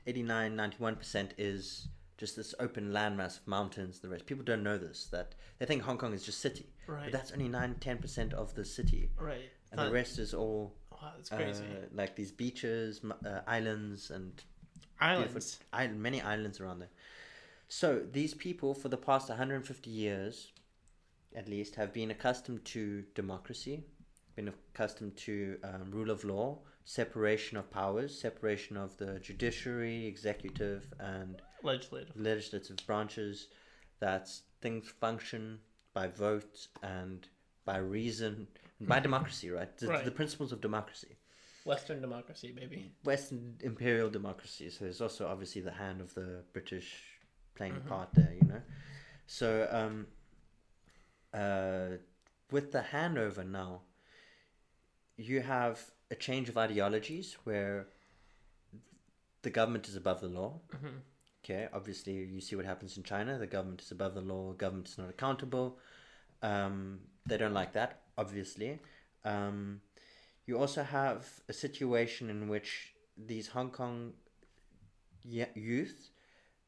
89, 0.07 0.55
91 0.55 0.95
percent 0.95 1.33
is 1.37 1.87
just 2.17 2.35
this 2.35 2.53
open 2.59 2.91
landmass 2.91 3.39
of 3.39 3.47
mountains. 3.47 3.99
The 3.99 4.09
rest 4.09 4.25
people 4.25 4.43
don't 4.43 4.63
know 4.63 4.77
this 4.77 5.07
that 5.11 5.35
they 5.59 5.65
think 5.65 5.81
Hong 5.83 5.97
Kong 5.97 6.13
is 6.13 6.23
just 6.23 6.39
city, 6.39 6.67
Right. 6.87 7.03
but 7.05 7.11
that's 7.13 7.31
only 7.31 7.47
9 7.47 7.75
10 7.79 7.97
percent 7.97 8.33
of 8.33 8.53
the 8.55 8.65
city, 8.65 9.09
right. 9.19 9.49
and 9.71 9.79
the 9.79 9.91
rest 9.91 10.19
is 10.19 10.33
all 10.33 10.75
wow, 10.91 11.11
that's 11.17 11.31
uh, 11.31 11.87
like 11.93 12.15
these 12.15 12.31
beaches, 12.31 13.01
uh, 13.25 13.41
islands, 13.47 14.11
and 14.11 14.43
Islands. 14.99 15.59
island, 15.73 16.01
many 16.01 16.21
islands 16.21 16.59
around 16.61 16.79
there. 16.79 16.89
So 17.67 17.99
these 18.11 18.33
people, 18.33 18.73
for 18.73 18.89
the 18.89 18.97
past 18.97 19.27
150 19.29 19.89
years, 19.89 20.51
at 21.35 21.49
least, 21.49 21.75
have 21.75 21.91
been 21.91 22.11
accustomed 22.11 22.63
to 22.65 23.03
democracy, 23.13 23.83
been 24.35 24.47
accustomed 24.73 25.17
to 25.17 25.57
um, 25.63 25.91
rule 25.91 26.11
of 26.11 26.23
law, 26.23 26.59
separation 26.85 27.57
of 27.57 27.69
powers, 27.71 28.17
separation 28.17 28.77
of 28.77 28.95
the 28.97 29.19
judiciary, 29.19 30.05
executive, 30.05 30.87
and 30.99 31.41
Legislative. 31.65 32.15
legislative 32.15 32.77
branches. 32.87 33.47
That 33.99 34.29
things 34.61 34.87
function 34.89 35.59
by 35.93 36.07
vote 36.07 36.67
and 36.83 37.27
by 37.63 37.77
reason, 37.77 38.47
and 38.79 38.87
by 38.87 38.99
democracy, 38.99 39.49
right? 39.49 39.75
The, 39.77 39.87
Right. 39.87 40.05
the 40.05 40.11
principles 40.11 40.51
of 40.51 40.59
democracy. 40.61 41.15
Western 41.63 42.01
democracy, 42.01 42.53
maybe. 42.55 42.91
Western 43.03 43.57
imperial 43.61 44.09
democracy. 44.09 44.69
So 44.69 44.83
there's 44.85 45.01
also 45.01 45.25
obviously 45.27 45.61
the 45.61 45.71
hand 45.71 46.01
of 46.01 46.13
the 46.13 46.43
British 46.53 46.89
playing 47.55 47.77
a 47.77 47.79
part 47.79 48.09
there, 48.13 48.33
you 48.33 48.45
know. 48.47 48.61
So 49.25 49.67
um, 49.71 50.07
uh, 51.33 51.97
with 52.51 52.71
the 52.71 52.81
handover 52.81 53.47
now, 53.47 53.81
you 55.17 55.41
have 55.41 55.79
a 56.11 56.15
change 56.15 56.49
of 56.49 56.57
ideologies 56.57 57.33
where 57.45 57.87
the 59.41 59.49
government 59.49 59.87
is 59.87 59.95
above 59.95 60.21
the 60.21 60.27
law. 60.27 60.59
Mhm. 60.69 60.99
Okay, 61.45 61.67
obviously 61.73 62.13
you 62.13 62.41
see 62.41 62.55
what 62.55 62.65
happens 62.65 62.97
in 62.97 63.03
China. 63.03 63.37
The 63.37 63.45
government 63.45 63.81
is 63.81 63.91
above 63.91 64.15
the 64.15 64.21
law. 64.21 64.53
Government 64.53 64.87
is 64.87 64.97
not 64.97 65.09
accountable. 65.11 65.77
Um, 66.41 67.01
they 67.27 67.37
don't 67.37 67.53
like 67.53 67.73
that, 67.73 68.01
obviously. 68.17 68.79
Um, 69.23 69.81
you 70.47 70.57
also 70.57 70.81
have 70.81 71.27
a 71.47 71.53
situation 71.53 72.31
in 72.31 72.47
which 72.47 72.95
these 73.15 73.47
Hong 73.49 73.69
Kong 73.69 74.13
youth, 75.23 76.09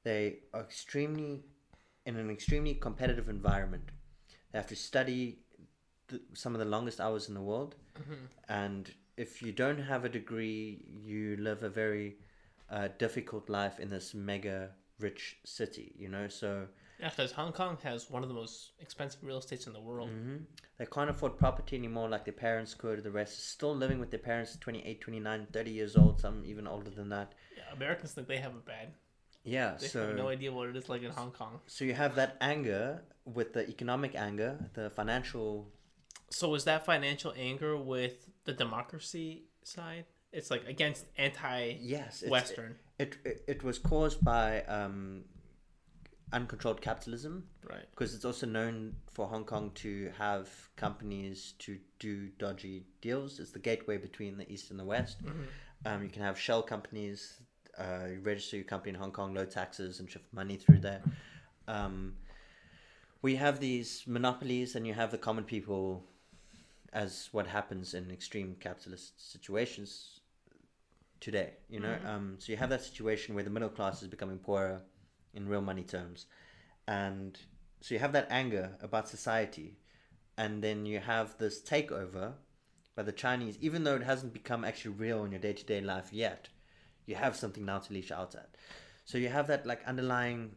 they 0.04 0.40
are 0.54 0.62
extremely 0.62 1.44
in 2.06 2.16
an 2.16 2.30
extremely 2.30 2.76
competitive 2.76 3.30
environment. 3.30 3.90
They 4.52 4.60
have 4.60 4.68
to 4.68 4.76
study 4.76 5.40
the, 6.08 6.22
some 6.34 6.54
of 6.54 6.60
the 6.60 6.66
longest 6.66 7.02
hours 7.02 7.28
in 7.30 7.34
the 7.34 7.42
world, 7.42 7.76
and 8.48 8.92
if 9.18 9.42
you 9.42 9.52
don't 9.52 9.80
have 9.80 10.06
a 10.06 10.10
degree, 10.10 10.86
you 11.04 11.36
live 11.38 11.64
a 11.64 11.70
very 11.70 12.18
uh, 12.70 12.90
difficult 12.98 13.50
life 13.50 13.80
in 13.80 13.90
this 13.90 14.14
mega 14.14 14.72
rich 15.00 15.38
city. 15.46 15.94
You 15.98 16.10
know, 16.10 16.28
so 16.28 16.68
Yeah, 17.00 17.10
because 17.10 17.32
Hong 17.34 17.52
Kong 17.54 17.78
has 17.84 18.10
one 18.10 18.24
of 18.24 18.30
the 18.30 18.36
most 18.36 18.72
expensive 18.80 19.24
real 19.24 19.38
estates 19.38 19.68
in 19.68 19.74
the 19.74 19.80
world. 19.80 20.10
hmm 20.10 20.38
They 20.78 20.86
can't 20.86 21.10
afford 21.10 21.38
property 21.38 21.76
anymore 21.78 22.10
like 22.10 22.26
their 22.26 22.34
parents 22.34 22.74
could. 22.74 23.04
The 23.04 23.12
rest 23.12 23.38
is 23.38 23.44
still 23.44 23.76
living 23.76 24.00
with 24.00 24.10
their 24.12 24.20
parents, 24.20 24.58
28, 24.60 25.02
29, 25.02 25.48
30 25.52 25.72
years 25.72 25.96
old, 25.96 26.20
some 26.20 26.44
even 26.46 26.68
older 26.68 26.90
than 26.92 27.10
that. 27.10 27.34
Yeah, 27.56 27.64
Americans 27.74 28.14
think 28.14 28.28
they 28.28 28.38
have 28.38 28.54
it 28.56 28.66
bad. 28.66 28.94
Yeah, 29.44 29.78
They 29.80 29.88
so 29.88 30.08
have 30.08 30.18
no 30.18 30.28
idea 30.28 30.52
what 30.52 30.70
it 30.70 30.76
is 30.76 30.90
like 30.90 31.04
in 31.04 31.12
Hong 31.12 31.32
Kong. 31.32 31.60
so 31.68 31.86
you 31.86 31.94
have 31.94 32.16
that 32.16 32.36
anger 32.42 33.02
with 33.24 33.54
the 33.54 33.68
economic 33.70 34.14
anger, 34.16 34.58
the 34.74 34.90
financial. 34.90 35.72
So 36.30 36.54
is 36.56 36.64
that 36.66 36.86
financial 36.86 37.34
anger 37.38 37.78
with 37.78 38.28
the 38.44 38.54
democracy 38.54 39.46
side? 39.64 40.06
It's 40.38 40.52
like 40.52 40.68
against 40.68 41.06
anti 41.18 41.78
yes 41.82 42.24
Western. 42.28 42.76
It, 43.00 43.18
it 43.26 43.44
it 43.48 43.64
was 43.64 43.80
caused 43.80 44.24
by 44.24 44.62
um, 44.64 45.24
uncontrolled 46.32 46.80
capitalism 46.80 47.48
right? 47.68 47.86
because 47.90 48.14
it's 48.14 48.24
also 48.24 48.46
known 48.46 48.94
for 49.12 49.28
Hong 49.28 49.46
Kong 49.46 49.72
to 49.76 50.12
have 50.20 50.48
companies 50.76 51.56
to 51.60 51.80
do 51.98 52.28
dodgy 52.38 52.86
deals. 53.02 53.40
It's 53.40 53.50
the 53.50 53.60
gateway 53.60 53.98
between 53.98 54.38
the 54.38 54.52
east 54.52 54.70
and 54.70 54.80
the 54.80 54.86
west. 54.86 55.18
Um, 55.86 56.04
you 56.04 56.10
can 56.10 56.22
have 56.22 56.40
shell 56.40 56.62
companies. 56.62 57.42
Uh, 57.76 58.08
you 58.12 58.20
register 58.22 58.58
your 58.58 58.66
company 58.66 58.90
in 58.90 58.96
Hong 59.00 59.12
Kong, 59.12 59.34
low 59.34 59.46
taxes, 59.46 60.00
and 60.00 60.10
shift 60.10 60.32
money 60.32 60.58
through 60.58 60.80
there. 60.80 61.02
Um, 61.68 62.14
we 63.24 63.36
have 63.36 63.60
these 63.60 64.04
monopolies, 64.06 64.76
and 64.76 64.86
you 64.86 64.94
have 64.94 65.12
the 65.12 65.18
common 65.18 65.44
people, 65.44 66.04
as 66.94 67.30
what 67.32 67.48
happens 67.48 67.94
in 67.94 68.12
extreme 68.12 68.56
capitalist 68.60 69.32
situations 69.32 70.17
today. 71.20 71.54
You 71.70 71.80
know, 71.80 71.96
um, 72.06 72.36
so 72.40 72.52
you 72.52 72.58
have 72.58 72.70
that 72.70 72.84
situation 72.84 73.36
where 73.36 73.44
the 73.44 73.50
middle 73.50 73.70
class 73.70 74.02
is 74.02 74.08
becoming 74.08 74.38
poorer 74.38 74.82
in 75.34 75.48
real 75.48 75.62
money 75.62 75.84
terms, 75.84 76.26
and 76.88 77.38
so 77.82 77.94
you 77.94 78.00
have 78.00 78.14
that 78.14 78.28
anger 78.30 78.78
about 78.82 79.08
society, 79.08 79.78
and 80.38 80.64
then 80.64 80.86
you 80.86 81.00
have 81.00 81.38
this 81.38 81.62
takeover 81.62 82.34
by 82.96 83.04
the 83.04 83.12
Chinese, 83.12 83.58
even 83.62 83.84
though 83.84 83.96
it 83.96 84.04
hasn't 84.04 84.34
become 84.34 84.66
actually 84.66 84.96
real 84.96 85.24
in 85.24 85.32
your 85.32 85.40
day 85.40 85.54
to 85.54 85.64
day 85.64 85.82
life 85.82 86.12
yet, 86.12 86.50
you 87.06 87.16
have 87.16 87.36
something 87.36 87.64
now 87.64 87.78
to 87.78 87.94
leash 87.94 88.12
out 88.12 88.34
at. 88.36 88.50
So 89.06 89.18
you 89.18 89.30
have 89.30 89.48
that 89.48 89.66
like 89.66 89.86
underlying 89.86 90.56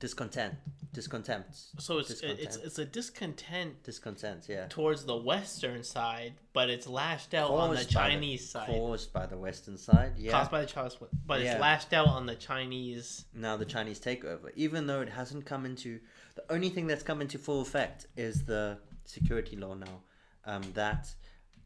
discontent, 0.00 0.54
discontent, 0.92 1.44
So 1.78 1.98
it's 1.98 2.08
Discontent. 2.08 2.40
it's 2.40 2.56
it's 2.56 2.78
a 2.78 2.84
discontent 2.84 3.82
discontent. 3.82 4.46
Yeah, 4.48 4.66
towards 4.68 5.04
the 5.04 5.16
Western 5.16 5.82
side, 5.82 6.34
but 6.52 6.70
it's 6.70 6.86
lashed 6.86 7.34
out 7.34 7.50
on 7.50 7.70
the 7.70 7.76
Caused 7.76 7.94
by 7.94 8.02
the- 8.08 8.10
Chinese 8.14 8.48
side, 8.50 8.66
caused 8.68 9.12
by 9.12 9.26
the 9.26 9.36
Western 9.38 9.76
side. 9.76 10.12
Yeah, 10.16 10.32
caused 10.32 10.50
by 10.50 10.60
the 10.60 10.66
Chinese, 10.66 10.96
but 11.26 11.40
Yeah. 11.40 11.52
it's 11.52 11.60
lashed 11.60 11.92
out 11.92 12.06
on 12.08 12.26
the 12.26 12.36
Chinese. 12.36 13.24
now 13.34 13.56
the 13.56 13.64
Chinese 13.64 14.00
takeover, 14.00 14.50
even 14.54 14.86
though 14.86 15.00
it 15.00 15.08
hasn't 15.10 15.44
come 15.46 15.66
into 15.66 16.00
the 16.36 16.44
only 16.52 16.70
thing 16.70 16.86
that's 16.86 17.02
come 17.02 17.20
into 17.20 17.38
full 17.38 17.60
effect 17.60 18.06
is 18.16 18.44
the 18.44 18.78
security 19.04 19.56
law 19.56 19.74
now. 19.74 20.02
Um, 20.44 20.62
that 20.74 21.12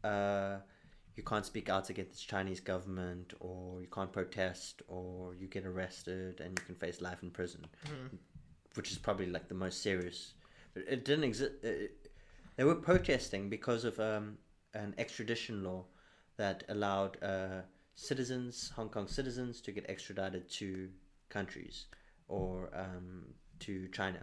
uh, 0.03 0.57
you 1.15 1.23
can't 1.23 1.45
speak 1.45 1.69
out 1.69 1.89
against 1.89 2.13
the 2.21 2.27
Chinese 2.27 2.59
government, 2.59 3.33
or 3.39 3.81
you 3.81 3.87
can't 3.87 4.11
protest, 4.11 4.81
or 4.87 5.35
you 5.35 5.47
get 5.47 5.65
arrested 5.65 6.39
and 6.39 6.57
you 6.59 6.65
can 6.65 6.75
face 6.75 7.01
life 7.01 7.21
in 7.23 7.29
prison, 7.29 7.65
which 8.75 8.91
is 8.91 8.97
probably 8.97 9.27
like 9.27 9.47
the 9.47 9.55
most 9.55 9.81
serious. 9.81 10.33
But 10.73 10.83
it 10.89 11.05
didn't 11.05 11.25
exist. 11.25 11.51
They 12.55 12.63
were 12.63 12.75
protesting 12.75 13.49
because 13.49 13.83
of 13.83 13.99
um, 13.99 14.37
an 14.73 14.93
extradition 14.97 15.63
law 15.63 15.85
that 16.37 16.63
allowed 16.69 17.21
uh, 17.23 17.61
citizens, 17.95 18.71
Hong 18.75 18.89
Kong 18.89 19.07
citizens, 19.07 19.61
to 19.61 19.71
get 19.71 19.85
extradited 19.87 20.49
to 20.51 20.89
countries 21.29 21.85
or 22.27 22.69
um, 22.75 23.23
to 23.59 23.87
China. 23.89 24.19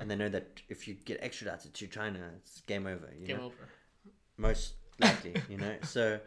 And 0.00 0.10
they 0.10 0.16
know 0.16 0.28
that 0.28 0.60
if 0.68 0.86
you 0.86 0.94
get 0.94 1.18
extradited 1.22 1.72
to 1.74 1.86
China, 1.86 2.20
it's 2.36 2.60
game 2.62 2.86
over. 2.86 3.08
You 3.18 3.26
Game 3.26 3.38
know, 3.38 3.44
over. 3.46 3.68
most 4.36 4.74
likely. 5.00 5.34
You 5.48 5.56
know, 5.58 5.74
so 5.82 6.20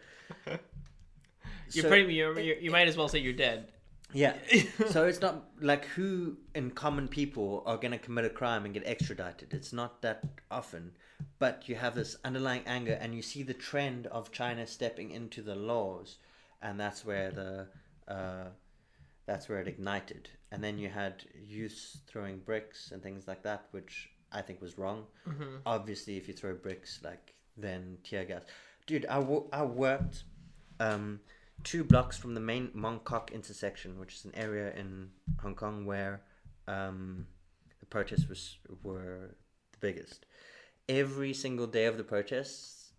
You're 1.71 1.83
so- 1.83 1.89
pretty. 1.89 2.13
You're, 2.13 2.39
you're, 2.39 2.57
you 2.57 2.71
might 2.71 2.87
as 2.87 2.97
well 2.97 3.07
say 3.07 3.19
you're 3.19 3.33
dead. 3.33 3.67
yeah. 4.13 4.35
so 4.89 5.05
it's 5.05 5.19
not 5.21 5.45
like 5.59 5.85
who 5.85 6.37
in 6.55 6.71
common 6.71 7.07
people 7.07 7.63
are 7.65 7.77
going 7.77 7.91
to 7.91 7.97
commit 7.97 8.25
a 8.25 8.29
crime 8.29 8.65
and 8.65 8.73
get 8.73 8.83
extradited. 8.87 9.53
It's 9.53 9.73
not 9.73 10.01
that 10.01 10.23
often. 10.49 10.91
But 11.39 11.67
you 11.67 11.75
have 11.75 11.95
this 11.95 12.15
underlying 12.23 12.61
anger, 12.67 12.97
and 13.01 13.13
you 13.15 13.21
see 13.23 13.41
the 13.43 13.53
trend 13.53 14.05
of 14.07 14.31
China 14.31 14.65
stepping 14.67 15.09
into 15.11 15.41
the 15.41 15.55
laws, 15.55 16.17
and 16.61 16.79
that's 16.79 17.03
where 17.03 17.31
the 17.31 17.67
uh, 18.07 18.45
that's 19.25 19.49
where 19.49 19.59
it 19.59 19.67
ignited. 19.67 20.29
And 20.51 20.63
then 20.63 20.77
you 20.77 20.89
had 20.89 21.23
youths 21.45 21.97
throwing 22.07 22.37
bricks 22.37 22.91
and 22.91 23.01
things 23.03 23.27
like 23.27 23.43
that, 23.43 23.65
which 23.71 24.09
I 24.31 24.41
think 24.41 24.61
was 24.61 24.77
wrong. 24.77 25.05
Obviously, 25.65 26.17
if 26.17 26.27
you 26.27 26.33
throw 26.35 26.53
bricks, 26.53 26.99
like 27.03 27.33
then 27.57 27.97
tear 28.03 28.25
gas. 28.25 28.43
Dude, 28.85 29.05
I, 29.07 29.19
wo- 29.19 29.47
I 29.51 29.63
worked 29.63 30.23
um, 30.79 31.19
two 31.63 31.83
blocks 31.83 32.17
from 32.17 32.33
the 32.33 32.39
main 32.39 32.69
Mong 32.75 33.03
Kok 33.03 33.31
intersection, 33.31 33.99
which 33.99 34.15
is 34.15 34.25
an 34.25 34.35
area 34.35 34.73
in 34.75 35.09
Hong 35.41 35.55
Kong 35.55 35.85
where 35.85 36.21
um, 36.67 37.25
the 37.79 37.85
protests 37.85 38.27
was 38.29 38.57
were 38.83 39.35
the 39.73 39.77
biggest. 39.79 40.25
Every 40.89 41.33
single 41.33 41.67
day 41.67 41.85
of 41.85 41.97
the 41.97 42.03
protests, 42.03 42.91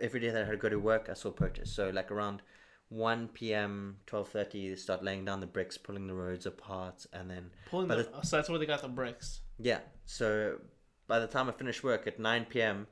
every 0.00 0.20
day 0.20 0.30
that 0.30 0.42
I 0.42 0.44
had 0.46 0.52
to 0.52 0.56
go 0.58 0.68
to 0.68 0.78
work, 0.78 1.08
I 1.10 1.14
saw 1.14 1.30
protests. 1.30 1.72
So 1.74 1.90
like 1.90 2.12
around 2.12 2.42
1 2.90 3.28
p.m., 3.34 3.96
12.30, 4.06 4.70
they 4.70 4.76
start 4.76 5.02
laying 5.02 5.24
down 5.24 5.40
the 5.40 5.46
bricks, 5.48 5.76
pulling 5.76 6.06
the 6.06 6.14
roads 6.14 6.46
apart, 6.46 7.06
and 7.12 7.28
then 7.28 7.50
Pulling 7.68 7.88
by 7.88 7.96
the, 7.96 8.08
so 8.22 8.36
that's 8.36 8.48
where 8.48 8.58
they 8.60 8.66
got 8.66 8.82
the 8.82 8.88
bricks. 8.88 9.40
yeah. 9.58 9.80
So 10.06 10.58
by 11.08 11.18
the 11.18 11.26
time 11.26 11.48
I 11.48 11.52
finished 11.52 11.82
work 11.82 12.06
at 12.06 12.20
9 12.20 12.44
p.m., 12.48 12.86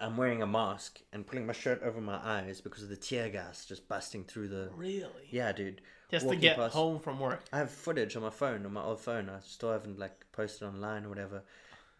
I'm 0.00 0.16
wearing 0.16 0.42
a 0.42 0.46
mask 0.46 1.00
and 1.12 1.26
pulling 1.26 1.46
my 1.46 1.52
shirt 1.52 1.82
over 1.82 2.00
my 2.00 2.18
eyes 2.22 2.60
because 2.60 2.82
of 2.84 2.88
the 2.88 2.96
tear 2.96 3.28
gas 3.30 3.64
just 3.64 3.88
busting 3.88 4.24
through 4.24 4.48
the. 4.48 4.70
Really? 4.74 5.26
Yeah, 5.30 5.52
dude. 5.52 5.80
Just 6.10 6.28
to 6.28 6.36
get 6.36 6.56
past- 6.56 6.74
home 6.74 7.00
from 7.00 7.18
work. 7.20 7.42
I 7.52 7.58
have 7.58 7.70
footage 7.70 8.16
on 8.16 8.22
my 8.22 8.30
phone, 8.30 8.64
on 8.64 8.72
my 8.72 8.82
old 8.82 9.00
phone. 9.00 9.28
I 9.28 9.40
still 9.40 9.72
haven't 9.72 9.98
like 9.98 10.24
posted 10.32 10.68
online 10.68 11.04
or 11.04 11.08
whatever. 11.08 11.42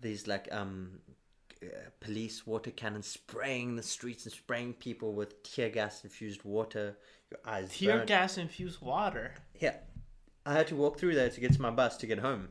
These 0.00 0.26
like 0.26 0.48
um 0.52 1.00
uh, 1.62 1.66
police 2.00 2.46
water 2.46 2.70
cannons 2.70 3.08
spraying 3.08 3.74
the 3.74 3.82
streets 3.82 4.24
and 4.24 4.32
spraying 4.32 4.74
people 4.74 5.12
with 5.12 5.42
tear 5.42 5.68
gas 5.68 6.04
infused 6.04 6.44
water. 6.44 6.96
Your 7.30 7.40
eyes 7.44 7.76
Tear 7.76 7.98
burn. 7.98 8.06
gas 8.06 8.38
infused 8.38 8.80
water. 8.80 9.34
Yeah. 9.60 9.74
I 10.46 10.54
had 10.54 10.68
to 10.68 10.76
walk 10.76 10.98
through 10.98 11.16
there 11.16 11.28
to 11.28 11.40
get 11.40 11.52
to 11.54 11.60
my 11.60 11.70
bus 11.70 11.96
to 11.98 12.06
get 12.06 12.20
home. 12.20 12.48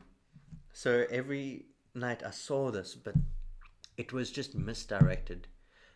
So 0.72 1.06
every 1.10 1.64
night 1.94 2.22
I 2.24 2.30
saw 2.30 2.70
this, 2.70 2.94
but 2.94 3.14
it 3.98 4.12
was 4.12 4.30
just 4.30 4.54
misdirected. 4.54 5.48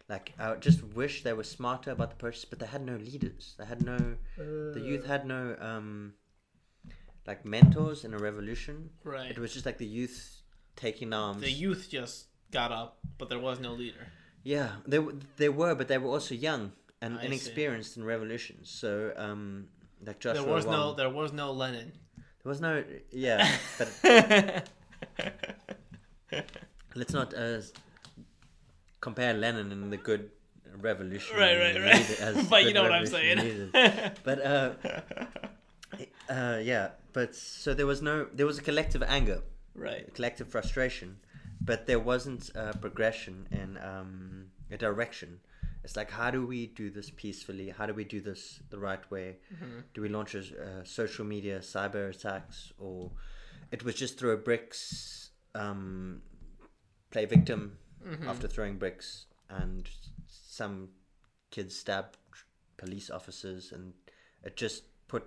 Like 0.08 0.34
I 0.38 0.54
just 0.56 0.82
wish 0.82 1.22
they 1.22 1.32
were 1.32 1.44
smarter 1.44 1.92
about 1.92 2.10
the 2.10 2.16
process, 2.16 2.44
but 2.44 2.58
they 2.58 2.66
had 2.66 2.84
no 2.84 2.96
leaders. 2.96 3.54
They 3.58 3.64
had 3.64 3.82
no 3.82 4.16
the 4.36 4.82
youth 4.84 5.06
had 5.06 5.24
no 5.24 5.56
um 5.60 6.14
like 7.26 7.46
mentors 7.46 8.04
in 8.04 8.12
a 8.12 8.18
revolution. 8.18 8.90
Right. 9.04 9.30
It 9.30 9.38
was 9.38 9.54
just 9.54 9.64
like 9.64 9.78
the 9.78 9.86
youth 9.86 10.42
taking 10.76 11.14
arms. 11.14 11.40
The 11.40 11.50
youth 11.50 11.88
just 11.88 12.26
got 12.50 12.72
up, 12.72 12.98
but 13.16 13.28
there 13.30 13.38
was 13.38 13.60
no 13.60 13.72
leader. 13.72 14.08
Yeah, 14.42 14.70
they 14.86 14.98
they 15.36 15.48
were, 15.48 15.74
but 15.76 15.86
they 15.86 15.98
were 15.98 16.10
also 16.10 16.34
young 16.34 16.72
and 17.00 17.16
I 17.18 17.20
see. 17.20 17.26
inexperienced 17.28 17.96
in 17.96 18.04
revolutions. 18.04 18.68
So 18.70 19.12
um 19.16 19.68
like 20.04 20.18
Joshua 20.18 20.42
there 20.42 20.52
was 20.52 20.66
no 20.66 20.94
there 20.94 21.10
was 21.10 21.32
no 21.32 21.52
Lenin. 21.52 21.92
there 22.16 22.50
was 22.50 22.60
no 22.60 22.82
yeah, 23.12 23.48
but 23.78 23.88
let's 26.94 27.12
not 27.12 27.34
uh, 27.34 27.60
compare 29.02 29.34
Lenin 29.34 29.70
and 29.70 29.92
the 29.92 29.98
good 29.98 30.30
revolution. 30.80 31.36
Right, 31.36 31.58
right, 31.58 31.78
right. 31.78 32.46
But 32.50 32.64
you 32.64 32.72
know 32.72 32.82
what 32.82 32.92
I'm 32.92 33.06
saying. 33.06 33.70
But 34.24 34.38
uh, 34.46 34.70
uh, 36.30 36.58
yeah, 36.62 36.90
but 37.12 37.34
so 37.34 37.74
there 37.74 37.86
was 37.86 38.00
no, 38.00 38.26
there 38.32 38.46
was 38.46 38.56
a 38.58 38.62
collective 38.62 39.02
anger, 39.02 39.42
right. 39.74 40.12
collective 40.14 40.48
frustration, 40.48 41.18
but 41.60 41.86
there 41.86 41.98
wasn't 41.98 42.50
a 42.54 42.74
progression 42.78 43.46
in 43.50 43.78
um, 43.78 44.46
a 44.70 44.78
direction. 44.78 45.40
It's 45.84 45.96
like, 45.96 46.12
how 46.12 46.30
do 46.30 46.46
we 46.46 46.68
do 46.68 46.90
this 46.90 47.10
peacefully? 47.10 47.74
How 47.76 47.86
do 47.86 47.92
we 47.92 48.04
do 48.04 48.20
this 48.20 48.60
the 48.70 48.78
right 48.78 49.04
way? 49.10 49.38
Do 49.94 50.00
we 50.00 50.08
launch 50.08 50.36
a 50.36 50.38
uh, 50.38 50.84
social 50.84 51.24
media 51.24 51.58
cyber 51.58 52.10
attacks, 52.14 52.72
or 52.78 53.10
it 53.72 53.84
was 53.84 53.96
just 53.96 54.16
throw 54.16 54.36
bricks, 54.36 55.30
um, 55.56 56.22
play 57.10 57.26
victim 57.26 57.78
Mm-hmm. 58.06 58.28
after 58.28 58.48
throwing 58.48 58.78
bricks, 58.78 59.26
and 59.48 59.88
some 60.26 60.88
kids 61.50 61.76
stab 61.76 62.16
police 62.76 63.10
officers, 63.10 63.72
and 63.72 63.92
it 64.42 64.56
just 64.56 64.84
put, 65.08 65.24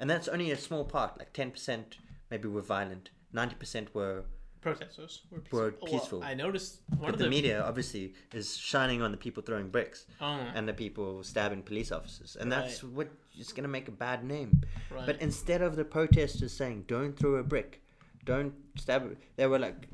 and 0.00 0.08
that's 0.10 0.28
only 0.28 0.50
a 0.50 0.56
small 0.56 0.84
part. 0.84 1.18
Like 1.18 1.32
ten 1.32 1.50
percent 1.50 1.98
maybe 2.30 2.48
were 2.48 2.62
violent, 2.62 3.10
ninety 3.32 3.54
percent 3.54 3.94
were 3.94 4.24
Protesters 4.60 5.22
were 5.30 5.70
peaceful. 5.72 6.18
Were 6.18 6.24
Well. 6.24 6.28
I 6.28 6.34
noticed 6.34 6.80
one 6.88 6.98
but 7.02 7.10
of 7.10 7.18
the, 7.18 7.24
the, 7.24 7.30
media 7.30 7.62
obviously 7.62 8.14
is 8.34 8.56
shining 8.56 9.02
on 9.02 9.12
the 9.12 9.16
people 9.16 9.40
throwing 9.42 9.68
bricks 9.68 10.06
Oh, 10.20 10.40
and 10.54 10.66
the 10.66 10.72
people 10.72 11.22
stabbing 11.22 11.62
police 11.62 11.92
officers, 11.92 12.36
and 12.38 12.50
that's 12.50 12.82
what 12.82 13.08
is 13.38 13.52
going 13.52 13.62
to 13.62 13.68
make 13.68 13.86
a 13.86 13.92
bad 13.92 14.24
name. 14.24 14.62
right. 14.90 15.06
But 15.06 15.22
instead 15.22 15.62
of 15.62 15.76
the 15.76 15.84
protesters 15.84 16.52
saying 16.52 16.86
"Don't 16.88 17.16
throw 17.16 17.36
a 17.36 17.44
brick," 17.44 17.82
"Don't 18.24 18.52
stab," 18.76 19.16
they 19.36 19.46
were 19.46 19.60
like 19.60 19.86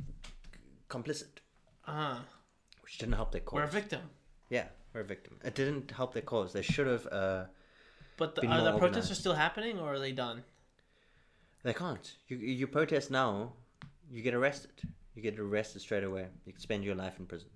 complicit, 0.88 1.40
uh, 1.86 2.19
which 2.82 2.98
didn't 2.98 3.15
help 3.15 3.32
their 3.32 3.40
cause. 3.40 3.55
we're 3.56 3.62
a 3.65 3.69
victim. 3.69 4.01
yeah, 4.51 4.66
we're 4.93 5.01
a 5.02 5.05
victim. 5.05 5.39
It 5.44 5.55
didn't 5.55 5.90
help 5.90 6.12
their 6.15 6.23
cause. 6.23 6.52
They 6.52 6.62
should 6.62 6.86
have. 6.86 7.06
Uh, 7.06 7.44
But 8.16 8.35
the, 8.35 8.43
Been 8.43 8.52
are 8.52 8.62
the 8.62 8.70
protests 8.78 9.11
organized. 9.11 9.20
still 9.20 9.35
happening, 9.35 9.78
or 9.78 9.94
are 9.94 9.98
they 9.98 10.12
done? 10.12 10.44
they 11.65 11.73
can't. 11.74 12.16
You 12.28 12.36
you 12.36 12.66
protest 12.66 13.11
now, 13.11 13.52
you 14.11 14.23
get 14.23 14.35
arrested. 14.35 14.70
You 15.15 15.23
get 15.23 15.39
arrested 15.39 15.81
straight 15.81 16.05
away. 16.05 16.27
You 16.47 16.52
can 16.52 16.61
spend 16.61 16.85
your 16.85 16.94
life 16.94 17.19
in 17.20 17.27
prison. 17.27 17.48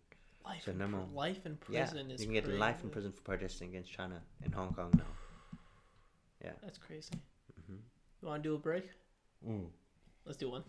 Life, 0.44 0.62
So 0.64 0.70
in, 0.70 0.78
no 0.78 0.88
more. 0.88 1.06
life 1.12 1.44
in 1.46 1.58
Yeah, 1.68 1.84
prison 1.84 2.10
is 2.10 2.20
you 2.20 2.26
can 2.26 2.34
get 2.34 2.48
life 2.48 2.82
in 2.84 2.90
prison 2.90 3.12
for 3.12 3.22
protesting 3.22 3.68
against 3.70 3.92
China 3.92 4.22
in 4.44 4.50
Hong 4.52 4.72
Kong 4.74 4.90
now. 4.96 5.10
Yeah. 6.44 6.52
That's 6.62 6.78
crazy. 6.78 7.12
Mm-hmm. 7.60 7.80
You 8.22 8.28
want 8.28 8.42
to 8.42 8.48
do 8.48 8.54
a 8.54 8.58
break? 8.58 8.86
Let's 10.24 10.38
do 10.38 10.50
one. 10.50 10.64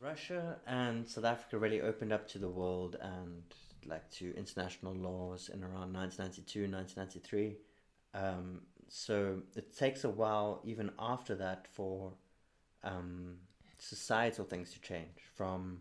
Russia 0.00 0.56
and 0.66 1.08
South 1.08 1.24
Africa 1.24 1.58
really 1.58 1.80
opened 1.80 2.12
up 2.12 2.28
to 2.28 2.38
the 2.38 2.48
world 2.48 2.96
and 3.00 3.42
like 3.86 4.10
to 4.10 4.34
international 4.36 4.94
laws 4.94 5.50
in 5.52 5.62
around 5.62 5.92
1992, 5.92 6.70
1993. 6.70 7.56
Um, 8.14 8.60
so 8.88 9.42
it 9.56 9.76
takes 9.76 10.04
a 10.04 10.10
while, 10.10 10.60
even 10.64 10.90
after 10.98 11.34
that, 11.36 11.66
for 11.72 12.12
um, 12.82 13.36
societal 13.78 14.44
things 14.44 14.72
to 14.72 14.80
change 14.80 15.18
from 15.34 15.80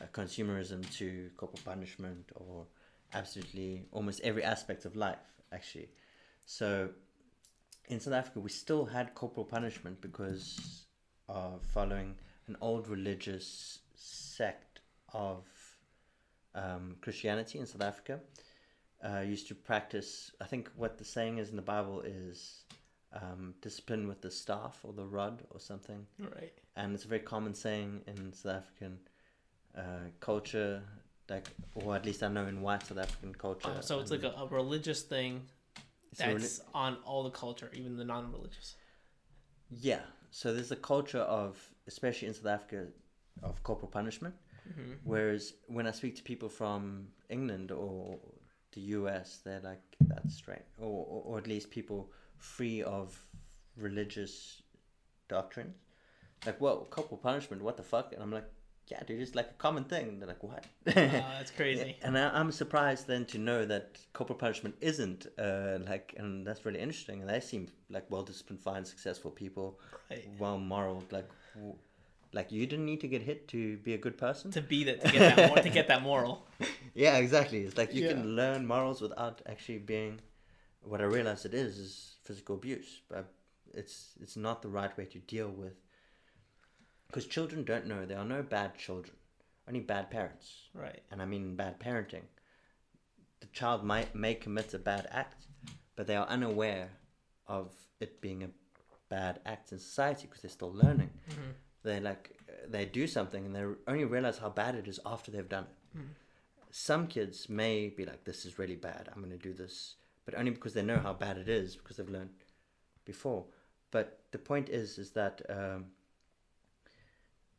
uh, 0.00 0.04
consumerism 0.12 0.88
to 0.96 1.30
corporal 1.36 1.60
punishment 1.64 2.30
or 2.34 2.66
absolutely 3.12 3.82
almost 3.92 4.20
every 4.22 4.44
aspect 4.44 4.84
of 4.84 4.96
life, 4.96 5.18
actually. 5.52 5.88
So 6.46 6.90
in 7.88 8.00
South 8.00 8.14
Africa, 8.14 8.40
we 8.40 8.50
still 8.50 8.84
had 8.84 9.14
corporal 9.14 9.44
punishment 9.44 10.00
because 10.00 10.84
of 11.28 11.62
following 11.62 12.14
an 12.48 12.56
old 12.60 12.88
religious 12.88 13.80
sect 13.94 14.80
of 15.12 15.44
um, 16.54 16.96
Christianity 17.00 17.58
in 17.58 17.66
South 17.66 17.82
Africa. 17.82 18.20
Uh, 19.02 19.20
used 19.20 19.46
to 19.46 19.54
practice, 19.54 20.32
I 20.40 20.44
think 20.44 20.70
what 20.74 20.98
the 20.98 21.04
saying 21.04 21.38
is 21.38 21.50
in 21.50 21.56
the 21.56 21.62
Bible 21.62 22.00
is 22.00 22.64
um, 23.12 23.54
discipline 23.62 24.08
with 24.08 24.20
the 24.20 24.30
staff 24.30 24.80
or 24.82 24.92
the 24.92 25.06
rod 25.06 25.44
or 25.50 25.60
something. 25.60 26.04
Right. 26.18 26.52
And 26.74 26.94
it's 26.94 27.04
a 27.04 27.08
very 27.08 27.20
common 27.20 27.54
saying 27.54 28.02
in 28.08 28.32
South 28.32 28.56
African 28.56 28.98
uh, 29.76 30.10
culture, 30.18 30.82
like, 31.28 31.46
or 31.76 31.94
at 31.94 32.04
least 32.04 32.24
I 32.24 32.28
know 32.28 32.46
in 32.46 32.60
white 32.60 32.86
South 32.86 32.98
African 32.98 33.34
culture. 33.34 33.70
Oh, 33.76 33.80
so 33.80 34.00
it's 34.00 34.10
like 34.10 34.24
a, 34.24 34.30
a 34.30 34.46
religious 34.46 35.02
thing 35.02 35.42
it's 36.10 36.20
a 36.20 36.24
reli- 36.24 36.40
that's 36.40 36.60
on 36.74 36.96
all 37.04 37.22
the 37.22 37.30
culture, 37.30 37.70
even 37.74 37.96
the 37.96 38.04
non-religious. 38.04 38.74
Yeah. 39.70 40.00
So 40.30 40.52
there's 40.52 40.72
a 40.72 40.76
culture 40.76 41.20
of, 41.20 41.56
especially 41.88 42.28
in 42.28 42.34
South 42.34 42.46
Africa, 42.46 42.86
of 43.42 43.62
corporal 43.62 43.88
punishment. 43.88 44.34
Mm-hmm. 44.68 44.92
Whereas 45.04 45.54
when 45.66 45.86
I 45.86 45.92
speak 45.92 46.16
to 46.16 46.22
people 46.22 46.48
from 46.48 47.08
England 47.30 47.72
or 47.72 48.18
the 48.72 48.80
US, 48.98 49.40
they're 49.44 49.60
like, 49.60 49.80
that's 50.00 50.34
strange. 50.34 50.62
Or, 50.78 51.06
or, 51.08 51.22
or 51.24 51.38
at 51.38 51.46
least 51.46 51.70
people 51.70 52.12
free 52.36 52.82
of 52.82 53.18
religious 53.76 54.62
doctrines. 55.28 55.76
Like, 56.46 56.60
well, 56.60 56.86
corporal 56.90 57.18
punishment, 57.18 57.62
what 57.62 57.76
the 57.76 57.82
fuck? 57.82 58.12
And 58.12 58.22
I'm 58.22 58.30
like, 58.30 58.48
yeah, 58.88 59.02
dude, 59.06 59.20
it's 59.20 59.34
like 59.34 59.50
a 59.50 59.54
common 59.54 59.84
thing. 59.84 60.18
They're 60.18 60.28
like, 60.28 60.42
what? 60.42 60.64
Uh, 60.86 60.92
that's 60.94 61.50
crazy. 61.50 61.96
And 62.02 62.16
I, 62.16 62.30
I'm 62.30 62.50
surprised 62.52 63.06
then 63.06 63.24
to 63.26 63.38
know 63.38 63.64
that 63.66 63.98
corporal 64.12 64.38
punishment 64.38 64.76
isn't 64.80 65.26
uh, 65.38 65.78
like, 65.86 66.14
and 66.16 66.46
that's 66.46 66.64
really 66.64 66.80
interesting. 66.80 67.20
And 67.20 67.28
they 67.28 67.40
seem 67.40 67.68
like 67.90 68.04
well 68.10 68.22
disciplined, 68.22 68.60
fine, 68.60 68.84
successful 68.84 69.30
people, 69.30 69.78
Right. 70.10 70.26
well 70.38 70.58
moral. 70.58 71.04
Like, 71.10 71.28
like 72.32 72.52
you 72.52 72.66
didn't 72.66 72.84
need 72.84 73.00
to 73.00 73.08
get 73.08 73.22
hit 73.22 73.48
to 73.48 73.76
be 73.78 73.94
a 73.94 73.98
good 73.98 74.18
person. 74.18 74.50
To 74.52 74.60
be 74.60 74.84
that, 74.84 75.00
to 75.04 75.10
get 75.12 75.36
that, 75.36 75.48
mor- 75.48 75.62
to 75.62 75.70
get 75.70 75.88
that 75.88 76.02
moral. 76.02 76.46
Yeah, 76.94 77.18
exactly. 77.18 77.60
It's 77.60 77.76
like 77.78 77.94
you 77.94 78.02
Yeah. 78.02 78.14
can 78.14 78.34
learn 78.34 78.66
morals 78.66 79.00
without 79.00 79.40
actually 79.46 79.78
being. 79.78 80.20
What 80.82 81.00
I 81.00 81.04
realize 81.04 81.44
it 81.44 81.54
is 81.54 81.78
is 81.78 82.16
physical 82.24 82.56
abuse, 82.56 83.02
but 83.08 83.32
it's 83.72 84.14
it's 84.20 84.36
not 84.36 84.62
the 84.62 84.68
right 84.68 84.96
way 84.98 85.04
to 85.04 85.18
deal 85.20 85.48
with. 85.48 85.74
Because 87.06 87.26
children 87.26 87.62
don't 87.64 87.86
know 87.86 88.04
there 88.04 88.18
are 88.18 88.24
no 88.24 88.42
bad 88.42 88.76
children, 88.76 89.14
only 89.68 89.80
bad 89.80 90.10
parents, 90.10 90.68
Right. 90.74 91.02
and 91.10 91.22
I 91.22 91.24
mean 91.24 91.54
bad 91.56 91.78
parenting. 91.78 92.24
The 93.40 93.46
child 93.52 93.84
might 93.84 94.14
may 94.14 94.34
commit 94.34 94.74
a 94.74 94.78
bad 94.78 95.06
act, 95.12 95.46
but 95.94 96.06
they 96.08 96.16
are 96.16 96.26
unaware 96.26 96.90
of 97.46 97.70
it 98.00 98.20
being 98.20 98.42
a 98.42 98.50
bad 99.08 99.40
acts 99.46 99.72
in 99.72 99.78
society 99.78 100.26
because 100.26 100.42
they're 100.42 100.50
still 100.50 100.72
learning. 100.72 101.10
Mm-hmm. 101.30 101.50
They 101.82 102.00
like 102.00 102.38
they 102.68 102.84
do 102.84 103.06
something 103.06 103.46
and 103.46 103.54
they 103.54 103.64
only 103.86 104.04
realize 104.04 104.38
how 104.38 104.50
bad 104.50 104.74
it 104.74 104.88
is 104.88 105.00
after 105.06 105.30
they've 105.30 105.48
done 105.48 105.64
it. 105.64 106.00
Some 106.70 107.06
kids 107.06 107.48
may 107.48 107.88
be 107.88 108.04
like, 108.04 108.24
"This 108.24 108.44
is 108.44 108.58
really 108.58 108.76
bad. 108.76 109.08
I'm 109.08 109.22
going 109.22 109.30
to 109.30 109.38
do 109.38 109.54
this," 109.54 109.94
but 110.24 110.34
only 110.34 110.50
because 110.50 110.74
they 110.74 110.82
know 110.82 110.98
how 110.98 111.14
bad 111.14 111.38
it 111.38 111.48
is 111.48 111.76
because 111.76 111.96
they've 111.96 112.08
learned 112.08 112.30
before. 113.04 113.46
But 113.90 114.20
the 114.32 114.38
point 114.38 114.68
is, 114.68 114.98
is 114.98 115.12
that 115.12 115.40
um, 115.48 115.86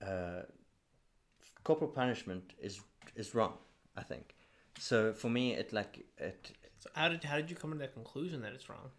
uh, 0.06 0.44
corporal 1.64 1.90
punishment 1.90 2.54
is 2.62 2.82
is 3.16 3.34
wrong. 3.34 3.54
I 3.98 4.04
think. 4.04 4.36
So 4.80 5.12
for 5.14 5.30
me, 5.30 5.54
it 5.56 5.74
like 5.74 6.06
it 6.18 6.52
So 6.80 6.90
how 6.94 7.10
did 7.10 7.24
how 7.24 7.38
did 7.38 7.50
you 7.50 7.56
come 7.56 7.72
to 7.72 7.78
that 7.80 7.94
conclusion 7.94 8.42
that 8.42 8.54
it's 8.54 8.70
wrong? 8.70 8.92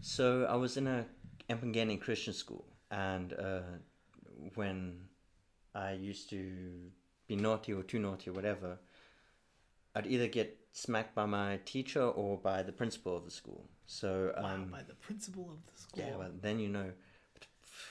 So 0.00 0.44
I 0.44 0.56
was 0.56 0.76
in 0.76 0.86
a 0.86 1.06
Empangeni 1.48 2.00
Christian 2.00 2.32
school, 2.32 2.64
and 2.90 3.32
uh, 3.34 3.60
when 4.54 5.00
I 5.74 5.92
used 5.92 6.30
to 6.30 6.52
be 7.26 7.36
naughty 7.36 7.72
or 7.72 7.82
too 7.82 7.98
naughty 7.98 8.30
or 8.30 8.32
whatever, 8.32 8.78
I'd 9.94 10.06
either 10.06 10.28
get 10.28 10.58
smacked 10.72 11.14
by 11.14 11.26
my 11.26 11.60
teacher 11.64 12.02
or 12.02 12.38
by 12.38 12.62
the 12.62 12.72
principal 12.72 13.16
of 13.16 13.24
the 13.24 13.30
school. 13.30 13.64
So 13.86 14.32
Wow, 14.36 14.54
um, 14.54 14.64
by 14.70 14.82
the 14.82 14.94
principal 14.94 15.50
of 15.50 15.58
the 15.72 15.80
school. 15.80 16.04
yeah, 16.04 16.16
well, 16.16 16.30
then 16.40 16.58
you 16.58 16.68
know. 16.68 16.90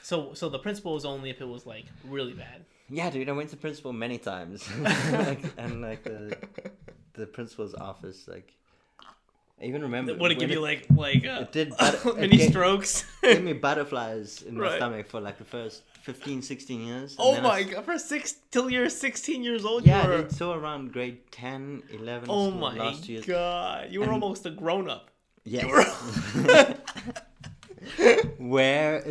So 0.01 0.33
so 0.33 0.49
the 0.49 0.59
principal 0.59 0.93
was 0.93 1.05
only 1.05 1.29
if 1.29 1.39
it 1.41 1.47
was 1.47 1.65
like 1.65 1.85
really 2.05 2.33
bad. 2.33 2.65
Yeah, 2.89 3.09
dude, 3.09 3.29
I 3.29 3.31
went 3.31 3.49
to 3.51 3.57
principal 3.57 3.93
many 3.93 4.17
times, 4.17 4.67
like, 4.79 5.43
and 5.57 5.81
like 5.81 6.03
the 6.03 6.35
the 7.13 7.25
principal's 7.27 7.73
office, 7.75 8.27
like 8.27 8.53
I 9.61 9.65
even 9.65 9.81
remember. 9.83 10.15
Would 10.15 10.31
it 10.31 10.39
give 10.39 10.49
when 10.49 10.57
you 10.57 10.61
like 10.61 10.87
like 10.93 11.25
uh, 11.25 11.41
it 11.41 11.51
did 11.51 11.73
but- 11.79 12.05
it 12.05 12.15
mini 12.17 12.37
gave- 12.37 12.49
strokes? 12.49 13.05
gave 13.21 13.43
me 13.43 13.53
butterflies 13.67 14.41
in 14.41 14.57
my 14.57 14.63
Right. 14.63 14.75
stomach 14.77 15.07
for 15.07 15.21
like 15.21 15.37
the 15.37 15.45
first 15.45 15.83
15, 16.01 16.41
16 16.41 16.81
years. 16.81 17.11
and 17.11 17.19
oh 17.19 17.33
then 17.35 17.45
I 17.45 17.47
my 17.47 17.63
god! 17.63 17.85
For 17.85 17.97
six 17.97 18.35
till 18.51 18.69
you're 18.69 18.89
16 18.89 19.41
years 19.43 19.63
old, 19.63 19.85
Yeah, 19.85 20.03
you 20.03 20.09
were. 20.23 20.29
so 20.29 20.51
around 20.53 20.91
grade 20.91 21.19
10, 21.31 21.83
11, 21.93 22.25
Oh 22.29 22.51
my 22.51 22.75
god! 22.77 23.89
You 23.91 23.99
were 23.99 24.05
And- 24.05 24.13
almost 24.13 24.45
a 24.45 24.49
grown 24.51 24.89
up. 24.89 25.09
Yes. 25.45 25.65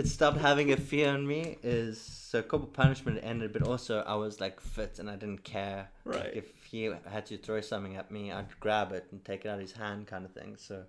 were- 0.03 0.07
Where 0.07 0.07
it 0.07 0.09
stopped 0.09 0.39
having 0.39 0.73
a 0.73 0.77
fear 0.77 1.11
on 1.11 1.27
me 1.27 1.59
is 1.63 2.01
so 2.01 2.43
corporal 2.43 2.71
punishment 2.71 3.21
ended, 3.23 3.53
but 3.53 3.63
also 3.63 4.01
I 4.01 4.15
was 4.15 4.41
like 4.41 4.61
fit 4.61 4.99
and 4.99 5.09
I 5.11 5.17
didn't 5.17 5.45
care. 5.45 5.89
Like, 6.05 6.17
Right. 6.17 6.35
if 6.35 6.65
he 6.65 6.85
had 7.07 7.27
to 7.27 7.37
throw 7.39 7.61
something 7.61 7.97
at 7.97 8.11
me, 8.11 8.33
I'd 8.33 8.59
grab 8.61 8.93
it 8.93 9.07
and 9.13 9.25
take 9.25 9.45
it 9.45 9.49
out 9.49 9.57
of 9.57 9.61
his 9.61 9.73
hand, 9.73 10.07
kind 10.07 10.25
of 10.25 10.33
thing. 10.33 10.57
So. 10.57 10.85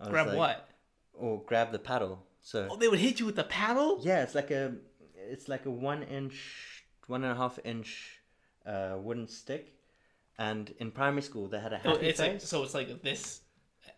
I 0.00 0.04
was 0.04 0.10
Grab 0.10 0.26
like- 0.28 0.36
what? 0.36 0.68
Or 1.14 1.42
grab 1.44 1.72
the 1.72 1.78
paddle. 1.78 2.24
So. 2.42 2.68
Oh, 2.70 2.76
they 2.76 2.88
would 2.88 3.00
hit 3.00 3.18
you 3.20 3.26
with 3.26 3.36
the 3.36 3.44
paddle. 3.44 3.98
Yeah, 4.02 4.22
it's 4.22 4.34
like 4.34 4.50
a, 4.52 4.74
it's 5.16 5.48
like 5.48 5.66
a 5.66 5.70
one 5.70 6.02
inch, 6.04 6.84
one 7.08 7.24
and 7.24 7.32
a 7.32 7.36
half 7.36 7.58
inch, 7.64 8.20
uh, 8.64 8.96
wooden 8.98 9.26
stick, 9.26 9.74
and 10.38 10.72
in 10.78 10.90
primary 10.92 11.22
school 11.22 11.48
they 11.48 11.58
had 11.58 11.72
a 11.72 11.80
Oh, 11.84 11.94
happy 11.94 12.06
it's 12.06 12.20
like 12.20 12.32
face. 12.34 12.48
so. 12.48 12.62
It's 12.62 12.74
like 12.74 13.02
this. 13.02 13.40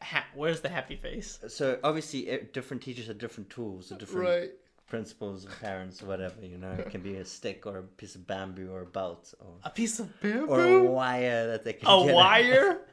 Ha- 0.01 0.27
where's 0.35 0.61
the 0.63 0.71
happy 0.71 0.97
face? 0.97 1.39
So 1.49 1.79
obviously, 1.85 2.31
e- 2.31 2.49
different 2.55 2.83
teachers 2.83 3.09
have 3.09 3.19
different 3.19 3.51
tools, 3.51 3.93
or 3.93 3.97
different 3.99 4.53
principals, 4.91 5.47
or 5.47 5.51
parents, 5.63 6.03
or 6.03 6.07
whatever. 6.07 6.35
You 6.45 6.59
know, 6.59 6.73
it 6.73 6.91
can 6.91 7.01
be 7.01 7.15
a 7.17 7.25
stick 7.25 7.65
or 7.67 7.79
a 7.79 7.83
piece 7.83 8.15
of 8.17 8.27
bamboo 8.27 8.71
or 8.71 8.83
a 8.83 8.87
belt 8.87 9.33
or 9.41 9.53
A 9.65 9.71
piece 9.71 9.99
of 10.01 10.07
bamboo 10.21 10.47
or 10.49 10.63
a 10.65 10.83
wire 10.85 11.47
that 11.53 11.65
they 11.65 11.73
can. 11.75 11.89
A 11.89 12.05
get- 12.05 12.15
wire. 12.15 12.81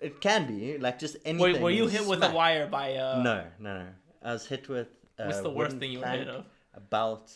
It 0.00 0.20
can 0.20 0.46
be 0.46 0.78
like 0.78 0.96
just 1.00 1.16
anything. 1.24 1.60
were 1.60 1.72
you 1.72 1.88
hit 1.88 2.06
with 2.06 2.22
a 2.22 2.30
wire 2.30 2.68
by 2.68 2.94
uh? 2.94 3.20
No, 3.20 3.44
no, 3.58 3.78
no. 3.82 3.86
I 4.22 4.32
was 4.32 4.46
hit 4.46 4.68
with. 4.68 4.86
A 5.18 5.26
What's 5.26 5.40
the 5.40 5.50
worst 5.50 5.78
thing 5.78 5.90
you 5.90 5.98
were 6.00 6.06
hit 6.06 6.28
of? 6.28 6.44
A 6.74 6.80
belt. 6.80 7.32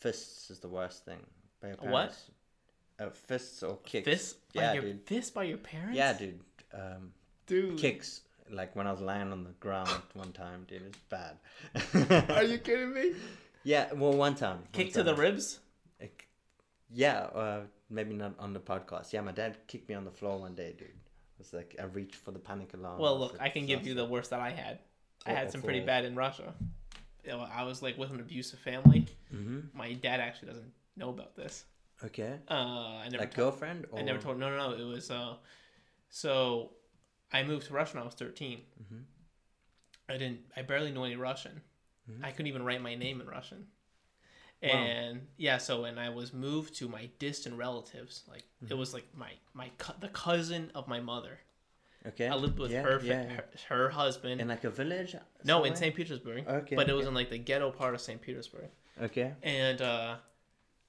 Fists 0.00 0.50
is 0.50 0.58
the 0.58 0.68
worst 0.68 1.06
thing. 1.06 1.20
By 1.62 1.68
your 1.68 1.78
A 1.80 1.90
what? 1.90 2.14
Uh, 3.00 3.08
fists 3.08 3.62
or 3.62 3.78
kicks. 3.84 4.04
Fist 4.04 4.36
by 4.54 4.60
Yeah, 4.62 4.72
your 4.74 4.82
dude. 4.82 5.06
fist 5.06 5.32
by 5.32 5.44
your 5.44 5.56
parents. 5.56 5.96
Yeah, 5.96 6.12
dude. 6.12 6.40
Um, 6.74 7.12
dude. 7.46 7.78
kicks. 7.78 8.20
Like 8.54 8.74
when 8.76 8.86
I 8.86 8.92
was 8.92 9.00
lying 9.00 9.32
on 9.32 9.44
the 9.44 9.50
ground 9.60 9.90
one 10.14 10.32
time, 10.32 10.64
dude, 10.68 10.82
it's 10.82 10.98
bad. 11.10 11.38
Are 12.30 12.42
you 12.44 12.58
kidding 12.66 12.92
me? 12.94 13.12
Yeah, 13.64 13.92
well, 13.94 14.12
one 14.12 14.34
time. 14.34 14.58
Kick 14.72 14.86
one 14.88 14.92
to 14.94 15.02
the 15.02 15.14
ribs. 15.14 15.58
Like, 16.00 16.28
Yeah, 16.90 17.18
uh, 17.34 17.60
maybe 17.90 18.14
not 18.14 18.34
on 18.38 18.52
the 18.52 18.60
podcast. 18.60 19.12
Yeah, 19.12 19.22
my 19.22 19.32
dad 19.32 19.56
kicked 19.66 19.88
me 19.88 19.94
on 19.94 20.04
the 20.04 20.10
floor 20.10 20.38
one 20.38 20.54
day, 20.54 20.74
dude. 20.78 20.88
It 20.88 21.38
was 21.38 21.52
like 21.52 21.74
I 21.80 21.84
reached 21.84 22.16
for 22.16 22.30
the 22.30 22.38
panic 22.38 22.74
alarm. 22.74 23.00
Well, 23.00 23.18
look, 23.18 23.32
like, 23.32 23.40
I 23.42 23.48
can 23.48 23.66
give 23.66 23.86
you 23.86 23.94
the 23.94 24.04
worst 24.04 24.30
that 24.30 24.40
I 24.40 24.50
had. 24.50 24.78
I 25.26 25.32
had 25.32 25.50
some 25.50 25.62
pretty 25.62 25.80
bad 25.80 26.04
in 26.04 26.14
Russia. 26.14 26.54
You 27.24 27.30
know, 27.32 27.46
I 27.52 27.64
was 27.64 27.82
like 27.82 27.96
with 27.96 28.10
an 28.10 28.20
abusive 28.20 28.58
family. 28.58 29.06
Mhm. 29.34 29.72
My 29.74 29.94
dad 29.94 30.20
actually 30.20 30.48
doesn't 30.48 30.72
know 30.96 31.08
about 31.08 31.34
this. 31.34 31.64
Okay. 32.04 32.38
Uh, 32.48 32.98
I 33.02 33.04
never 33.08 33.18
Like 33.22 33.34
told. 33.34 33.52
girlfriend 33.52 33.86
or 33.90 33.98
I 33.98 34.02
never 34.02 34.18
told. 34.20 34.38
No, 34.38 34.50
no, 34.50 34.70
no. 34.70 34.76
It 34.76 34.84
was 34.86 35.10
uh, 35.10 35.36
so 36.10 36.72
I 37.34 37.42
moved 37.42 37.66
to 37.66 37.72
Russia 37.74 37.94
when 37.94 38.02
I 38.02 38.06
was 38.06 38.14
13 38.14 38.60
Mhm. 38.82 39.04
I 40.08 40.16
didn't. 40.18 40.40
I 40.56 40.62
barely 40.62 40.90
knew 40.92 41.04
any 41.04 41.16
Russian. 41.16 41.62
Mhm. 42.10 42.24
I 42.24 42.30
couldn't 42.30 42.46
even 42.46 42.62
write 42.64 42.80
my 42.80 42.94
name 42.94 43.20
in 43.20 43.26
Russian. 43.26 43.66
Wow. 44.62 44.70
And 44.70 45.26
yeah, 45.36 45.58
so 45.58 45.82
when 45.82 45.98
I 45.98 46.08
was 46.10 46.32
moved 46.32 46.74
to 46.76 46.88
my 46.88 47.10
distant 47.18 47.56
relatives, 47.56 48.22
like 48.28 48.44
Mm-hmm. 48.62 48.72
it 48.72 48.76
was 48.76 48.94
like 48.94 49.06
my 49.14 49.32
my 49.52 49.68
cou- 49.78 49.98
the 50.00 50.08
cousin 50.08 50.70
of 50.74 50.88
my 50.88 51.00
mother. 51.00 51.40
Okay. 52.06 52.28
I 52.28 52.34
lived 52.34 52.58
with 52.58 52.70
Yeah, 52.70 52.82
her, 52.82 53.00
yeah, 53.02 53.22
yeah. 53.22 53.28
her 53.36 53.48
her 53.68 53.88
husband. 53.90 54.40
in 54.40 54.48
like 54.48 54.64
a 54.64 54.70
village. 54.70 55.16
no, 55.44 55.64
in? 55.64 55.74
St. 55.74 55.94
Petersburg. 55.94 56.46
Okay, 56.46 56.76
But 56.76 56.88
it 56.90 56.92
was 56.94 57.06
in 57.06 57.14
like 57.14 57.30
the 57.30 57.38
ghetto 57.38 57.70
part 57.70 57.94
of 57.94 58.00
St. 58.00 58.20
Petersburg. 58.20 58.68
Okay. 59.00 59.34
And 59.42 59.80
uh, 59.82 60.16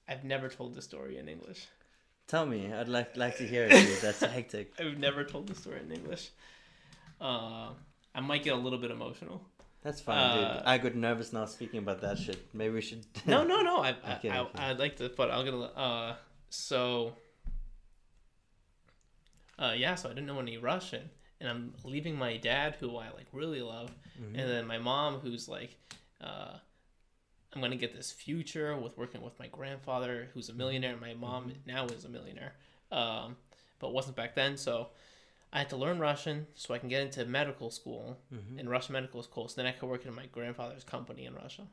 I've 0.08 0.24
never 0.24 0.48
told 0.50 0.74
this 0.74 0.84
story 0.84 1.16
in 1.18 1.28
English. 1.28 1.66
Tell 2.28 2.44
me. 2.46 2.72
I'd 2.72 2.88
like 2.88 3.16
like 3.16 3.36
to 3.38 3.46
hear 3.46 3.64
it. 3.64 3.70
Dude. 3.70 4.00
That's 4.00 4.20
hectic. 4.36 4.72
I've 4.80 4.98
never 4.98 5.22
told 5.24 5.48
this 5.48 5.58
story 5.58 5.80
in 5.80 5.92
English. 5.92 6.30
Uh, 7.20 7.68
I 8.14 8.20
might 8.20 8.42
get 8.42 8.54
a 8.54 8.56
little 8.56 8.78
bit 8.78 8.90
emotional. 8.90 9.40
That's 9.82 10.00
fine, 10.00 10.18
Uh, 10.18 10.54
dude. 10.58 10.62
I 10.66 10.78
got 10.78 10.94
nervous 10.96 11.32
now 11.32 11.44
speaking 11.46 11.78
about 11.78 12.00
that 12.00 12.18
shit. 12.18 12.38
Maybe 12.52 12.74
we 12.74 12.80
should. 12.82 13.06
No, 13.26 13.44
no, 13.44 13.62
no. 13.62 13.78
I, 13.78 13.94
I, 14.04 14.14
Okay, 14.16 14.30
I, 14.30 14.40
okay. 14.40 14.58
I'd 14.58 14.78
like 14.78 14.96
to, 14.96 15.08
but 15.16 15.30
I'll 15.30 15.44
get 15.44 15.54
a. 15.54 15.58
Uh, 15.78 16.14
so. 16.50 17.12
Uh, 19.58 19.74
yeah, 19.76 19.94
so 19.94 20.08
I 20.10 20.12
didn't 20.12 20.26
know 20.26 20.38
any 20.40 20.58
Russian, 20.58 21.08
and 21.40 21.48
I'm 21.48 21.72
leaving 21.84 22.16
my 22.16 22.36
dad, 22.36 22.76
who 22.78 22.96
I 22.96 23.06
like 23.10 23.26
really 23.32 23.62
love, 23.62 23.90
Mm-hmm. 24.20 24.34
and 24.38 24.48
then 24.50 24.66
my 24.66 24.78
mom, 24.78 25.20
who's 25.20 25.46
like, 25.48 25.76
uh, 26.22 26.56
I'm 27.56 27.62
gonna 27.62 27.76
get 27.76 27.94
this 27.96 28.12
future 28.12 28.76
with 28.76 28.98
working 28.98 29.22
with 29.22 29.38
my 29.38 29.46
grandfather, 29.46 30.28
who's 30.34 30.50
a 30.50 30.52
millionaire. 30.52 30.92
and 30.92 31.00
My 31.00 31.14
mom 31.14 31.44
Mm-hmm. 31.48 31.58
now 31.66 31.86
is 31.86 32.04
a 32.04 32.08
millionaire, 32.10 32.54
um, 32.92 33.36
but 33.78 33.92
wasn't 33.94 34.14
back 34.14 34.34
then. 34.34 34.58
So 34.58 34.90
I 35.52 35.58
had 35.60 35.70
to 35.70 35.76
learn 35.76 35.98
Russian 35.98 36.46
so 36.54 36.74
I 36.74 36.78
can 36.78 36.90
get 36.90 37.00
into 37.00 37.24
medical 37.24 37.70
school 37.70 38.18
Mhm. 38.30 38.58
in 38.58 38.68
Russian 38.68 38.92
medical 38.92 39.22
school. 39.22 39.48
So 39.48 39.56
then 39.56 39.66
I 39.66 39.72
could 39.72 39.88
work 39.88 40.04
in 40.04 40.14
my 40.14 40.26
grandfather's 40.26 40.84
company 40.84 41.24
in 41.24 41.34
Russia. 41.34 41.66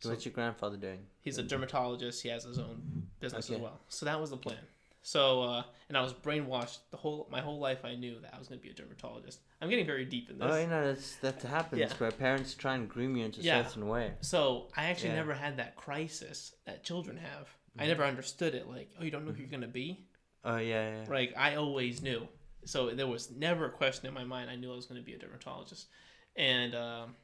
So 0.00 0.10
What's 0.10 0.24
your 0.24 0.32
grandfather 0.32 0.76
doing? 0.76 1.06
he's 1.20 1.38
a 1.38 1.42
dermatologist. 1.44 2.22
He 2.22 2.28
has 2.30 2.42
his 2.44 2.58
own 2.58 3.08
business 3.20 3.46
Okay. 3.46 3.54
as 3.54 3.60
well. 3.60 3.78
So 3.88 4.06
that 4.06 4.20
was 4.20 4.30
the 4.30 4.36
plan. 4.36 4.66
So 5.02 5.42
uh, 5.42 5.62
and 5.88 5.96
I 5.96 6.02
was 6.02 6.12
brainwashed 6.12 6.78
the 6.90 6.96
whole 6.96 7.26
my 7.30 7.40
whole 7.40 7.58
life. 7.58 7.84
I 7.84 7.94
knew 7.94 8.20
that 8.20 8.34
I 8.34 8.38
was 8.38 8.48
going 8.48 8.60
to 8.60 8.62
be 8.62 8.70
a 8.70 8.74
dermatologist. 8.74 9.40
I'm 9.60 9.70
getting 9.70 9.86
very 9.86 10.04
deep 10.04 10.30
in 10.30 10.38
this. 10.38 10.48
Oh, 10.50 10.60
you 10.60 10.66
know 10.66 10.86
that's 10.88 11.16
that 11.16 11.42
happens 11.42 11.80
Yeah. 11.80 11.92
where 11.98 12.10
parents 12.10 12.54
try 12.54 12.74
and 12.74 12.88
groom 12.88 13.16
you 13.16 13.24
into 13.24 13.40
a 13.40 13.44
Yeah. 13.44 13.64
certain 13.64 13.88
way. 13.88 14.14
So 14.20 14.68
I 14.76 14.84
actually 14.86 15.10
Yeah. 15.10 15.16
never 15.16 15.34
had 15.34 15.56
that 15.56 15.76
crisis 15.76 16.54
that 16.66 16.84
children 16.84 17.16
have. 17.16 17.46
Mm-hmm. 17.48 17.80
I 17.82 17.86
never 17.86 18.04
understood 18.04 18.54
it. 18.54 18.68
Like, 18.68 18.90
oh, 19.00 19.04
you 19.04 19.10
don't 19.10 19.24
know 19.24 19.32
who 19.32 19.40
you're 19.40 19.50
gonna 19.50 19.68
be. 19.68 20.06
Oh 20.44 20.56
yeah, 20.58 21.02
yeah. 21.02 21.04
Like 21.08 21.34
I 21.36 21.56
always 21.56 22.02
knew. 22.02 22.28
So 22.66 22.90
there 22.90 23.06
was 23.06 23.30
never 23.30 23.66
a 23.66 23.70
question 23.70 24.06
in 24.06 24.12
my 24.12 24.24
mind. 24.24 24.50
I 24.50 24.56
knew 24.56 24.70
I 24.72 24.76
was 24.76 24.86
gonna 24.86 25.02
be 25.02 25.14
a 25.14 25.18
dermatologist. 25.18 25.88
And 26.36 26.74
um, 26.74 27.16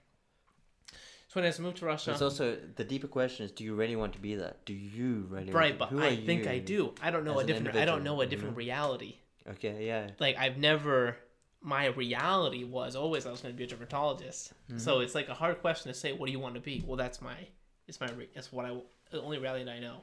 so 1.29 1.41
when 1.41 1.53
I 1.53 1.59
moved 1.61 1.79
to 1.79 1.87
Russia, 1.87 2.13
It's 2.13 2.23
also 2.23 2.57
the 2.77 2.85
deeper 2.85 3.09
question 3.09 3.45
is: 3.47 3.53
Do 3.53 3.65
you 3.65 3.75
really 3.75 3.97
want 3.97 4.13
to 4.15 4.21
be 4.21 4.37
that? 4.37 4.65
Do 4.65 4.73
you 4.75 5.27
really? 5.29 5.53
right? 5.53 5.79
want 5.79 5.79
But 5.79 5.91
to, 5.91 5.97
who 5.97 6.03
I 6.03 6.17
think 6.25 6.47
I 6.47 6.59
do. 6.59 6.95
I 7.03 7.11
don't 7.11 7.25
know 7.25 7.39
a 7.41 7.45
different. 7.45 7.77
I 7.77 7.85
don't 7.85 8.05
know 8.05 8.21
a 8.21 8.25
you 8.25 8.31
different 8.31 8.53
know? 8.55 8.59
reality. 8.59 9.17
Okay, 9.49 9.87
yeah. 9.87 10.11
Like 10.21 10.37
I've 10.37 10.57
never. 10.59 11.17
My 11.63 11.87
reality 11.87 12.63
was 12.65 12.95
always 12.95 13.27
I 13.27 13.31
was 13.33 13.41
going 13.41 13.53
to 13.55 13.59
be 13.59 13.65
a 13.65 13.67
dermatologist. 13.67 14.53
Mm-hmm. 14.69 14.79
So 14.79 15.01
it's 15.01 15.15
like 15.17 15.29
a 15.29 15.35
hard 15.35 15.61
question 15.61 15.93
to 15.93 15.99
say. 15.99 16.13
What 16.13 16.27
do 16.27 16.33
you 16.33 16.39
want 16.39 16.55
to 16.55 16.61
be? 16.61 16.85
Well, 16.87 16.97
that's 16.97 17.21
my. 17.21 17.35
It's 17.89 18.01
my. 18.01 18.09
re- 18.13 18.29
It's 18.35 18.53
what 18.53 18.65
I. 18.67 18.77
The 19.11 19.21
only 19.21 19.39
reality 19.39 19.65
that 19.65 19.73
I 19.73 19.81
know. 19.81 19.99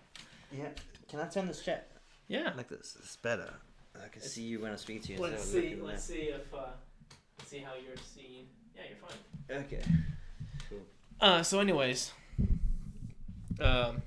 Yeah. 0.51 0.69
Can 1.09 1.19
I 1.19 1.27
turn 1.27 1.47
this 1.47 1.61
chat 1.63 1.89
Yeah. 2.27 2.51
like 2.57 2.67
this? 2.69 2.97
It's 2.99 3.15
better. 3.17 3.53
I 3.95 4.07
can 4.09 4.21
see 4.21 4.43
you 4.43 4.59
when 4.61 4.71
I 4.71 4.75
speak 4.75 5.03
to 5.03 5.13
you. 5.13 5.19
Let's 5.19 5.43
see. 5.45 5.77
Let's 5.81 6.03
see 6.03 6.31
if. 6.33 6.53
Uh, 6.53 6.67
let's 7.39 7.49
see 7.49 7.59
how 7.59 7.73
you're 7.75 7.95
seeing. 8.13 8.45
Yeah, 8.75 8.81
you're 8.89 8.97
fine. 8.97 9.63
Okay. 9.65 9.81
Uh, 11.23 11.41
so, 11.41 11.61
anyways, 11.61 12.11
um, 13.61 14.01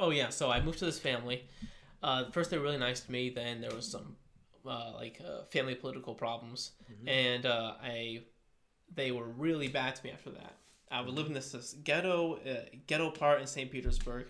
oh 0.00 0.10
yeah, 0.10 0.28
so 0.28 0.50
I 0.50 0.60
moved 0.60 0.80
to 0.80 0.86
this 0.86 0.98
family. 0.98 1.44
Uh, 2.02 2.24
first, 2.32 2.50
they 2.50 2.58
were 2.58 2.64
really 2.64 2.78
nice 2.78 2.98
to 3.02 3.12
me. 3.12 3.30
Then 3.30 3.60
there 3.60 3.70
was 3.70 3.86
some 3.86 4.16
uh, 4.66 4.90
like 4.96 5.20
uh, 5.24 5.44
family 5.44 5.76
political 5.76 6.16
problems, 6.16 6.72
and 7.06 7.46
uh, 7.46 7.74
I 7.80 8.22
they 8.92 9.12
were 9.12 9.28
really 9.28 9.68
bad 9.68 9.94
to 9.94 10.04
me 10.04 10.10
after 10.10 10.30
that. 10.30 10.56
I 10.90 11.00
would 11.00 11.14
live 11.14 11.28
in 11.28 11.32
this, 11.32 11.52
this 11.52 11.76
ghetto 11.84 12.38
uh, 12.38 12.64
ghetto 12.88 13.12
part 13.12 13.40
in 13.40 13.46
St. 13.46 13.70
Petersburg, 13.70 14.26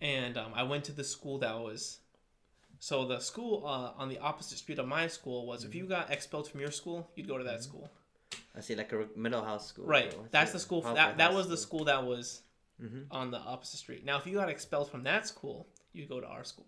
and 0.00 0.36
um, 0.36 0.50
I 0.52 0.64
went 0.64 0.82
to 0.86 0.92
the 0.92 1.04
school 1.04 1.38
that 1.38 1.56
was. 1.56 1.98
So 2.80 3.06
the 3.06 3.20
school 3.20 3.64
uh, 3.64 3.92
on 3.96 4.08
the 4.08 4.18
opposite 4.18 4.58
street 4.58 4.80
of 4.80 4.88
my 4.88 5.06
school 5.06 5.46
was 5.46 5.62
if 5.62 5.76
you 5.76 5.86
got 5.86 6.10
expelled 6.10 6.48
from 6.48 6.58
your 6.58 6.72
school, 6.72 7.08
you'd 7.14 7.28
go 7.28 7.38
to 7.38 7.44
that 7.44 7.62
school. 7.62 7.88
I 8.58 8.60
see, 8.60 8.74
like 8.74 8.92
a 8.92 9.06
middle 9.16 9.44
house 9.44 9.68
school. 9.68 9.86
Right. 9.86 10.12
That's 10.32 10.50
it? 10.50 10.54
the 10.54 10.58
school. 10.58 10.80
That 10.82 11.18
that 11.18 11.32
was 11.32 11.48
the 11.48 11.56
school 11.56 11.84
that 11.84 12.04
was 12.04 12.42
Mhm. 12.82 13.06
on 13.10 13.30
the 13.30 13.38
opposite 13.38 13.78
street. 13.78 14.04
Now, 14.04 14.18
if 14.18 14.26
you 14.26 14.34
got 14.34 14.48
expelled 14.48 14.90
from 14.90 15.02
that 15.04 15.26
school, 15.26 15.68
you 15.92 16.06
go 16.06 16.20
to 16.20 16.26
our 16.26 16.44
school. 16.44 16.66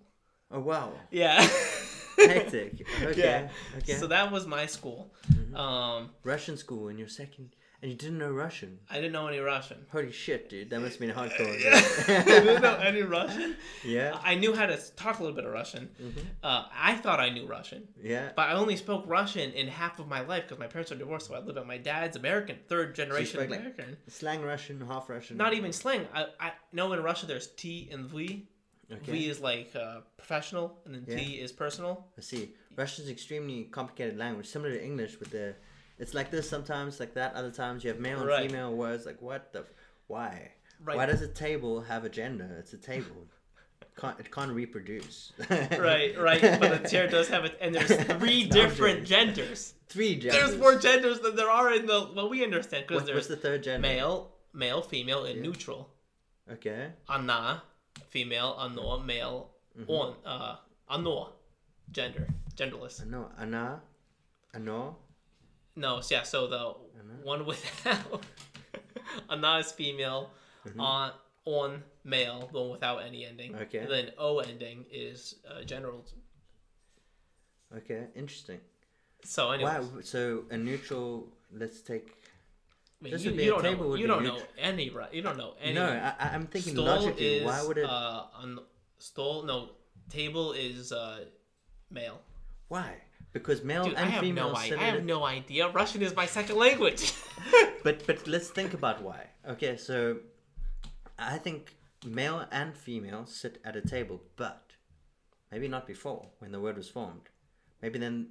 Oh 0.51 0.61
wow. 0.61 0.93
Yeah. 1.11 1.41
Hectic. 2.19 2.87
Okay. 3.03 3.21
Yeah. 3.21 3.79
Okay. 3.79 3.95
So 3.95 4.07
that 4.09 4.31
was 4.31 4.47
my 4.47 4.67
school. 4.67 5.12
Mhm. 5.33 5.55
Um, 5.57 6.11
Russian 6.25 6.57
school 6.57 6.89
in 6.89 6.99
your 6.99 7.09
second, 7.09 7.55
and 7.82 7.90
you 7.90 7.97
didn't 7.97 8.19
know 8.19 8.31
Russian. 8.31 8.78
I 8.90 8.97
didn't 8.97 9.12
know 9.12 9.27
any 9.27 9.39
Russian. 9.39 9.78
Holy 9.90 10.12
shit, 10.12 10.48
dude! 10.51 10.70
That 10.70 10.81
must 10.81 10.98
have 10.98 11.01
been 11.01 11.11
I 11.12 11.28
hardcore. 11.28 12.07
You 12.27 12.43
didn't 12.44 12.62
know 12.62 12.77
any 12.77 13.02
Russian. 13.02 13.57
yeah. 13.85 14.19
I 14.23 14.35
knew 14.35 14.55
how 14.55 14.66
to 14.66 14.77
talk 14.97 15.19
a 15.19 15.23
little 15.23 15.35
bit 15.36 15.44
of 15.47 15.52
Russian. 15.52 15.89
Mhm. 16.02 16.24
Uh, 16.43 16.65
I 16.73 16.94
thought 16.97 17.20
I 17.20 17.31
knew 17.31 17.47
Russian, 17.47 17.89
Yeah. 18.01 18.32
but 18.36 18.48
I 18.48 18.52
only 18.52 18.77
spoke 18.77 19.05
Russian 19.07 19.52
in 19.52 19.69
half 19.69 19.98
of 19.98 20.09
my 20.09 20.20
life 20.20 20.44
because 20.44 20.59
my 20.59 20.66
parents 20.66 20.93
are 20.93 20.97
divorced. 20.97 21.28
So 21.28 21.35
I 21.35 21.39
lived 21.39 21.57
with 21.59 21.66
my 21.66 21.78
dad's 21.78 22.16
American, 22.16 22.57
third 22.69 22.94
generation 22.94 23.40
like, 23.40 23.48
American. 23.48 23.97
Slang 24.09 24.43
Russian, 24.43 24.81
half 24.86 25.09
Russian. 25.09 25.36
Not 25.36 25.55
even 25.55 25.73
slang. 25.73 26.07
I, 26.15 26.27
I 26.39 26.52
know 26.73 26.93
in 26.93 27.02
Russia 27.02 27.27
there's 27.27 27.48
T 27.48 27.89
and 27.93 28.07
V. 28.07 28.47
Okay. 28.93 29.12
V 29.12 29.28
is 29.28 29.40
like 29.40 29.70
uh, 29.77 30.01
professional, 30.16 30.77
and 30.85 30.94
then 30.94 31.05
T 31.16 31.35
is 31.35 31.52
personal. 31.52 32.07
I 32.19 32.23
see. 32.23 32.55
Russian 32.77 33.05
is 33.05 33.11
extremely 33.11 33.65
complicated 33.65 34.19
language, 34.19 34.47
similar 34.47 34.73
to 34.73 34.85
English 34.85 35.19
with 35.20 35.31
the. 35.31 35.55
It's 36.01 36.14
like 36.14 36.31
this 36.31 36.48
sometimes, 36.48 36.98
like 36.98 37.14
that. 37.14 37.35
Other 37.35 37.51
times 37.51 37.85
you 37.85 37.90
have 37.90 38.01
male 38.01 38.18
and 38.20 38.28
Right. 38.28 38.51
female 38.51 38.74
words. 38.74 39.06
Like 39.06 39.20
what 39.22 39.52
the? 39.52 39.60
f- 39.60 39.66
Why? 40.09 40.32
Right. 40.82 40.97
Why 40.97 41.06
does 41.06 41.20
a 41.22 41.28
table 41.28 41.82
have 41.82 42.05
a 42.05 42.09
gender? 42.09 42.48
It's 42.59 42.72
a 42.72 42.78
table. 42.78 43.27
can't, 44.01 44.18
it 44.18 44.31
can't 44.32 44.52
reproduce. 44.52 45.32
Right, 45.89 46.18
right. 46.18 46.40
But 46.60 46.82
the 46.82 46.89
chair 46.89 47.06
does 47.06 47.28
have 47.28 47.44
it, 47.44 47.55
and 47.60 47.74
there's 47.74 47.94
three 48.18 48.44
different 48.44 49.05
genders. 49.05 49.74
Three 49.89 50.14
genders. 50.16 50.32
There's 50.40 50.56
more 50.59 50.77
genders 50.78 51.20
than 51.20 51.36
there 51.36 51.51
are 51.51 51.70
in 51.74 51.85
the 51.86 52.09
well 52.16 52.31
we 52.31 52.43
understand 52.43 52.86
because 52.89 53.02
What, 53.02 53.06
there's 53.12 53.28
the 53.28 53.36
third 53.36 53.62
gender? 53.62 53.86
male, 53.86 54.32
male, 54.55 54.81
female, 54.81 55.27
and 55.27 55.43
neutral. 55.43 55.90
Okay. 56.51 56.93
Anna, 57.09 57.62
female, 58.09 58.56
ano, 58.59 58.98
male, 59.01 59.51
Mm-hmm. 59.78 59.90
on, 59.90 60.14
uh, 60.27 60.56
ano, 60.89 61.35
gender, 61.93 62.27
genderless. 62.56 63.01
Ano, 63.02 63.31
ana, 63.39 63.81
ano. 64.52 64.97
No, 65.77 66.01
so 66.01 66.15
yeah. 66.15 66.23
So 66.23 66.47
the 66.47 66.75
one 67.23 67.47
without 67.47 68.25
is 69.61 69.73
female, 69.73 70.31
on 70.79 71.13
on 71.45 71.83
male, 72.05 72.49
the 72.53 72.61
one 72.61 72.71
without 72.71 72.99
any 72.99 73.25
ending. 73.25 73.55
Okay. 73.55 73.79
And 73.79 73.91
then 73.91 74.11
O 74.19 74.39
ending 74.39 74.85
is 74.91 75.37
uh, 75.49 75.63
general. 75.65 76.05
Okay, 77.77 78.07
interesting. 78.15 78.61
So 79.25 79.51
anyway, 79.51 79.79
Why? 79.79 80.03
So 80.03 80.45
a 80.51 80.57
neutral. 80.57 81.29
Let's 81.53 81.81
take. 81.81 82.17
I 83.01 83.05
mean, 83.05 83.13
this 83.13 83.25
you, 83.25 83.31
would 83.31 83.37
be 83.39 83.45
you 83.45 83.51
a 83.51 83.63
don't 83.63 83.73
table 83.73 83.89
know. 83.91 83.95
You 83.95 84.07
don't 84.07 84.25
know 84.25 84.39
any 84.59 84.91
right. 84.91 85.13
You 85.13 85.23
don't 85.23 85.39
know 85.39 85.55
any. 85.61 85.75
No, 85.75 85.87
I, 85.87 86.15
I'm 86.35 86.47
thinking 86.47 86.75
Stole 86.75 86.85
logically. 86.85 87.37
is 87.37 87.45
why 87.47 87.63
would 87.63 87.79
it? 87.79 87.85
uh 87.85 88.25
on 88.35 88.59
stole 88.99 89.43
no 89.45 89.71
table 90.11 90.53
is 90.53 90.93
uh 90.93 91.25
male. 91.91 92.21
why? 92.69 92.97
Because 93.32 93.62
male 93.62 93.85
Dude, 93.85 93.94
and 93.94 94.15
female 94.15 94.52
no. 94.52 94.57
I 94.57 94.66
have 94.77 95.05
no 95.05 95.24
idea. 95.24 95.69
Russian 95.69 96.02
is 96.02 96.15
my 96.16 96.27
second 96.27 96.57
language. 96.57 97.12
But 97.82 98.07
but 98.07 98.27
let's 98.27 98.51
think 98.51 98.74
about 98.74 99.02
why. 99.02 99.28
Okay, 99.48 99.78
so 99.78 100.19
I 101.19 101.39
think 101.39 101.77
male 102.05 102.47
and 102.52 102.77
female 102.77 103.24
sit 103.24 103.59
at 103.65 103.74
a 103.74 103.81
table, 103.81 104.20
but 104.36 104.73
maybe 105.51 105.66
not 105.66 105.86
before 105.86 106.27
when 106.40 106.52
the 106.52 106.61
word 106.61 106.77
was 106.77 106.90
formed. 106.90 107.31
Maybe 107.81 107.98
then 107.98 108.28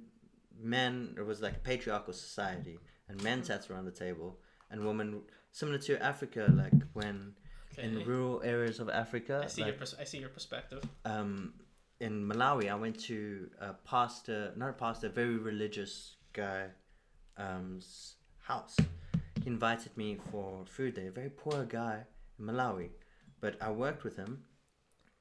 men 0.62 1.14
it 1.16 1.26
was 1.26 1.40
like 1.40 1.56
a 1.56 1.58
patriarchal 1.60 2.12
society 2.12 2.78
and 3.08 3.22
men 3.22 3.42
sat 3.42 3.70
around 3.70 3.86
the 3.86 3.90
table 3.90 4.38
and 4.70 4.84
women 4.84 5.22
similar 5.52 5.78
to 5.78 6.00
Africa 6.02 6.52
like 6.54 6.72
when 6.92 7.34
in 7.78 8.04
rural 8.04 8.42
areas 8.44 8.78
of 8.78 8.88
Africa 8.90 9.42
I 9.44 9.48
see 9.48 9.62
like, 9.62 9.70
your 9.70 9.78
pers- 9.78 9.96
I 9.98 10.04
see 10.04 10.18
your 10.18 10.28
perspective. 10.28 10.82
um, 11.04 11.54
in 12.00 12.26
Malawi, 12.26 12.70
I 12.70 12.74
went 12.74 12.98
to 13.00 13.50
a 13.60 13.74
pastor, 13.74 14.52
not 14.56 14.70
a 14.70 14.72
pastor, 14.72 15.08
a 15.08 15.10
very 15.10 15.36
religious 15.36 16.16
guy, 16.32 16.66
um's 17.36 18.16
house. 18.38 18.76
He 19.42 19.46
invited 19.46 19.96
me 19.96 20.18
for 20.30 20.64
food 20.66 20.94
there. 20.96 21.08
A 21.08 21.12
very 21.12 21.30
poor 21.30 21.64
guy 21.64 22.04
in 22.38 22.46
Malawi, 22.46 22.88
but 23.40 23.56
I 23.60 23.70
worked 23.70 24.02
with 24.02 24.16
him, 24.16 24.44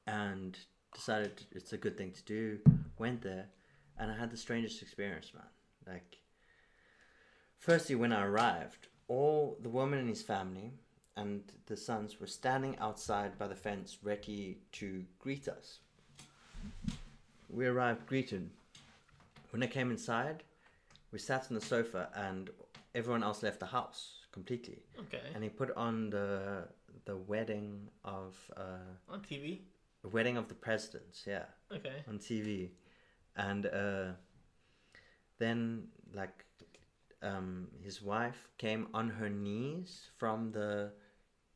and 0.07 0.57
decided 0.93 1.45
it's 1.51 1.73
a 1.73 1.77
good 1.77 1.97
thing 1.97 2.11
to 2.14 2.23
do. 2.23 2.60
Went 2.97 3.22
there, 3.22 3.47
and 3.97 4.10
I 4.10 4.18
had 4.18 4.31
the 4.31 4.38
strangest 4.38 4.81
experience, 4.81 5.34
man. 5.34 5.43
Like, 5.85 6.18
firstly, 7.57 7.95
when 7.95 8.14
I 8.14 8.26
arrived, 8.26 8.88
all 9.10 9.57
the 9.61 9.69
woman 9.69 9.99
and 9.99 10.10
his 10.10 10.22
family 10.22 10.73
and 11.18 11.51
the 11.65 11.76
sons 11.76 12.19
were 12.22 12.27
standing 12.27 12.77
outside 12.80 13.38
by 13.38 13.47
the 13.47 13.56
fence, 13.56 13.97
ready 14.01 14.60
to 14.73 15.03
greet 15.19 15.49
us. 15.49 15.80
We 17.49 17.65
arrived 17.65 18.06
greeted. 18.06 18.49
When 19.52 19.64
I 19.64 19.68
came 19.68 19.90
inside, 19.91 20.44
we 21.11 21.19
sat 21.19 21.48
on 21.49 21.56
the 21.56 21.61
sofa, 21.61 22.10
and 22.15 22.49
everyone 22.94 23.23
else 23.23 23.41
left 23.44 23.60
the 23.60 23.65
house 23.65 24.26
completely. 24.31 24.80
Okay. 24.99 25.22
And 25.34 25.44
he 25.44 25.49
put 25.49 25.72
on 25.76 26.10
the 26.10 26.68
the 27.06 27.15
wedding 27.18 27.90
of 28.03 28.36
uh, 28.56 29.11
On 29.14 29.19
TV. 29.22 29.61
the 30.03 30.10
wedding 30.10 30.38
of 30.38 30.48
the 30.48 30.53
presidents, 30.53 31.23
yeah 31.26 31.45
Okay. 31.72 32.03
on 32.07 32.19
TV, 32.19 32.69
and 33.36 33.65
uh, 33.65 34.11
then 35.40 35.88
like 36.14 36.45
um, 37.23 37.68
his 37.81 38.02
wife 38.02 38.49
came 38.57 38.88
on 38.94 39.10
her 39.10 39.30
knees 39.30 40.10
from 40.18 40.52
the 40.52 40.91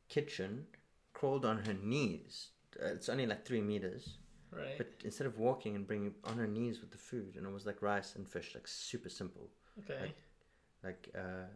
kitchen, 0.08 0.66
crawled 1.12 1.44
on 1.44 1.58
her 1.66 1.74
knees. 1.74 2.48
Uh, 2.82 2.86
it's 2.86 3.08
only 3.08 3.26
like 3.26 3.44
three 3.46 3.60
meters, 3.60 4.18
Right. 4.56 4.78
but 4.78 4.88
instead 5.04 5.26
of 5.26 5.38
walking 5.38 5.74
and 5.74 5.86
bringing 5.86 6.14
on 6.24 6.36
her 6.36 6.46
knees 6.46 6.80
with 6.80 6.90
the 6.90 6.98
food, 6.98 7.36
and 7.36 7.46
it 7.46 7.52
was 7.52 7.66
like 7.66 7.82
rice 7.82 8.14
and 8.16 8.28
fish, 8.28 8.52
like 8.54 8.68
super 8.68 9.08
simple, 9.08 9.48
okay. 9.80 10.12
like 10.82 11.08
uh, 11.16 11.46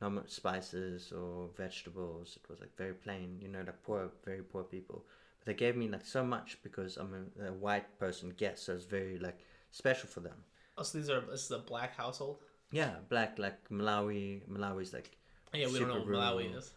not 0.00 0.12
much 0.12 0.30
spices 0.30 1.12
or 1.12 1.48
vegetables. 1.56 2.38
It 2.42 2.48
was 2.48 2.60
like 2.60 2.76
very 2.76 2.94
plain, 2.94 3.38
you 3.40 3.48
know, 3.48 3.60
like 3.60 3.82
poor, 3.82 4.10
very 4.24 4.42
poor 4.42 4.64
people. 4.64 5.04
But 5.38 5.46
they 5.46 5.54
gave 5.54 5.76
me 5.76 5.88
like 5.88 6.06
so 6.06 6.24
much 6.24 6.58
because 6.62 6.96
I'm 6.96 7.30
a, 7.40 7.48
a 7.48 7.52
white 7.52 7.98
person 7.98 8.30
guest, 8.36 8.64
so 8.64 8.74
it's 8.74 8.84
very 8.84 9.18
like 9.18 9.38
special 9.70 10.08
for 10.08 10.20
them. 10.20 10.44
Oh, 10.76 10.82
so 10.84 10.98
these 10.98 11.10
are 11.10 11.20
this 11.20 11.44
is 11.44 11.50
a 11.50 11.58
black 11.58 11.96
household. 11.96 12.38
Yeah, 12.70 12.96
black 13.08 13.38
like 13.38 13.68
Malawi. 13.70 14.42
Malawi's 14.48 14.92
like 14.92 15.16
Yeah, 15.52 15.66
we 15.68 15.78
don't 15.78 15.88
know 15.88 15.98
what 16.00 16.06
Malawi 16.06 16.44
rural. 16.44 16.58
is. 16.58 16.72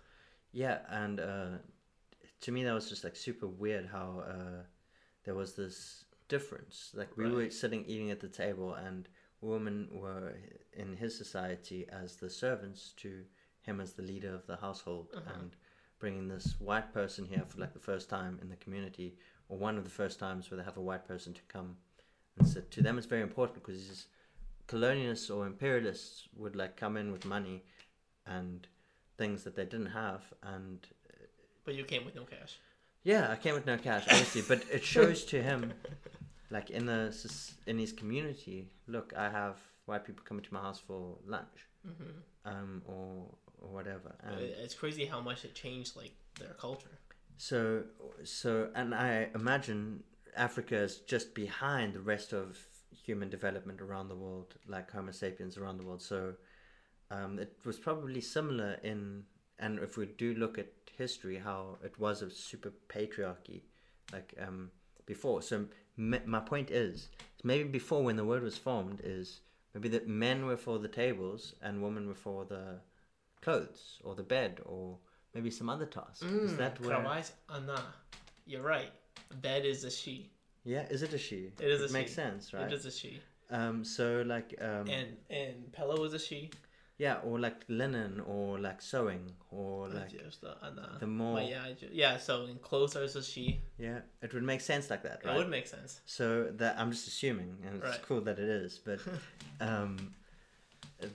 yeah, 0.51 0.79
and 0.89 1.19
uh, 1.19 1.49
to 2.41 2.51
me 2.51 2.63
that 2.63 2.73
was 2.73 2.89
just 2.89 3.03
like 3.03 3.15
super 3.15 3.47
weird 3.47 3.87
how 3.91 4.23
uh, 4.27 4.63
there 5.23 5.35
was 5.35 5.53
this 5.53 6.05
difference. 6.27 6.91
Like 6.93 7.15
we 7.17 7.29
were 7.29 7.49
sitting 7.49 7.85
eating 7.85 8.11
at 8.11 8.19
the 8.19 8.27
table, 8.29 8.73
and 8.73 9.07
women 9.41 9.89
were 9.91 10.33
in 10.73 10.95
his 10.97 11.17
society 11.17 11.87
as 11.89 12.15
the 12.15 12.29
servants 12.29 12.93
to 12.97 13.23
him 13.61 13.79
as 13.79 13.93
the 13.93 14.01
leader 14.03 14.33
of 14.33 14.45
the 14.47 14.55
household, 14.57 15.07
Uh-huh. 15.15 15.33
and 15.39 15.55
bringing 15.99 16.27
this 16.27 16.59
white 16.59 16.91
person 16.93 17.25
here 17.25 17.43
for 17.47 17.59
like 17.59 17.73
the 17.73 17.79
first 17.79 18.09
time 18.09 18.39
in 18.41 18.49
the 18.49 18.55
community, 18.55 19.15
or 19.49 19.57
one 19.57 19.77
of 19.77 19.83
the 19.83 19.89
first 19.89 20.17
times 20.19 20.49
where 20.49 20.57
they 20.57 20.63
have 20.63 20.77
a 20.77 20.81
white 20.81 21.05
person 21.07 21.33
to 21.33 21.41
come 21.47 21.77
and 22.37 22.47
sit. 22.47 22.71
To 22.71 22.81
them, 22.81 22.97
it's 22.97 23.05
very 23.07 23.21
important 23.21 23.55
because 23.61 23.87
these 23.87 24.07
colonialists 24.67 25.29
or 25.35 25.45
imperialists 25.45 26.27
would 26.35 26.55
like 26.55 26.75
come 26.77 26.97
in 26.97 27.11
with 27.11 27.25
money 27.25 27.63
and 28.25 28.67
things 29.17 29.43
that 29.43 29.55
they 29.55 29.65
didn't 29.65 29.87
have 29.91 30.21
and 30.41 30.87
But 31.65 31.75
you 31.75 31.83
came 31.83 32.05
with 32.05 32.15
no 32.15 32.23
cash. 32.23 32.57
Yeah, 33.03 33.29
I 33.31 33.35
came 33.35 33.53
with 33.53 33.65
no 33.65 33.77
cash, 33.77 34.03
obviously, 34.09 34.43
but 34.47 34.63
it 34.71 34.83
shows 34.95 35.23
to 35.25 35.41
him, 35.41 35.73
like 36.49 36.69
in 36.69 36.85
the 36.85 37.13
in 37.65 37.77
his 37.79 37.91
community. 37.91 38.69
Look, 38.87 39.13
I 39.17 39.29
have 39.29 39.57
white 39.85 40.05
people 40.05 40.23
coming 40.25 40.43
to 40.43 40.53
my 40.53 40.61
house 40.61 40.79
for 40.79 41.17
lunch, 41.25 41.67
um, 42.45 42.81
or 42.85 43.25
or 43.61 43.69
whatever. 43.69 44.15
And 44.23 44.39
It's 44.39 44.73
crazy 44.73 45.05
how 45.05 45.21
much 45.21 45.45
it 45.45 45.53
changed 45.55 45.95
like 45.95 46.13
their 46.39 46.53
culture. 46.59 46.97
so 47.37 47.83
so, 48.23 48.69
and 48.75 48.93
I 48.93 49.29
imagine 49.35 50.03
Africa 50.35 50.77
is 50.77 50.97
just 50.99 51.33
behind 51.33 51.93
the 51.93 52.01
rest 52.01 52.33
of 52.33 52.57
human 53.05 53.29
development 53.29 53.81
around 53.81 54.09
the 54.09 54.15
world, 54.15 54.53
like 54.67 54.91
Homo 54.91 55.11
sapiens 55.11 55.57
around 55.57 55.77
the 55.77 55.83
world. 55.83 56.01
So, 56.01 56.35
um, 57.09 57.39
it 57.39 57.57
was 57.65 57.77
probably 57.79 58.21
similar 58.21 58.73
in, 58.83 59.23
and 59.61 59.79
if 59.79 59.97
we 59.97 60.05
do 60.07 60.33
look 60.33 60.57
at 60.57 60.67
history, 60.97 61.37
how 61.37 61.77
it 61.83 61.97
was 61.99 62.21
a 62.21 62.29
super 62.29 62.71
patriarchy, 62.89 63.61
like 64.11 64.33
um, 64.45 64.71
before. 65.05 65.41
So, 65.41 65.65
m- 65.97 66.21
my 66.25 66.39
point 66.39 66.69
is, 66.71 67.07
maybe 67.43 67.69
before 67.69 68.03
when 68.03 68.15
the 68.17 68.25
word 68.25 68.43
was 68.43 68.57
formed, 68.57 68.99
is 69.03 69.41
maybe 69.73 69.89
that 69.89 70.07
men 70.07 70.45
were 70.45 70.57
for 70.57 70.79
the 70.79 70.87
tables 70.87 71.53
and 71.61 71.81
women 71.81 72.07
were 72.07 72.15
for 72.27 72.45
the 72.45 72.79
clothes 73.41 73.99
or 74.03 74.15
the 74.15 74.23
bed 74.23 74.59
or 74.65 74.97
maybe 75.33 75.49
some 75.49 75.69
other 75.69 75.85
task. 75.85 76.23
is 76.25 76.57
that 76.57 76.79
where? 76.81 76.97
Krawais 76.97 77.31
Anna. 77.53 77.83
You're 78.45 78.63
right. 78.63 78.91
Bed 79.41 79.65
is 79.65 79.83
a 79.83 79.91
she. 79.91 80.29
Yeah, 80.63 80.85
is 80.89 81.01
it 81.03 81.13
a 81.13 81.17
she? 81.17 81.51
It 81.59 81.67
is 81.71 81.81
a 81.81 81.87
she 81.87 81.93
makes 81.93 82.11
she. 82.11 82.15
sense, 82.15 82.53
right? 82.53 82.65
It 82.67 82.73
is 82.73 82.85
a 82.85 82.91
she. 82.91 83.19
Um, 83.49 83.83
so 83.83 84.23
like 84.25 84.53
um, 84.61 84.87
And 84.89 85.07
and 85.29 85.71
pillow 85.73 86.03
is 86.03 86.13
a 86.13 86.19
she. 86.19 86.49
Yeah, 87.05 87.17
or 87.27 87.39
like 87.47 87.59
linen, 87.67 88.21
or 88.33 88.59
like 88.67 88.79
sewing, 88.91 89.25
or 89.49 89.87
like 89.89 90.11
Just 90.25 90.41
the 90.99 91.07
more- 91.07 91.39
But 91.39 91.49
yeah, 91.53 91.63
I 91.69 91.71
ju- 91.81 91.89
yeah. 92.03 92.17
So 92.27 92.33
in 92.51 92.57
clothes 92.67 92.95
a 92.95 93.23
she. 93.23 93.45
yeah, 93.87 93.99
it 94.25 94.29
would 94.33 94.43
make 94.53 94.61
sense 94.71 94.85
like 94.93 95.03
that, 95.07 95.17
It 95.25 95.35
would 95.39 95.49
make 95.57 95.67
sense. 95.67 96.01
So 96.05 96.25
that 96.61 96.73
I'm 96.79 96.91
just 96.91 97.07
assuming, 97.07 97.51
and 97.65 97.73
it's 97.77 97.91
Right. 97.91 98.01
cool 98.07 98.21
that 98.27 98.37
it 98.45 98.49
is, 98.63 98.71
but 98.89 98.99
um, 99.69 99.91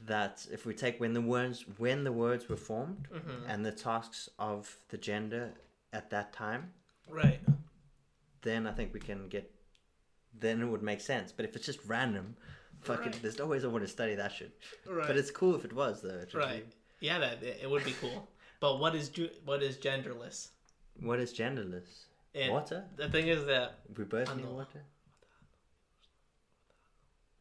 that 0.07 0.35
if 0.57 0.67
we 0.67 0.75
take 0.75 0.99
when 1.03 1.13
the 1.19 1.21
words 1.35 1.65
when 1.79 1.99
the 2.09 2.13
words 2.25 2.49
were 2.51 2.57
formed 2.71 3.07
Mm-hmm. 3.13 3.51
and 3.51 3.59
the 3.69 3.73
tasks 3.89 4.29
of 4.39 4.61
the 4.89 4.99
gender 4.99 5.45
at 5.93 6.11
that 6.11 6.33
time, 6.33 6.63
Right. 7.09 7.41
then 8.43 8.67
I 8.67 8.73
think 8.73 8.93
we 8.93 9.01
can 9.01 9.29
get. 9.29 9.47
Then 10.39 10.61
it 10.65 10.67
would 10.73 10.83
make 10.83 11.01
sense. 11.01 11.29
But 11.37 11.45
if 11.47 11.57
it's 11.57 11.65
just 11.73 11.81
random, 11.87 12.37
fuck 12.82 13.01
Right. 13.01 13.23
There's 13.23 13.39
no 13.39 13.47
ways 13.47 13.65
I 13.65 13.69
want 13.69 13.85
to 13.85 13.89
study 13.89 14.15
that 14.16 14.32
shit. 14.32 14.53
Right. 14.89 15.07
But 15.07 15.16
it's 15.16 15.31
cool 15.31 15.55
if 15.55 15.65
it 15.65 15.73
was 15.73 16.03
though. 16.03 16.24
Right. 16.35 16.66
Yeah, 17.01 17.19
that 17.19 17.43
it 17.43 17.69
would 17.70 17.85
be 17.85 17.94
cool. 18.01 18.28
But 18.59 18.81
what 18.81 18.94
is 18.94 19.11
ju- 19.11 19.28
what 19.44 19.62
is 19.62 19.77
genderless? 19.77 20.48
What 21.01 21.20
is 21.20 21.35
genderless? 21.35 22.05
Water? 22.48 22.85
The 22.97 23.09
thing 23.11 23.28
is 23.28 23.44
that 23.47 23.81
We 23.97 24.05
both 24.05 24.35
need 24.35 24.44
know. 24.47 24.53
water. 24.53 24.82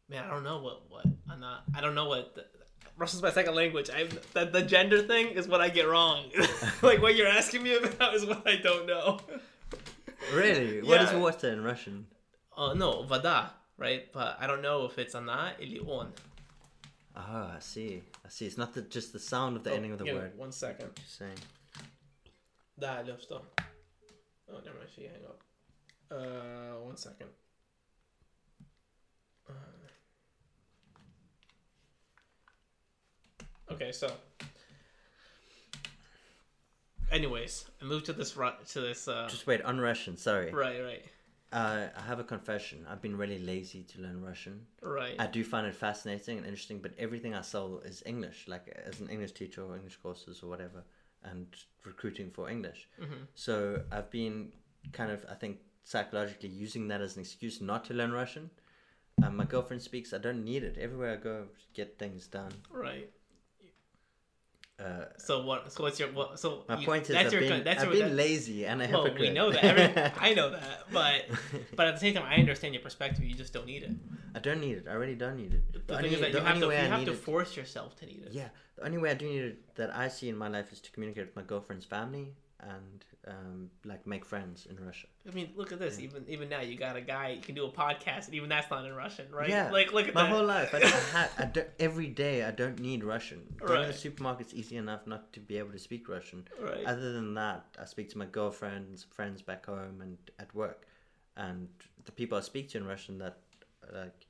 man, 0.10 0.24
I 0.26 0.30
don't 0.30 0.44
know 0.44 0.60
what 0.62 0.90
what 0.90 1.06
I'm 1.30 1.40
not. 1.40 1.64
I 1.76 1.82
don't 1.82 1.95
know 1.95 2.07
what. 2.10 2.36
The, 2.36 2.45
Russian's 2.98 3.22
my 3.22 3.32
second 3.32 3.56
language. 3.56 3.90
I 3.90 4.07
the, 4.34 4.45
the 4.45 4.62
gender 4.62 5.02
thing 5.03 5.28
is 5.30 5.48
what 5.48 5.62
I 5.62 5.70
get 5.70 5.88
wrong. 5.88 6.26
like 6.82 7.02
what 7.02 7.16
you're 7.16 7.28
asking 7.28 7.64
me 7.64 7.76
about 7.78 8.14
is 8.14 8.26
what 8.26 8.45
I 8.48 8.57
don't 8.57 8.86
know. 8.86 9.20
Really? 10.34 10.82
What 10.82 11.02
is 11.02 11.12
Yeah. 11.12 11.20
water 11.20 11.49
in 11.49 11.64
Russian? 11.64 12.07
Uh, 12.57 12.74
no, 12.74 13.03
voda, 13.03 13.52
right? 13.78 14.12
But 14.12 14.38
I 14.40 14.48
don't 14.48 14.62
know 14.62 14.86
if 14.86 14.98
it's 14.98 15.16
ana 15.16 15.54
elion. 15.62 16.08
Ah, 17.16 17.56
I 17.56 17.60
see. 17.60 18.04
I 18.26 18.30
see. 18.30 18.46
It's 18.46 18.58
not 18.58 18.74
the, 18.74 18.82
just 18.82 19.14
the 19.14 19.20
sound 19.20 19.56
of 19.56 19.64
the 19.64 19.72
oh, 19.72 19.76
ending 19.76 19.92
of 19.94 20.00
the 20.00 20.14
word. 20.14 20.38
One 20.38 20.52
second. 20.52 20.88
What 20.88 21.00
you're 21.00 21.28
saying. 21.28 21.40
Där. 22.80 23.06
Oh, 24.48 24.60
never 24.64 24.78
mind. 24.78 24.90
She 24.96 25.04
hang 25.04 25.24
up. 25.26 25.42
Uh, 26.12 26.80
one 26.84 26.98
second. 26.98 27.30
Uh, 29.50 29.54
okay, 33.72 33.92
so. 33.92 34.12
Anyways, 37.12 37.66
I 37.82 37.86
moved 37.86 38.08
to 38.08 38.14
this 38.14 38.32
to 38.34 38.82
this. 38.82 39.08
Uh, 39.08 39.28
just 39.30 39.48
wait, 39.48 39.62
unrussian. 39.64 40.18
Sorry. 40.18 40.52
Right, 40.52 40.82
right. 40.84 41.06
Uh, 41.56 41.88
I 41.98 42.02
have 42.02 42.19
a 42.19 42.23
confession. 42.23 42.86
I've 42.90 43.02
been 43.02 43.18
really 43.18 43.40
lazy 43.40 43.84
to 43.84 44.02
learn 44.02 44.22
Russian. 44.22 44.68
right. 44.82 45.15
I 45.18 45.27
do 45.27 45.41
find 45.44 45.65
it 45.65 45.73
fascinating 45.73 46.38
and 46.38 46.45
interesting, 46.45 46.80
but 46.80 46.91
everything 46.99 47.34
I 47.34 47.41
sell 47.41 47.80
is 47.86 48.03
English, 48.06 48.49
like 48.49 48.68
as 48.86 48.99
an 48.99 49.10
English 49.10 49.32
teacher 49.32 49.64
or 49.64 49.73
English 49.76 49.95
courses 50.03 50.44
or 50.44 50.48
whatever, 50.48 50.84
and 51.23 51.48
recruiting 51.86 52.30
for 52.30 52.49
English. 52.49 52.90
Mhm. 52.99 53.27
So 53.36 53.84
I've 53.90 54.11
been 54.11 54.52
kind 54.91 55.11
of, 55.11 55.26
I 55.30 55.36
think, 55.36 55.60
psychologically 55.86 56.49
using 56.49 56.90
that 56.90 56.99
as 56.99 57.15
an 57.15 57.22
excuse 57.22 57.61
not 57.61 57.86
to 57.86 57.94
learn 57.94 58.11
Russian. 58.11 58.49
Um, 59.23 59.38
my 59.38 59.45
girlfriend 59.45 59.82
speaks. 59.82 60.11
I 60.14 60.18
don't 60.18 60.44
need 60.44 60.64
it. 60.64 60.77
Everywhere 60.77 61.14
I 61.14 61.15
go, 61.15 61.45
to 61.45 61.65
get 61.73 61.98
things 61.98 62.27
done. 62.27 62.52
right. 62.69 63.10
Uh, 64.78 65.06
So 65.18 65.44
what? 65.46 65.72
So 65.72 65.84
what's 65.84 66.00
your 66.02 66.10
what? 66.12 66.38
So 66.38 66.64
my 66.68 66.78
you- 66.80 66.86
point 66.86 67.04
is, 67.04 67.10
that's 67.16 67.28
I've 67.28 67.32
your 67.34 67.42
been, 67.42 67.64
that's 67.64 67.82
I've 67.84 67.94
your, 67.94 68.08
been 68.08 68.18
lazy 68.18 68.66
and 68.66 68.82
a 68.82 68.88
Well, 68.92 69.08
we 69.18 69.30
know 69.30 69.50
that. 69.52 69.64
Every, 69.64 70.12
I 70.30 70.34
know 70.34 70.50
that, 70.50 70.84
but 70.92 71.22
but 71.78 71.88
at 71.88 71.94
the 71.96 72.00
same 72.02 72.14
time, 72.14 72.26
I 72.28 72.36
understand 72.36 72.74
your 72.74 72.84
perspective. 72.84 73.24
You 73.24 73.36
just 73.36 73.54
don't 73.54 73.66
need 73.66 73.84
it. 73.84 73.92
I 74.36 74.40
don't 74.40 74.60
need 74.60 74.78
it. 74.80 74.86
I 74.90 74.94
really 74.94 75.16
don't 75.16 75.38
need 75.38 75.54
it. 75.54 75.64
The, 75.72 75.80
The 75.80 75.86
thing 75.86 75.96
only, 75.98 76.10
is 76.16 76.20
that 76.22 76.34
you 76.34 76.40
have 76.42 76.60
to 76.60 76.66
you 76.66 76.72
have 76.96 77.06
to 77.06 77.14
force 77.14 77.56
yourself 77.56 77.96
to 78.00 78.06
need 78.06 78.24
it. 78.26 78.34
yeah, 78.34 78.50
the 78.76 78.86
only 78.86 78.98
way 78.98 79.12
I 79.12 79.14
do 79.14 79.26
need 79.26 79.44
it 79.44 79.76
that 79.76 79.96
I 79.96 80.10
see 80.10 80.28
in 80.28 80.36
my 80.36 80.50
life 80.50 80.74
is 80.74 80.82
to 80.82 80.92
communicate 80.92 81.28
with 81.28 81.36
my 81.38 81.44
girlfriend's 81.44 81.86
family 81.86 82.34
and 82.68 83.06
um, 83.28 83.70
like 83.86 84.06
make 84.08 84.26
friends 84.26 84.68
in 84.70 84.84
Russia. 84.84 85.08
I 85.30 85.34
mean, 85.34 85.52
look 85.56 85.72
at 85.72 85.80
this. 85.80 86.00
Even 86.00 86.26
even 86.28 86.50
now, 86.50 86.62
you 86.62 86.78
got 86.78 86.96
a 86.96 87.02
guy. 87.02 87.30
You 87.30 87.42
can 87.42 87.56
do 87.56 87.66
a 87.66 87.72
podcast, 87.72 88.26
and 88.26 88.36
even 88.36 88.50
that's 88.50 88.70
not 88.70 88.86
in 88.86 88.94
Russian, 88.94 89.28
right? 89.32 89.50
Yeah, 89.50 89.72
Like, 89.72 89.94
look 89.94 90.08
at 90.08 90.14
my 90.14 90.24
that. 90.24 90.32
whole 90.32 90.46
life. 90.46 90.74
I, 90.74 90.78
I, 90.80 90.88
ha- 91.18 91.30
I 91.38 91.46
don't, 91.46 91.68
every 91.80 92.08
day 92.08 92.44
I 92.44 92.52
don't 92.52 92.80
need 92.80 93.04
Russian. 93.04 93.42
Going 93.58 93.82
to 93.82 93.88
Right. 93.88 93.88
the 93.96 94.10
supermarket's 94.10 94.54
easy 94.54 94.78
enough 94.78 95.06
not 95.08 95.32
to 95.34 95.40
be 95.40 95.58
able 95.58 95.72
to 95.72 95.80
speak 95.80 96.08
Russian. 96.10 96.48
right. 96.62 96.86
Other 96.86 97.14
than 97.14 97.34
that, 97.36 97.66
I 97.82 97.86
speak 97.86 98.10
to 98.12 98.18
my 98.18 98.26
girlfriend 98.26 98.88
and 98.90 99.00
some 99.00 99.10
friends 99.12 99.42
back 99.42 99.66
home 99.66 100.02
and 100.02 100.18
at 100.40 100.54
work, 100.56 100.88
and 101.38 101.68
the 102.06 102.12
people 102.12 102.38
I 102.38 102.42
speak 102.42 102.70
to 102.70 102.78
in 102.78 102.86
Russian 102.88 103.18
that 103.20 103.38
like, 103.94 104.26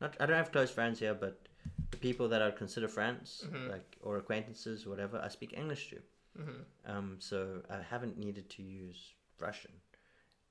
not 0.00 0.16
I 0.20 0.26
don't 0.26 0.36
have 0.36 0.52
close 0.52 0.70
friends 0.70 0.98
here, 1.00 1.14
but 1.14 1.46
the 1.90 1.96
people 1.98 2.28
that 2.28 2.40
I 2.42 2.46
would 2.46 2.56
consider 2.56 2.88
friends, 2.88 3.44
Mhm. 3.48 3.70
like 3.70 3.96
or 4.02 4.18
acquaintances, 4.18 4.86
whatever, 4.86 5.20
I 5.22 5.28
speak 5.28 5.52
English 5.56 5.90
to. 5.90 5.98
Hmm 6.36 6.62
Um, 6.86 7.16
so 7.18 7.62
I 7.70 7.82
haven't 7.82 8.16
needed 8.18 8.48
to 8.50 8.62
use 8.62 9.14
Russian, 9.38 9.72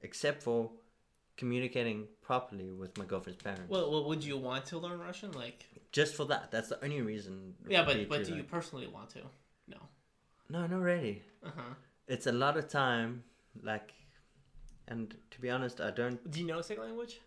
except 0.01 0.43
for 0.43 0.71
communicating 1.37 2.07
properly 2.21 2.69
with 2.71 2.97
my 2.97 3.05
girlfriend's 3.05 3.41
parents. 3.41 3.69
Well, 3.69 3.89
well, 3.91 4.05
would 4.09 4.23
you 4.23 4.37
want 4.37 4.65
to 4.67 4.77
learn 4.77 4.99
Russian? 4.99 5.31
Like, 5.31 5.65
just 5.91 6.15
for 6.15 6.25
that. 6.25 6.51
That's 6.51 6.69
the 6.69 6.83
only 6.83 7.01
reason. 7.01 7.55
yeah, 7.67 7.83
but 7.85 8.09
but 8.09 8.25
do 8.25 8.33
you 8.35 8.43
personally 8.43 8.87
want 8.87 9.09
to? 9.11 9.19
No. 9.67 9.77
No, 10.49 10.67
not 10.67 10.81
really. 10.81 11.23
Uh 11.43 11.51
huh. 11.55 11.73
It's 12.07 12.27
a 12.27 12.31
lot 12.31 12.57
of 12.57 12.67
time, 12.67 13.23
like, 13.61 13.93
and 14.87 15.15
to 15.31 15.41
be 15.41 15.49
honest, 15.49 15.79
I 15.79 15.91
don't. 15.91 16.19
Do 16.31 16.39
you 16.39 16.47
know 16.47 16.59
a 16.59 16.63
second 16.63 16.83
language? 16.83 17.19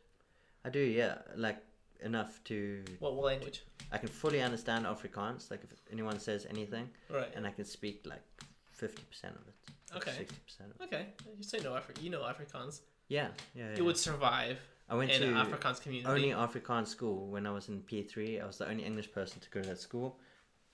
I 0.65 0.71
do, 0.71 0.79
yeah, 0.81 1.19
like 1.37 1.59
enough 2.03 2.41
to. 2.45 2.83
What 2.99 3.15
language? 3.15 3.63
I 3.91 3.99
can 3.99 4.09
fully 4.09 4.41
understand 4.43 4.87
Afrikaans. 4.87 5.51
Like, 5.51 5.63
if 5.65 5.71
anyone 5.93 6.19
says 6.19 6.47
anything, 6.49 6.89
Right. 7.11 7.31
and 7.37 7.47
I 7.47 7.51
can 7.51 7.65
speak 7.65 8.07
like 8.07 8.23
fifty 8.71 9.03
percent 9.05 9.35
of 9.37 9.43
it. 9.49 9.97
Okay. 9.97 10.17
Sixty 10.19 10.41
percent 10.47 10.71
of 10.75 10.81
it. 10.81 10.85
Okay. 10.85 11.07
You 11.37 11.43
say 11.45 11.59
no 11.61 11.73
Afri- 11.73 12.03
You 12.03 12.11
know 12.11 12.23
Afrikaans. 12.23 12.81
Yeah, 13.09 13.29
yeah. 13.55 13.71
yeah. 13.71 13.77
You 13.77 13.85
would 13.85 13.99
survive 13.99 14.59
I 14.89 14.95
went 14.95 15.11
in 15.11 15.21
to 15.21 15.29
an 15.29 15.35
Afrikaans 15.35 15.81
community. 15.83 16.09
only 16.11 16.31
Afrikaans 16.47 16.87
school 16.89 17.29
when 17.29 17.47
I 17.47 17.51
was 17.51 17.69
in 17.69 17.81
P 17.83 18.03
three. 18.03 18.41
I 18.41 18.47
was 18.47 18.59
the 18.59 18.69
only 18.69 18.85
English 18.85 19.13
person 19.13 19.41
to 19.41 19.51
go 19.51 19.61
to 19.63 19.69
that 19.71 19.79
school. 19.81 20.19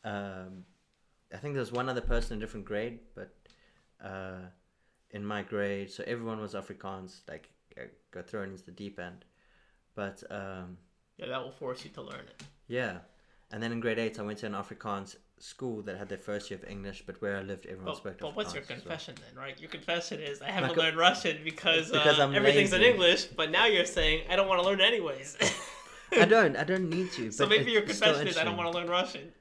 Um, 0.05 0.64
I 1.32 1.36
think 1.38 1.55
there 1.55 1.60
was 1.60 1.72
one 1.72 1.88
other 1.88 2.00
person 2.00 2.34
in 2.34 2.38
a 2.38 2.40
different 2.44 2.64
grade, 2.66 3.00
but 3.14 3.34
uh, 4.02 4.46
in 5.10 5.24
my 5.24 5.42
grade, 5.42 5.90
so 5.90 6.05
everyone 6.06 6.40
was 6.40 6.55
Afrikaans. 6.55 7.20
Like 7.28 7.48
uh, 7.76 7.82
got 8.12 8.28
thrown 8.28 8.50
into 8.50 8.64
the 8.64 8.70
deep 8.72 8.98
end. 8.98 9.24
But 9.94 10.22
um, 10.30 10.78
Yeah, 11.19 11.27
that 11.27 11.43
will 11.43 11.51
force 11.53 11.85
you 11.85 11.90
to 11.90 12.03
learn 12.03 12.20
it. 12.20 12.43
yeah, 12.69 12.99
and 13.51 13.62
then 13.62 13.73
in 13.73 13.81
grade 13.81 13.99
eight, 13.99 14.19
I 14.19 14.23
went 14.23 14.39
to 14.39 14.47
an 14.47 14.53
Afrikaans 14.53 15.16
school 15.40 15.82
that 15.82 15.97
had 15.99 16.09
their 16.09 16.19
first 16.19 16.51
year 16.51 16.59
of 16.62 16.69
English, 16.69 17.03
but 17.07 17.20
where 17.23 17.36
I 17.36 17.43
lived, 17.43 17.66
everyone 17.66 17.86
But, 17.86 17.97
spoke 17.97 18.19
but 18.20 18.35
what's 18.36 18.55
your 18.55 18.62
Afrikaans 18.62 18.65
as 18.65 18.69
well. 18.69 18.77
confession 18.81 19.15
then, 19.24 19.39
right? 19.45 19.61
Your 19.61 19.70
confession 19.70 20.20
is 20.20 20.40
I 20.43 20.51
haven't 20.51 20.74
co- 20.74 20.81
learned 20.82 20.97
Russian 20.97 21.39
because, 21.45 21.90
Because 21.90 22.19
uh, 22.19 22.31
everything's 22.31 22.73
in. 22.73 22.82
English. 22.82 23.24
But 23.27 23.51
now 23.51 23.66
you're 23.66 23.85
saying 23.85 24.24
I 24.31 24.36
don't 24.36 24.49
want 24.49 24.61
to 24.62 24.66
learn 24.69 24.81
anyways. 24.81 25.36
I 26.12 26.24
don't. 26.36 26.57
I 26.57 26.65
don't 26.65 26.89
need 26.90 27.12
to. 27.12 27.31
so 27.32 27.47
maybe 27.47 27.70
your 27.73 27.82
confession 27.82 28.27
is 28.27 28.36
I 28.36 28.45
don't 28.45 28.57
want 28.57 28.70
to 28.73 28.78
learn 28.78 28.89
Russian. 28.89 29.32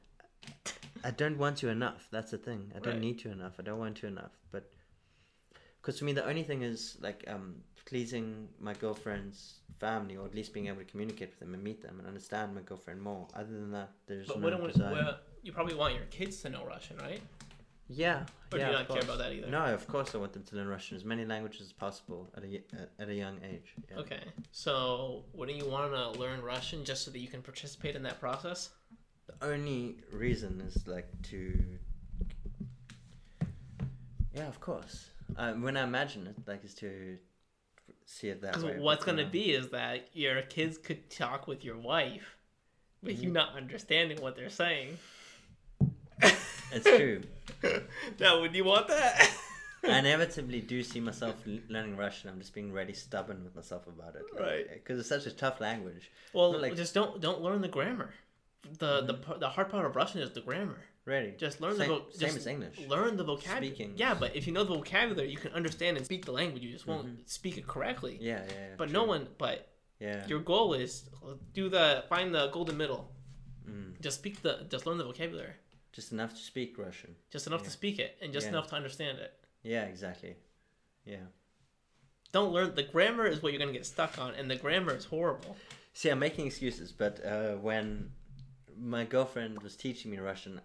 I 1.03 1.11
don't 1.11 1.37
want 1.37 1.57
to 1.57 1.69
enough. 1.69 2.07
That's 2.11 2.31
the 2.31 2.37
thing. 2.37 2.71
I 2.75 2.79
don't 2.79 2.93
Right. 2.93 3.01
need 3.01 3.19
to 3.19 3.31
enough. 3.31 3.53
I 3.59 3.63
don't 3.63 3.79
want 3.79 3.97
to 3.97 4.07
enough. 4.07 4.31
But 4.51 4.69
because 5.81 5.99
for 5.99 6.05
me, 6.05 6.13
the 6.13 6.25
only 6.25 6.43
thing 6.43 6.61
is 6.63 6.97
like 7.01 7.23
um 7.27 7.55
pleasing 7.87 8.47
my 8.59 8.73
girlfriend's 8.73 9.59
family, 9.79 10.17
or 10.17 10.25
at 10.25 10.35
least 10.35 10.53
being 10.53 10.67
able 10.67 10.79
to 10.79 10.85
communicate 10.85 11.29
with 11.29 11.39
them 11.39 11.53
and 11.53 11.63
meet 11.63 11.81
them 11.81 11.95
and 11.99 12.07
understand 12.07 12.53
my 12.53 12.61
girlfriend 12.61 13.01
more. 13.01 13.27
Other 13.33 13.53
than 13.53 13.71
that, 13.71 13.91
there's 14.07 14.27
But 14.27 14.39
no 14.41 14.49
what 14.49 14.61
do 14.61 14.67
desire. 14.67 14.91
well, 14.93 15.17
you 15.41 15.51
probably 15.53 15.75
want 15.75 15.95
your 15.95 16.03
kids 16.11 16.41
to 16.41 16.49
know 16.49 16.65
Russian, 16.65 16.97
right? 16.97 17.21
yeah. 17.89 18.25
Or 18.51 18.57
do 18.59 18.65
you 18.65 18.71
not 18.71 18.89
care 18.89 19.01
about 19.01 19.17
that 19.19 19.31
either? 19.31 19.47
No, 19.47 19.63
of 19.73 19.87
course 19.87 20.13
I 20.13 20.17
want 20.17 20.33
them 20.33 20.43
to 20.43 20.55
learn 20.57 20.67
Russian 20.67 20.97
as 20.97 21.05
many 21.05 21.23
languages 21.25 21.61
as 21.61 21.71
possible 21.73 22.29
at 22.35 22.43
a 22.43 22.61
at- 23.01 23.09
a 23.09 23.13
young 23.13 23.37
age. 23.43 23.73
Yeah. 23.89 23.99
Okay. 23.99 24.23
So 24.51 25.23
wouldn't 25.33 25.57
you 25.57 25.67
want 25.69 25.93
to 25.93 26.19
learn 26.19 26.41
Russian 26.41 26.83
just 26.83 27.05
so 27.05 27.11
that 27.11 27.19
you 27.19 27.29
can 27.29 27.41
participate 27.41 27.95
in 27.95 28.03
that 28.03 28.19
process? 28.19 28.69
The 29.27 29.35
only 29.53 29.97
reason 30.11 30.59
is 30.61 30.85
like 30.87 31.07
to. 31.31 31.41
Yeah, 34.33 34.47
of 34.47 34.59
course. 34.59 35.09
Um, 35.37 35.61
when 35.61 35.75
I 35.77 35.83
imagine 35.83 36.27
it, 36.27 36.35
like, 36.47 36.63
is 36.63 36.73
to 36.75 37.17
see 38.07 38.29
it 38.29 38.41
that 38.41 38.53
Because 38.53 38.63
way. 38.65 38.79
what's 38.79 39.05
going 39.05 39.17
to 39.17 39.25
um, 39.25 39.29
be 39.31 39.51
is 39.51 39.69
that 39.69 40.07
your 40.13 40.41
kids 40.41 40.77
could 40.79 41.09
talk 41.11 41.45
with 41.47 41.63
your 41.63 41.77
wife 41.77 42.35
with 43.03 43.15
Mm-hmm. 43.17 43.23
you 43.25 43.31
not 43.31 43.55
understanding 43.55 44.19
what 44.21 44.35
they're 44.35 44.49
saying. 44.49 44.97
It's 46.71 46.83
true. 46.85 47.21
now, 48.19 48.41
would 48.41 48.53
you 48.55 48.63
want 48.65 48.87
that? 48.87 49.29
I 49.83 49.99
inevitably 49.99 50.61
do 50.61 50.81
see 50.83 50.99
myself 50.99 51.35
learning 51.69 51.95
Russian. 51.95 52.29
I'm 52.29 52.39
just 52.39 52.53
being 52.53 52.73
really 52.73 52.93
stubborn 52.93 53.43
with 53.43 53.55
myself 53.55 53.87
about 53.87 54.15
it. 54.15 54.23
Right. 54.37 54.65
Because 54.73 54.99
it's 54.99 55.07
such 55.07 55.25
a 55.27 55.31
tough 55.31 55.61
language. 55.61 56.09
well, 56.33 56.59
like- 56.59 56.75
just 56.75 56.93
don't 56.93 57.21
don't 57.21 57.41
learn 57.41 57.61
the 57.61 57.67
grammar. 57.67 58.13
The 58.79 59.01
the 59.01 59.37
the 59.39 59.47
hard 59.49 59.69
part 59.69 59.85
of 59.85 59.95
Russian 59.95 60.21
is 60.21 60.31
the 60.31 60.41
grammar. 60.41 60.79
Really. 61.07 61.33
Just 61.37 61.61
learn 61.61 61.77
same, 61.77 61.87
the 61.87 61.95
vo- 61.95 62.05
same 62.11 62.19
just 62.19 62.37
as 62.37 62.47
English. 62.47 62.77
Learn 62.89 63.15
the 63.15 63.23
vocabulary. 63.23 63.67
Speaking. 63.67 63.93
Yeah, 63.95 64.13
but 64.13 64.35
if 64.35 64.45
you 64.45 64.51
know 64.51 64.65
the 64.65 64.75
vocabulary, 64.75 65.31
you 65.31 65.37
can 65.37 65.53
understand 65.53 65.95
and 65.95 66.05
speak 66.05 66.25
the 66.25 66.33
language. 66.33 66.61
You 66.61 66.71
just 66.73 66.85
won't 66.85 67.29
speak 67.29 67.57
it 67.57 67.65
correctly. 67.65 68.15
Mm-hmm. 68.15 68.25
Yeah, 68.25 68.41
yeah. 68.45 68.53
yeah 68.53 68.75
But 68.77 68.85
true. 68.89 68.93
no 68.93 69.03
one. 69.05 69.27
But 69.37 69.69
Yeah. 70.01 70.27
your 70.27 70.39
goal 70.41 70.73
is 70.73 71.09
do 71.53 71.69
the 71.69 72.03
find 72.09 72.35
the 72.35 72.49
golden 72.49 72.75
middle. 72.75 73.09
Mm. 73.65 73.99
Just 74.01 74.17
speak 74.19 74.41
the. 74.41 74.65
Just 74.69 74.85
learn 74.85 74.97
the 74.97 75.05
vocabulary. 75.05 75.53
Just 75.93 76.11
enough 76.11 76.31
to 76.35 76.41
speak 76.41 76.77
Russian. 76.77 77.15
Just 77.31 77.47
enough 77.47 77.63
to 77.63 77.69
speak 77.69 77.99
it, 77.99 78.17
and 78.21 78.33
just 78.33 78.45
Yeah. 78.47 78.51
enough 78.53 78.67
to 78.71 78.75
understand 78.75 79.17
it. 79.19 79.31
Yeah, 79.63 79.83
exactly. 79.85 80.35
Yeah. 81.05 81.25
Don't 82.33 82.51
learn 82.51 82.75
the 82.75 82.83
grammar 82.83 83.25
is 83.25 83.41
what 83.41 83.53
you're 83.53 83.59
gonna 83.59 83.71
get 83.71 83.85
stuck 83.85 84.19
on, 84.19 84.35
and 84.35 84.51
the 84.51 84.57
grammar 84.57 84.93
is 84.93 85.05
horrible. 85.05 85.55
See, 85.93 86.09
I'm 86.09 86.19
making 86.19 86.45
excuses, 86.47 86.91
but 86.91 87.25
uh, 87.25 87.53
when 87.55 88.11
my 88.77 89.05
girlfriend 89.05 89.63
was 89.63 89.75
teaching 89.75 90.11
me 90.11 90.17
Russian, 90.19 90.59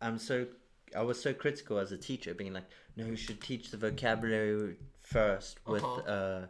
I'm 0.00 0.18
so 0.18 0.46
I 0.94 1.02
was 1.02 1.20
so 1.20 1.32
critical 1.32 1.78
as 1.78 1.90
a 1.92 1.96
teacher, 1.96 2.34
being 2.34 2.52
like, 2.52 2.68
"No, 2.96 3.06
you 3.06 3.16
should 3.16 3.40
teach 3.40 3.70
the 3.70 3.76
vocabulary 3.78 4.76
first 5.00 5.58
with 5.66 5.82
Uh-huh. 5.82 6.02
uh, 6.02 6.46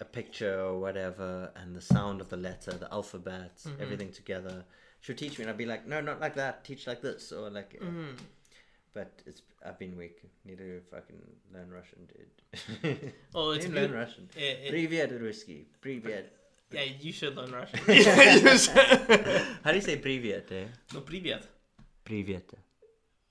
a 0.00 0.04
picture 0.04 0.60
or 0.60 0.78
whatever, 0.80 1.50
and 1.56 1.74
the 1.74 1.80
sound 1.80 2.20
of 2.20 2.28
the 2.28 2.36
letter, 2.36 2.72
the 2.72 2.92
alphabet, 2.92 3.56
Mhm. 3.64 3.80
everything 3.80 4.12
together." 4.12 4.64
She'll 5.00 5.16
teach 5.16 5.38
me, 5.38 5.44
and 5.44 5.50
I'd 5.50 5.56
be 5.56 5.64
like, 5.66 5.86
"No, 5.86 6.00
not 6.00 6.20
like 6.20 6.34
that. 6.34 6.64
Teach 6.64 6.86
like 6.86 7.00
this, 7.02 7.32
or 7.32 7.50
like." 7.50 7.80
Mm. 7.80 8.16
but 8.94 9.22
it's 9.24 9.40
I've 9.64 9.78
been 9.78 9.96
weak. 9.96 10.22
Need 10.44 10.58
to 10.58 10.82
fucking 10.90 11.22
learn 11.54 11.70
Russian, 11.70 12.06
dude. 12.12 13.12
Well, 13.32 13.52
it's 13.52 13.64
Need 13.64 13.72
a 13.72 13.74
to 13.74 13.80
learn 13.80 13.90
beaut- 13.90 14.00
Russian. 14.06 14.28
it- 14.36 14.58
it- 14.64 14.70
Привет, 14.70 15.18
русский. 15.18 15.66
Привет. 15.80 16.26
yeah, 16.70 16.82
you 17.00 17.10
should 17.10 17.34
learn 17.34 17.50
Russian. 17.52 17.78
How 19.64 19.70
do 19.70 19.76
you 19.76 19.80
say 19.80 19.96
привет? 19.96 20.52
Eh? 20.52 20.66
no, 20.92 21.00
привет. 21.00 21.46
Привет. 22.04 22.52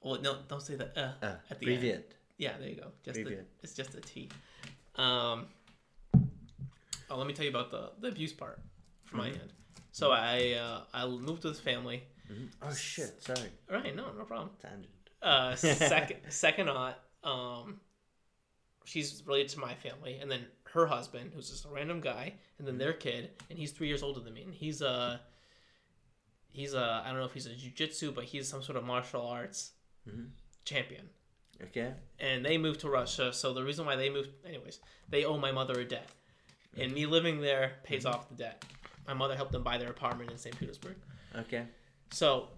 Well, 0.06 0.20
no, 0.22 0.36
don't 0.46 0.62
say 0.62 0.76
the 0.76 0.86
uh, 0.96 1.12
uh 1.20 1.34
at 1.50 1.58
the 1.58 1.66
Previant. 1.66 1.94
End. 1.96 2.04
Yeah, 2.38 2.52
there 2.60 2.68
you 2.68 2.76
go. 2.76 2.92
Just 3.04 3.16
the, 3.24 3.38
it's 3.64 3.74
just 3.74 3.92
a 3.96 4.00
T. 4.00 4.28
Um, 4.94 5.46
oh, 7.10 7.16
let 7.16 7.26
me 7.26 7.32
tell 7.32 7.44
you 7.44 7.50
about 7.50 7.72
the, 7.72 7.90
the 8.00 8.08
abuse 8.08 8.32
part 8.32 8.60
from 9.04 9.18
mm-hmm. 9.18 9.30
my 9.30 9.34
end. 9.34 9.52
So 9.90 10.12
I 10.12 10.52
uh, 10.52 10.80
I 10.94 11.06
moved 11.08 11.42
with 11.42 11.58
family. 11.58 12.04
Mm-hmm. 12.32 12.44
Oh 12.62 12.72
shit! 12.72 13.20
Sorry. 13.20 13.50
Right? 13.68 13.96
No, 13.96 14.12
no 14.16 14.22
problem. 14.22 14.50
Tangent. 14.62 14.86
Uh, 15.20 15.54
second 15.56 16.18
second 16.28 16.68
aunt. 16.68 16.96
Um, 17.24 17.80
she's 18.84 19.24
related 19.26 19.48
to 19.54 19.58
my 19.58 19.74
family, 19.74 20.18
and 20.20 20.30
then 20.30 20.46
her 20.72 20.86
husband, 20.86 21.32
who's 21.34 21.50
just 21.50 21.64
a 21.64 21.68
random 21.68 22.00
guy, 22.00 22.34
and 22.58 22.66
then 22.66 22.74
mm-hmm. 22.74 22.78
their 22.78 22.92
kid, 22.92 23.30
and 23.50 23.58
he's 23.58 23.72
three 23.72 23.88
years 23.88 24.04
older 24.04 24.20
than 24.20 24.34
me. 24.34 24.44
And 24.44 24.54
he's 24.54 24.82
a 24.82 25.20
he's 26.52 26.74
a 26.74 27.02
I 27.04 27.08
don't 27.08 27.18
know 27.18 27.26
if 27.26 27.34
he's 27.34 27.46
a 27.46 27.50
jujitsu, 27.50 28.14
but 28.14 28.22
he's 28.22 28.46
some 28.46 28.62
sort 28.62 28.78
of 28.78 28.84
martial 28.84 29.26
arts 29.26 29.72
Mhm. 30.08 30.30
champion. 30.64 31.08
Okay. 31.62 31.94
And 32.18 32.44
they 32.44 32.58
moved 32.58 32.80
to 32.80 32.90
Russia, 32.90 33.32
so 33.32 33.52
the 33.54 33.62
reason 33.64 33.86
why 33.86 33.96
they 33.96 34.10
moved, 34.10 34.30
anyways, 34.44 34.80
they 35.08 35.24
owe 35.24 35.38
my 35.38 35.52
mother 35.52 35.80
a 35.80 35.84
debt, 35.84 36.10
and 36.76 36.92
me 36.92 37.06
living 37.06 37.40
there 37.40 37.78
pays 37.82 38.04
off 38.04 38.28
the 38.28 38.34
debt. 38.34 38.64
My 39.06 39.14
mother 39.14 39.36
helped 39.36 39.52
them 39.52 39.62
buy 39.62 39.78
their 39.78 39.90
apartment 39.90 40.30
in 40.30 40.36
St. 40.38 40.58
Petersburg. 40.58 40.96
Okay. 41.36 41.66
So 42.12 42.48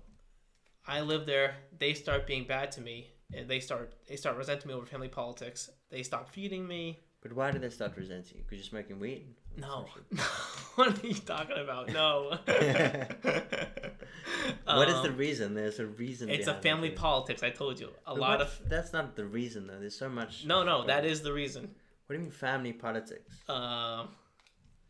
I 0.87 1.01
live 1.03 1.27
there. 1.27 1.57
They 1.79 1.95
start 1.95 2.27
being 2.27 2.45
bad 2.45 2.73
to 2.73 2.81
me, 2.81 3.11
and 3.35 3.49
they 3.49 3.61
start 3.61 3.93
they 4.07 4.17
start 4.17 4.37
resenting 4.37 4.69
me 4.69 4.75
over 4.75 4.87
family 4.87 5.09
politics. 5.09 5.71
They 5.91 6.03
stop 6.03 6.31
feeding 6.31 6.67
me. 6.67 6.99
But 7.21 7.33
why 7.35 7.51
did 7.51 7.63
they 7.63 7.71
start 7.71 7.97
resenting 7.97 8.39
you? 8.39 8.43
Because 8.45 8.59
you're 8.59 8.65
smoking 8.71 8.99
weed. 9.01 9.35
No, 9.57 9.87
what 10.87 11.03
are 11.03 11.07
you 11.07 11.15
talking 11.15 11.59
about? 11.59 11.93
No. 11.93 12.39
What 14.65 14.89
is 14.89 15.03
the 15.03 15.09
Um, 15.09 15.17
reason? 15.17 15.55
There's 15.55 15.79
a 15.79 15.87
reason. 15.87 16.29
It's 16.29 16.47
a 16.47 16.51
behind 16.51 16.63
family 16.63 16.89
it. 16.89 16.97
politics. 16.97 17.43
I 17.43 17.51
told 17.51 17.81
you 17.81 17.89
a 18.07 18.13
But 18.13 18.21
lot 18.21 18.39
what- 18.39 18.41
of. 18.43 18.61
That's 18.69 18.93
not 18.93 19.17
the 19.17 19.25
reason 19.25 19.67
though. 19.67 19.79
There's 19.81 19.97
so 19.99 20.09
much. 20.09 20.45
No, 20.45 20.63
no, 20.63 20.87
that 20.87 21.05
is 21.05 21.23
the 21.23 21.33
reason. 21.33 21.63
What 22.07 22.15
do 22.15 22.19
you 22.19 22.21
mean 22.21 22.31
family 22.31 22.73
politics? 22.73 23.35
Um, 23.49 24.09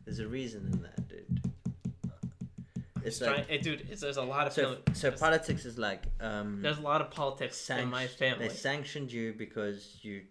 There's 0.05 0.19
a 0.19 0.27
reason 0.27 0.69
in 0.73 0.81
that, 0.83 1.07
dude. 1.07 1.41
It's 3.03 3.19
trying, 3.19 3.35
like 3.35 3.47
eh, 3.49 3.57
dude, 3.61 3.87
it's, 3.89 4.01
there's 4.01 4.17
a 4.17 4.21
lot 4.21 4.47
of 4.47 4.53
so. 4.53 4.61
family. 4.63 4.81
So 4.93 5.11
politics 5.11 5.65
is 5.65 5.77
like 5.77 6.03
um. 6.19 6.61
there's 6.61 6.77
a 6.77 6.81
lot 6.81 6.99
of 7.01 7.09
politics 7.11 7.69
in 7.69 7.89
my 7.89 8.05
sanct- 8.07 8.19
family. 8.19 8.47
They 8.49 8.53
sanctioned 8.53 9.11
you 9.11 9.33
because 9.37 9.97
you 10.01 10.23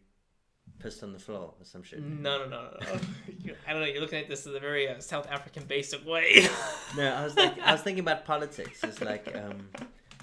pissed 0.78 1.02
on 1.02 1.12
the 1.12 1.18
floor 1.18 1.54
or 1.58 1.64
some 1.64 1.82
shit. 1.82 2.00
No, 2.02 2.38
no, 2.38 2.46
no, 2.48 2.70
no. 2.80 3.00
You- 3.44 3.54
I 3.66 3.72
don't 3.72 3.80
know. 3.82 3.86
You're 3.88 4.00
looking 4.00 4.18
at 4.20 4.28
this 4.28 4.46
in 4.46 4.54
a 4.54 4.60
very 4.60 4.88
uh, 4.88 5.00
South 5.00 5.26
African 5.30 5.64
basic 5.64 6.06
way. 6.06 6.46
No, 6.96 7.12
I 7.14 7.24
was 7.24 7.36
like, 7.36 7.58
I 7.60 7.72
was 7.72 7.82
thinking 7.82 8.00
about 8.00 8.24
politics. 8.24 8.82
It's 8.84 9.00
like 9.00 9.26
um, 9.42 9.68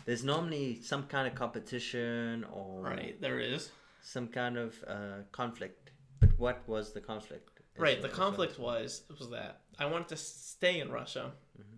there's 0.06 0.23
normally 0.23 0.82
some 0.82 1.03
kind 1.03 1.27
of 1.27 1.36
competition 1.36 2.45
or 2.52 2.82
right, 2.84 3.19
there 3.22 3.40
is. 3.40 3.72
some 4.02 4.27
kind 4.27 4.57
of 4.57 4.76
uh, 4.88 5.18
conflict. 5.32 5.91
But 6.19 6.30
what 6.38 6.68
was 6.68 6.94
the 6.94 7.02
conflict? 7.02 7.49
Right, 7.77 8.02
the 8.02 8.10
conflict 8.10 8.57
was 8.57 9.03
was 9.19 9.30
that 9.32 9.61
I 9.77 9.86
wanted 9.86 10.07
to 10.10 10.15
stay 10.18 10.80
in 10.80 10.90
Russia. 10.91 11.34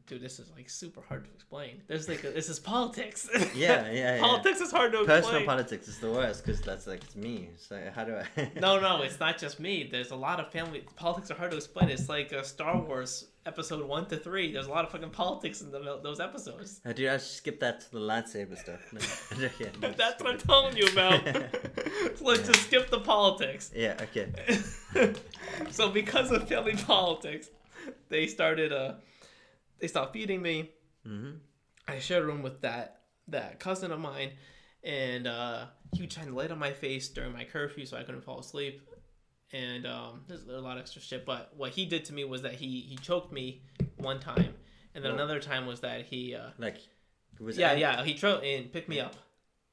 Dude, 0.07 0.21
this 0.21 0.39
is 0.39 0.49
like 0.55 0.69
super 0.69 1.01
hard 1.01 1.25
to 1.25 1.31
explain. 1.31 1.81
There's 1.87 2.07
like 2.07 2.23
a, 2.23 2.31
this 2.31 2.47
is 2.47 2.59
politics. 2.59 3.29
Yeah, 3.53 3.91
yeah, 3.91 3.91
yeah. 3.91 4.19
politics 4.19 4.61
is 4.61 4.71
hard 4.71 4.93
to 4.93 4.99
Personal 4.99 5.17
explain. 5.17 5.33
Personal 5.33 5.55
politics 5.55 5.87
is 5.89 5.99
the 5.99 6.11
worst 6.11 6.45
because 6.45 6.61
that's 6.61 6.87
like 6.87 7.03
it's 7.03 7.15
me. 7.17 7.49
So 7.57 7.77
how 7.93 8.05
do 8.05 8.15
I? 8.15 8.51
no, 8.59 8.79
no, 8.79 9.01
it's 9.01 9.19
not 9.19 9.37
just 9.37 9.59
me. 9.59 9.89
There's 9.91 10.11
a 10.11 10.15
lot 10.15 10.39
of 10.39 10.49
family 10.49 10.85
politics 10.95 11.29
are 11.29 11.33
hard 11.35 11.51
to 11.51 11.57
explain. 11.57 11.89
It's 11.89 12.07
like 12.07 12.31
uh, 12.31 12.43
Star 12.43 12.79
Wars 12.79 13.27
episode 13.45 13.85
one 13.85 14.05
to 14.07 14.15
three. 14.17 14.53
There's 14.53 14.67
a 14.67 14.69
lot 14.69 14.85
of 14.85 14.91
fucking 14.91 15.09
politics 15.09 15.59
in 15.59 15.71
the, 15.71 15.99
those 16.01 16.21
episodes. 16.21 16.79
Uh, 16.85 16.93
dude, 16.93 17.09
I 17.09 17.17
skip 17.17 17.59
that 17.59 17.81
to 17.81 17.91
the 17.91 17.99
lightsaber 17.99 18.57
stuff. 18.57 18.79
No. 18.93 19.49
yeah, 19.59 19.67
no, 19.81 19.91
That's 19.91 20.23
what 20.23 20.31
I'm 20.31 20.39
telling 20.39 20.77
you 20.77 20.87
about. 20.87 21.21
so 22.15 22.23
let's 22.23 22.47
just 22.47 22.61
skip 22.63 22.89
the 22.89 23.01
politics. 23.01 23.71
Yeah. 23.75 23.97
Okay. 24.03 24.31
so 25.69 25.89
because 25.89 26.31
of 26.31 26.47
family 26.47 26.75
politics, 26.75 27.49
they 28.07 28.27
started 28.27 28.71
uh 28.71 28.93
they 29.79 29.87
stopped 29.87 30.13
feeding 30.13 30.41
me. 30.41 30.71
Mm-hmm. 31.07 31.37
I 31.87 31.99
shared 31.99 32.23
a 32.23 32.25
room 32.25 32.41
with 32.43 32.61
that 32.61 33.01
that 33.29 33.59
cousin 33.59 33.91
of 33.91 33.99
mine, 33.99 34.31
and 34.83 35.27
uh, 35.27 35.65
he 35.93 36.01
would 36.01 36.11
shine 36.13 36.27
the 36.27 36.33
light 36.35 36.51
on 36.51 36.59
my 36.59 36.71
face 36.73 37.07
during 37.09 37.33
my 37.33 37.43
curfew, 37.43 37.85
so 37.85 37.97
I 37.97 38.03
couldn't 38.03 38.23
fall 38.23 38.39
asleep. 38.39 38.81
And 39.53 39.85
um, 39.87 40.21
there's 40.27 40.45
a 40.47 40.59
lot 40.59 40.77
of 40.77 40.81
extra 40.81 41.01
shit. 41.01 41.25
But 41.25 41.53
what 41.55 41.71
he 41.71 41.85
did 41.85 42.03
to 42.05 42.13
me 42.13 42.23
was 42.25 42.41
that 42.41 42.53
he 42.53 42.81
he 42.81 42.95
choked 42.97 43.31
me 43.31 43.61
one 43.97 44.19
time, 44.19 44.53
and 44.95 45.03
then 45.03 45.11
Oh. 45.11 45.15
another 45.15 45.39
time 45.39 45.65
was 45.65 45.79
that 45.81 46.05
he 46.05 46.35
uh, 46.35 46.49
Like, 46.57 46.77
was 47.39 47.57
yeah 47.57 47.73
yeah 47.73 48.03
he 48.03 48.13
choked 48.13 48.43
and 48.45 48.71
picked 48.71 48.89
me 48.89 48.99
up 48.99 49.15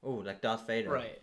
Oh, 0.02 0.14
like 0.16 0.40
Darth 0.42 0.66
Vader. 0.66 0.90
right. 0.90 1.18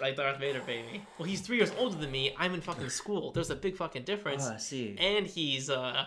Like 0.00 0.14
Darth 0.14 0.38
Vader, 0.38 0.60
baby. 0.66 1.02
Well, 1.18 1.26
he's 1.26 1.40
three 1.40 1.56
years 1.56 1.72
older 1.76 1.96
than 1.96 2.12
me. 2.12 2.32
I'm 2.38 2.54
in 2.54 2.60
fucking 2.60 2.90
school. 2.90 3.32
There's 3.32 3.50
a 3.50 3.56
big 3.56 3.76
fucking 3.76 4.04
difference. 4.04 4.44
Oh, 4.46 4.52
I 4.54 4.58
see. 4.58 4.94
And 5.00 5.26
he's 5.26 5.68
uh, 5.68 6.04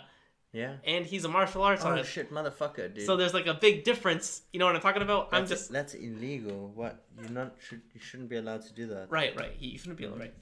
Yeah. 0.54 0.76
and 0.86 1.06
he's 1.06 1.26
a 1.26 1.28
martial 1.30 1.64
arts 1.64 1.84
Oh 1.84 1.90
artist. 1.90 2.12
shit, 2.12 2.32
motherfucker, 2.32 2.94
dude. 2.94 3.06
So 3.06 3.18
there's 3.18 3.34
like 3.34 3.48
a 3.48 3.56
big 3.56 3.84
difference. 3.84 4.44
You 4.54 4.60
know 4.60 4.68
what 4.68 4.76
I'm 4.76 4.82
talking 4.82 5.02
about? 5.02 5.30
I'm 5.32 5.42
That's- 5.44 5.50
just 5.62 5.72
that's 5.72 5.94
illegal. 5.96 6.72
What 6.76 7.04
you're 7.20 7.32
not 7.32 7.56
should 7.60 7.82
you 7.94 8.00
shouldn't 8.00 8.30
be 8.30 8.38
allowed 8.38 8.62
to 8.64 8.74
do 8.74 8.86
that. 8.88 9.08
right, 9.10 9.38
right. 9.40 9.52
He 9.58 9.78
shouldn't 9.78 9.98
be 9.98 10.06
allowed. 10.06 10.20
right. 10.20 10.34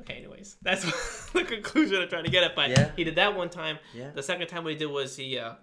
Okay, 0.00 0.14
anyways, 0.14 0.56
that's 0.62 1.30
the 1.30 1.44
conclusion 1.44 2.02
I'm 2.02 2.08
trying 2.08 2.24
to 2.24 2.30
get 2.30 2.42
at. 2.44 2.54
But 2.56 2.70
Yeah. 2.70 2.90
he 2.96 3.04
did 3.04 3.14
that 3.16 3.34
one 3.36 3.48
time. 3.48 3.78
Yeah. 3.94 4.10
The 4.14 4.22
second 4.22 4.48
time 4.48 4.64
what 4.64 4.72
he 4.72 4.78
did 4.78 4.86
was 4.90 5.16
he 5.16 5.38
uh 5.38 5.54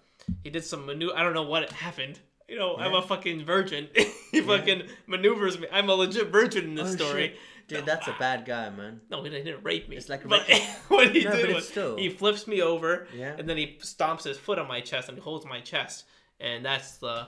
he 0.44 0.50
did 0.50 0.64
some 0.64 0.86
maneuver. 0.86 1.16
I 1.16 1.22
don't 1.24 1.34
know 1.34 1.44
what 1.44 1.70
happened. 1.72 2.20
You 2.50 2.58
know, 2.60 2.76
I'm 2.78 2.94
a 2.94 3.02
fucking 3.02 3.46
virgin. 3.46 3.88
he 4.32 4.42
fucking 4.42 4.84
maneuvers 5.08 5.58
me. 5.60 5.68
I'm 5.72 5.90
a 5.90 5.94
legit 5.94 6.28
virgin 6.30 6.66
in 6.66 6.76
this 6.76 6.94
Oh, 6.94 6.96
story. 6.96 7.28
shit. 7.30 7.38
Dude, 7.74 7.86
No, 7.86 7.94
that's 7.94 8.08
a 8.08 8.16
bad 8.20 8.46
guy, 8.46 8.70
man. 8.70 9.02
No, 9.10 9.24
he 9.24 9.30
didn't, 9.30 9.64
rape 9.64 9.90
me. 9.90 9.96
It's 9.96 10.10
like 10.10 10.28
but 10.28 10.48
what 10.88 11.12
he 11.16 11.24
No, 11.24 11.32
did 11.36 11.54
was 11.56 11.68
still- 11.68 11.98
he 11.98 12.10
flips 12.10 12.48
me 12.48 12.62
over, 12.62 13.08
Yeah. 13.16 13.36
and 13.38 13.48
then 13.50 13.58
he 13.58 13.78
stomps 13.82 14.24
his 14.24 14.38
foot 14.38 14.60
on 14.60 14.68
my 14.68 14.82
chest 14.82 15.10
and 15.10 15.18
he 15.18 15.22
holds 15.24 15.46
my 15.46 15.60
chest, 15.62 16.06
and 16.40 16.66
that's 16.66 16.98
the. 16.98 17.28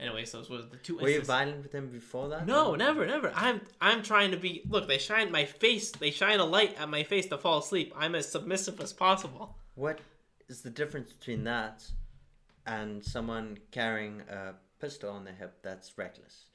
Anyway, 0.00 0.24
so 0.24 0.38
those 0.38 0.50
were 0.50 0.58
the 0.62 0.76
two. 0.76 0.96
Were 0.96 1.02
you 1.02 1.06
instances. 1.20 1.26
violent 1.28 1.62
with 1.62 1.72
him 1.72 1.88
before 1.88 2.28
that? 2.30 2.46
No, 2.46 2.72
or- 2.72 2.76
never, 2.76 3.06
never. 3.06 3.32
I'm 3.34 3.60
I'm 3.80 4.02
trying 4.02 4.32
to 4.32 4.36
be. 4.36 4.62
Look, 4.68 4.88
they 4.88 4.98
shine 4.98 5.30
my 5.30 5.44
face. 5.44 5.92
They 5.92 6.10
shine 6.10 6.40
a 6.40 6.44
light 6.44 6.76
at 6.80 6.88
my 6.88 7.04
face 7.04 7.26
to 7.26 7.38
fall 7.38 7.58
asleep. 7.58 7.92
I'm 7.96 8.14
as 8.16 8.28
submissive 8.30 8.80
as 8.80 8.92
possible. 8.92 9.56
What 9.76 10.00
is 10.48 10.62
the 10.62 10.70
difference 10.70 11.12
between 11.12 11.44
that 11.44 11.84
and 12.66 13.04
someone 13.04 13.58
carrying 13.70 14.20
a 14.22 14.54
pistol 14.80 15.10
on 15.10 15.24
their 15.24 15.34
hip 15.34 15.58
that's 15.62 15.96
reckless? 15.96 16.46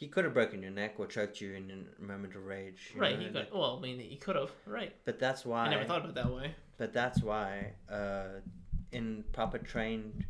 He 0.00 0.08
could 0.08 0.24
have 0.24 0.32
broken 0.32 0.62
your 0.62 0.70
neck 0.70 0.94
or 0.96 1.06
choked 1.06 1.42
you 1.42 1.52
in 1.52 1.86
a 1.98 2.02
moment 2.02 2.34
of 2.34 2.46
rage. 2.46 2.94
right? 2.96 3.18
know, 3.20 3.26
He 3.26 3.32
could. 3.32 3.48
Well, 3.52 3.76
I 3.76 3.80
mean, 3.82 4.00
he 4.00 4.16
could 4.16 4.34
have. 4.34 4.50
Right. 4.64 4.94
but 5.04 5.18
that's 5.18 5.44
why. 5.44 5.66
I 5.66 5.68
never 5.68 5.84
thought 5.84 6.04
of 6.04 6.08
it 6.10 6.14
that 6.14 6.32
way. 6.34 6.54
But 6.78 6.94
that's 6.94 7.22
why, 7.22 7.74
uh, 7.92 8.40
in 8.92 9.24
proper 9.32 9.58
trained 9.58 10.24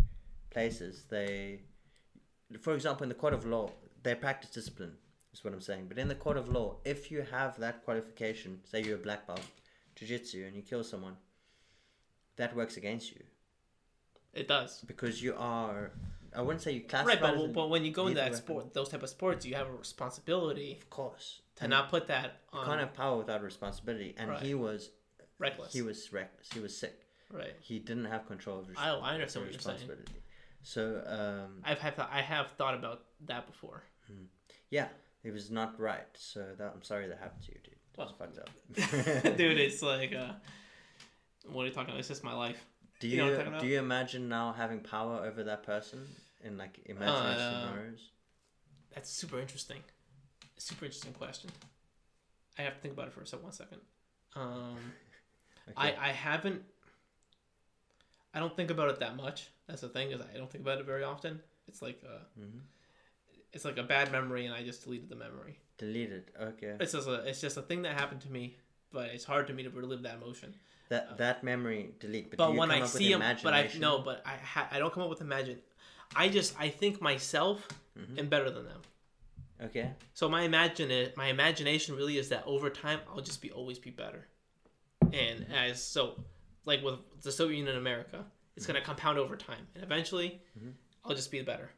places, 0.51 1.05
they, 1.09 1.61
for 2.61 2.75
example, 2.75 3.05
in 3.05 3.09
the 3.09 3.15
court 3.15 3.33
of 3.33 3.47
law, 3.47 3.71
they 4.03 4.17
practice 4.17 4.51
discipline. 4.51 4.97
Is 5.33 5.45
what 5.45 5.55
I'm 5.55 5.61
saying. 5.61 5.87
But 5.89 5.99
in 5.99 6.09
the 6.09 6.17
court 6.17 6.37
of 6.37 6.49
law, 6.49 6.79
if 6.85 7.09
you 7.13 7.25
have 7.31 7.57
that 7.61 7.85
qualification, 7.85 8.59
say 8.65 8.83
you're 8.83 8.97
a 8.97 8.99
black 8.99 9.29
belt, 9.29 9.43
jiu-jitsu, 9.95 10.45
and 10.45 10.57
you 10.57 10.63
kill 10.63 10.83
someone, 10.83 11.17
that 12.35 12.57
works 12.57 12.77
against 12.77 13.13
you 13.13 13.23
It 14.35 14.49
does. 14.49 14.81
because 14.89 15.23
you 15.23 15.37
are. 15.39 15.93
I 16.37 16.43
wouldn't 16.43 16.63
say 16.63 16.73
you 16.73 16.83
classify. 16.83 17.13
Right, 17.13 17.37
but, 17.39 17.53
but 17.53 17.71
when 17.71 17.85
you 17.85 17.91
go 17.93 18.07
into 18.07 18.17
that 18.21 18.31
weapon. 18.33 18.37
sport, 18.47 18.75
those 18.75 18.89
type 18.89 19.03
of 19.03 19.09
sports, 19.09 19.45
you 19.45 19.55
have 19.57 19.67
a 19.69 19.73
responsibility 19.73 20.79
of 20.81 20.89
course, 20.91 21.41
to 21.57 21.65
And 21.65 21.71
not 21.71 21.89
put 21.91 22.07
that 22.09 22.41
you 22.53 22.59
on 22.61 22.67
can't 22.67 22.81
have 22.81 22.95
power 22.95 23.17
without 23.19 23.43
responsibility. 23.43 24.15
And 24.17 24.31
Right. 24.31 24.43
he 24.43 24.55
was, 24.55 24.91
reckless. 25.39 25.73
he 25.73 25.83
was 25.83 26.13
reckless. 26.13 26.49
He 26.53 26.61
was 26.61 26.77
sick. 26.77 26.95
right. 27.33 27.55
He 27.61 27.79
didn't 27.79 28.07
have 28.07 28.27
control 28.27 28.61
of 28.61 28.69
his 28.69 28.77
I- 28.79 28.91
I 28.91 29.15
understand 29.15 29.47
what 29.47 29.53
you're 29.53 29.61
saying. 29.61 29.77
responsibility. 29.79 30.23
So 30.63 31.03
um, 31.07 31.63
I've 31.65 31.79
had 31.79 31.95
I 31.99 32.21
have 32.21 32.49
thought 32.59 32.75
about 32.75 33.05
that 33.27 33.47
before. 33.47 33.83
Yeah, 34.71 34.89
it 35.25 35.33
was 35.33 35.51
not 35.51 35.81
right. 35.81 36.07
So 36.15 36.45
that 36.59 36.73
I'm 36.75 36.83
sorry 36.83 37.09
that 37.09 37.19
happened 37.19 37.43
to 37.47 37.53
you, 37.53 37.59
dude. 37.65 37.75
Well, 37.97 38.15
fucked 38.19 38.39
up. 38.39 38.51
Dude, 39.37 39.59
it's 39.59 39.83
like, 39.93 40.15
uh, 40.15 40.33
what 41.51 41.63
are 41.63 41.67
you 41.67 41.73
talking 41.73 41.91
about? 41.91 41.99
It's 41.99 42.09
just 42.09 42.23
my 42.25 42.33
life. 42.35 42.65
Do 43.01 43.09
you 43.09 43.15
you, 43.17 43.19
know 43.19 43.25
what 43.25 43.33
I'm 43.33 43.37
talking 43.39 43.49
about? 43.55 43.61
do 43.63 43.67
you 43.67 43.79
imagine 43.79 44.29
now 44.29 44.53
having 44.53 44.81
power 44.81 45.25
over 45.25 45.43
that 45.45 45.63
person 45.65 46.07
in 46.45 46.57
like 46.57 46.79
imaginary 46.87 47.35
Uh, 47.35 47.49
scenarios? 47.51 48.11
That's 48.95 49.11
super 49.11 49.41
interesting. 49.41 49.83
Super 50.59 50.85
interesting 50.85 51.13
question. 51.15 51.51
I 52.59 52.63
have 52.63 52.75
to 52.75 52.81
think 52.81 52.95
about 52.95 53.09
it 53.09 53.15
for 53.15 53.23
a. 53.23 53.41
One 53.41 53.53
second. 53.53 53.81
Um, 54.37 54.77
I 55.77 55.89
Okay. 55.91 55.97
I 55.99 56.09
haven't. 56.13 56.63
I 58.35 58.39
don't 58.39 58.55
think 58.57 58.71
about 58.71 58.91
it 58.91 59.01
that 59.01 59.17
much. 59.17 59.49
That's 59.67 59.81
the 59.81 59.89
thing 59.89 60.11
is 60.13 60.21
I 60.21 60.37
don't 60.37 60.51
think 60.51 60.63
about 60.63 60.79
it 60.79 60.87
very 60.87 61.03
often. 61.05 61.41
It's 61.67 61.83
like 61.83 62.03
uh, 62.05 62.25
Mhm. 62.39 62.61
it's 63.53 63.65
like 63.65 63.79
a 63.79 63.83
bad 63.83 64.13
memory, 64.13 64.47
and 64.47 64.55
I 64.55 64.63
just 64.63 64.85
deleted 64.85 65.09
the 65.09 65.17
memory. 65.17 65.59
Deleted. 65.79 66.31
Okay. 66.41 66.77
It's 66.81 66.93
just 66.93 67.09
a 67.09 67.15
it's 67.29 67.41
just 67.41 67.57
a 67.57 67.63
thing 67.63 67.83
that 67.83 67.99
happened 67.99 68.21
to 68.23 68.31
me, 68.31 68.57
but 68.93 69.11
it's 69.11 69.25
hard 69.25 69.47
to 69.49 69.53
me 69.55 69.63
to 69.63 69.71
relive 69.71 70.03
that 70.03 70.17
emotion. 70.17 70.55
That 70.91 71.17
that 71.19 71.43
memory 71.43 71.95
delete. 71.99 72.31
But, 72.31 72.37
But 72.39 72.55
when 72.57 72.71
I 72.71 72.85
see 72.85 73.11
him, 73.11 73.21
but 73.43 73.55
I 73.55 73.71
no, 73.79 74.01
but 74.01 74.23
I 74.27 74.35
ha- 74.37 74.69
I 74.71 74.79
don't 74.79 74.93
come 74.93 75.03
up 75.05 75.09
with 75.09 75.21
imagine. 75.23 75.59
I 76.15 76.29
just 76.29 76.55
I 76.59 76.69
think 76.69 77.01
myself 77.01 77.67
Mm-hmm. 77.99 78.19
am 78.21 78.29
better 78.29 78.51
than 78.51 78.65
them. 78.65 78.81
Okay. 79.63 79.91
So 80.15 80.29
my 80.29 80.43
imagine 80.43 80.91
it, 80.91 81.17
my 81.17 81.27
imagination 81.27 81.97
really 81.97 82.17
is 82.19 82.29
that 82.31 82.45
over 82.47 82.71
time 82.71 83.01
I'll 83.09 83.21
just 83.21 83.43
be 83.43 83.51
always 83.51 83.79
be 83.79 83.91
better. 83.91 84.27
And 85.13 85.45
as 85.53 85.83
so, 85.83 86.19
like 86.67 86.83
with 86.83 86.95
the 87.23 87.33
Soviet 87.33 87.57
Union 87.59 87.75
in 87.75 87.81
America, 87.81 88.25
it's 88.57 88.65
gonna 88.67 88.81
compound 88.81 89.19
over 89.19 89.37
time, 89.37 89.67
and 89.75 89.83
eventually 89.85 90.41
I'll 91.05 91.15
just 91.17 91.31
be 91.31 91.43
better. 91.43 91.71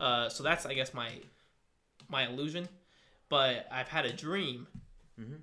Uh, 0.00 0.28
so 0.28 0.42
that's 0.42 0.64
I 0.66 0.74
guess 0.74 0.94
my 0.94 1.10
my 2.08 2.26
illusion. 2.26 2.68
But 3.28 3.66
I've 3.70 3.88
had 3.88 4.06
a 4.06 4.12
dream 4.12 4.66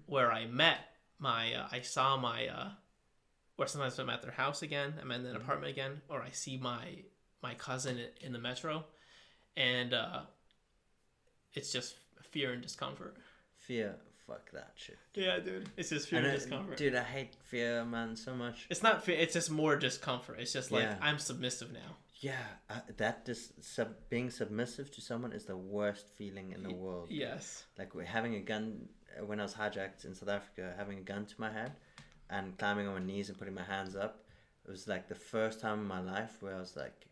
where 0.08 0.32
I 0.32 0.46
met 0.46 0.78
my 1.20 1.54
uh, 1.54 1.68
I 1.72 1.82
saw 1.82 2.18
my 2.18 2.48
uh, 2.48 2.70
or 3.58 3.68
sometimes 3.68 4.00
I'm 4.00 4.10
at 4.10 4.22
their 4.22 4.32
house 4.32 4.62
again, 4.62 4.94
I'm 5.02 5.12
in 5.12 5.26
an 5.26 5.36
apartment 5.36 5.72
again, 5.72 6.02
or 6.10 6.22
I 6.22 6.30
see 6.32 6.58
my 6.58 7.04
my 7.42 7.54
cousin 7.56 8.00
in 8.22 8.32
the 8.34 8.40
metro, 8.40 8.86
and 9.58 9.94
uh, 9.94 10.22
it's 11.54 11.72
just 11.72 11.96
fear 12.32 12.54
and 12.54 12.62
discomfort. 12.62 13.16
Fear. 13.58 13.96
Fuck 14.28 14.52
that 14.54 14.72
shit. 14.76 14.98
Yeah, 15.16 15.40
dude, 15.40 15.70
it's 15.76 15.90
just 15.90 16.08
fear 16.08 16.20
And 16.20 16.28
and 16.30 16.40
discomfort. 16.40 16.78
dude, 16.78 16.96
I 16.96 17.04
hate 17.04 17.36
fear, 17.44 17.84
man, 17.84 18.16
so 18.16 18.34
much. 18.34 18.68
It's 18.70 18.82
not 18.82 19.04
fear; 19.04 19.18
it's 19.20 19.34
just 19.34 19.52
more 19.52 19.76
discomfort. 19.76 20.40
It's 20.40 20.54
just 20.54 20.72
like 20.72 20.84
Yeah. 20.84 20.98
I'm 21.02 21.20
submissive 21.20 21.74
now. 21.74 21.98
Yeah, 22.22 22.46
uh, 22.70 22.80
that 22.96 23.26
just 23.26 23.62
sub, 23.62 23.90
being 24.10 24.30
submissive 24.30 24.90
to 24.92 25.02
someone 25.02 25.34
is 25.34 25.44
the 25.44 25.58
worst 25.58 26.08
feeling 26.16 26.54
in 26.54 26.64
the 26.64 26.74
world. 26.74 27.10
Yes. 27.12 27.66
Like 27.78 27.92
having 28.06 28.36
a 28.36 28.40
gun 28.40 28.88
uh, 29.20 29.26
when 29.26 29.42
I 29.42 29.44
was 29.44 29.54
hijacked 29.56 30.06
in 30.06 30.16
South 30.16 30.30
Africa, 30.30 30.74
having 30.78 31.00
a 31.00 31.02
gun 31.02 31.26
to 31.26 31.36
my 31.38 31.52
head 31.52 31.74
and 32.30 32.58
climbing 32.58 32.88
on 32.88 32.94
my 32.94 33.00
knees 33.06 33.30
and 33.30 33.38
putting 33.38 33.54
my 33.54 33.64
hands 33.64 33.96
up. 33.96 34.24
It 34.68 34.72
was 34.72 34.88
like 34.88 35.08
the 35.10 35.16
first 35.16 35.60
time 35.60 35.80
in 35.80 35.86
my 35.88 36.00
life 36.00 36.38
where 36.42 36.56
I 36.56 36.60
was 36.60 36.76
like, 36.76 37.06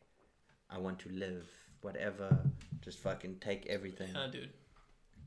I 0.69 0.77
want 0.77 0.99
to 0.99 1.09
live, 1.09 1.47
whatever, 1.81 2.37
just 2.81 2.99
fucking 2.99 3.37
take 3.41 3.65
everything. 3.67 4.09
Yeah, 4.15 4.27
dude. 4.31 4.49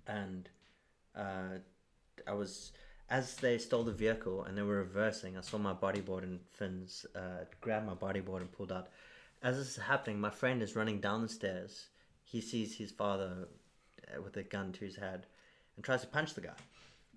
and 0.06 0.48
uh, 1.16 1.58
I 2.26 2.32
was 2.32 2.72
as 3.10 3.36
they 3.36 3.58
stole 3.58 3.84
the 3.84 3.92
vehicle 3.92 4.44
and 4.44 4.56
they 4.56 4.62
were 4.62 4.78
reversing. 4.78 5.36
I 5.36 5.42
saw 5.42 5.58
my 5.58 5.74
bodyboard 5.74 6.22
and 6.22 6.40
fins 6.50 7.04
uh, 7.14 7.44
grab 7.60 7.84
my 7.84 7.94
bodyboard 7.94 8.40
and 8.40 8.50
pulled 8.50 8.72
out. 8.72 8.88
As 9.42 9.58
this 9.58 9.76
is 9.76 9.76
happening, 9.76 10.18
my 10.18 10.30
friend 10.30 10.62
is 10.62 10.74
running 10.74 11.00
down 11.00 11.20
the 11.20 11.28
stairs. 11.28 11.88
He 12.22 12.40
sees 12.40 12.76
his 12.76 12.90
father 12.90 13.48
uh, 14.08 14.22
with 14.22 14.36
a 14.38 14.42
gun 14.42 14.72
to 14.72 14.84
his 14.86 14.96
head 14.96 15.26
and 15.76 15.84
tries 15.84 16.00
to 16.00 16.06
punch 16.06 16.32
the 16.32 16.40
guy. 16.40 16.56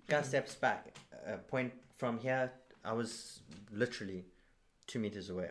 Guy 0.08 0.22
steps 0.22 0.54
back. 0.54 0.94
Uh, 1.28 1.36
point 1.48 1.72
from 1.96 2.18
here, 2.18 2.50
I 2.84 2.92
was 2.92 3.40
literally 3.72 4.24
two 4.86 4.98
meters 4.98 5.28
away. 5.30 5.50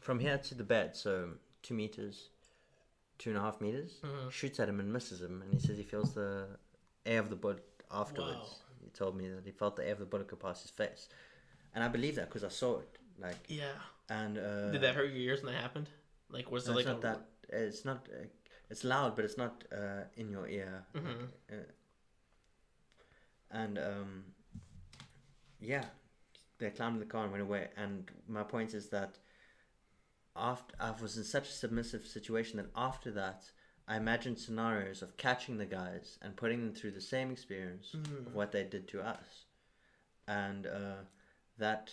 From 0.00 0.18
here 0.18 0.38
to 0.38 0.54
the 0.54 0.64
bed, 0.64 0.96
so 0.96 1.30
two 1.62 1.74
meters, 1.74 2.30
two 3.18 3.30
and 3.30 3.38
a 3.38 3.42
half 3.42 3.60
meters. 3.60 4.00
Shoots 4.30 4.58
at 4.58 4.68
him 4.68 4.80
and 4.80 4.92
misses 4.92 5.20
him, 5.20 5.42
and 5.42 5.52
he 5.54 5.60
says 5.60 5.76
he 5.78 5.84
feels 5.84 6.14
the 6.14 6.46
air 7.06 7.20
of 7.20 7.30
the 7.30 7.36
bullet 7.36 7.62
afterwards. 7.90 8.38
Wow. 8.40 8.56
He 8.84 8.90
told 8.90 9.16
me 9.16 9.28
that 9.28 9.44
he 9.44 9.52
felt 9.52 9.76
the 9.76 9.84
air 9.86 9.92
of 9.92 10.00
the 10.00 10.04
bullet 10.06 10.26
go 10.26 10.36
past 10.36 10.62
his 10.62 10.70
face, 10.72 11.08
and 11.74 11.84
I 11.84 11.88
believe 11.88 12.16
that 12.16 12.28
because 12.28 12.42
I 12.42 12.48
saw 12.48 12.78
it. 12.80 12.98
Like, 13.20 13.36
Yeah. 13.46 13.70
and 14.08 14.38
uh, 14.38 14.70
Did 14.72 14.80
that 14.80 14.94
hurt 14.96 15.10
your 15.10 15.18
ears 15.18 15.42
when 15.44 15.52
that 15.52 15.60
happened? 15.60 15.88
Like, 16.30 16.50
was 16.50 16.66
no, 16.66 16.76
it's 16.78 16.86
like 16.86 16.86
not 16.86 16.98
a 16.98 17.00
that. 17.02 17.20
It's 17.50 17.84
not. 17.84 18.08
Uh, 18.12 18.24
it's 18.70 18.82
loud, 18.84 19.14
but 19.14 19.24
it's 19.26 19.36
not 19.36 19.62
uh, 19.70 20.04
in 20.16 20.30
your 20.30 20.48
ear. 20.48 20.84
Mhm. 20.94 21.28
Uh, 21.52 21.54
and 23.50 23.78
um, 23.78 24.24
yeah, 25.62 25.84
they 26.58 26.70
climbed 26.70 27.00
the 27.00 27.06
car 27.06 27.22
and 27.24 27.32
went 27.32 27.42
away. 27.42 27.68
And 27.76 28.10
my 28.28 28.42
point 28.42 28.74
is 28.74 28.88
that 28.88 29.18
after 30.34 30.74
I 30.80 30.92
was 31.00 31.16
in 31.16 31.24
such 31.24 31.48
a 31.48 31.52
submissive 31.52 32.06
situation 32.06 32.56
that 32.56 32.70
after 32.74 33.10
that, 33.12 33.44
I 33.88 33.96
imagined 33.96 34.38
scenarios 34.38 35.02
of 35.02 35.16
catching 35.16 35.58
the 35.58 35.66
guys 35.66 36.18
and 36.22 36.36
putting 36.36 36.60
them 36.60 36.74
through 36.74 36.92
the 36.92 37.00
same 37.00 37.30
experience 37.30 37.94
of 37.94 38.34
what 38.34 38.52
they 38.52 38.64
did 38.64 38.88
to 38.88 39.02
us, 39.02 39.44
and 40.28 40.66
uh, 40.66 41.02
that 41.58 41.90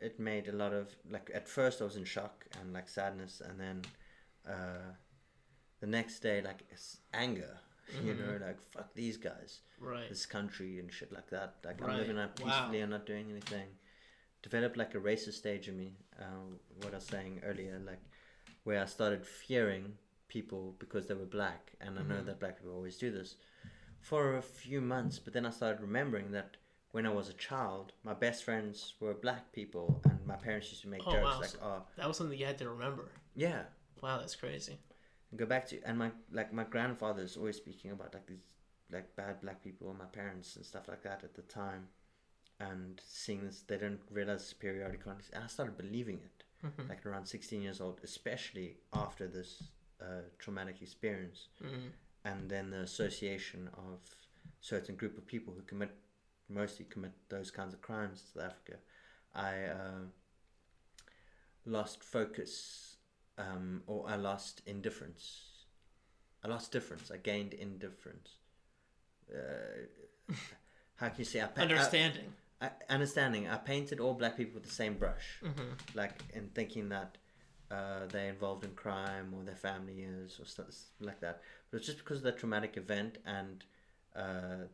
it 0.00 0.18
made 0.18 0.48
a 0.48 0.52
lot 0.52 0.72
of 0.72 0.96
like 1.10 1.30
at 1.34 1.46
first 1.46 1.80
I 1.80 1.84
was 1.84 1.96
in 1.96 2.04
shock 2.04 2.46
and 2.60 2.72
like 2.72 2.88
sadness, 2.88 3.42
and 3.46 3.60
then 3.60 3.82
uh, 4.48 4.92
the 5.80 5.86
next 5.86 6.20
day 6.20 6.40
like 6.40 6.64
anger, 7.12 7.58
you 8.04 8.14
know, 8.14 8.38
like 8.40 8.60
fuck 8.62 8.94
these 8.94 9.16
guys 9.16 9.60
right? 9.80 10.08
this 10.08 10.26
country 10.26 10.78
and 10.78 10.92
shit 10.92 11.12
like 11.12 11.30
that. 11.30 11.56
Like 11.64 11.80
Right. 11.80 11.90
I'm 11.90 11.96
living 11.98 12.18
out 12.18 12.38
Wow. 12.40 12.46
peacefully 12.46 12.80
and 12.80 12.90
not 12.90 13.06
doing 13.06 13.30
anything. 13.30 13.68
Developed 14.42 14.76
like 14.76 14.94
a 14.94 14.98
racist 14.98 15.34
stage 15.34 15.68
in 15.68 15.76
me. 15.76 15.96
Uh, 16.18 16.56
what 16.80 16.92
I 16.92 16.96
was 16.96 17.04
saying 17.04 17.40
earlier, 17.44 17.78
like 17.84 18.00
where 18.64 18.80
I 18.82 18.86
started 18.86 19.26
fearing 19.26 19.94
people 20.28 20.76
because 20.78 21.06
they 21.06 21.14
were 21.14 21.24
black, 21.26 21.72
and 21.80 21.98
I 21.98 22.02
know 22.02 22.20
Mhm. 22.22 22.26
that 22.26 22.40
black 22.40 22.58
people 22.58 22.72
always 22.74 22.98
do 22.98 23.10
this 23.10 23.36
for 24.00 24.36
a 24.36 24.42
few 24.42 24.80
months. 24.80 25.18
But 25.18 25.32
then 25.32 25.46
I 25.46 25.50
started 25.50 25.80
remembering 25.80 26.30
that 26.32 26.56
when 26.92 27.04
I 27.06 27.10
was 27.12 27.28
a 27.28 27.32
child, 27.34 27.92
my 28.04 28.14
best 28.14 28.44
friends 28.44 28.94
were 29.00 29.14
black 29.14 29.52
people, 29.52 30.00
and 30.04 30.24
my 30.26 30.36
parents 30.36 30.70
used 30.70 30.82
to 30.82 30.88
make 30.88 31.06
Oh, 31.06 31.10
jokes 31.10 31.24
wow. 31.24 31.40
like, 31.40 31.62
"Oh, 31.62 31.82
That 31.96 32.06
was 32.08 32.16
something 32.16 32.38
you 32.38 32.46
had 32.46 32.58
to 32.58 32.68
remember. 32.70 33.10
yeah." 33.34 33.64
Wow, 34.00 34.18
that's 34.18 34.36
crazy. 34.36 34.78
And 35.30 35.38
go 35.38 35.46
back 35.46 35.66
to 35.68 35.80
and 35.82 35.98
my 35.98 36.10
like 36.32 36.52
my 36.52 36.64
grandfather's 36.64 37.36
always 37.36 37.56
speaking 37.56 37.90
about 37.90 38.14
like 38.14 38.26
these 38.26 38.54
like 38.90 39.14
bad 39.16 39.40
black 39.42 39.62
people 39.62 39.90
and 39.90 39.98
my 39.98 40.06
parents 40.06 40.56
and 40.56 40.64
stuff 40.64 40.88
like 40.88 41.02
that 41.02 41.22
at 41.22 41.34
the 41.34 41.42
time 41.42 41.88
and 42.60 43.00
seeing 43.06 43.44
this 43.44 43.62
they 43.68 43.76
don't 43.76 44.00
realize 44.10 44.52
periodic 44.54 45.04
context 45.04 45.30
and 45.34 45.44
I 45.44 45.46
started 45.48 45.76
believing 45.76 46.20
it 46.24 46.44
Mhm. 46.66 46.88
like 46.88 47.04
around 47.06 47.26
16 47.26 47.62
years 47.62 47.80
old 47.80 48.00
especially 48.02 48.78
after 48.92 49.28
this 49.28 49.70
uh, 50.00 50.22
traumatic 50.38 50.80
experience 50.82 51.48
Mhm. 51.60 51.92
and 52.24 52.50
then 52.50 52.70
the 52.70 52.80
association 52.80 53.68
of 53.74 54.00
certain 54.60 54.96
group 54.96 55.18
of 55.18 55.26
people 55.26 55.52
who 55.54 55.62
commit 55.62 55.90
mostly 56.48 56.86
commit 56.86 57.12
those 57.28 57.50
kinds 57.50 57.74
of 57.74 57.82
crimes 57.82 58.22
in 58.22 58.40
South 58.40 58.50
Africa 58.50 58.78
I 59.34 59.64
uh, 59.66 60.04
lost 61.66 62.02
focus 62.02 62.87
um, 63.38 63.82
or 63.86 64.04
I 64.08 64.16
lost 64.16 64.62
indifference 64.66 65.42
I 66.44 66.48
lost 66.48 66.72
difference 66.72 67.10
I 67.10 67.16
gained 67.18 67.54
indifference 67.54 68.30
uh, 69.32 70.32
how 70.96 71.08
can 71.08 71.18
you 71.18 71.24
say 71.24 71.40
I, 71.42 71.46
pa- 71.46 71.62
Understanding. 71.62 72.32
I, 72.60 72.70
understanding 72.88 73.48
I 73.48 73.56
painted 73.56 74.00
all 74.00 74.14
black 74.14 74.36
people 74.36 74.54
with 74.54 74.64
the 74.64 74.74
same 74.74 74.94
brush 74.94 75.40
hmm 75.42 75.72
like 75.94 76.20
in 76.34 76.48
thinking 76.54 76.88
that 76.90 77.16
uh, 77.70 78.06
they're 78.10 78.30
involved 78.30 78.64
in 78.64 78.70
crime 78.72 79.32
or 79.36 79.42
their 79.44 79.54
family 79.54 80.00
is 80.00 80.40
or 80.40 80.46
stuff 80.46 80.66
like 81.00 81.20
that. 81.20 81.42
But 81.70 81.78
it's 81.78 81.86
just 81.86 81.98
because 81.98 82.18
of 82.18 82.22
that 82.24 82.38
traumatic 82.38 82.76
event 82.76 83.18
and 83.26 83.62
uh, 84.16 84.66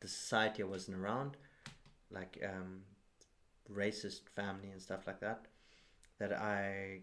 the 0.00 0.08
society 0.08 0.62
I 0.62 0.66
wasn't 0.66 0.98
around, 0.98 1.36
like 2.10 2.38
um, 2.44 2.82
racist 3.72 4.28
family 4.28 4.70
and 4.70 4.80
stuff 4.80 5.06
like 5.06 5.20
that, 5.20 5.46
that 6.18 6.32
I 6.32 7.00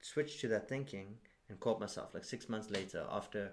switched 0.00 0.40
to 0.40 0.48
that 0.48 0.68
thinking 0.68 1.16
and 1.48 1.58
caught 1.60 1.80
myself 1.80 2.14
like 2.14 2.24
six 2.24 2.48
months 2.48 2.70
later 2.70 3.04
after 3.10 3.52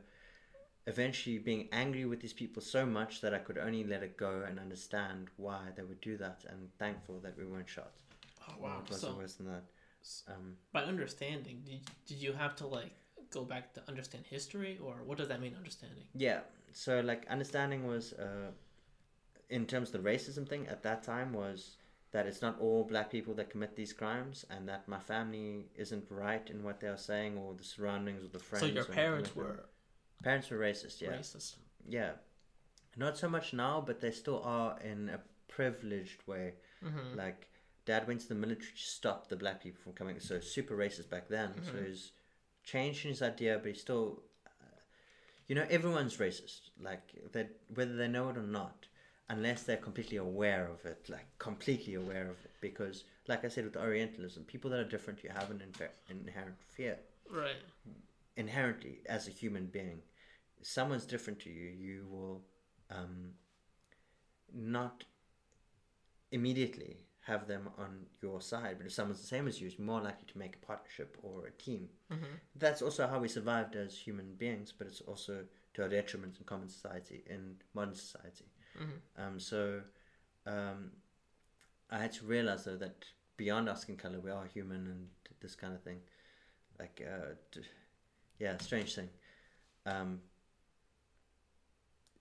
eventually 0.88 1.40
being 1.40 1.68
angry 1.72 2.06
with 2.06 2.22
these 2.22 2.34
people 2.34 2.62
so 2.62 2.86
much 2.86 3.22
that 3.22 3.34
I 3.34 3.40
could 3.40 3.58
only 3.58 3.84
let 3.84 4.04
it 4.04 4.18
go 4.18 4.44
and 4.48 4.60
understand 4.60 5.30
why 5.38 5.62
they 5.76 5.82
would 5.84 6.02
do 6.02 6.18
that 6.18 6.46
and 6.48 6.70
thankful 6.78 7.20
that 7.24 7.38
we 7.38 7.46
weren't 7.46 7.70
shot. 7.70 7.92
Oh 8.48 8.54
wow. 8.60 8.82
It 8.86 8.92
wasn't 8.92 9.14
So 9.14 9.18
worse 9.18 9.34
than 9.36 9.48
that. 9.48 9.64
Um, 10.28 10.58
by 10.72 10.84
understanding, 10.84 11.64
did 11.66 11.82
did 12.06 12.18
you 12.18 12.34
have 12.34 12.56
to 12.58 12.68
like 12.68 12.92
go 13.32 13.44
back 13.44 13.74
to 13.74 13.82
understand 13.88 14.24
history, 14.30 14.78
or 14.84 15.02
what 15.04 15.18
does 15.18 15.30
that 15.30 15.42
mean? 15.42 15.56
Understanding. 15.58 16.04
yeah, 16.14 16.42
so 16.74 17.00
like 17.02 17.26
understanding 17.28 17.88
was, 17.88 18.14
uh, 18.14 18.52
in 19.50 19.66
terms 19.66 19.92
of 19.94 20.04
the 20.04 20.10
racism 20.10 20.48
thing 20.48 20.68
at 20.68 20.84
that 20.84 21.02
time 21.04 21.34
was 21.34 21.78
that 22.16 22.26
it's 22.28 22.42
not 22.42 22.58
all 22.62 22.86
black 22.86 23.12
people 23.12 23.34
that 23.34 23.50
commit 23.50 23.76
these 23.76 23.92
crimes 23.92 24.46
and 24.50 24.70
that 24.70 24.88
my 24.88 25.00
family 25.00 25.66
isn't 25.76 26.06
right 26.10 26.50
in 26.50 26.64
what 26.64 26.80
they 26.80 26.88
are 26.88 26.96
saying 27.12 27.38
or 27.38 27.54
the 27.54 27.64
surroundings 27.64 28.24
or 28.24 28.30
the 28.30 28.40
friends. 28.40 28.62
so 28.66 28.72
your 28.72 28.86
parents 28.86 29.36
were 29.36 29.66
Parents 30.24 30.50
were 30.50 30.58
racist, 30.58 31.02
yeah. 31.02 31.10
racist. 31.10 31.56
Yeah. 31.90 32.12
Not 32.96 33.18
so 33.18 33.28
much 33.28 33.52
now, 33.54 33.84
but 33.86 34.00
they 34.00 34.12
still 34.12 34.42
are 34.46 34.80
in 34.80 35.10
a 35.10 35.20
privileged 35.50 36.22
way. 36.26 36.54
hmm 36.82 37.18
Like, 37.18 37.50
dad 37.86 38.08
went 38.08 38.22
to 38.22 38.30
the 38.30 38.36
military 38.44 38.72
to 38.72 38.88
stop 39.02 39.28
the 39.28 39.36
black 39.36 39.62
people 39.62 39.82
from 39.84 39.92
coming. 39.92 40.20
So, 40.22 40.40
super 40.40 40.76
racist 40.78 41.10
back 41.10 41.28
then. 41.28 41.50
So, 41.66 41.74
Mhm. 41.74 41.86
he's 41.88 42.12
changed 42.64 43.04
his 43.04 43.22
idea, 43.22 43.60
but 43.62 43.72
he's 43.74 43.82
still. 43.82 44.24
Uh, 44.48 44.80
you 45.48 45.56
know, 45.56 45.68
everyone's 45.70 46.16
racist. 46.26 46.62
Like, 46.90 47.06
that 47.34 47.50
whether 47.78 47.96
they 47.98 48.08
know 48.08 48.30
it 48.30 48.38
or 48.38 48.48
not. 48.62 48.88
Unless 49.30 49.64
they're 49.64 49.78
completely 49.78 50.18
aware 50.18 50.68
of 50.68 50.86
it. 50.86 51.10
Like, 51.10 51.26
completely 51.40 51.96
aware 51.96 52.30
of 52.30 52.38
it. 52.46 52.52
Because, 52.62 53.06
like 53.28 53.44
I 53.44 53.48
said 53.48 53.64
with 53.66 53.76
Orientalism, 53.76 54.44
people 54.44 54.70
that 54.72 54.80
are 54.80 54.88
different, 54.90 55.24
you 55.24 55.32
have 55.32 55.50
an 55.50 55.62
infer- 55.62 55.90
inherent 56.10 56.58
fear. 56.68 56.98
Right. 57.30 57.56
inherently 58.38 59.00
as 59.08 59.28
a 59.28 59.32
human 59.32 59.66
being, 59.66 60.02
someone's 60.62 61.06
different 61.06 61.40
to 61.40 61.50
you, 61.50 61.70
you 61.70 62.06
will 62.12 62.42
um, 62.92 63.32
not 64.54 65.04
immediately 66.32 66.98
have 67.22 67.48
them 67.48 67.70
on 67.78 68.06
your 68.22 68.42
side. 68.42 68.76
But 68.78 68.86
if 68.86 68.94
someone's 68.94 69.22
the 69.22 69.28
same 69.28 69.48
as 69.48 69.60
you, 69.60 69.68
it's 69.68 69.80
more 69.80 70.02
likely 70.02 70.28
to 70.32 70.38
make 70.38 70.56
a 70.58 70.66
partnership 70.66 71.18
or 71.24 71.48
a 71.48 71.52
team. 71.52 71.90
Mm-hmm. 72.12 72.36
That's 72.56 72.82
also 72.84 73.08
how 73.08 73.20
we 73.20 73.28
survived 73.28 73.76
as 73.76 73.98
human 73.98 74.36
beings, 74.36 74.72
but 74.78 74.86
it's 74.88 75.02
also 75.02 75.46
to 75.74 75.82
our 75.84 75.90
detriment 75.90 76.38
in 76.38 76.46
common 76.46 76.70
society, 76.70 77.24
in 77.28 77.56
modern 77.74 77.96
society. 77.96 78.46
Mhm. 78.78 79.02
Um, 79.18 79.40
so 79.40 79.82
um, 80.46 80.92
I 81.90 82.00
had 82.00 82.14
to 82.14 82.26
realize 82.26 82.66
though 82.66 82.78
that 82.78 83.06
beyond 83.38 83.70
our 83.70 83.76
skin 83.76 83.98
color, 83.98 84.20
we 84.20 84.32
are 84.32 84.46
human 84.46 84.88
and 84.88 85.08
this 85.40 85.56
kind 85.56 85.74
of 85.74 85.82
thing. 85.82 86.00
Like, 86.80 87.02
uh, 87.06 87.36
d- 87.52 87.62
yeah, 88.40 88.58
strange 88.58 88.96
thing. 88.96 89.10
Um, 89.86 90.22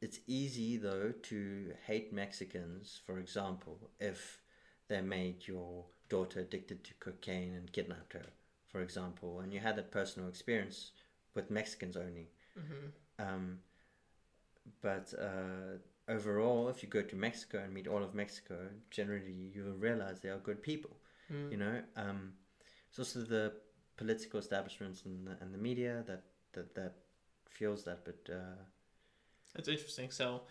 it's 0.01 0.20
easy 0.26 0.76
though 0.76 1.12
to 1.22 1.72
hate 1.86 2.12
Mexicans, 2.12 3.01
for 3.06 3.18
example, 3.18 3.90
if 3.98 4.43
they 4.89 5.01
made 5.01 5.48
your 5.48 5.86
daughter 6.09 6.40
addicted 6.40 6.85
to 6.85 6.94
cocaine 7.01 7.55
and 7.55 7.72
kidnapped 7.72 8.12
her, 8.12 8.26
for 8.68 8.82
example, 8.82 9.40
and 9.40 9.52
you 9.52 9.60
had 9.60 9.76
that 9.76 9.90
personal 9.90 10.28
experience 10.28 10.93
with 11.35 11.51
Mexicans 11.51 11.97
only. 11.97 12.28
Mm-hmm. 12.59 13.24
Um, 13.26 13.59
but 14.82 15.12
uh, 15.18 15.78
overall, 16.09 16.68
if 16.68 16.82
you 16.82 16.89
go 16.89 17.02
to 17.02 17.16
Mexico 17.16 17.59
and 17.59 17.72
meet 17.72 17.86
all 17.89 18.02
of 18.02 18.14
Mexico, 18.14 18.56
generally 18.90 19.51
you 19.55 19.64
will 19.64 19.78
realize 19.78 20.20
they 20.20 20.28
are 20.28 20.39
good 20.39 20.62
people. 20.62 20.97
Mm. 21.32 21.51
You 21.52 21.56
know, 21.56 21.82
um, 21.97 22.32
it's 22.89 22.98
also 22.98 23.20
the 23.20 23.52
political 23.97 24.39
establishments 24.40 25.05
and 25.05 25.26
the, 25.26 25.36
and 25.40 25.52
the 25.55 25.59
media 25.59 26.05
that, 26.06 26.22
that 26.52 26.74
that 26.74 26.94
fuels 27.48 27.85
that. 27.85 28.05
But 28.05 28.32
uh, 28.32 28.56
That's 29.55 29.68
interesting. 29.68 30.10
So 30.10 30.43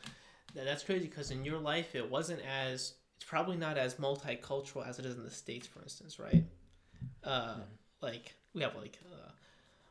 that's 0.55 0.83
crazy 0.83 1.07
because 1.07 1.31
in 1.31 1.45
your 1.45 1.59
life, 1.59 1.95
it 1.95 2.09
wasn't 2.09 2.41
as 2.41 2.93
it's 3.15 3.25
probably 3.25 3.57
not 3.57 3.77
as 3.77 3.95
multicultural 3.95 4.87
as 4.87 4.99
it 4.99 5.05
is 5.05 5.15
in 5.15 5.23
the 5.23 5.29
states, 5.29 5.67
for 5.67 5.81
instance, 5.81 6.19
right? 6.19 6.43
Uh, 7.23 7.57
Like 8.01 8.35
we 8.53 8.61
have 8.63 8.75
like 8.75 8.99
uh, 9.05 9.31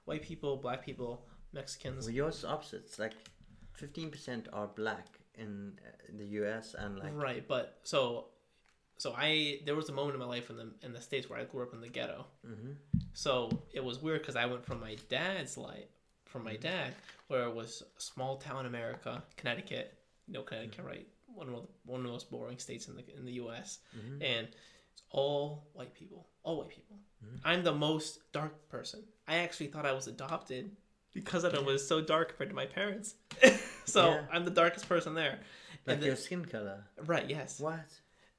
white 0.05 0.23
people, 0.23 0.57
black 0.57 0.85
people, 0.85 1.25
Mexicans. 1.53 2.05
well, 2.07 2.15
yours 2.15 2.37
is 2.39 2.45
opposite. 2.45 2.83
It's 2.87 2.99
like 2.99 3.15
fifteen 3.73 4.11
percent 4.11 4.49
are 4.53 4.67
black 4.67 5.07
in 5.37 5.79
the 6.19 6.27
U.S. 6.27 6.75
and 6.79 6.99
like 6.99 7.13
right, 7.15 7.47
but 7.47 7.79
so 7.85 8.27
so 8.99 9.15
I 9.17 9.61
there 9.65 9.75
was 9.75 9.89
a 9.89 9.93
moment 9.93 10.15
in 10.15 10.21
my 10.21 10.27
life 10.27 10.51
in 10.51 10.57
the 10.57 10.69
in 10.83 10.93
the 10.93 11.01
states 11.01 11.29
where 11.29 11.39
I 11.39 11.45
grew 11.45 11.63
up 11.63 11.73
in 11.75 11.81
the 11.81 11.89
ghetto. 11.89 12.27
Mhm. 12.47 12.77
So 13.15 13.51
it 13.73 13.85
was 13.85 14.01
weird 14.03 14.21
because 14.21 14.37
I 14.37 14.47
went 14.47 14.65
from 14.65 14.81
my 14.81 14.97
dad's 15.09 15.57
life 15.59 15.89
from 16.25 16.45
my 16.45 16.57
dad 16.57 16.95
where 17.29 17.45
it 17.45 17.55
was 17.55 17.83
small 17.99 18.37
town 18.37 18.67
America, 18.67 19.23
Connecticut. 19.37 19.99
You 20.27 20.35
know 20.35 20.43
Connecticut, 20.43 20.85
right? 20.85 21.07
One 21.35 21.49
of 21.49 21.55
the, 21.55 21.63
one 21.85 22.01
of 22.01 22.07
the 22.07 22.13
most 22.13 22.31
boring 22.31 22.59
states 22.59 22.89
in 22.89 22.95
the 22.97 23.05
in 23.17 23.25
the 23.25 23.33
U.S. 23.45 23.81
Mhm. 23.97 24.23
and 24.23 24.49
it's 24.93 25.03
all 25.11 25.67
white 25.73 25.95
people, 25.95 26.29
all 26.43 26.59
white 26.59 26.69
people. 26.69 26.97
Mhm. 27.25 27.41
I'm 27.45 27.65
the 27.65 27.75
most 27.75 28.31
dark 28.33 28.69
person. 28.69 29.03
I 29.27 29.39
actually 29.39 29.69
thought 29.69 29.87
I 29.87 29.93
was 29.93 30.07
adopted 30.07 30.77
because 31.13 31.45
I 31.45 31.59
was 31.61 31.87
so 31.87 32.01
dark 32.01 32.29
compared 32.31 32.51
to 32.51 32.57
my 32.57 32.67
parents. 32.67 33.15
so 33.85 34.11
Yeah. 34.11 34.23
I'm 34.33 34.45
the 34.45 34.51
darkest 34.51 34.89
person 34.89 35.15
there. 35.15 35.39
like 35.87 35.95
and 35.95 36.01
then- 36.03 36.07
your 36.07 36.17
skin 36.17 36.45
color. 36.45 36.85
Right? 37.07 37.29
Yes. 37.29 37.61
What? 37.61 37.87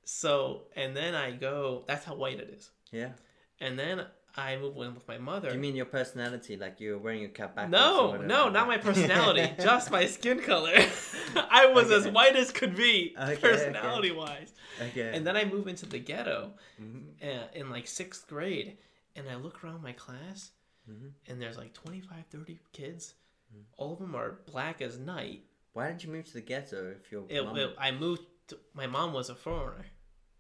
So 0.06 0.64
and 0.76 0.96
then 0.96 1.16
I 1.16 1.32
go. 1.32 1.84
That's 1.88 2.06
how 2.06 2.16
white 2.16 2.40
it 2.40 2.50
is. 2.58 2.70
Yeah. 2.92 3.12
And 3.60 3.78
then 3.80 4.06
I 4.36 4.58
move 4.58 4.76
in 4.78 4.96
with 4.96 5.08
my 5.08 5.18
mother. 5.20 5.50
Do 5.50 5.56
you 5.56 5.62
mean 5.62 5.76
your 5.76 5.86
personality? 5.86 6.58
Like 6.58 6.80
you're 6.80 6.98
wearing 6.98 7.22
your 7.22 7.30
cap 7.30 7.56
backwards? 7.56 7.72
no, 7.72 8.18
no, 8.18 8.50
not 8.50 8.68
my 8.68 8.78
personality, 8.78 9.48
just 9.62 9.92
my 9.92 10.06
skin 10.08 10.40
color. 10.42 10.74
I 11.36 11.68
was 11.68 11.92
as 11.92 12.08
white 12.08 12.36
as 12.36 12.52
could 12.52 12.76
be, 12.76 13.16
Okay, 13.20 13.34
okay. 13.34 13.42
personality 13.42 14.12
wise. 14.12 14.52
Okay. 14.82 15.12
And 15.16 15.26
then 15.26 15.38
I 15.38 15.46
move 15.46 15.68
into 15.68 15.86
the 15.86 16.00
ghetto 16.00 16.54
Mhm. 16.82 17.04
uh, 17.24 17.48
in 17.54 17.70
like 17.70 17.86
sixth 17.88 18.28
grade, 18.28 18.78
and 19.16 19.30
I 19.30 19.36
look 19.36 19.64
around 19.64 19.84
my 19.84 19.94
class, 19.94 20.50
Mhm. 20.90 21.14
and 21.28 21.42
there's 21.42 21.58
like 21.58 21.74
25, 21.74 22.26
30 22.30 22.60
kids. 22.74 23.14
Mm. 23.56 23.64
All 23.78 23.94
of 23.94 24.00
them 24.00 24.16
are 24.16 24.40
black 24.48 24.82
as 24.82 24.98
night. 24.98 25.44
Why 25.74 25.90
did 25.92 26.04
you 26.04 26.12
move 26.12 26.26
to 26.26 26.34
the 26.34 26.42
ghetto 26.42 26.92
if 27.00 27.12
your 27.12 27.26
It, 27.30 27.42
it- 27.42 27.76
I 27.78 27.92
moved. 27.92 28.24
To, 28.48 28.60
my 28.74 28.88
mom 28.88 29.14
was 29.14 29.30
a 29.30 29.36
foreigner, 29.36 29.86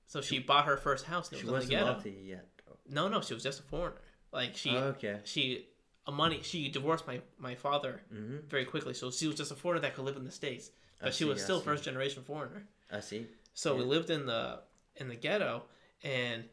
so 0.07 0.19
she 0.21 0.39
bought 0.39 0.65
her 0.65 0.75
first 0.75 1.05
house. 1.05 1.31
And 1.31 1.39
she 1.39 1.45
was 1.45 1.49
in 1.49 1.53
wasn't 1.53 1.69
the 1.69 1.75
ghetto. 1.75 1.85
wealthy 1.93 2.11
yet? 2.25 2.49
No, 2.89 3.07
no, 3.07 3.21
she 3.21 3.33
was 3.33 3.41
just 3.43 3.61
a 3.61 3.63
foreigner. 3.63 4.01
Like 4.33 4.57
she, 4.57 4.71
oh, 4.71 4.89
okay. 4.95 5.21
she, 5.23 5.69
a 6.05 6.11
money. 6.11 6.41
She 6.43 6.67
divorced 6.69 7.07
my 7.07 7.21
my 7.37 7.55
father 7.55 8.01
hmm 8.09 8.39
very 8.49 8.65
quickly, 8.65 8.93
so 8.93 9.09
she 9.11 9.27
was 9.27 9.37
just 9.37 9.51
a 9.51 9.55
foreigner 9.55 9.81
that 9.83 9.95
could 9.95 10.03
live 10.03 10.17
in 10.17 10.25
the 10.25 10.31
states. 10.31 10.71
I 10.99 11.05
But 11.05 11.13
she 11.13 11.23
see, 11.23 11.29
was 11.29 11.41
still 11.41 11.61
first 11.61 11.83
generation 11.85 12.23
foreigner. 12.23 12.67
I 12.91 12.99
see. 12.99 13.27
So 13.53 13.75
we 13.77 13.83
lived 13.83 14.09
in 14.09 14.25
the 14.25 14.63
in 14.97 15.07
the 15.07 15.15
ghetto, 15.15 15.63
and 16.03 16.43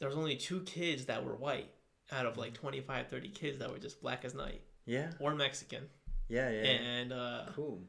there 0.00 0.08
was 0.08 0.16
only 0.16 0.36
two 0.36 0.62
kids 0.62 1.06
that 1.06 1.24
were 1.24 1.36
white 1.36 1.70
out 2.12 2.26
of 2.26 2.36
like 2.36 2.52
Mm-hmm. 2.54 2.62
25, 2.62 3.08
30 3.08 3.28
kids 3.30 3.58
that 3.58 3.70
were 3.70 3.78
just 3.78 4.00
black 4.00 4.24
as 4.24 4.34
night 4.34 4.60
Yeah. 4.86 5.10
or 5.20 5.34
Mexican. 5.34 5.84
Yeah. 6.28 6.50
Yeah. 6.50 6.62
And 6.62 7.12
uh, 7.12 7.46
Cool. 7.54 7.82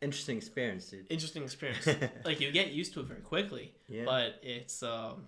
Interesting 0.00 0.36
experience, 0.36 0.90
dude. 0.90 1.06
interesting 1.10 1.42
experience. 1.42 1.86
like 2.24 2.40
you 2.40 2.52
get 2.52 2.70
used 2.72 2.92
to 2.94 3.00
it 3.00 3.06
very 3.06 3.20
quickly, 3.20 3.74
Yeah. 3.88 4.04
but 4.04 4.38
it's 4.42 4.82
um, 4.84 5.26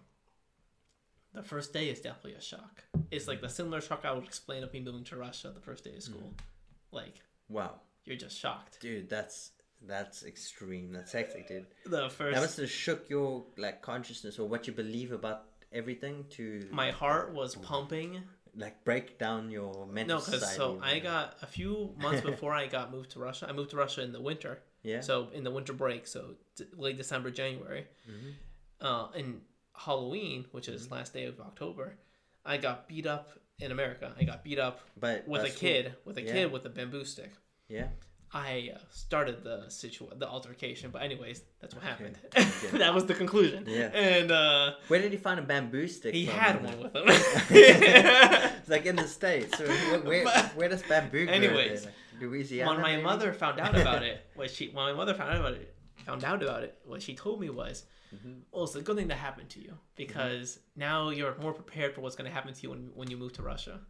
the 1.33 1.43
first 1.43 1.73
day 1.73 1.89
is 1.89 2.01
definitely 2.01 2.35
a 2.35 2.41
shock. 2.41 2.85
It's 3.11 3.27
like 3.27 3.41
the 3.41 3.49
similar 3.49 3.81
shock 3.81 4.05
I 4.05 4.13
would 4.13 4.25
explain 4.25 4.63
of 4.63 4.73
me 4.73 4.81
moving 4.81 5.05
to 5.05 5.17
Russia 5.17 5.51
the 5.53 5.61
first 5.61 5.85
day 5.85 5.95
of 5.97 6.03
school. 6.03 6.21
Mm-hmm. 6.21 6.97
Like 6.97 7.15
wow, 7.49 7.81
you're 8.05 8.17
just 8.17 8.39
shocked. 8.39 8.79
dude, 8.81 9.09
that's 9.09 9.51
that's 9.87 10.25
extreme. 10.25 10.93
That's 10.93 11.13
hectic, 11.13 11.49
dude. 11.49 11.67
The 11.87 12.09
first 12.11 12.35
That 12.35 12.41
must 12.43 12.59
have 12.59 12.71
shook 12.71 13.09
your 13.11 13.45
like 13.57 13.81
consciousness 13.83 14.39
or 14.39 14.49
what 14.49 14.67
you 14.67 14.73
believe 14.73 15.11
about 15.13 15.47
everything 15.73 16.25
to 16.31 16.67
my 16.73 16.91
heart 16.91 17.33
was 17.33 17.55
pumping 17.57 18.23
like 18.57 18.83
break 18.85 19.19
down 19.19 19.51
your 19.51 19.87
mental 19.87 20.19
No, 20.19 20.25
because 20.25 20.55
so 20.57 20.81
I 20.83 20.99
got 20.99 21.37
a 21.43 21.47
few 21.47 21.95
months 21.99 22.21
before 22.33 22.53
I 22.53 22.67
got 22.67 22.91
moved 22.91 23.11
to 23.13 23.21
Russia. 23.21 23.47
I 23.49 23.53
moved 23.53 23.71
to 23.71 23.77
Russia 23.77 24.03
in 24.03 24.13
the 24.13 24.21
winter, 24.21 24.61
yeah. 24.83 25.01
so 25.01 25.29
in 25.33 25.45
the 25.45 25.51
winter 25.53 25.73
break, 25.73 26.07
so 26.07 26.35
late 26.77 26.97
December, 26.97 27.31
January, 27.31 27.87
Mhm. 28.11 28.33
uh, 28.81 29.09
and 29.15 29.43
Halloween, 29.75 30.47
which 30.51 30.69
is 30.69 30.85
Mm-hmm. 30.85 30.95
last 30.95 31.13
day 31.15 31.27
of 31.27 31.41
October, 31.41 31.97
I 32.45 32.57
got 32.57 32.89
beat 32.89 33.07
up 33.07 33.31
in 33.61 33.71
America. 33.71 34.13
I 34.19 34.25
got 34.25 34.43
beat 34.43 34.59
up 34.59 34.81
But 34.99 35.29
with 35.29 35.43
a 35.43 35.45
that's 35.45 35.57
kid, 35.57 35.95
with 36.05 36.17
a 36.19 36.23
Yeah. 36.23 36.33
kid 36.33 36.53
with 36.53 36.65
a 36.67 36.71
bamboo 36.71 37.05
stick. 37.05 37.31
Yeah. 37.69 37.89
I 38.33 38.71
uh, 38.75 38.79
started 38.91 39.43
the 39.43 39.65
situ 39.69 40.07
the 40.17 40.29
altercation, 40.29 40.91
but 40.93 41.03
anyways, 41.03 41.43
that's 41.61 41.75
what 41.75 41.83
happened. 41.85 42.17
Okay. 42.37 42.79
that 42.83 42.95
was 42.95 43.05
the 43.07 43.15
conclusion. 43.15 43.65
Yeah. 43.67 43.91
and 43.93 44.31
uh, 44.31 44.73
Where 44.89 45.01
did 45.01 45.11
he 45.13 45.19
find 45.19 45.41
a 45.41 45.43
bamboo 45.43 45.89
stick? 45.89 46.15
he 46.15 46.27
had 46.27 46.63
one 46.65 46.79
with 46.81 46.95
him. 46.95 47.05
it's 47.09 48.69
like 48.75 48.87
in 48.87 48.97
the 48.97 49.09
states. 49.09 49.57
So 49.59 49.67
where, 49.67 50.25
But- 50.25 50.57
where 50.57 50.69
does 50.69 50.83
bamboo? 50.83 51.27
Anyways, 51.29 51.87
Louisiana. 52.21 52.71
when 52.71 52.81
my 52.81 52.93
maybe? 52.93 53.03
mother 53.03 53.33
found 53.33 53.59
out 53.61 53.75
about 53.79 54.03
it, 54.03 54.25
what 54.35 54.51
she 54.51 54.69
when 54.69 54.85
my 54.85 54.93
mother 54.93 55.15
found 55.15 55.31
out 55.31 55.41
about 55.41 55.55
it, 55.55 55.75
found 56.07 56.25
out 56.25 56.43
about 56.43 56.63
it, 56.63 56.79
what 56.85 57.03
she 57.03 57.15
told 57.15 57.41
me 57.41 57.51
was, 57.51 57.85
Mhm. 58.15 58.41
"Well, 58.53 58.65
it's 58.65 58.75
a 58.75 58.83
good 58.83 58.97
thing 58.97 59.09
that 59.09 59.17
happened 59.19 59.49
to 59.51 59.61
you 59.61 59.73
because 59.97 60.59
now 60.77 61.11
you're 61.11 61.35
more 61.41 61.53
prepared 61.55 61.95
for 61.95 62.01
what's 62.03 62.17
going 62.17 62.29
to 62.29 62.35
happen 62.35 62.53
to 62.53 62.63
you 62.63 62.71
when 62.71 62.91
when 62.95 63.11
you 63.11 63.17
move 63.17 63.33
to 63.35 63.43
Russia." 63.43 63.81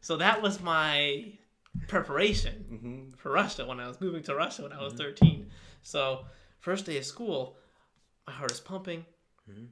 so 0.00 0.16
that 0.16 0.40
was 0.42 0.60
my 0.60 1.32
preparation 1.88 2.64
mm-hmm. 2.70 3.16
for 3.16 3.32
Russia 3.32 3.66
when 3.66 3.80
I 3.80 3.88
was 3.88 4.00
moving 4.00 4.22
to 4.24 4.34
Russia 4.34 4.62
when 4.62 4.72
I 4.72 4.82
was 4.82 4.94
mm-hmm. 4.94 5.02
13. 5.02 5.50
So, 5.82 6.26
first 6.60 6.86
day 6.86 6.98
of 6.98 7.04
school, 7.04 7.56
my 8.26 8.32
heart 8.32 8.50
is 8.50 8.60
pumping. 8.60 9.04
Mm-hmm. 9.50 9.64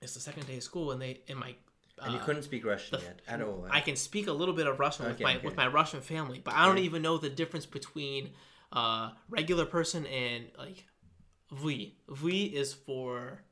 It's 0.00 0.14
the 0.14 0.20
second 0.20 0.46
day 0.46 0.56
of 0.56 0.62
school, 0.62 0.92
and 0.92 1.02
they 1.02 1.20
in 1.26 1.38
my 1.38 1.54
and 2.02 2.12
you 2.12 2.20
uh, 2.20 2.24
couldn't 2.24 2.42
speak 2.42 2.64
Russian 2.64 3.00
yet 3.00 3.20
at 3.26 3.40
all. 3.42 3.62
Right? 3.62 3.74
I 3.74 3.78
eh? 3.78 3.82
can 3.82 3.96
speak 3.96 4.28
a 4.28 4.32
little 4.32 4.54
bit 4.54 4.66
of 4.66 4.78
Russian 4.78 5.06
okay, 5.06 5.12
with 5.12 5.20
my 5.20 5.36
okay. 5.36 5.46
with 5.46 5.56
my 5.56 5.66
Russian 5.66 6.00
family, 6.00 6.40
but 6.42 6.54
I 6.54 6.66
don't 6.66 6.78
yeah. 6.78 6.84
even 6.84 7.02
know 7.02 7.18
the 7.18 7.30
difference 7.30 7.66
between 7.66 8.30
uh, 8.72 9.10
regular 9.28 9.66
person 9.66 10.06
and 10.06 10.46
like 10.56 10.84
vui. 11.52 11.94
Vui 12.08 12.52
is 12.52 12.72
for 12.72 13.42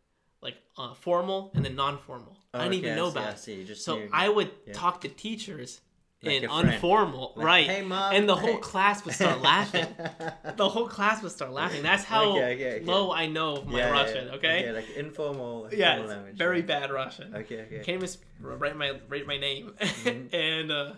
like 0.42 0.56
uh, 0.78 0.94
formal 0.94 1.50
and 1.54 1.64
then 1.64 1.74
non-formal. 1.74 2.36
Oh, 2.54 2.58
I 2.58 2.64
don't 2.64 2.68
okay, 2.68 2.78
even 2.78 2.96
know 2.96 3.08
about 3.08 3.38
so 3.38 4.02
I 4.12 4.28
would 4.28 4.50
yeah. 4.66 4.72
talk 4.72 5.00
to 5.02 5.08
teachers 5.08 5.80
like 6.26 6.42
in 6.42 6.68
informal, 6.74 7.32
Like, 7.36 7.46
right? 7.46 7.66
"Hey, 7.70 7.82
Mom, 7.82 8.14
and 8.14 8.28
the 8.28 8.34
whole 8.36 8.54
hey." 8.54 8.60
class 8.70 9.04
would 9.04 9.14
start 9.14 9.40
laughing. 9.40 9.86
the 10.56 10.68
whole 10.68 10.88
class 10.88 11.22
would 11.22 11.32
start 11.32 11.52
laughing. 11.52 11.82
That's 11.82 12.04
how 12.04 12.30
Okay, 12.32 12.54
okay, 12.54 12.76
okay. 12.76 12.84
low 12.84 13.12
I 13.12 13.26
know 13.26 13.62
my 13.64 13.78
Yeah, 13.78 13.86
yeah, 13.86 13.90
Russian. 13.90 14.26
yeah. 14.28 14.34
Okay. 14.34 14.72
like 14.72 14.90
informal. 14.96 15.68
Yeah, 15.72 15.92
informal 15.96 16.16
language, 16.16 16.36
very 16.38 16.60
yeah. 16.60 16.66
bad 16.66 16.90
Russian. 16.90 17.34
Okay, 17.34 17.60
okay. 17.62 17.82
Can't 17.84 18.02
even 18.02 18.08
write 18.40 18.76
my 18.76 19.00
write 19.08 19.26
my 19.26 19.36
name. 19.38 19.74
Mhm. 19.80 20.34
and 20.34 20.70
uh, 20.72 20.92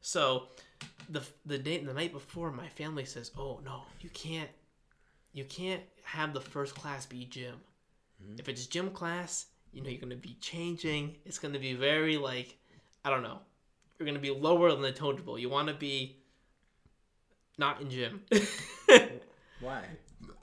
so 0.00 0.48
the 1.08 1.22
the 1.46 1.58
day 1.58 1.78
the 1.84 1.92
night 1.94 2.12
before, 2.12 2.50
my 2.52 2.68
family 2.68 3.04
says, 3.04 3.30
"Oh 3.36 3.60
no, 3.64 3.82
you 4.00 4.10
can't, 4.10 4.50
you 5.32 5.44
can't 5.44 5.82
have 6.04 6.32
the 6.34 6.40
first 6.40 6.74
class 6.74 7.06
be 7.06 7.24
gym. 7.26 7.56
Mhm. 8.22 8.38
If 8.40 8.48
it's 8.48 8.66
gym 8.66 8.90
class, 8.90 9.46
you 9.72 9.82
know 9.82 9.88
you're 9.90 10.00
gonna 10.00 10.16
be 10.16 10.36
changing. 10.40 11.16
It's 11.24 11.38
gonna 11.38 11.58
be 11.58 11.74
very 11.74 12.16
like, 12.16 12.56
I 13.04 13.10
don't 13.10 13.22
know, 13.22 13.38
you're 14.00 14.06
gonna 14.06 14.18
be 14.18 14.30
lower 14.30 14.72
than 14.72 14.80
the 14.80 14.92
totem 14.92 15.22
pole. 15.24 15.38
You 15.38 15.50
want 15.50 15.68
to 15.68 15.74
be 15.74 16.16
not 17.58 17.80
in 17.82 17.90
gym. 17.90 18.22
Why? 19.60 19.82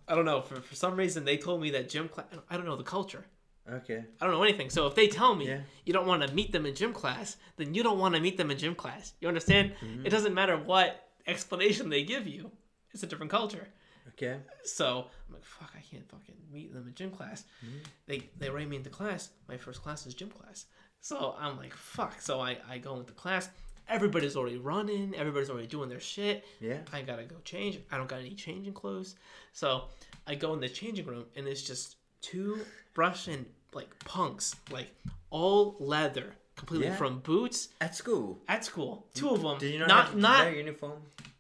I 0.08 0.16
don't 0.16 0.26
know. 0.26 0.42
For 0.42 0.62
for 0.62 0.76
some 0.76 0.96
reason, 0.96 1.26
they 1.26 1.38
told 1.38 1.60
me 1.60 1.72
that 1.72 1.90
gym 1.90 2.08
class. 2.08 2.28
I 2.50 2.56
don't 2.56 2.66
know 2.68 2.76
the 2.76 2.84
culture. 2.84 3.26
Okay. 3.70 4.04
I 4.22 4.26
don't 4.26 4.34
know 4.34 4.44
anything. 4.44 4.70
So 4.70 4.86
if 4.88 4.96
they 4.96 5.08
tell 5.08 5.36
me 5.36 5.48
Yeah. 5.48 5.62
you 5.86 5.92
don't 5.92 6.08
want 6.08 6.26
to 6.26 6.34
meet 6.34 6.52
them 6.54 6.66
in 6.66 6.74
gym 6.76 6.94
class, 6.94 7.36
then 7.58 7.74
you 7.74 7.84
don't 7.84 8.00
want 8.00 8.16
to 8.16 8.22
meet 8.22 8.38
them 8.38 8.50
in 8.52 8.58
gym 8.58 8.76
class. 8.76 9.14
You 9.20 9.28
understand? 9.28 9.74
Mm-hmm. 9.82 10.06
It 10.06 10.10
doesn't 10.10 10.34
matter 10.34 10.56
what 10.56 11.10
explanation 11.26 11.90
they 11.90 12.04
give 12.04 12.28
you. 12.28 12.52
It's 12.94 13.04
a 13.04 13.08
different 13.08 13.32
culture. 13.32 13.68
Okay. 14.10 14.38
So 14.64 15.08
I'm 15.28 15.34
like, 15.34 15.44
fuck, 15.44 15.72
I 15.76 15.82
can't 15.82 16.08
fucking 16.10 16.36
meet 16.50 16.74
them 16.74 16.88
in 16.88 16.94
gym 16.94 17.12
class. 17.12 17.44
Mm-hmm. 17.66 17.78
They 18.06 18.30
they 18.38 18.50
write 18.50 18.70
me 18.70 18.78
into 18.78 18.90
class. 18.92 19.32
My 19.50 19.58
first 19.58 19.82
class 19.84 20.06
is 20.06 20.14
gym 20.14 20.30
class. 20.30 20.68
So 21.08 21.34
I'm 21.40 21.56
like, 21.58 21.74
fuck. 21.74 22.20
So 22.20 22.42
I, 22.42 22.58
I 22.70 22.80
go 22.80 22.98
into 23.00 23.14
class. 23.14 23.48
Everybody's 23.88 24.36
already 24.36 24.58
running. 24.58 25.16
Everybody's 25.16 25.50
already 25.50 25.68
doing 25.68 25.88
their 25.88 26.02
shit. 26.02 26.44
Yeah. 26.60 26.80
I 26.92 27.02
gotta 27.02 27.24
go 27.24 27.38
change. 27.46 27.80
I 27.90 27.96
don't 27.96 28.10
got 28.10 28.20
any 28.20 28.34
changing 28.36 28.74
clothes. 28.74 29.16
So 29.54 29.86
I 30.28 30.36
go 30.36 30.54
in 30.54 30.60
the 30.60 30.68
changing 30.68 31.06
room 31.06 31.24
and 31.38 31.48
it's 31.48 31.62
just 31.62 31.96
two 32.20 32.60
Russian 32.98 33.46
like 33.72 33.88
punks, 34.04 34.54
like 34.70 34.90
all 35.30 35.78
leather, 35.80 36.34
completely 36.58 36.88
Yeah. 36.88 36.96
from 36.98 37.20
boots 37.20 37.70
At 37.80 37.96
school. 37.96 38.42
at 38.50 38.66
school. 38.66 39.08
Two 39.14 39.30
of 39.30 39.42
them. 39.42 39.58
Did 39.60 39.72
you 39.76 39.80
not, 39.80 39.88
not 39.88 40.06
have 40.08 40.16
not 40.18 40.40
wear 40.48 40.56
uniform? 40.56 41.00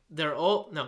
they're 0.09 0.33
all 0.35 0.69
no. 0.71 0.87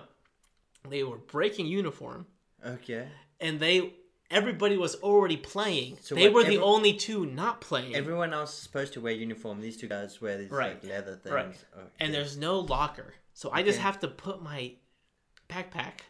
They 0.87 1.03
were 1.03 1.17
breaking 1.17 1.65
uniform 1.65 2.25
Okay. 2.65 3.09
and 3.41 3.59
they 3.59 3.93
everybody 4.31 4.77
was 4.77 4.95
already 4.95 5.37
playing. 5.37 5.97
So 6.01 6.15
they 6.15 6.29
were 6.29 6.43
the 6.43 6.57
only 6.59 6.93
two 6.93 7.25
not 7.25 7.61
playing. 7.61 7.95
Everyone 7.95 8.33
else 8.33 8.53
is 8.53 8.59
supposed 8.59 8.93
to 8.93 9.01
wear 9.01 9.13
uniform. 9.13 9.61
These 9.61 9.77
two 9.77 9.87
guys 9.87 10.21
wear 10.21 10.37
these 10.37 10.51
Right. 10.51 10.81
like 10.81 10.89
leather 10.89 11.15
things. 11.15 11.33
Right. 11.33 11.45
Okay. 11.77 11.87
and 11.99 12.13
there's 12.13 12.37
no 12.37 12.59
locker. 12.59 13.13
So 13.33 13.49
I 13.51 13.63
just 13.63 13.79
have 13.79 13.99
to 14.01 14.07
put 14.07 14.41
my 14.41 14.73
backpack 15.49 16.01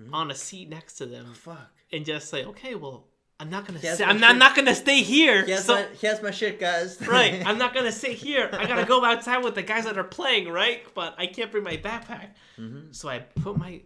Mm-hmm. 0.00 0.14
on 0.14 0.30
a 0.30 0.34
seat 0.36 0.68
next 0.68 0.94
to 0.98 1.06
them 1.06 1.34
Fuck. 1.34 1.72
and 1.92 2.04
just 2.06 2.28
say, 2.30 2.44
"Okay, 2.44 2.76
well, 2.76 3.08
I'm 3.40 3.50
not 3.50 3.66
gonna. 3.66 3.80
Stay, 3.80 4.04
I'm 4.04 4.20
not, 4.20 4.30
shit. 4.30 4.38
not 4.38 4.54
gonna 4.54 4.74
stay 4.76 5.02
here. 5.02 5.44
Here's, 5.44 5.64
so, 5.64 5.74
my, 5.74 5.86
here's 6.00 6.22
my 6.22 6.30
shit, 6.30 6.60
guys. 6.60 7.00
right, 7.08 7.42
I'm 7.46 7.58
not 7.58 7.74
gonna 7.74 7.90
sit 7.90 8.12
here. 8.12 8.48
I 8.52 8.66
gotta 8.66 8.84
go 8.84 9.04
outside 9.04 9.38
with 9.42 9.56
the 9.56 9.62
guys 9.62 9.86
that 9.86 9.98
are 9.98 10.04
playing, 10.04 10.48
right? 10.50 10.82
But 10.94 11.16
I 11.18 11.26
can't 11.26 11.50
bring 11.50 11.64
my 11.64 11.76
backpack. 11.78 12.28
Mm-hmm. 12.60 12.92
So 12.92 13.08
I 13.08 13.18
put 13.18 13.58
my 13.58 13.80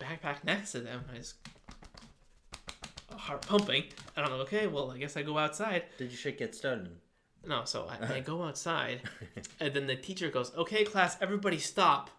backpack 0.00 0.42
next 0.42 0.72
to 0.72 0.80
them. 0.80 1.04
I 1.14 1.18
just 1.18 1.36
heart 3.18 3.46
pumping. 3.46 3.84
And 4.16 4.24
I'm 4.26 4.32
like, 4.32 4.40
okay, 4.42 4.66
well, 4.66 4.90
I 4.90 4.98
guess 4.98 5.16
I 5.16 5.22
go 5.22 5.38
outside. 5.38 5.84
Did 5.98 6.10
your 6.10 6.18
shit 6.18 6.38
get 6.38 6.54
stolen? 6.54 6.96
No, 7.46 7.62
so 7.64 7.86
I, 7.88 8.14
I 8.16 8.20
go 8.20 8.42
outside, 8.48 9.02
and 9.60 9.74
then 9.74 9.86
the 9.86 9.96
teacher 9.96 10.30
goes, 10.30 10.50
"Okay, 10.56 10.82
class, 10.84 11.18
everybody 11.20 11.58
stop. 11.58 12.10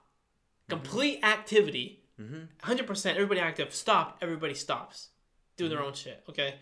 Complete 0.70 1.24
activity. 1.24 2.04
Mhm. 2.22 2.48
100%. 2.64 3.12
Everybody 3.16 3.40
active. 3.40 3.74
Stop. 3.74 4.20
Everybody 4.22 4.54
stops. 4.54 5.10
Do 5.58 5.68
their 5.68 5.82
own 5.82 5.94
shit. 5.94 6.24
Okay. 6.30 6.56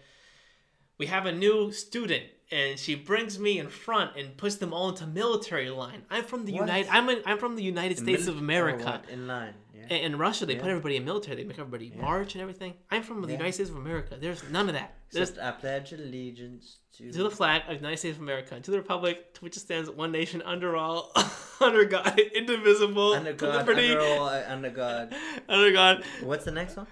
We 0.97 1.07
have 1.07 1.25
a 1.25 1.31
new 1.31 1.71
student, 1.71 2.23
and 2.51 2.77
she 2.79 2.95
brings 2.95 3.37
me 3.39 3.59
in 3.59 3.67
front 3.67 4.15
and 4.15 4.37
puts 4.37 4.55
them 4.55 4.73
all 4.73 4.89
into 4.89 5.07
military 5.07 5.69
line. 5.69 6.03
I'm 6.09 6.23
from 6.23 6.45
the 6.45 6.53
What? 6.53 6.61
United. 6.61 6.89
I'm 6.89 7.09
in, 7.09 7.21
I'm 7.25 7.37
from 7.39 7.55
the 7.55 7.63
United 7.63 7.97
States 7.97 8.27
of 8.27 8.37
America. 8.37 8.83
Oh, 8.85 8.91
what? 8.91 9.09
In 9.09 9.27
line. 9.27 9.55
Yeah. 9.89 9.97
In, 9.97 10.13
in 10.13 10.19
Russia, 10.19 10.45
they 10.45 10.55
put 10.55 10.69
everybody 10.69 10.95
in 10.95 11.05
military. 11.05 11.37
They 11.37 11.43
make 11.43 11.59
everybody 11.59 11.91
march 11.99 12.35
and 12.35 12.41
everything. 12.41 12.73
I'm 12.91 13.03
from 13.03 13.21
the 13.21 13.31
United 13.31 13.53
States 13.53 13.69
of 13.69 13.77
America. 13.77 14.17
There's 14.19 14.43
none 14.49 14.67
of 14.69 14.75
that. 14.75 14.95
There's 15.11 15.29
Just 15.29 15.41
I 15.41 15.51
pledge 15.51 15.93
allegiance 15.93 16.77
to. 16.97 17.11
to 17.11 17.23
the 17.23 17.31
flag 17.31 17.61
of 17.63 17.69
the 17.69 17.75
United 17.75 17.97
States 17.97 18.17
of 18.17 18.23
America, 18.23 18.55
and 18.55 18.63
to 18.63 18.71
the 18.71 18.77
republic 18.77 19.33
to 19.35 19.41
which 19.41 19.57
it 19.57 19.61
stands, 19.61 19.89
one 19.89 20.11
nation 20.11 20.41
under 20.43 20.75
all, 20.75 21.11
under 21.61 21.85
God, 21.85 22.19
indivisible, 22.35 23.13
under 23.13 23.33
God, 23.33 23.55
liberty, 23.55 23.91
under 23.91 24.01
all, 24.01 24.27
uh, 24.27 24.43
under 24.47 24.69
God. 24.69 25.15
under 25.49 25.71
God. 25.71 26.03
What's 26.21 26.45
the 26.45 26.51
next 26.51 26.75
one? 26.77 26.87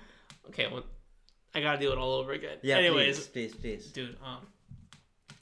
Okay, 0.50 0.68
well, 0.72 0.84
I 1.56 1.62
gotta 1.62 1.80
do 1.80 1.92
it 1.92 1.98
all 1.98 2.14
over 2.14 2.32
again. 2.32 2.58
Yeah, 2.62 2.78
Anyways, 2.78 3.28
please, 3.28 3.54
please, 3.54 3.82
please. 3.84 3.92
dude, 3.92 4.18
um, 4.24 4.48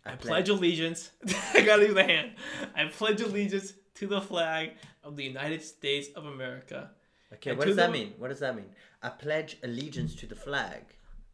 I, 0.06 0.14
I 0.14 0.16
pledge 0.16 0.50
allegiance. 0.50 1.12
I 1.54 1.62
gotta 1.62 1.88
do 1.88 1.94
the 1.94 2.04
hand. 2.04 2.32
I 2.76 2.86
pledge 2.86 3.22
allegiance 3.22 3.74
to 3.96 4.08
the 4.08 4.22
flag 4.22 4.72
of 5.04 5.16
the 5.18 5.24
United 5.24 5.62
States 5.64 6.08
of 6.16 6.26
America. 6.26 6.92
Okay, 7.34 7.52
and 7.52 7.60
what 7.60 7.68
does 7.68 7.76
that 7.76 7.92
mean? 7.92 8.14
What 8.18 8.30
does 8.30 8.40
that 8.40 8.56
mean? 8.56 8.70
I 9.04 9.10
pledge 9.10 9.58
allegiance 9.64 10.16
to 10.16 10.26
the 10.26 10.36
flag. 10.36 10.82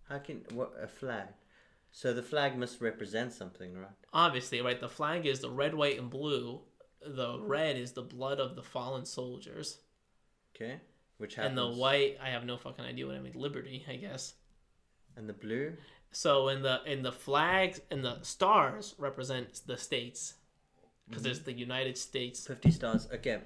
How 0.09 0.19
can 0.19 0.43
what 0.53 0.73
a 0.81 0.87
flag? 0.87 1.27
So 1.91 2.13
the 2.13 2.21
flag 2.21 2.57
must 2.57 2.81
represent 2.81 3.31
something, 3.31 3.77
right? 3.77 3.89
Obviously, 4.11 4.61
right? 4.61 4.79
The 4.79 4.89
flag 4.89 5.25
is 5.25 5.39
the 5.39 5.49
red, 5.49 5.73
white, 5.73 5.97
and 5.97 6.09
blue. 6.09 6.59
The 7.05 7.39
red 7.39 7.77
is 7.77 7.93
the 7.93 8.01
blood 8.01 8.39
of 8.39 8.55
the 8.55 8.63
fallen 8.63 9.05
soldiers, 9.05 9.77
Okay, 10.55 10.81
which 11.17 11.35
happens. 11.35 11.49
and 11.49 11.57
the 11.57 11.79
white, 11.79 12.17
I 12.21 12.29
have 12.29 12.43
no 12.43 12.57
fucking 12.57 12.83
idea 12.83 13.07
what 13.07 13.15
I 13.15 13.19
mean. 13.19 13.33
Liberty, 13.35 13.85
I 13.87 13.95
guess. 13.95 14.33
and 15.15 15.29
the 15.29 15.33
blue. 15.33 15.73
So 16.11 16.49
in 16.49 16.61
the 16.61 16.81
in 16.85 17.03
the 17.03 17.11
flags 17.11 17.79
and 17.91 18.03
the 18.03 18.21
stars 18.21 18.95
represent 18.97 19.61
the 19.65 19.77
states 19.77 20.35
because 21.07 21.23
mm-hmm. 21.23 21.31
it's 21.31 21.39
the 21.41 21.53
United 21.53 21.97
States. 21.97 22.45
Fifty 22.45 22.71
stars. 22.71 23.07
Okay, 23.13 23.39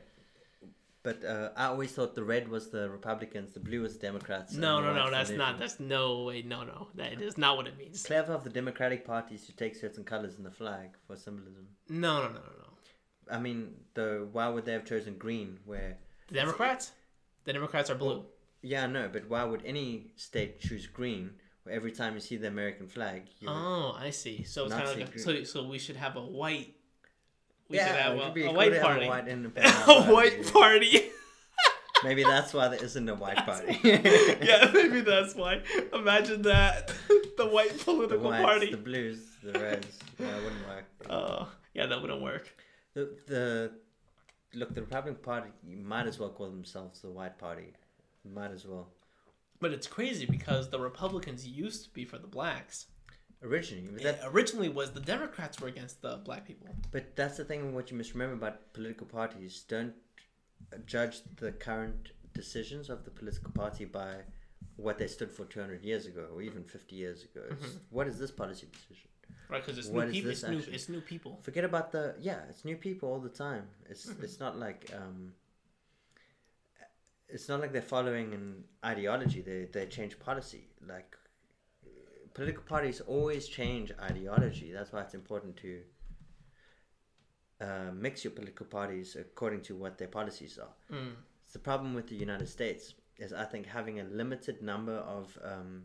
but 1.10 1.26
uh, 1.28 1.50
I 1.56 1.66
always 1.66 1.92
thought 1.92 2.14
the 2.16 2.24
red 2.24 2.48
was 2.56 2.70
the 2.70 2.90
Republicans, 2.90 3.54
the 3.54 3.60
blue 3.60 3.82
was 3.82 3.94
the 3.98 4.04
Democrats. 4.10 4.54
No, 4.54 4.80
no, 4.82 4.94
no, 4.94 5.10
that's 5.10 5.32
not. 5.32 5.58
That's 5.60 5.80
no 5.80 6.24
way. 6.26 6.42
No, 6.44 6.64
no, 6.64 6.88
that 6.96 7.22
is 7.22 7.38
not 7.38 7.58
what 7.58 7.68
it 7.68 7.78
means. 7.78 8.04
clever 8.04 8.34
of 8.34 8.44
the 8.44 8.50
Democratic 8.62 9.06
parties 9.06 9.46
to 9.48 9.54
take 9.56 9.76
certain 9.76 10.04
colors 10.04 10.36
in 10.38 10.44
the 10.44 10.52
flag 10.52 10.90
for 11.08 11.16
symbolism. 11.16 11.66
No, 11.90 12.14
no, 12.24 12.28
no, 12.28 12.34
no, 12.34 12.54
no. 12.66 12.70
I 13.36 13.40
mean, 13.40 13.60
the 13.94 14.28
why 14.32 14.48
would 14.50 14.66
they 14.66 14.74
have 14.74 14.86
chosen 14.86 15.14
green? 15.26 15.60
Where 15.66 15.98
The 16.28 16.36
Democrats, 16.36 16.92
the 17.46 17.54
Democrats 17.54 17.90
are 17.90 17.96
blue. 17.96 18.26
yeah, 18.62 18.86
no, 18.88 19.10
but 19.16 19.24
why 19.30 19.44
would 19.44 19.64
any 19.66 20.12
state 20.16 20.60
choose 20.60 20.86
green? 20.88 21.32
Where 21.64 21.76
every 21.76 21.92
time 21.92 22.14
you 22.14 22.20
see 22.20 22.38
the 22.38 22.48
American 22.48 22.88
flag, 22.88 23.24
Oh, 23.48 23.96
I 24.08 24.10
see. 24.12 24.44
So 24.44 24.66
it's 24.66 24.74
kind 24.74 24.88
of 24.88 24.98
like 24.98 25.16
a, 25.16 25.20
so. 25.20 25.44
So 25.44 25.64
we 25.68 25.80
should 25.80 25.98
have 26.06 26.16
a 26.16 26.26
white. 26.42 26.76
We 27.70 27.78
yeah, 27.78 27.88
should 27.88 27.96
have 27.96 28.14
it 28.14 28.22
a, 28.22 28.26
would 28.26 28.34
be 28.34 28.44
a 28.44 28.48
cool 28.48 28.56
white 28.56 28.82
party. 28.82 29.06
A 29.06 29.10
white 29.10 29.28
independent 29.28 29.76
a 29.76 29.86
party. 29.86 30.12
white 30.12 30.54
party. 30.54 31.12
Maybe 32.04 32.24
that's 32.24 32.54
why 32.54 32.70
there 32.70 32.84
isn't 32.84 33.10
a 33.10 33.16
white 33.16 33.38
party. 33.46 33.78
yeah, 33.84 34.72
maybe 34.74 35.02
that's 35.02 35.36
why. 35.36 35.62
Imagine 35.94 36.44
that 36.44 36.94
the 37.38 37.46
white 37.46 37.78
the 37.78 37.84
political 37.84 38.30
whites, 38.30 38.46
party. 38.46 38.72
the 38.72 38.78
blues, 38.78 39.20
the 39.44 39.52
reds. 39.60 40.00
No, 40.18 40.30
it 40.30 40.44
wouldn't 40.44 40.68
work. 40.68 40.86
Oh, 41.10 41.50
yeah, 41.74 41.88
that 41.88 42.02
wouldn't 42.02 42.22
work. 42.22 42.56
The, 42.94 43.10
the 43.28 43.72
look, 44.54 44.74
the 44.74 44.82
Republican 44.82 45.22
Party 45.22 45.50
you 45.68 45.76
might 45.76 46.08
as 46.08 46.20
well 46.20 46.30
call 46.30 46.50
themselves 46.50 47.02
the 47.02 47.10
White 47.10 47.38
Party. 47.38 47.74
Might 48.24 48.52
as 48.52 48.66
well. 48.66 48.88
But 49.60 49.72
it's 49.72 49.88
crazy 49.88 50.26
because 50.26 50.70
the 50.70 50.80
Republicans 50.80 51.46
used 51.46 51.84
to 51.84 51.90
be 51.90 52.06
for 52.06 52.18
the 52.18 52.28
blacks. 52.28 52.86
Originally, 53.42 53.88
but, 53.94 54.04
That 54.04 54.20
originally 54.26 54.70
was 54.70 54.92
the 54.92 55.00
Democrats 55.00 55.60
were 55.62 55.70
against 55.70 56.02
the 56.02 56.18
black 56.18 56.46
people. 56.46 56.68
but 56.92 57.16
that's 57.16 57.38
the 57.38 57.46
thing. 57.46 57.74
What 57.74 57.90
you 57.90 57.98
must 57.98 58.14
remember 58.14 58.36
about 58.36 58.74
political 58.74 59.08
parties: 59.08 59.64
don't 59.68 59.94
judge 60.86 61.22
the 61.38 61.52
current 61.54 62.12
decisions 62.34 62.90
of 62.90 63.06
the 63.06 63.12
political 63.12 63.52
party 63.52 63.86
by 63.86 64.14
what 64.76 64.98
they 64.98 65.08
stood 65.08 65.32
for 65.32 65.46
200 65.46 65.84
years 65.84 66.06
ago 66.06 66.28
or 66.34 66.42
even 66.42 66.64
50 66.64 66.96
years 66.96 67.24
ago. 67.24 67.44
It's, 67.52 67.78
What 67.90 68.08
is 68.08 68.18
this 68.18 68.32
policy 68.32 68.68
decision? 68.72 69.10
Right, 69.50 69.66
because 69.66 69.78
it's 69.78 69.88
What 69.88 70.08
new 70.08 70.14
people. 70.14 70.32
It's 70.32 70.44
new, 70.44 70.64
it's 70.72 70.90
new 70.90 71.02
people. 71.02 71.40
Forget 71.42 71.64
about 71.64 71.92
the 71.92 72.16
yeah. 72.20 72.42
It's 72.50 72.66
new 72.66 72.76
people 72.78 73.10
all 73.10 73.20
the 73.20 73.30
time. 73.30 73.64
It's 73.90 74.08
it's 74.22 74.40
not 74.40 74.58
like 74.60 74.92
um. 74.96 75.34
It's 77.28 77.48
not 77.48 77.60
like 77.62 77.72
they're 77.72 77.82
following 77.82 78.34
an 78.34 78.64
ideology. 78.84 79.42
They 79.42 79.66
they 79.66 79.86
change 79.86 80.20
policy. 80.20 80.64
Like 80.88 81.16
political 82.40 82.64
parties 82.64 83.02
always 83.02 83.50
change 83.50 83.92
ideology. 84.02 84.72
That's 84.72 84.94
why 84.94 85.02
it's 85.02 85.14
important 85.14 85.58
to 85.58 85.82
uh, 87.60 87.92
mix 87.94 88.24
your 88.24 88.32
political 88.32 88.66
parties 88.66 89.18
according 89.20 89.60
to 89.64 89.76
what 89.76 89.98
their 89.98 90.08
policies 90.08 90.58
are. 90.58 90.74
Mm. 90.96 91.16
It's 91.44 91.52
the 91.52 91.60
problem 91.60 91.94
with 91.94 92.08
the 92.08 92.16
United 92.16 92.48
States 92.48 92.94
is 93.18 93.34
I 93.34 93.44
think 93.44 93.66
having 93.66 94.00
a 94.00 94.06
limited 94.06 94.62
number 94.62 94.94
of 95.18 95.38
um, 95.44 95.84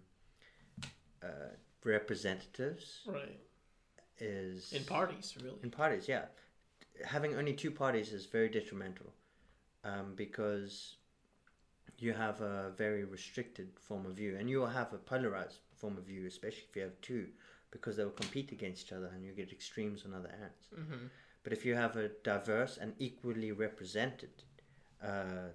uh, 1.24 1.51
representatives 1.82 3.01
Right. 3.05 3.40
is 4.20 4.72
In 4.72 4.85
parties, 4.85 5.36
really. 5.43 5.59
in 5.64 5.70
parties, 5.72 6.06
yeah. 6.06 6.26
Having 7.05 7.35
only 7.35 7.55
two 7.55 7.72
parties 7.72 8.12
is 8.12 8.26
very 8.26 8.48
detrimental 8.48 9.12
um, 9.82 10.12
because 10.14 10.98
you 11.98 12.12
have 12.12 12.40
a 12.40 12.70
very 12.76 13.02
restricted 13.05 13.70
form 13.81 14.06
of 14.06 14.12
view, 14.12 14.36
and 14.39 14.48
you 14.48 14.59
will 14.60 14.74
have 14.81 14.93
a 14.93 14.98
polarized 14.98 15.59
form 15.76 15.96
of 15.98 16.05
view, 16.05 16.26
especially 16.26 16.64
if 16.70 16.76
you 16.76 16.82
have 16.82 17.01
two, 17.01 17.28
because 17.70 17.96
they 17.96 18.05
will 18.05 18.10
compete 18.12 18.52
against 18.52 18.86
each 18.86 18.92
other, 18.92 19.10
and 19.14 19.24
you 19.24 19.32
get 19.32 19.52
extremes 19.52 20.05
on 20.06 20.14
other 20.14 20.32
ends. 20.42 20.68
hmm 20.74 21.06
But 21.42 21.52
if 21.52 21.64
you 21.66 21.74
have 21.74 21.96
a 21.96 22.09
diverse 22.22 22.78
and 22.78 22.94
equally 22.98 23.52
represented 23.52 24.30
uh, 25.02 25.48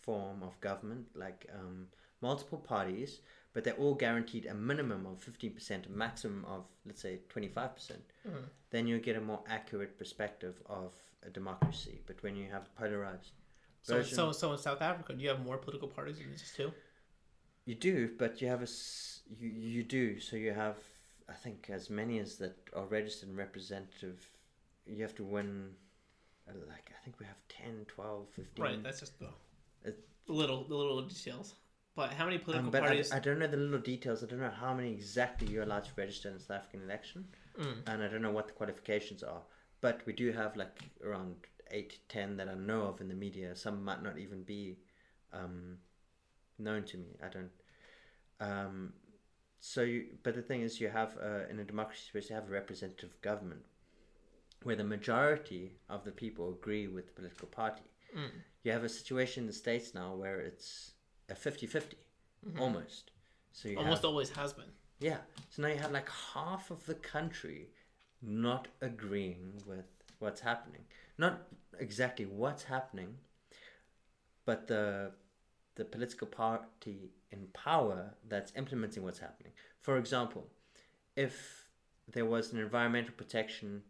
form 0.00 0.42
of 0.42 0.60
government, 0.60 1.06
like 1.14 1.46
um, 1.58 1.86
multiple 2.20 2.58
parties, 2.58 3.20
but 3.52 3.64
they're 3.64 3.74
all 3.84 3.94
guaranteed 3.94 4.46
a 4.46 4.54
minimum 4.54 5.06
of 5.06 5.18
15%, 5.24 5.86
a 5.86 5.90
maximum 5.90 6.44
of, 6.44 6.64
let's 6.86 7.00
say, 7.00 7.20
25%, 7.28 8.02
Mhm. 8.26 8.44
then 8.70 8.86
you 8.86 8.98
get 8.98 9.16
a 9.16 9.20
more 9.20 9.42
accurate 9.46 9.96
perspective 9.98 10.60
of 10.66 10.92
a 11.22 11.30
democracy. 11.30 12.02
But 12.06 12.22
when 12.22 12.36
you 12.36 12.50
have 12.50 12.74
polarized 12.74 13.32
So, 13.82 13.96
version, 13.96 14.16
so, 14.16 14.32
so 14.32 14.52
in 14.52 14.58
South 14.58 14.82
Africa, 14.82 15.12
do 15.14 15.22
you 15.22 15.28
have 15.28 15.40
more 15.44 15.58
political 15.58 15.88
parties 15.88 16.18
than 16.18 16.36
just 16.36 16.56
two? 16.56 16.72
you 17.66 17.74
do, 17.74 17.96
but 18.18 18.42
you 18.42 18.48
have 18.48 18.62
a 18.62 18.66
you 19.28 19.48
you 19.48 19.82
do. 19.82 20.20
So 20.20 20.36
you 20.36 20.52
have 20.52 20.76
I 21.28 21.32
think 21.32 21.70
as 21.70 21.88
many 21.90 22.18
as 22.18 22.36
that 22.36 22.56
are 22.74 22.84
registered 22.86 23.28
and 23.30 23.38
representative. 23.38 24.30
You 24.86 25.02
have 25.02 25.14
to 25.16 25.24
win. 25.24 25.70
uh, 26.48 26.52
Like 26.68 26.90
I 26.98 27.02
think 27.04 27.18
we 27.18 27.24
have 27.26 27.38
10, 27.48 27.86
12, 27.88 28.28
15. 28.36 28.62
Right, 28.64 28.82
that's 28.82 29.00
just 29.00 29.18
the 29.18 29.30
It- 29.84 30.06
little 30.28 30.64
the 30.64 30.74
little 30.76 31.00
details. 31.02 31.54
But 31.96 32.12
how 32.12 32.24
many 32.24 32.38
political 32.38 32.66
Um, 32.66 32.70
but 32.72 32.82
I, 32.82 32.86
parties? 32.88 33.12
I 33.12 33.20
don't 33.20 33.38
know 33.38 33.46
the 33.46 33.56
little 33.56 33.78
details. 33.78 34.22
I 34.24 34.26
don't 34.26 34.40
know 34.40 34.50
how 34.50 34.74
many 34.74 34.92
exactly 34.92 35.46
you're 35.48 35.62
allowed 35.62 35.84
to 35.84 35.92
register 35.96 36.28
in 36.28 36.34
the 36.34 36.40
South 36.40 36.58
African 36.58 36.82
election. 36.82 37.28
Mm. 37.56 37.82
and 37.86 38.02
I 38.02 38.08
don't 38.08 38.20
know 38.20 38.32
what 38.32 38.48
the 38.48 38.52
qualifications 38.52 39.22
are. 39.22 39.42
But 39.80 40.04
we 40.06 40.12
do 40.12 40.32
have 40.32 40.56
like 40.56 40.76
around 41.04 41.36
eight, 41.70 42.00
ten 42.08 42.36
that 42.38 42.48
I 42.48 42.54
know 42.54 42.82
of 42.88 43.00
in 43.00 43.06
the 43.08 43.14
media. 43.14 43.54
Some 43.54 43.84
might 43.84 44.02
not 44.02 44.18
even 44.18 44.42
be 44.42 44.76
um, 45.32 45.78
known 46.58 46.82
to 46.84 46.96
me. 46.98 47.16
I 47.22 47.28
don't. 47.28 47.52
Um, 48.40 48.92
so, 49.66 49.80
you, 49.80 50.04
but 50.22 50.34
the 50.34 50.42
thing 50.42 50.60
is, 50.60 50.78
you 50.78 50.88
have 50.90 51.16
uh, 51.22 51.48
in 51.50 51.58
a 51.58 51.64
democracy, 51.64 52.02
space, 52.08 52.26
to 52.28 52.34
have 52.34 52.48
a 52.48 52.52
representative 52.52 53.12
government 53.22 53.62
where 54.62 54.76
the 54.76 54.84
majority 54.84 55.64
of 55.88 56.04
the 56.04 56.10
people 56.12 56.50
agree 56.50 56.86
with 56.86 57.06
the 57.06 57.12
political 57.12 57.48
party. 57.48 57.82
Mm. 58.16 58.30
You 58.62 58.72
have 58.72 58.84
a 58.84 58.88
situation 58.90 59.44
in 59.44 59.46
the 59.46 59.52
states 59.54 59.94
now 59.94 60.14
where 60.14 60.38
it's 60.40 60.92
a 61.30 61.34
50-50, 61.34 61.94
almost. 62.60 63.10
So 63.52 63.68
you 63.68 63.76
Mm-hmm. 63.76 63.84
Almost 63.84 64.02
have, 64.02 64.10
always 64.10 64.30
has 64.30 64.52
been. 64.52 64.70
yeah. 65.00 65.18
So 65.48 65.62
now 65.62 65.68
you 65.68 65.76
have 65.76 65.92
like 65.92 66.10
half 66.34 66.70
of 66.70 66.84
the 66.86 66.94
country 66.94 67.68
not 68.22 68.68
agreeing 68.82 69.62
with 69.66 69.86
what's 70.18 70.40
happening. 70.40 70.82
Not 71.18 71.42
exactly 71.78 72.26
what's 72.26 72.64
happening, 72.64 73.16
but 74.44 74.66
the 74.66 75.12
the 75.76 75.84
political 75.84 76.26
party 76.26 77.10
in 77.32 77.46
power 77.52 78.14
that's 78.28 78.52
implementing 78.56 79.02
what's 79.02 79.18
happening. 79.18 79.52
For 79.80 79.98
example, 79.98 80.46
if 81.16 81.68
there 82.12 82.24
was 82.24 82.52
an 82.52 82.58
environmental 82.58 83.14
protection 83.16 83.82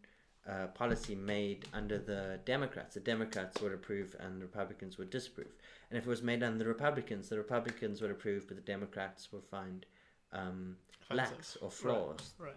uh, 0.49 0.67
policy 0.67 1.15
made 1.15 1.65
under 1.73 1.97
the 1.97 2.39
Democrats, 2.45 2.93
the 2.93 2.99
Democrats 2.99 3.61
would 3.61 3.73
approve 3.73 4.15
and 4.19 4.39
the 4.39 4.45
Republicans 4.45 4.97
would 4.97 5.09
disapprove. 5.09 5.53
And 5.89 5.97
if 5.97 6.05
it 6.05 6.09
was 6.09 6.21
made 6.21 6.43
under 6.43 6.57
the 6.57 6.67
Republicans, 6.67 7.29
the 7.29 7.37
Republicans 7.37 8.01
would 8.01 8.11
approve, 8.11 8.47
but 8.47 8.55
the 8.55 8.63
Democrats 8.63 9.31
would 9.31 9.43
find 9.43 9.85
um, 10.33 10.75
lacks 11.11 11.57
or 11.61 11.71
flaws. 11.71 12.33
Right. 12.39 12.53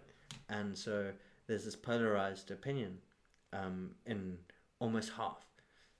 And 0.49 0.77
so 0.77 1.11
there's 1.47 1.65
this 1.65 1.75
polarized 1.75 2.51
opinion 2.51 2.97
um, 3.53 3.91
in 4.05 4.37
almost 4.79 5.11
half. 5.11 5.48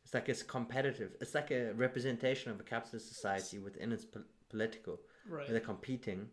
It's 0.09 0.13
like 0.15 0.27
it's 0.27 0.41
competitive. 0.41 1.15
It's 1.21 1.35
like 1.35 1.51
a 1.51 1.71
representation 1.75 2.49
of 2.51 2.59
a 2.59 2.63
capitalist 2.63 3.09
society 3.09 3.59
within 3.59 3.91
its 3.91 4.05
po- 4.05 4.23
political, 4.49 4.99
Right. 5.27 5.43
where 5.43 5.51
they're 5.51 5.59
competing, 5.73 6.31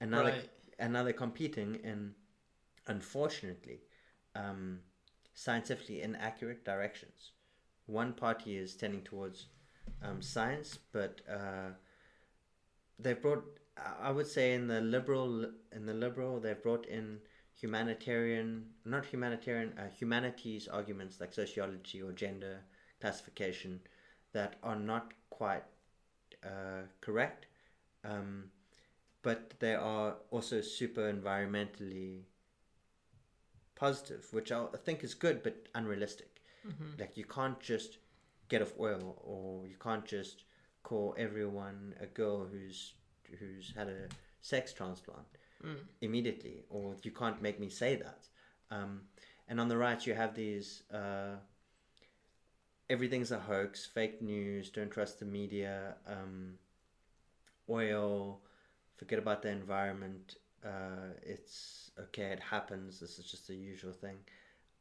and 0.00 0.10
now, 0.10 0.22
they're, 0.24 0.32
Right. 0.34 0.50
and 0.78 0.92
now 0.92 1.02
they're 1.02 1.14
competing 1.14 1.76
in, 1.76 2.14
unfortunately, 2.88 3.80
um, 4.34 4.82
scientifically 5.32 6.02
inaccurate 6.02 6.62
directions. 6.62 7.32
One 7.86 8.12
party 8.12 8.58
is 8.58 8.76
tending 8.76 9.02
towards 9.02 9.46
um, 10.02 10.20
science, 10.20 10.78
but 10.92 11.22
uh, 11.26 11.70
they've 12.98 13.22
brought, 13.22 13.44
I- 13.78 14.08
I 14.08 14.10
would 14.10 14.26
say, 14.26 14.52
in 14.52 14.66
the 14.66 14.82
liberal, 14.82 15.54
in 15.72 15.86
the 15.86 15.94
liberal, 15.94 16.38
they've 16.38 16.62
brought 16.62 16.84
in 16.84 17.22
humanitarian, 17.54 18.74
not 18.84 19.06
humanitarian, 19.06 19.72
uh, 19.78 19.88
humanities 19.88 20.68
arguments 20.68 21.18
like 21.18 21.32
sociology 21.32 22.02
or 22.02 22.12
gender 22.12 22.62
classification 23.00 23.80
that 24.32 24.56
are 24.62 24.76
not 24.76 25.12
quite 25.30 25.64
uh, 26.44 26.82
correct, 27.00 27.46
um, 28.04 28.44
but 29.22 29.54
they 29.58 29.74
are 29.74 30.16
also 30.30 30.60
super 30.60 31.12
environmentally 31.12 32.22
positive, 33.74 34.26
which 34.32 34.52
I 34.52 34.66
think 34.84 35.04
is 35.04 35.14
good 35.14 35.42
but 35.42 35.68
unrealistic. 35.74 36.40
Mm-hmm. 36.66 37.00
Like 37.00 37.16
you 37.16 37.24
can't 37.24 37.60
just 37.60 37.98
get 38.48 38.62
off 38.62 38.72
oil, 38.78 39.20
or 39.24 39.66
you 39.66 39.76
can't 39.82 40.04
just 40.04 40.44
call 40.82 41.14
everyone 41.18 41.94
a 42.00 42.06
girl 42.06 42.46
who's 42.46 42.94
who's 43.38 43.72
had 43.76 43.88
a 43.88 44.08
sex 44.40 44.72
transplant 44.72 45.26
Mm. 45.64 45.78
immediately, 46.02 46.64
or 46.68 46.96
you 47.02 47.10
can't 47.10 47.40
make 47.40 47.58
me 47.58 47.70
say 47.70 47.96
that. 47.96 48.28
Um, 48.70 49.02
and 49.48 49.58
on 49.58 49.68
the 49.68 49.76
right, 49.76 50.06
you 50.06 50.14
have 50.14 50.34
these 50.34 50.82
uh, 50.92 51.36
everything's 52.88 53.32
a 53.32 53.38
hoax, 53.38 53.86
fake 53.86 54.22
news, 54.22 54.70
don't 54.70 54.90
trust 54.90 55.18
the 55.20 55.24
media, 55.24 55.94
um, 56.06 56.54
oil, 57.68 58.40
forget 58.96 59.18
about 59.18 59.42
the 59.42 59.48
environment. 59.50 60.36
Uh, 60.64 61.12
it's 61.22 61.90
okay, 61.98 62.24
it 62.32 62.40
happens. 62.40 63.00
This 63.00 63.18
is 63.18 63.24
just 63.30 63.46
the 63.46 63.54
usual 63.54 63.92
thing. 63.92 64.16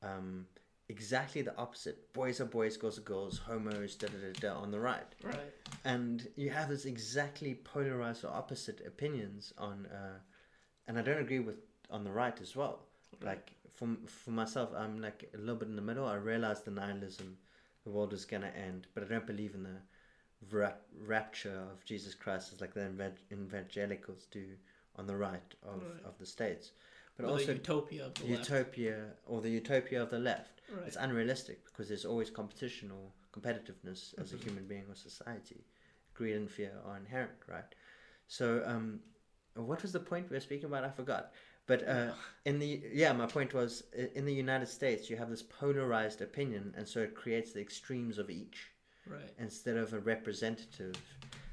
Um, 0.01 0.45
exactly 0.89 1.41
the 1.41 1.55
opposite. 1.57 2.11
Boys 2.13 2.39
are 2.39 2.45
boys, 2.45 2.77
girls 2.77 2.97
are 2.97 3.01
girls, 3.01 3.39
homos, 3.39 3.95
da 3.95 4.07
da 4.07 4.13
da 4.17 4.39
da 4.53 4.59
on 4.61 4.71
the 4.71 4.79
right 4.79 5.03
Right. 5.23 5.51
and 5.83 6.27
you 6.35 6.49
have 6.51 6.69
this 6.69 6.85
exactly 6.85 7.55
polarized 7.55 8.23
or 8.23 8.29
opposite 8.29 8.81
opinions 8.85 9.53
on 9.57 9.87
uh, 9.87 10.19
and 10.87 10.97
i 10.99 11.01
don't 11.01 11.17
agree 11.19 11.39
with 11.39 11.55
on 11.89 12.03
the 12.03 12.11
right 12.11 12.39
as 12.41 12.55
well 12.55 12.79
like 13.23 13.51
for, 13.73 13.87
for 14.05 14.31
myself 14.31 14.69
i'm 14.77 15.01
like 15.01 15.29
a 15.33 15.37
little 15.37 15.55
bit 15.55 15.67
in 15.67 15.75
the 15.75 15.81
middle 15.81 16.05
i 16.05 16.13
realize 16.15 16.61
the 16.61 16.71
nihilism 16.71 17.35
the 17.85 17.91
world 17.91 18.13
is 18.13 18.25
going 18.25 18.41
to 18.41 18.57
end 18.57 18.87
but 18.93 19.03
i 19.03 19.07
don't 19.07 19.27
believe 19.27 19.53
in 19.53 19.63
the 19.63 19.77
rapture 21.05 21.63
of 21.71 21.83
jesus 21.85 22.13
christ 22.13 22.51
as 22.53 22.61
like 22.61 22.73
the 22.73 22.85
evangelicals 23.31 24.27
do 24.31 24.45
on 24.95 25.07
the 25.07 25.15
right 25.15 25.53
of, 25.63 25.81
Right. 25.81 26.05
of 26.05 26.17
the 26.19 26.25
states 26.25 26.71
but 27.17 27.25
Or 27.25 27.29
also 27.31 27.47
the 27.47 27.53
utopia 27.53 28.05
of 28.07 28.13
the 28.15 28.25
left. 28.27 28.49
utopia 28.49 29.05
or 29.25 29.41
the 29.41 29.49
utopia 29.49 30.01
of 30.01 30.09
the 30.09 30.19
left 30.19 30.61
Right. 30.71 30.87
it's 30.87 30.95
unrealistic 30.97 31.65
because 31.65 31.87
there's 31.89 32.05
always 32.05 32.29
competition 32.29 32.91
or 32.91 33.11
competitiveness 33.31 34.17
as 34.19 34.31
Mm-hmm. 34.31 34.35
a 34.35 34.43
human 34.43 34.67
being 34.67 34.85
or 34.89 34.95
society. 34.95 35.63
Greed 36.15 36.35
and 36.37 36.49
fear 36.49 36.71
are 36.85 36.97
inherent, 36.97 37.33
right? 37.47 37.75
So, 38.27 38.63
um, 38.65 39.01
what 39.55 39.81
was 39.83 39.91
the 39.91 39.99
point 39.99 40.29
we 40.29 40.37
were 40.37 40.41
speaking 40.41 40.65
about? 40.65 40.83
I 40.85 40.89
forgot. 40.89 41.33
But 41.67 41.87
uh, 41.87 42.11
in 42.45 42.59
the 42.59 42.83
yeah, 42.93 43.11
my 43.13 43.25
point 43.25 43.53
was 43.53 43.83
in 44.13 44.25
the 44.25 44.33
United 44.33 44.67
States 44.67 45.09
you 45.09 45.17
have 45.17 45.29
this 45.29 45.41
polarized 45.43 46.21
opinion, 46.21 46.73
and 46.77 46.87
so 46.87 46.99
it 47.01 47.15
creates 47.15 47.53
the 47.53 47.61
extremes 47.61 48.17
of 48.17 48.29
each 48.29 48.71
Right. 49.07 49.33
instead 49.37 49.77
of 49.77 49.93
a 49.93 49.99
representative, 49.99 50.95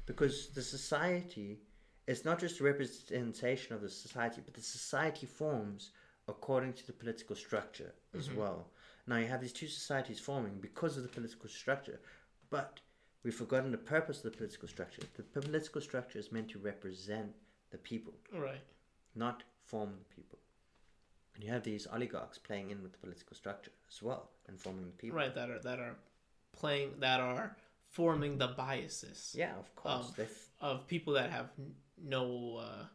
because 0.07 0.49
the 0.49 0.61
society 0.63 1.59
is 2.07 2.25
not 2.25 2.39
just 2.39 2.59
a 2.59 2.63
representation 2.63 3.75
of 3.75 3.81
the 3.81 3.89
society, 3.89 4.41
but 4.43 4.55
the 4.55 4.61
society 4.61 5.27
forms 5.27 5.91
according 6.27 6.73
to 6.73 6.87
the 6.87 6.93
political 6.93 7.35
structure 7.35 7.93
as 8.17 8.31
well. 8.31 8.71
Now 9.05 9.17
you 9.17 9.27
have 9.27 9.41
these 9.41 9.53
two 9.53 9.67
societies 9.67 10.19
forming 10.19 10.59
because 10.59 10.97
of 10.97 11.03
the 11.03 11.09
political 11.09 11.47
structure, 11.47 11.99
but 12.49 12.79
we've 13.23 13.35
forgotten 13.35 13.71
the 13.71 13.77
purpose 13.77 14.17
of 14.17 14.31
the 14.31 14.37
political 14.37 14.67
structure. 14.67 15.03
The 15.15 15.23
political 15.23 15.81
structure 15.81 16.17
is 16.17 16.31
meant 16.31 16.49
to 16.49 16.59
represent 16.59 17.35
the 17.69 17.77
people, 17.77 18.13
Right. 18.31 18.61
not 19.15 19.43
form 19.65 19.91
the 19.99 20.15
people. 20.15 20.39
And 21.35 21.43
you 21.43 21.51
have 21.51 21.63
these 21.63 21.87
oligarchs 21.91 22.37
playing 22.37 22.69
in 22.71 22.83
with 22.83 22.91
the 22.91 22.97
political 22.99 23.35
structure 23.35 23.71
as 23.89 24.01
well 24.01 24.29
and 24.47 24.59
forming 24.59 24.85
the 24.85 24.91
people. 24.91 25.17
Right. 25.17 25.33
That 25.33 25.49
are 25.49 25.59
that 25.59 25.79
are 25.79 25.95
playing 26.51 26.91
that 26.99 27.19
are 27.19 27.55
forming 27.89 28.37
the 28.37 28.47
biases 28.49 29.33
Yeah, 29.37 29.55
of 29.57 29.73
course. 29.75 30.09
Of- 30.09 30.15
They've 30.15 30.37
of 30.61 30.87
people 30.87 31.13
that 31.13 31.29
have 31.31 31.49
no 32.03 32.57
uh, 32.57 32.85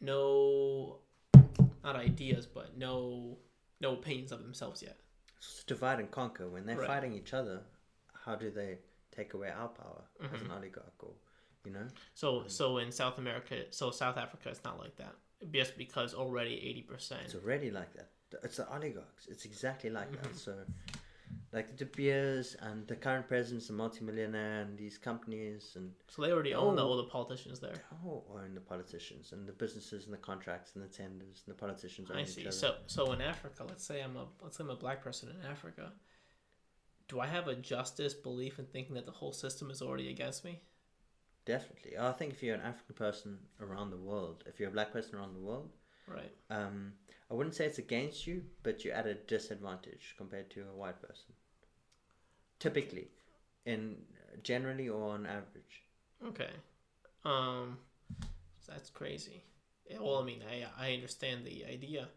no 0.00 0.98
not 1.84 1.96
ideas 1.96 2.46
but 2.46 2.76
no 2.76 3.38
no 3.80 3.92
opinions 3.94 4.32
of 4.32 4.42
themselves 4.42 4.82
yet. 4.82 4.98
It's 5.38 5.64
divide 5.64 5.98
and 5.98 6.10
conquer. 6.10 6.48
When 6.48 6.66
they're 6.66 6.76
Right. 6.78 6.86
fighting 6.86 7.14
each 7.14 7.34
other, 7.34 7.62
how 8.24 8.36
do 8.36 8.50
they 8.50 8.78
take 9.10 9.34
away 9.34 9.50
our 9.50 9.68
power 9.68 10.02
as 10.22 10.30
Mm-hmm. 10.30 10.44
an 10.46 10.50
oligarch 10.52 10.94
or, 11.00 11.14
you 11.64 11.72
know? 11.72 11.86
So 12.14 12.44
so 12.46 12.78
in 12.78 12.92
South 12.92 13.18
America, 13.18 13.64
so 13.70 13.90
South 13.90 14.16
Africa 14.16 14.50
is 14.50 14.62
not 14.64 14.78
like 14.78 14.96
that. 14.96 15.14
Just 15.50 15.76
because 15.76 16.14
already 16.14 16.54
eighty 16.68 16.82
percent. 16.82 17.22
It's 17.24 17.34
already 17.34 17.70
like 17.70 17.92
that. 17.94 18.10
It's 18.44 18.56
the 18.58 18.68
oligarchs. 18.72 19.26
It's 19.28 19.44
exactly 19.44 19.90
like 19.90 20.10
Mm-hmm. 20.12 20.22
that. 20.32 20.36
So, 20.36 20.54
like 21.52 21.76
De 21.76 21.84
Beers 21.84 22.56
and 22.60 22.86
the 22.86 22.94
current 22.96 23.26
president's 23.28 23.68
a 23.70 23.72
multimillionaire 23.72 24.62
and 24.62 24.78
these 24.78 24.96
companies 24.98 25.72
and 25.76 25.92
So 26.08 26.22
they 26.22 26.30
already 26.32 26.54
own 26.54 26.78
Oh. 26.78 26.86
all 26.88 26.96
the 26.96 27.04
politicians 27.04 27.60
there. 27.60 27.74
all 28.04 28.24
own 28.42 28.54
the 28.54 28.60
politicians 28.60 29.32
and 29.32 29.46
the 29.46 29.52
businesses 29.52 30.04
and 30.04 30.12
the 30.14 30.18
contracts 30.18 30.74
and 30.74 30.84
the 30.84 30.88
tenders 30.88 31.42
and 31.46 31.54
the 31.54 31.58
politicians 31.58 32.10
own 32.10 32.16
I 32.18 32.22
each 32.22 32.28
see. 32.28 32.42
other. 32.42 32.52
So 32.52 32.76
so 32.86 33.12
in 33.12 33.20
Africa, 33.20 33.64
let's 33.68 33.84
say 33.84 34.00
I'm 34.02 34.16
a 34.16 34.26
let's 34.42 34.56
say 34.56 34.64
I'm 34.64 34.70
a 34.70 34.76
black 34.76 35.02
person 35.02 35.28
in 35.30 35.50
Africa. 35.50 35.92
Do 37.08 37.20
I 37.20 37.26
have 37.26 37.48
a 37.48 37.54
justice 37.54 38.14
belief 38.14 38.58
in 38.58 38.66
thinking 38.66 38.94
that 38.94 39.04
the 39.06 39.12
whole 39.12 39.32
system 39.32 39.70
is 39.70 39.82
already 39.82 40.08
against 40.08 40.44
me? 40.44 40.62
Definitely. 41.44 41.98
I 41.98 42.12
think 42.12 42.32
if 42.32 42.42
you're 42.42 42.54
an 42.54 42.60
African 42.62 42.94
person 42.94 43.38
around 43.60 43.90
the 43.90 43.96
world, 43.98 44.44
if 44.46 44.60
you're 44.60 44.68
a 44.68 44.72
black 44.72 44.92
person 44.92 45.16
around 45.16 45.34
the 45.34 45.40
world, 45.40 45.70
Right. 46.06 46.32
Um, 46.50 46.92
I 47.30 47.34
wouldn't 47.34 47.54
say 47.54 47.64
it's 47.64 47.78
against 47.78 48.26
you, 48.26 48.42
but 48.62 48.84
you're 48.84 48.92
at 48.94 49.06
a 49.06 49.14
disadvantage 49.14 50.14
compared 50.18 50.50
to 50.50 50.62
a 50.68 50.76
white 50.76 51.00
person. 51.00 51.32
Typically, 52.58 53.08
in 53.64 53.96
generally 54.42 54.88
or 54.88 55.14
on 55.14 55.26
average. 55.26 55.82
Okay. 56.24 56.50
Um, 57.24 57.78
that's 58.68 58.90
crazy. 58.90 59.44
Well, 59.98 60.18
I 60.18 60.24
mean, 60.24 60.42
I 60.48 60.66
I 60.76 60.94
understand 60.94 61.44
the 61.44 61.64
idea. 61.66 62.08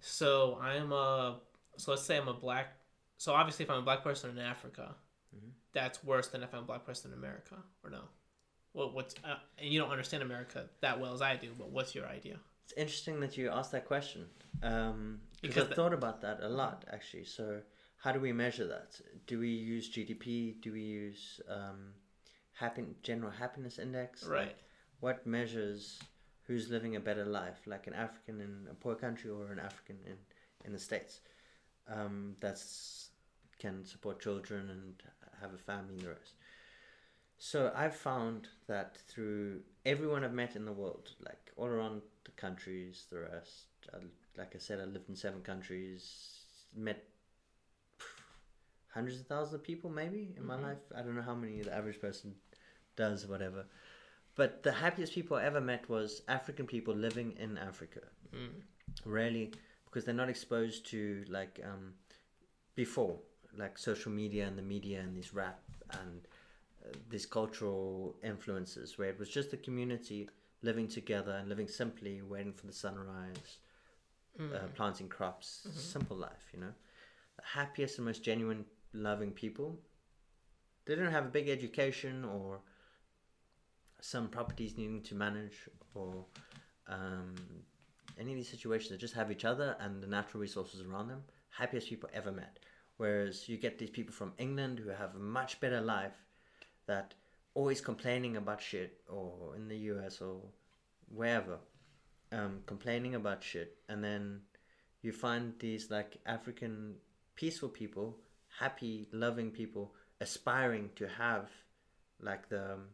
So 0.00 0.58
I'm 0.60 0.92
a 0.92 1.40
so 1.76 1.92
let's 1.92 2.02
say 2.02 2.16
I'm 2.18 2.28
a 2.28 2.34
black. 2.34 2.76
So 3.16 3.32
obviously, 3.32 3.64
if 3.64 3.70
I'm 3.70 3.78
a 3.78 3.82
black 3.82 4.02
person 4.02 4.30
in 4.30 4.38
Africa, 4.38 4.94
Mhm. 5.34 5.52
that's 5.72 6.02
worse 6.04 6.28
than 6.28 6.42
if 6.42 6.52
I'm 6.54 6.64
a 6.64 6.66
black 6.66 6.84
person 6.84 7.12
in 7.12 7.18
America, 7.18 7.62
or 7.82 7.90
no? 7.90 8.08
Well, 8.74 8.90
what's 8.90 9.14
uh, 9.24 9.36
and 9.58 9.70
you 9.70 9.80
don't 9.80 9.90
understand 9.90 10.22
America 10.22 10.66
that 10.80 11.00
well 11.00 11.14
as 11.14 11.22
I 11.22 11.36
do, 11.36 11.50
but 11.56 11.70
what's 11.70 11.94
your 11.94 12.06
idea? 12.06 12.36
It's 12.64 12.74
interesting 12.76 13.20
that 13.20 13.36
you 13.36 13.48
asked 13.50 13.72
that 13.72 13.86
question 13.86 14.26
um, 14.62 15.20
because 15.40 15.64
I've 15.64 15.68
the- 15.70 15.74
thought 15.76 15.94
about 15.94 16.20
that 16.22 16.40
a 16.42 16.48
lot 16.48 16.84
actually. 16.92 17.24
So, 17.24 17.60
how 17.96 18.10
do 18.12 18.20
we 18.20 18.32
measure 18.32 18.66
that? 18.66 19.00
Do 19.26 19.38
we 19.38 19.48
use 19.48 19.88
GDP? 19.88 20.60
Do 20.60 20.72
we 20.72 20.82
use 20.82 21.40
um, 21.48 21.92
happy 22.52 22.84
general 23.02 23.30
happiness 23.30 23.78
index? 23.78 24.24
Right. 24.24 24.56
What 25.00 25.24
measures 25.26 26.00
who's 26.46 26.68
living 26.68 26.96
a 26.96 27.00
better 27.00 27.24
life, 27.24 27.60
like 27.66 27.86
an 27.86 27.94
African 27.94 28.40
in 28.40 28.66
a 28.70 28.74
poor 28.74 28.96
country 28.96 29.30
or 29.30 29.52
an 29.52 29.60
African 29.60 29.98
in 30.04 30.16
in 30.64 30.72
the 30.72 30.80
states? 30.80 31.20
Um, 31.86 32.34
that's 32.40 33.10
can 33.58 33.84
support 33.84 34.20
children 34.20 34.68
and 34.68 35.02
have 35.40 35.54
a 35.54 35.58
family 35.58 35.94
and 35.94 36.02
the 36.02 36.08
rest. 36.08 36.34
So 37.38 37.72
I've 37.74 37.96
found 37.96 38.48
that 38.68 38.98
through 39.08 39.60
everyone 39.84 40.24
I've 40.24 40.32
met 40.32 40.56
in 40.56 40.64
the 40.64 40.72
world, 40.72 41.10
like 41.24 41.52
all 41.56 41.66
around 41.66 42.02
the 42.24 42.30
countries, 42.32 43.06
the 43.10 43.20
rest, 43.20 43.66
I, 43.92 43.98
like 44.36 44.54
I 44.54 44.58
said, 44.58 44.80
I 44.80 44.84
lived 44.84 45.08
in 45.08 45.16
seven 45.16 45.42
countries, 45.42 46.40
met 46.74 47.04
hundreds 48.88 49.20
of 49.20 49.26
thousands 49.26 49.54
of 49.54 49.62
people 49.62 49.90
maybe 49.90 50.34
in 50.36 50.44
my 50.46 50.56
Mhm. 50.56 50.62
life. 50.62 50.92
I 50.94 51.02
don't 51.02 51.16
know 51.16 51.22
how 51.22 51.34
many 51.34 51.60
the 51.62 51.74
average 51.74 52.00
person 52.00 52.36
does, 52.96 53.26
whatever. 53.26 53.66
But 54.36 54.62
the 54.62 54.72
happiest 54.72 55.12
people 55.12 55.36
I 55.36 55.44
ever 55.44 55.60
met 55.60 55.88
was 55.88 56.22
African 56.28 56.66
people 56.66 56.94
living 56.94 57.36
in 57.38 57.58
Africa. 57.58 58.02
Mm. 58.32 58.62
Rarely, 59.04 59.52
because 59.84 60.04
they're 60.04 60.14
not 60.14 60.28
exposed 60.28 60.86
to 60.86 61.24
like 61.28 61.60
um, 61.64 61.94
before, 62.74 63.20
like 63.56 63.78
social 63.78 64.10
media 64.12 64.46
and 64.46 64.56
the 64.58 64.62
media 64.62 65.00
and 65.00 65.16
these 65.16 65.32
rap 65.34 65.60
and 65.90 66.26
uh, 66.26 66.33
these 67.08 67.26
cultural 67.26 68.16
influences, 68.22 68.98
where 68.98 69.08
it 69.08 69.18
was 69.18 69.28
just 69.28 69.52
a 69.52 69.56
community 69.56 70.28
living 70.62 70.88
together 70.88 71.32
and 71.32 71.48
living 71.48 71.68
simply, 71.68 72.22
waiting 72.22 72.52
for 72.52 72.66
the 72.66 72.72
sunrise, 72.72 73.58
Mm. 74.38 74.52
uh, 74.54 74.68
planting 74.74 75.08
crops, 75.08 75.64
Mhm. 75.68 75.76
simple 75.78 76.16
life, 76.16 76.50
you 76.52 76.58
know. 76.60 76.74
The 77.36 77.42
happiest 77.44 77.98
and 77.98 78.04
most 78.06 78.22
genuine, 78.22 78.66
loving 78.92 79.32
people. 79.32 79.80
They 80.86 80.96
don't 80.96 81.12
have 81.12 81.26
a 81.26 81.30
big 81.30 81.48
education 81.48 82.24
or 82.24 82.62
some 84.00 84.28
properties 84.28 84.76
needing 84.76 85.02
to 85.02 85.14
manage 85.14 85.68
or 85.94 86.26
um, 86.86 87.34
any 88.18 88.32
of 88.32 88.36
these 88.36 88.48
situations. 88.48 88.90
They 88.90 88.96
just 88.96 89.14
have 89.14 89.30
each 89.30 89.44
other 89.44 89.76
and 89.80 90.02
the 90.02 90.06
natural 90.06 90.40
resources 90.40 90.80
around 90.82 91.08
them. 91.08 91.24
Happiest 91.50 91.88
people 91.88 92.10
ever 92.12 92.32
met. 92.32 92.58
Whereas 92.96 93.48
you 93.48 93.56
get 93.56 93.78
these 93.78 93.90
people 93.90 94.12
from 94.14 94.34
England 94.38 94.78
who 94.78 94.88
have 94.90 95.14
a 95.14 95.18
much 95.18 95.60
better 95.60 95.80
life 95.80 96.23
that 96.86 97.14
always 97.54 97.80
complaining 97.80 98.36
about 98.36 98.60
shit 98.60 99.00
or 99.08 99.54
in 99.56 99.68
the 99.68 99.76
US 99.76 100.20
or 100.20 100.40
wherever 101.08 101.58
um, 102.34 102.60
complaining 102.66 103.14
about 103.14 103.42
shit, 103.42 103.76
and 103.88 104.02
then 104.02 104.40
you 105.02 105.12
find 105.12 105.54
these 105.58 105.90
like 105.90 106.16
African 106.26 106.96
peaceful 107.36 107.68
people, 107.68 108.18
happy, 108.58 109.08
loving 109.12 109.50
people, 109.50 109.94
aspiring 110.20 110.90
to 110.96 111.06
have 111.06 111.50
like 112.20 112.48
the, 112.48 112.74
um, 112.74 112.86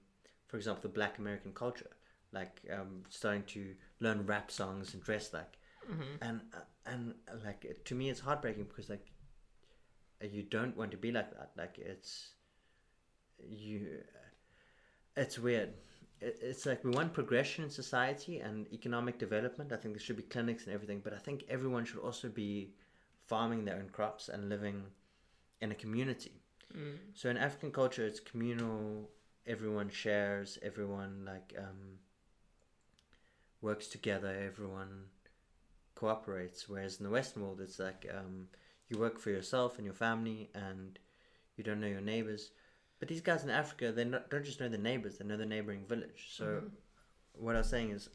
for 0.47 0.57
example, 0.57 0.83
the 0.83 0.89
Black 0.89 1.19
American 1.19 1.53
culture, 1.53 1.91
like 2.33 2.61
um, 2.73 3.03
starting 3.09 3.45
to 3.45 3.75
learn 4.01 4.27
rap 4.27 4.51
songs 4.51 4.95
and 4.95 5.03
dress 5.03 5.33
like, 5.33 5.59
hmm 5.87 6.17
and 6.21 6.41
uh, 6.55 6.61
and 6.87 7.15
like 7.45 7.67
to 7.85 7.95
me 7.95 8.11
it's 8.11 8.21
heartbreaking 8.21 8.65
because 8.65 8.91
like 8.91 9.13
you 10.31 10.43
don't 10.43 10.77
want 10.77 10.91
to 10.91 10.97
be 10.97 11.13
like 11.13 11.31
that. 11.31 11.53
Like 11.57 11.79
it's 11.79 12.33
you, 13.49 14.03
it's 15.17 15.39
weird 15.39 15.71
it's 16.21 16.67
like 16.67 16.85
we 16.85 16.91
want 16.91 17.13
progression 17.13 17.65
in 17.65 17.71
society 17.71 18.41
and 18.41 18.71
economic 18.73 19.19
development. 19.19 19.73
I 19.73 19.77
think 19.77 19.95
there 19.95 20.03
should 20.03 20.17
be 20.17 20.23
clinics 20.23 20.67
and 20.67 20.75
everything, 20.75 21.01
but 21.03 21.15
I 21.15 21.19
think 21.19 21.45
everyone 21.49 21.85
should 21.85 22.01
also 22.01 22.29
be 22.29 22.75
farming 23.27 23.65
their 23.65 23.77
own 23.77 23.89
crops 23.91 24.29
and 24.29 24.49
living 24.49 24.83
in 25.61 25.73
a 25.73 25.75
community. 25.75 26.43
Mm. 26.77 26.97
So 27.15 27.31
in 27.31 27.37
African 27.37 27.71
culture, 27.71 28.07
it's 28.07 28.21
communal. 28.21 29.09
Everyone 29.47 29.89
shares. 29.89 30.59
Everyone 30.63 31.25
like 31.25 31.55
um, 31.59 31.99
works 33.63 33.87
together. 33.87 34.35
Everyone 34.47 35.05
cooperates. 35.95 36.69
Whereas 36.69 36.99
in 36.99 37.05
the 37.05 37.11
Western 37.11 37.43
world, 37.43 37.61
it's 37.63 37.79
like 37.79 38.07
um, 38.15 38.49
you 38.89 38.99
work 38.99 39.19
for 39.19 39.31
yourself 39.31 39.77
and 39.77 39.87
your 39.87 39.95
family, 39.95 40.51
and 40.55 40.99
you 41.57 41.65
don't 41.65 41.81
know 41.81 41.87
your 41.87 42.03
neighbors. 42.03 42.51
But 43.01 43.09
these 43.09 43.21
guys 43.23 43.43
in 43.43 43.51
Africa, 43.51 43.91
they 43.93 44.05
not, 44.05 44.31
don't 44.31 44.45
just 44.45 44.61
know 44.61 44.69
the 44.69 44.79
neighbors; 44.79 45.19
they 45.19 45.25
know 45.25 45.37
the 45.39 45.47
neighboring 45.47 45.87
village. 45.87 46.29
So 46.37 46.45
Mhm. 46.45 46.71
what 47.33 47.57
I 47.57 47.59
was 47.59 47.69
saying 47.69 47.91
is, 47.91 48.09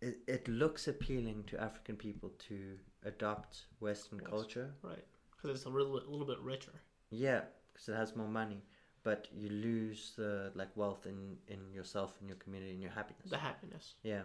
it, 0.00 0.18
it 0.26 0.48
looks 0.48 0.88
appealing 0.88 1.44
to 1.48 1.60
African 1.60 1.96
people 1.96 2.30
to 2.48 2.78
adopt 3.04 3.66
Western 3.80 4.18
Yes. 4.20 4.28
culture. 4.30 4.74
Right. 4.82 5.04
Because 5.30 5.56
it's 5.56 5.66
a 5.66 5.68
little, 5.68 5.94
a 5.98 6.08
little 6.08 6.26
bit 6.26 6.38
richer. 6.40 6.72
Yeah, 7.10 7.44
because 7.72 7.88
it 7.88 7.94
has 7.96 8.16
more 8.16 8.28
money, 8.28 8.62
but 9.02 9.28
you 9.32 9.48
lose 9.50 10.12
the 10.16 10.52
like 10.54 10.74
wealth 10.76 11.06
in 11.06 11.36
in 11.48 11.72
yourself 11.72 12.16
and 12.20 12.28
your 12.28 12.38
community 12.38 12.72
and 12.72 12.80
your 12.82 12.92
happiness. 12.92 13.28
The 13.30 13.38
happiness. 13.38 13.94
Yeah, 14.02 14.22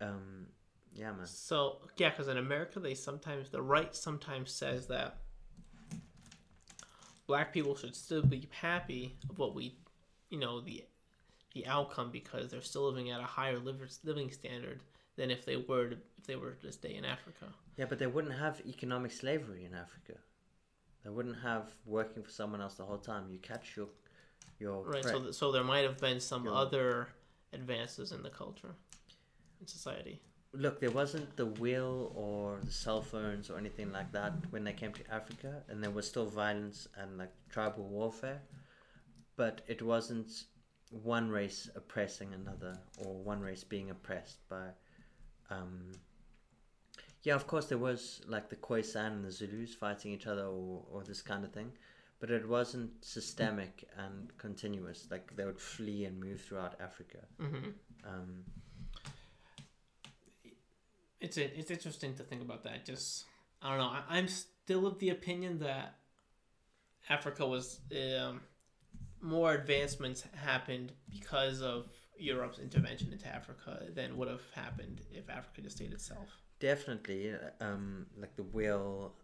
um, 0.00 0.46
yeah, 0.94 1.12
man. 1.12 1.26
So 1.26 1.80
yeah, 1.96 2.10
because 2.10 2.28
in 2.28 2.38
America 2.38 2.80
they 2.80 2.94
sometimes 2.94 3.50
the 3.50 3.62
right 3.62 3.94
sometimes 3.94 4.52
says 4.52 4.86
that 4.88 5.18
black 7.28 7.52
people 7.52 7.76
should 7.76 7.94
still 7.94 8.22
be 8.22 8.48
happy 8.50 9.14
of 9.30 9.38
what 9.38 9.54
we, 9.54 9.76
you 10.30 10.38
know, 10.40 10.60
the 10.60 10.84
the 11.54 11.66
outcome 11.66 12.10
because 12.10 12.50
they're 12.50 12.60
still 12.62 12.86
living 12.88 13.10
at 13.10 13.20
a 13.20 13.24
higher 13.24 13.58
living 14.04 14.30
standard 14.30 14.80
than 15.16 15.30
if 15.30 15.44
they 15.46 15.56
were 15.56 15.90
to, 15.90 15.96
if 16.18 16.26
they 16.26 16.36
were 16.36 16.52
to 16.52 16.70
stay 16.72 16.94
in 16.94 17.04
Africa. 17.04 17.46
Yeah, 17.76 17.86
but 17.88 17.98
they 17.98 18.06
wouldn't 18.06 18.34
have 18.34 18.60
economic 18.66 19.12
slavery 19.12 19.64
in 19.64 19.72
Africa. 19.74 20.14
They 21.04 21.10
wouldn't 21.10 21.38
have 21.42 21.72
working 21.86 22.22
for 22.22 22.30
someone 22.30 22.60
else 22.60 22.74
the 22.74 22.84
whole 22.84 22.98
time. 22.98 23.30
You 23.30 23.38
catch 23.38 23.76
your 23.76 23.88
your 24.58 24.82
Right. 24.82 25.02
prey. 25.02 25.12
So 25.12 25.20
th- 25.22 25.34
so 25.34 25.52
there 25.52 25.64
might 25.64 25.84
have 25.84 25.98
been 25.98 26.20
some 26.20 26.44
Yeah. 26.44 26.52
other 26.52 27.08
advances 27.52 28.12
in 28.12 28.22
the 28.22 28.30
culture, 28.30 28.74
in 29.60 29.66
society. 29.66 30.20
Look, 30.52 30.80
there 30.80 30.90
wasn't 30.90 31.36
the 31.36 31.46
wheel 31.46 32.12
or 32.14 32.58
the 32.64 32.72
cell 32.72 33.02
phones 33.02 33.50
or 33.50 33.58
anything 33.58 33.92
like 33.92 34.12
that 34.12 34.32
when 34.50 34.64
they 34.64 34.72
came 34.72 34.92
to 34.94 35.12
Africa, 35.12 35.62
and 35.68 35.82
there 35.82 35.90
was 35.90 36.08
still 36.08 36.26
violence 36.26 36.88
and 36.96 37.18
like 37.18 37.32
tribal 37.50 37.84
warfare, 37.84 38.40
but 39.36 39.60
it 39.68 39.82
wasn't 39.82 40.30
one 40.90 41.30
race 41.30 41.68
oppressing 41.76 42.32
another 42.32 42.78
or 42.96 43.14
one 43.22 43.40
race 43.40 43.62
being 43.64 43.90
oppressed 43.90 44.38
by. 44.48 44.68
Um, 45.50 45.92
yeah, 47.22 47.34
of 47.34 47.46
course, 47.46 47.66
there 47.66 47.78
was 47.78 48.22
like 48.26 48.48
the 48.48 48.56
Khoisan 48.56 49.06
and 49.12 49.24
the 49.24 49.32
Zulus 49.32 49.74
fighting 49.74 50.12
each 50.12 50.26
other 50.26 50.44
or, 50.46 50.84
or 50.90 51.02
this 51.04 51.20
kind 51.22 51.44
of 51.44 51.52
thing, 51.52 51.72
but 52.20 52.30
it 52.30 52.48
wasn't 52.48 52.90
systemic 53.04 53.88
and 53.98 54.36
continuous. 54.38 55.06
Like 55.10 55.34
they 55.36 55.44
would 55.44 55.60
flee 55.60 56.04
and 56.04 56.18
move 56.18 56.40
throughout 56.40 56.80
Africa. 56.80 57.18
hmm 57.38 57.70
Um, 58.04 58.44
it's 61.20 61.36
it's 61.36 61.70
interesting 61.70 62.14
to 62.16 62.22
think 62.22 62.42
about 62.42 62.64
that. 62.64 62.84
Just 62.84 63.24
I 63.62 63.70
don't 63.70 63.78
know. 63.78 63.84
I, 63.86 64.02
I'm 64.08 64.28
still 64.28 64.86
of 64.86 64.98
the 64.98 65.10
opinion 65.10 65.58
that 65.60 65.94
Africa 67.08 67.46
was 67.46 67.80
um, 67.92 68.40
more 69.20 69.54
advancements 69.54 70.24
happened 70.34 70.92
because 71.10 71.62
of 71.62 71.86
Europe's 72.18 72.58
intervention 72.58 73.12
into 73.12 73.26
Africa 73.28 73.84
than 73.94 74.16
would 74.16 74.28
have 74.28 74.42
happened 74.54 75.00
if 75.12 75.28
Africa 75.30 75.62
just 75.62 75.76
stayed 75.76 75.92
itself. 75.92 76.28
Definitely, 76.60 77.32
uh, 77.32 77.64
um, 77.64 78.06
like 78.16 78.34
the 78.36 78.42
wheel, 78.42 79.14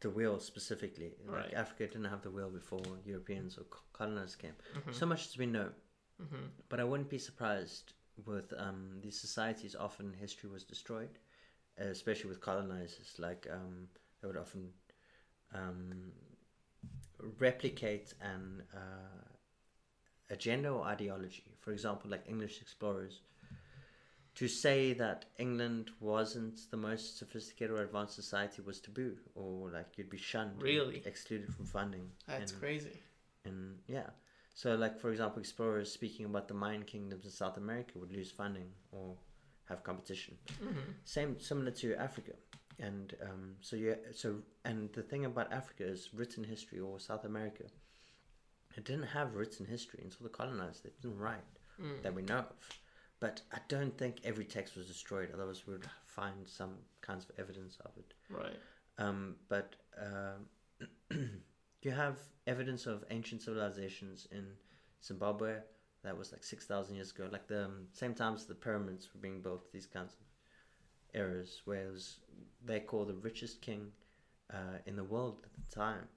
the 0.00 0.10
wheel 0.10 0.38
specifically. 0.40 1.12
Like 1.26 1.36
Right. 1.36 1.54
Africa 1.54 1.86
didn't 1.88 2.04
have 2.04 2.22
the 2.22 2.30
wheel 2.30 2.50
before 2.50 2.82
Europeans 3.04 3.58
or 3.58 3.64
co- 3.64 3.80
colonizers 3.92 4.36
came. 4.36 4.54
Mhm. 4.74 4.94
So 4.94 5.06
much 5.06 5.26
as 5.26 5.36
we 5.36 5.46
know, 5.46 5.70
hmm 6.18 6.46
but 6.68 6.80
I 6.80 6.84
wouldn't 6.84 7.10
be 7.10 7.18
surprised 7.18 7.92
with 8.24 8.52
um, 8.56 9.00
these 9.02 9.20
societies. 9.20 9.74
Often 9.74 10.14
history 10.14 10.48
was 10.48 10.62
destroyed, 10.64 11.18
especially 11.78 12.30
with 12.30 12.40
colonizers. 12.40 13.14
Like 13.18 13.46
um, 13.50 13.88
they 14.20 14.28
would 14.28 14.36
often 14.36 14.70
um, 15.54 16.12
replicate 17.38 18.14
an 18.20 18.62
uh, 18.74 19.28
agenda 20.30 20.70
or 20.70 20.84
ideology. 20.84 21.44
For 21.60 21.72
example, 21.72 22.10
like 22.10 22.24
English 22.28 22.60
explorers 22.60 23.20
to 24.34 24.48
say 24.48 24.92
that 24.94 25.26
England 25.38 25.90
wasn't 26.00 26.68
the 26.70 26.76
most 26.76 27.18
sophisticated 27.18 27.70
or 27.70 27.82
advanced 27.82 28.16
society 28.16 28.62
was 28.62 28.80
taboo, 28.80 29.16
or 29.34 29.70
like 29.70 29.96
you'd 29.96 30.10
be 30.10 30.18
shunned, 30.18 30.60
Really? 30.60 31.02
excluded 31.06 31.54
from 31.54 31.66
funding. 31.66 32.10
That's 32.26 32.50
and, 32.50 32.60
crazy. 32.60 32.98
And 33.44 33.78
yeah, 33.86 34.10
so 34.54 34.74
like 34.74 34.98
for 34.98 35.10
example, 35.10 35.38
explorers 35.38 35.92
speaking 35.92 36.26
about 36.26 36.48
the 36.48 36.54
Mayan 36.54 36.82
kingdoms 36.82 37.24
in 37.24 37.30
South 37.30 37.56
America 37.56 37.92
would 37.96 38.12
lose 38.12 38.30
funding 38.30 38.70
or 38.90 39.14
have 39.68 39.82
competition. 39.82 40.36
hmm 40.60 40.78
Same 41.04 41.40
similar 41.40 41.70
to 41.72 41.94
Africa, 41.96 42.32
and 42.78 43.14
um, 43.22 43.56
so 43.60 43.76
yeah, 43.76 43.94
so 44.14 44.36
and 44.64 44.92
the 44.92 45.02
thing 45.02 45.24
about 45.24 45.52
Africa 45.52 45.84
is 45.86 46.10
written 46.14 46.44
history 46.44 46.80
or 46.80 46.98
South 47.00 47.24
America. 47.24 47.64
It 48.76 48.84
didn't 48.84 49.06
have 49.18 49.34
written 49.34 49.66
history 49.66 50.00
until 50.02 50.24
the 50.24 50.30
colonizers. 50.30 50.80
They 50.82 50.90
didn't 51.00 51.18
write 51.18 51.44
Mm. 51.80 52.02
that 52.02 52.14
we 52.14 52.22
know 52.22 52.38
of. 52.38 52.68
But 53.18 53.40
I 53.52 53.58
don't 53.68 53.96
think 53.98 54.20
every 54.22 54.44
text 54.44 54.76
was 54.76 54.86
destroyed. 54.86 55.30
Otherwise, 55.34 55.66
we 55.66 55.72
would 55.72 55.88
find 56.06 56.46
some 56.48 56.74
kinds 57.00 57.24
of 57.24 57.32
evidence 57.36 57.78
of 57.84 57.90
it. 57.96 58.14
Right. 58.30 58.56
Um, 58.98 59.36
but 59.48 59.74
um 60.00 60.46
you 61.82 61.90
have 61.90 62.16
evidence 62.46 62.86
of 62.86 63.04
ancient 63.10 63.42
civilizations 63.42 64.28
in 64.30 64.44
Zimbabwe 65.02 65.58
that 66.04 66.16
was 66.16 66.32
like 66.32 66.44
6,000 66.44 66.94
years 66.94 67.10
ago. 67.10 67.28
Like 67.30 67.46
the 67.48 67.64
um, 67.64 67.86
same 67.92 68.14
times 68.14 68.44
the 68.46 68.54
pyramids 68.54 69.08
were 69.12 69.20
being 69.20 69.40
built, 69.40 69.72
these 69.72 69.86
kinds 69.86 70.12
of 70.14 70.20
eras, 71.14 71.62
whereas 71.64 72.16
they 72.64 72.80
call 72.80 73.04
the 73.04 73.14
richest 73.14 73.60
king 73.60 73.92
uh, 74.52 74.78
in 74.86 74.96
the 74.96 75.04
world 75.04 75.38
at 75.44 75.50
the 75.70 75.74
time. 75.74 76.08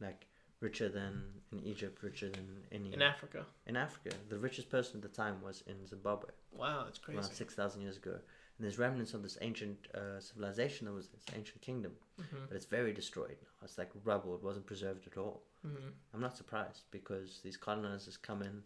Like 0.00 0.26
richer 0.60 0.88
than 0.88 1.22
in 1.52 1.60
Egypt, 1.64 2.02
richer 2.02 2.28
than 2.28 2.46
any. 2.70 2.92
In 2.92 3.02
Africa. 3.02 3.44
in 3.66 3.76
Africa, 3.76 4.14
the 4.28 4.38
richest 4.38 4.70
person 4.70 4.96
at 4.96 5.02
the 5.02 5.08
time 5.22 5.36
was 5.42 5.62
in 5.66 5.86
Zimbabwe 5.86 6.30
Wow, 6.52 6.84
that's 6.84 6.98
crazy. 6.98 7.18
around 7.20 7.32
6,000 7.32 7.82
years 7.82 7.96
ago. 7.96 8.10
And 8.12 8.64
there's 8.64 8.78
remnants 8.78 9.14
of 9.14 9.22
this 9.22 9.38
ancient 9.40 9.88
uh, 9.94 10.20
civilization 10.20 10.86
that 10.86 10.92
was 10.92 11.08
this 11.08 11.24
ancient 11.34 11.60
kingdom, 11.62 11.92
hmm 12.18 12.44
but 12.48 12.56
it's 12.56 12.66
very 12.66 12.92
destroyed 12.92 13.36
now. 13.40 13.64
It's 13.64 13.78
like 13.78 13.90
rubble, 14.04 14.34
it 14.34 14.42
wasn't 14.42 14.66
preserved 14.66 15.06
at 15.06 15.16
all. 15.16 15.42
hmm 15.62 15.88
I'm 16.12 16.20
not 16.20 16.36
surprised 16.36 16.82
because 16.90 17.40
these 17.42 17.56
colonizers 17.56 18.16
come 18.18 18.42
in 18.42 18.62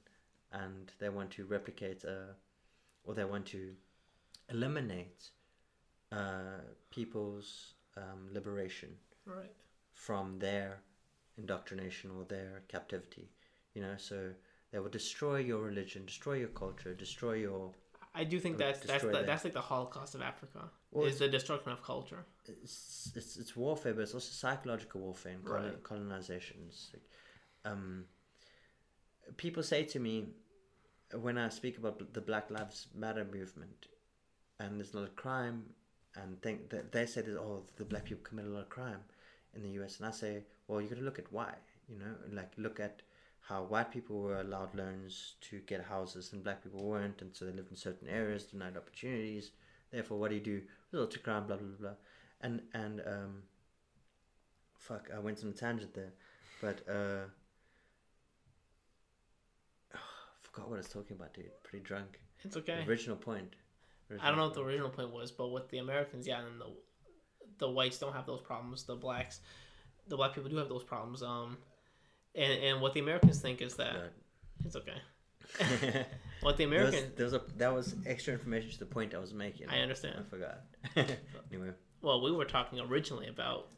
and 0.64 0.92
they 0.98 1.08
want 1.08 1.30
to 1.32 1.44
replicate 1.44 2.04
uh, 2.04 2.32
or 3.04 3.14
they 3.14 3.24
want 3.24 3.46
to 3.46 3.62
eliminate 4.50 5.30
uh, 6.12 6.60
people's 6.90 7.74
um, 7.96 8.28
liberation 8.32 8.90
Right. 9.24 9.52
from 9.92 10.38
their 10.38 10.78
indoctrination 11.36 12.10
or 12.16 12.24
their 12.24 12.62
captivity. 12.68 13.28
You 13.74 13.82
know, 13.82 13.94
so 13.98 14.30
they 14.70 14.78
will 14.78 14.88
destroy 14.88 15.38
your 15.38 15.62
religion, 15.62 16.06
destroy 16.06 16.34
your 16.34 16.48
culture, 16.48 16.94
destroy 16.94 17.34
your 17.34 17.72
I 18.14 18.24
do 18.24 18.40
think 18.40 18.56
that's 18.56 18.80
that's 18.80 19.04
the, 19.04 19.22
that's 19.26 19.44
like 19.44 19.52
the 19.52 19.60
Holocaust 19.60 20.14
of 20.14 20.22
Africa. 20.22 20.70
Well, 20.90 21.06
is 21.06 21.18
the 21.18 21.28
destruction 21.28 21.72
of 21.72 21.82
culture. 21.82 22.24
it's, 22.48 23.12
it's 23.14 23.36
it's 23.36 23.54
warfare, 23.54 23.92
but 23.92 24.02
it's 24.02 24.14
also 24.14 24.30
psychological 24.32 25.02
warfare 25.02 25.32
and 25.32 25.44
colon, 25.44 25.64
Right. 25.64 25.82
colonization. 25.82 26.56
Like, 26.94 27.02
um, 27.72 28.04
people 29.36 29.62
say 29.62 29.84
to 29.84 29.98
me 30.00 30.26
when 31.14 31.38
I 31.38 31.48
speak 31.48 31.78
about 31.78 32.12
the 32.12 32.20
Black 32.20 32.50
Lives 32.50 32.88
Matter 32.94 33.24
movement, 33.24 33.86
and 34.58 34.78
there's 34.78 34.94
a 34.94 35.08
crime, 35.14 35.64
and 36.14 36.40
think 36.42 36.70
that 36.70 36.92
they 36.92 37.06
say 37.06 37.20
that 37.22 37.36
oh 37.38 37.62
the 37.76 37.84
black 37.84 38.04
people 38.04 38.24
commit 38.24 38.46
a 38.46 38.48
lot 38.48 38.62
of 38.62 38.68
crime 38.68 39.00
in 39.54 39.62
the 39.62 39.68
U.S. 39.70 39.98
and 39.98 40.08
I 40.08 40.10
say 40.10 40.44
well 40.66 40.80
you 40.80 40.88
got 40.88 40.96
to 40.98 41.04
look 41.04 41.18
at 41.18 41.30
why 41.30 41.52
you 41.88 41.98
know 41.98 42.14
like 42.32 42.52
look 42.56 42.80
at 42.80 43.02
how 43.40 43.62
white 43.62 43.92
people 43.92 44.20
were 44.20 44.40
allowed 44.40 44.74
loans 44.74 45.34
to 45.40 45.60
get 45.60 45.84
houses 45.84 46.32
and 46.32 46.42
black 46.42 46.64
people 46.64 46.82
weren't, 46.82 47.22
and 47.22 47.34
so 47.34 47.44
they 47.44 47.52
lived 47.52 47.70
in 47.70 47.76
certain 47.76 48.08
areas, 48.08 48.44
denied 48.44 48.76
opportunities. 48.76 49.52
Therefore, 49.92 50.18
what 50.18 50.30
do 50.30 50.34
you 50.34 50.40
do? 50.40 50.62
Resort 50.90 51.12
to 51.12 51.18
crime, 51.20 51.46
blah 51.46 51.56
blah 51.56 51.68
blah, 51.78 51.96
and 52.40 52.62
and 52.74 53.02
um. 53.06 53.42
Fuck, 54.78 55.10
I 55.14 55.18
went 55.18 55.42
on 55.42 55.50
a 55.50 55.52
tangent 55.52 55.94
there, 55.94 56.12
but 56.60 56.80
uh. 56.88 57.26
Forgot 60.56 60.70
what 60.70 60.76
I 60.76 60.78
was 60.78 60.88
talking 60.88 61.16
about, 61.16 61.34
dude. 61.34 61.50
Pretty 61.62 61.84
drunk. 61.84 62.20
It's 62.42 62.56
okay. 62.56 62.82
The 62.84 62.90
original 62.90 63.16
point. 63.16 63.54
I 64.20 64.28
don't 64.28 64.36
know 64.36 64.44
what 64.44 64.54
the 64.54 64.62
Original 64.62 64.86
original 64.86 65.06
point 65.06 65.12
was, 65.12 65.32
but 65.32 65.48
with 65.48 65.68
the 65.68 65.78
Americans, 65.78 66.26
yeah, 66.26 66.40
and 66.40 66.60
the 66.60 66.66
the 67.58 67.70
whites 67.70 67.98
don't 67.98 68.12
have 68.12 68.26
those 68.26 68.40
problems. 68.40 68.84
The 68.84 68.94
blacks, 68.94 69.40
the 70.06 70.16
black 70.16 70.34
people 70.34 70.48
do 70.48 70.56
have 70.56 70.68
those 70.68 70.84
problems. 70.84 71.22
Um, 71.22 71.58
and 72.34 72.52
and 72.52 72.80
what 72.80 72.94
the 72.94 73.00
Americans 73.00 73.40
think 73.40 73.60
is 73.60 73.74
that 73.76 74.12
it's 74.64 74.76
okay. 74.76 74.96
what 76.40 76.56
the 76.56 76.66
There 76.66 76.84
was, 76.84 76.94
there 77.16 77.24
was 77.24 77.34
a 77.34 77.42
that 77.56 77.74
was 77.74 77.94
extra 78.06 78.32
information 78.32 78.70
to 78.70 78.78
the 78.78 78.86
point 78.86 79.14
I 79.14 79.18
was 79.18 79.34
making. 79.34 79.68
I 79.68 79.80
understand. 79.80 80.16
I 80.20 80.30
forgot. 80.30 80.60
anyway, 81.52 81.70
well, 82.00 82.22
we 82.22 82.32
were 82.32 82.44
talking 82.44 82.80
originally 82.80 83.28
about. 83.28 83.68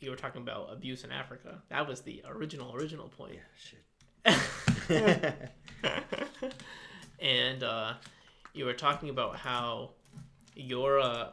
You 0.00 0.10
were 0.10 0.16
talking 0.16 0.42
about 0.42 0.72
abuse 0.72 1.04
in 1.04 1.12
Africa. 1.12 1.62
That 1.68 1.86
was 1.86 2.00
the 2.00 2.22
original 2.26 2.74
original 2.74 3.08
point. 3.08 3.34
yeah, 4.26 4.38
shit. 4.88 5.52
and 7.20 7.62
uh, 7.62 7.94
you 8.54 8.64
were 8.64 8.74
talking 8.74 9.08
about 9.10 9.36
how 9.36 9.90
your 10.54 11.00
uh, 11.00 11.30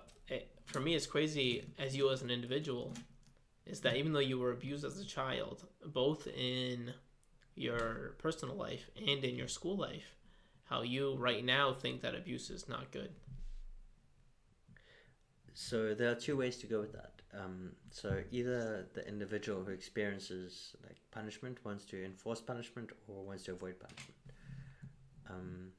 for 0.66 0.80
me 0.80 0.96
it's 0.96 1.06
crazy 1.06 1.66
as 1.78 1.96
you 1.96 2.10
as 2.10 2.22
an 2.22 2.30
individual 2.30 2.94
is 3.66 3.82
that 3.82 3.98
even 3.98 4.14
though 4.14 4.20
you 4.20 4.40
were 4.40 4.52
abused 4.52 4.86
as 4.86 5.00
a 5.00 5.06
child 5.06 5.66
both 5.86 6.28
in 6.28 6.94
your 7.56 8.16
personal 8.18 8.56
life 8.56 8.90
and 9.08 9.24
in 9.24 9.36
your 9.36 9.48
school 9.48 9.76
life 9.78 10.16
how 10.66 10.82
you 10.82 11.16
right 11.18 11.44
now 11.44 11.74
think 11.74 12.02
that 12.02 12.16
abuse 12.16 12.50
is 12.50 12.70
not 12.70 12.92
good 12.92 13.12
So 15.54 15.94
there 15.94 16.10
are 16.10 16.16
two 16.16 16.38
ways 16.38 16.58
to 16.58 16.68
go 16.68 16.80
with 16.80 16.94
that. 16.94 17.22
Um, 17.38 17.74
so 17.92 18.24
either 18.32 18.88
the 18.94 19.06
individual 19.08 19.64
who 19.64 19.72
experiences 19.72 20.76
like 20.84 20.98
punishment 21.12 21.58
wants 21.66 21.84
to 21.86 22.04
enforce 22.04 22.42
punishment 22.42 22.92
or 23.08 23.26
wants 23.26 23.44
to 23.44 23.52
avoid 23.52 23.80
punishment. 23.80 24.19
Um, 25.30 25.72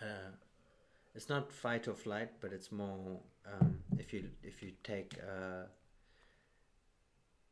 uh, 0.00 0.30
it's 1.14 1.28
not 1.28 1.52
fight 1.52 1.88
or 1.88 1.94
flight, 1.94 2.30
but 2.40 2.52
it's 2.52 2.70
more 2.70 3.20
um, 3.46 3.78
if 3.98 4.12
you 4.12 4.28
if 4.42 4.62
you 4.62 4.72
take 4.84 5.14
uh, 5.22 5.64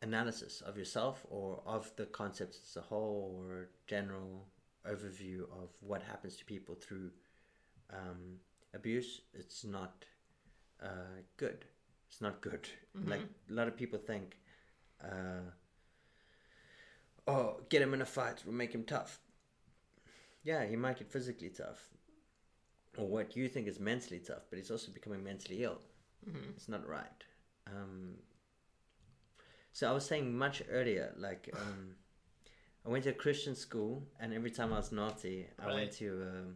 analysis 0.03 0.61
of 0.61 0.77
yourself 0.77 1.25
or 1.31 1.61
of 1.67 1.91
the 1.97 2.07
concepts 2.07 2.59
as 2.65 2.77
a 2.77 2.81
whole 2.81 3.35
or 3.37 3.69
general 3.87 4.47
overview 4.89 5.43
of 5.63 5.71
what 5.81 6.03
happens 6.03 6.37
to 6.37 6.45
people 6.45 6.75
through 6.75 7.11
um, 7.93 8.37
abuse, 8.75 9.23
it's 9.35 9.65
not 9.65 10.05
uh, 10.83 11.23
good. 11.37 11.65
It's 12.09 12.21
not 12.21 12.41
good. 12.41 12.69
Like 13.05 13.21
a 13.51 13.53
lot 13.53 13.69
of 13.69 13.77
people 13.77 13.99
think, 13.99 14.39
uh, 15.03 15.51
oh, 17.27 17.61
get 17.69 17.83
him 17.83 17.95
in 17.95 18.03
a 18.03 18.07
fight, 18.07 18.45
will 18.47 18.53
make 18.53 18.73
him 18.73 18.85
tough. 18.85 19.19
Yeah, 20.47 20.65
he 20.65 20.77
might 20.77 20.99
get 20.99 21.11
physically 21.11 21.49
tough, 21.49 21.81
or 22.97 23.09
what 23.09 23.37
you 23.37 23.49
think 23.49 23.67
is 23.67 23.81
mentally 23.81 24.21
tough, 24.21 24.45
but 24.49 24.59
he's 24.59 24.71
also 24.71 24.93
becoming 24.93 25.25
mentally 25.25 25.65
ill. 25.65 25.79
It's 26.57 26.69
not 26.69 26.87
right. 26.89 27.25
Um, 27.67 28.15
so 29.73 29.91
I 29.91 29.93
was 29.93 30.07
saying 30.07 30.37
much 30.39 30.63
earlier, 30.71 31.13
like 31.19 31.51
um, 31.61 31.97
I 32.87 32.89
went 32.89 33.03
to 33.05 33.11
a 33.11 33.13
Christian 33.25 33.57
school, 33.57 34.05
and 34.21 34.33
every 34.33 34.51
time 34.53 34.73
I 34.73 34.77
was 34.79 34.93
naughty, 34.93 35.47
I 35.59 35.67
went 35.75 35.93
to 35.95 36.09
um, 36.31 36.55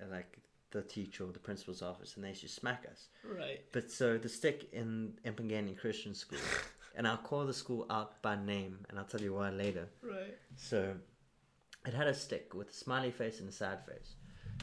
uh, 0.00 0.06
like 0.16 0.38
the 0.70 0.82
teacher 0.82 1.24
or 1.24 1.32
the 1.32 1.40
principal's 1.40 1.82
office, 1.82 2.14
and 2.14 2.24
they 2.24 2.28
used 2.28 2.42
to 2.42 2.48
smack 2.48 2.86
us. 2.90 3.08
right 3.24 3.60
But 3.72 3.90
so 3.90 4.18
the 4.18 4.28
stick 4.28 4.68
in 4.72 5.14
Empangeni 5.24 5.76
Christian 5.76 6.14
School, 6.14 6.38
and 6.96 7.08
I'll 7.08 7.16
call 7.30 7.44
the 7.44 7.52
school 7.54 7.86
out 7.90 8.22
by 8.22 8.36
name, 8.36 8.78
and 8.88 8.98
I'll 9.00 9.04
tell 9.04 9.20
you 9.20 9.34
why 9.34 9.50
later. 9.50 9.88
right 10.00 10.36
So 10.56 10.94
it 11.86 11.94
had 11.94 12.06
a 12.06 12.14
stick 12.14 12.54
with 12.54 12.70
a 12.70 12.72
smiley 12.74 13.10
face 13.10 13.40
and 13.40 13.48
a 13.48 13.52
sad 13.52 13.84
face. 13.86 14.14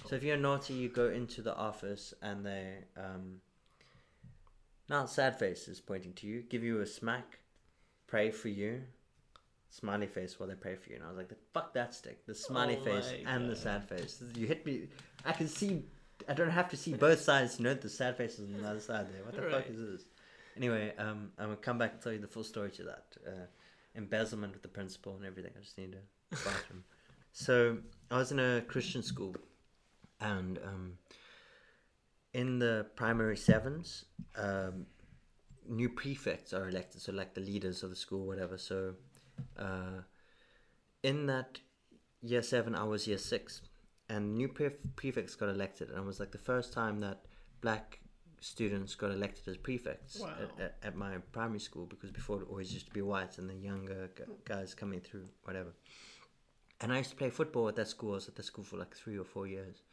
So 0.08 0.16
if 0.16 0.24
you're 0.24 0.38
naughty, 0.38 0.74
you 0.74 0.90
go 0.90 1.10
into 1.10 1.42
the 1.42 1.56
office, 1.56 2.14
and 2.22 2.46
they 2.46 2.76
um, 2.98 3.42
now 4.90 5.06
sad 5.06 5.38
face 5.38 5.68
is 5.68 5.80
pointing 5.80 6.14
to 6.14 6.28
you, 6.28 6.42
give 6.42 6.64
you 6.64 6.80
a 6.82 6.86
smack, 6.86 7.40
pray 8.08 8.32
for 8.32 8.50
you. 8.50 8.82
Smiley 9.70 10.08
face 10.08 10.38
while 10.38 10.50
they 10.50 10.56
pray 10.56 10.76
for 10.76 10.90
you, 10.90 10.96
and 10.98 11.06
I 11.06 11.08
was 11.08 11.18
like, 11.18 11.32
"Fuck 11.54 11.74
that 11.76 11.94
stick!" 11.94 12.26
The 12.26 12.36
smiley 12.36 12.78
Oh 12.82 12.84
face 12.84 13.14
and 13.26 13.50
the 13.50 13.56
sad 13.56 13.88
face. 13.88 14.22
You 14.36 14.46
hit 14.46 14.66
me. 14.66 14.90
I 15.24 15.32
can 15.32 15.48
see. 15.48 15.86
I 16.28 16.34
don't 16.34 16.50
have 16.50 16.70
to 16.72 16.78
see 16.78 16.94
both 16.94 17.22
sides 17.22 17.56
to 17.56 17.64
know 17.64 17.74
the 17.74 17.88
sad 17.90 18.18
face 18.18 18.38
is 18.38 18.54
on 18.54 18.62
the 18.62 18.68
other 18.70 18.82
side 18.82 19.08
there. 19.14 19.24
What 19.24 19.34
the 19.36 19.44
Right. 19.44 19.52
fuck 19.52 19.70
is 19.70 19.80
this? 19.80 20.06
Anyway, 20.58 20.94
um, 20.98 21.32
I'm 21.40 21.46
gonna 21.46 21.56
come 21.56 21.78
back 21.78 21.94
and 21.94 22.02
tell 22.02 22.12
you 22.12 22.20
the 22.20 22.28
full 22.28 22.44
story 22.44 22.70
to 22.72 22.84
that. 22.84 23.06
Uh, 23.26 23.32
embezzlement 23.96 24.52
with 24.52 24.62
the 24.62 24.68
principal 24.68 25.16
and 25.16 25.26
everything. 25.26 25.54
I 25.58 25.62
just 25.62 25.78
need 25.78 25.96
a 25.96 26.36
bathroom. 26.44 26.84
So 27.32 27.78
I 28.10 28.18
was 28.18 28.32
in 28.32 28.40
a 28.40 28.62
Christian 28.62 29.04
school, 29.04 29.36
and 30.20 30.58
um, 30.60 30.94
in 32.34 32.60
the 32.60 32.86
primary 32.96 33.38
sevens, 33.38 34.06
um, 34.36 34.86
new 35.68 35.90
prefects 35.90 36.54
are 36.54 36.68
elected. 36.70 37.02
So 37.02 37.12
like 37.12 37.34
the 37.34 37.42
leaders 37.42 37.84
of 37.84 37.90
the 37.90 37.96
school, 37.96 38.26
whatever. 38.28 38.58
So 38.58 38.96
uh, 39.58 40.02
in 41.04 41.26
that 41.28 41.60
year 42.22 42.42
seven, 42.42 42.76
I 42.76 42.84
was 42.84 43.08
year 43.08 43.18
six, 43.18 43.62
and 44.10 44.36
new 44.36 44.48
pref- 44.48 44.74
prefects 44.96 45.36
got 45.36 45.50
elected, 45.50 45.90
and 45.90 46.00
it 46.00 46.06
was 46.06 46.20
like 46.20 46.32
the 46.32 46.38
first 46.38 46.74
time 46.74 47.00
that 47.00 47.26
black 47.62 48.00
students 48.40 48.96
got 48.96 49.12
elected 49.12 49.48
as 49.48 49.56
prefects 49.56 50.20
Wow. 50.20 50.34
at, 50.42 50.64
at, 50.64 50.76
at 50.82 50.96
my 50.96 51.18
primary 51.32 51.60
school 51.60 51.86
because 51.86 52.10
before 52.12 52.42
it 52.42 52.48
always 52.50 52.74
used 52.74 52.88
to 52.88 52.92
be 52.92 53.02
whites 53.04 53.38
and 53.38 53.48
the 53.48 53.54
younger 53.54 54.10
gu- 54.16 54.26
guys 54.46 54.74
coming 54.74 55.00
through, 55.00 55.28
whatever. 55.44 55.74
And 56.82 56.92
I 56.92 56.98
used 56.98 57.12
to 57.12 57.16
play 57.16 57.30
football 57.30 57.68
at 57.68 57.76
that 57.76 57.88
school. 57.88 58.12
I 58.12 58.16
was 58.16 58.28
at 58.28 58.36
that 58.36 58.46
school 58.46 58.64
for 58.64 58.78
like 58.78 58.96
three 58.96 59.18
or 59.18 59.24
four 59.24 59.48
years. 59.48 59.84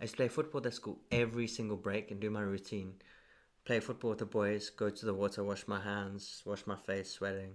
I 0.00 0.04
used 0.04 0.14
to 0.14 0.16
play 0.18 0.28
football 0.28 0.58
at 0.60 0.64
that 0.64 0.74
school 0.74 0.98
every 1.10 1.46
single 1.48 1.76
break 1.76 2.10
and 2.10 2.20
do 2.20 2.30
my 2.30 2.40
routine. 2.40 2.94
Play 3.64 3.80
football 3.80 4.10
with 4.10 4.18
the 4.18 4.26
boys, 4.26 4.70
go 4.70 4.90
to 4.90 5.06
the 5.06 5.14
water, 5.14 5.44
wash 5.44 5.66
my 5.68 5.80
hands, 5.80 6.42
wash 6.44 6.66
my 6.66 6.76
face, 6.76 7.10
sweating, 7.10 7.54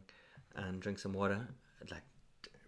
and 0.55 0.79
drink 0.81 0.99
some 0.99 1.13
water. 1.13 1.47
Like 1.91 2.03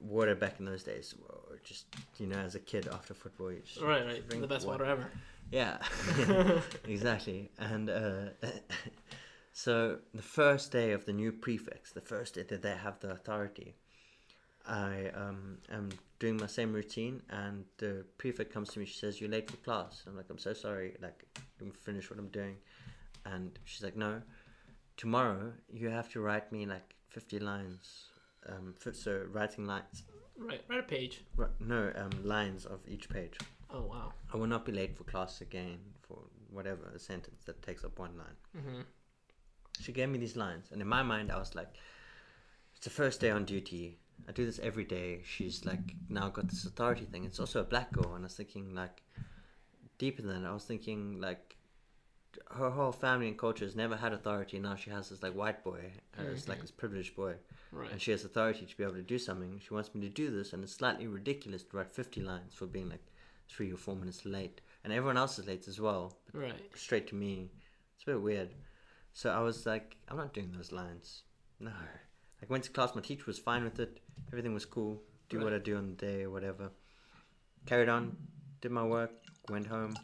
water 0.01 0.35
back 0.35 0.59
in 0.59 0.65
those 0.65 0.83
days, 0.83 1.15
just 1.63 1.85
you 2.17 2.27
know, 2.27 2.37
as 2.37 2.55
a 2.55 2.59
kid 2.59 2.87
after 2.87 3.13
football, 3.13 3.51
you 3.51 3.61
just 3.65 3.81
Right, 3.81 4.05
right. 4.05 4.27
drink 4.27 4.41
The 4.41 4.47
best 4.47 4.65
wa- 4.65 4.73
water 4.73 4.85
ever. 4.85 5.09
yeah, 5.51 5.77
exactly. 6.87 7.49
And 7.57 7.89
uh, 7.89 8.29
so 9.53 9.99
the 10.13 10.21
first 10.21 10.71
day 10.71 10.91
of 10.91 11.05
the 11.05 11.13
new 11.13 11.31
prefects, 11.31 11.91
the 11.91 12.01
first 12.01 12.35
day 12.35 12.43
that 12.43 12.61
they 12.61 12.75
have 12.75 12.99
the 12.99 13.11
authority, 13.11 13.75
I 14.67 15.09
um, 15.15 15.57
am 15.71 15.89
doing 16.19 16.37
my 16.37 16.47
same 16.47 16.73
routine, 16.73 17.21
and 17.29 17.65
the 17.77 18.05
prefect 18.17 18.53
comes 18.53 18.69
to 18.69 18.79
me. 18.79 18.85
She 18.85 18.97
says, 18.97 19.19
"You're 19.19 19.29
late 19.29 19.49
for 19.49 19.57
class." 19.57 20.03
I'm 20.07 20.15
like, 20.17 20.29
"I'm 20.29 20.37
so 20.37 20.53
sorry. 20.53 20.95
Like, 21.01 21.23
I'm 21.61 21.71
finish 21.71 22.09
what 22.09 22.19
I'm 22.19 22.27
doing," 22.29 22.57
and 23.25 23.57
she's 23.65 23.83
like, 23.83 23.95
"No, 23.95 24.21
tomorrow 24.97 25.53
you 25.71 25.89
have 25.89 26.09
to 26.13 26.19
write 26.21 26.51
me 26.51 26.65
like 26.65 26.95
50 27.09 27.39
lines." 27.39 28.05
Um, 28.47 28.73
so 28.93 29.25
writing 29.31 29.65
lines, 29.65 30.03
Right, 30.37 30.63
write 30.69 30.79
a 30.79 30.83
page. 30.83 31.21
ri- 31.35 31.47
no 31.59 31.91
um, 31.95 32.11
lines 32.23 32.65
of 32.65 32.79
each 32.87 33.09
page. 33.09 33.37
Oh 33.69 33.81
wow. 33.83 34.13
I 34.33 34.37
will 34.37 34.47
not 34.47 34.65
be 34.65 34.71
late 34.71 34.95
for 34.97 35.03
class 35.03 35.41
again 35.41 35.79
for 36.01 36.17
whatever 36.49 36.89
a 36.95 36.99
sentence 36.99 37.43
that 37.45 37.61
takes 37.61 37.83
up 37.83 37.99
one 37.99 38.17
line. 38.17 38.37
hmm 38.63 38.81
She 39.81 39.91
gave 39.91 40.09
me 40.09 40.17
these 40.19 40.35
lines, 40.35 40.71
and 40.71 40.81
in 40.81 40.87
my 40.87 41.03
mind, 41.03 41.31
I 41.31 41.37
was 41.37 41.53
like, 41.55 41.75
"It's 42.75 42.83
the 42.85 42.89
first 42.89 43.19
day 43.19 43.29
on 43.31 43.45
duty. 43.45 43.99
I 44.27 44.31
do 44.31 44.45
this 44.45 44.59
every 44.59 44.83
day." 44.85 45.21
She's 45.23 45.65
like 45.65 45.95
now 46.09 46.29
got 46.29 46.47
this 46.49 46.65
authority 46.65 47.05
thing. 47.05 47.25
It's 47.25 47.39
also 47.39 47.61
a 47.61 47.63
black 47.63 47.91
girl, 47.91 48.13
and 48.15 48.23
I 48.23 48.27
was 48.27 48.35
thinking 48.35 48.73
like 48.75 49.03
deeper 49.97 50.21
than 50.21 50.43
that. 50.43 50.49
I 50.49 50.53
was 50.53 50.65
thinking 50.65 51.19
like 51.19 51.55
her 52.51 52.69
whole 52.69 52.91
family 52.91 53.27
and 53.27 53.37
culture 53.37 53.65
has 53.65 53.75
never 53.75 53.95
had 53.95 54.13
authority. 54.13 54.59
Now 54.59 54.75
she 54.75 54.89
has 54.91 55.09
this 55.09 55.23
like 55.23 55.33
white 55.33 55.63
boy, 55.63 55.91
uh, 56.17 56.23
it's 56.31 56.47
like 56.47 56.61
this 56.61 56.71
privileged 56.71 57.15
boy, 57.15 57.35
Right. 57.71 57.91
and 57.91 58.01
she 58.01 58.11
has 58.11 58.23
authority 58.23 58.65
to 58.65 58.77
be 58.77 58.83
able 58.83 58.93
to 58.93 59.01
do 59.01 59.17
something. 59.17 59.59
She 59.59 59.73
wants 59.73 59.93
me 59.95 60.01
to 60.01 60.09
do 60.09 60.29
this, 60.29 60.53
and 60.53 60.63
it's 60.63 60.73
slightly 60.73 61.07
ridiculous 61.07 61.63
to 61.63 61.77
write 61.77 61.91
fifty 61.91 62.21
lines 62.21 62.53
for 62.53 62.67
being 62.67 62.89
like 62.89 63.05
three 63.47 63.73
or 63.73 63.77
four 63.77 63.95
minutes 63.95 64.25
late, 64.25 64.61
and 64.83 64.93
everyone 64.93 65.17
else 65.17 65.39
is 65.39 65.47
late 65.47 65.67
as 65.67 65.79
well 65.81 66.15
Right. 66.33 66.53
straight 66.75 67.07
to 67.07 67.15
me. 67.15 67.51
It's 67.95 68.03
a 68.03 68.11
bit 68.11 68.21
weird. 68.21 68.49
So 69.13 69.31
I 69.31 69.39
was 69.39 69.65
like, 69.65 69.97
I'm 70.07 70.17
not 70.17 70.33
doing 70.33 70.51
those 70.55 70.71
lines. 70.71 71.23
No. 71.59 71.71
Like 72.41 72.49
went 72.49 72.63
to 72.65 72.71
class, 72.71 72.95
my 72.95 73.01
teacher 73.01 73.23
was 73.27 73.39
fine 73.39 73.63
with 73.63 73.79
it. 73.79 73.99
Everything 74.31 74.53
was 74.53 74.65
cool. 74.65 75.01
Do 75.29 75.39
what 75.39 75.53
I 75.53 75.59
do 75.59 75.77
on 75.77 75.87
the 75.87 75.93
day 75.93 76.23
or 76.23 76.29
whatever. 76.29 76.71
Carried 77.65 77.89
on, 77.89 78.15
did 78.61 78.71
my 78.71 78.83
work, 78.83 79.11
went 79.49 79.67
home. 79.67 79.95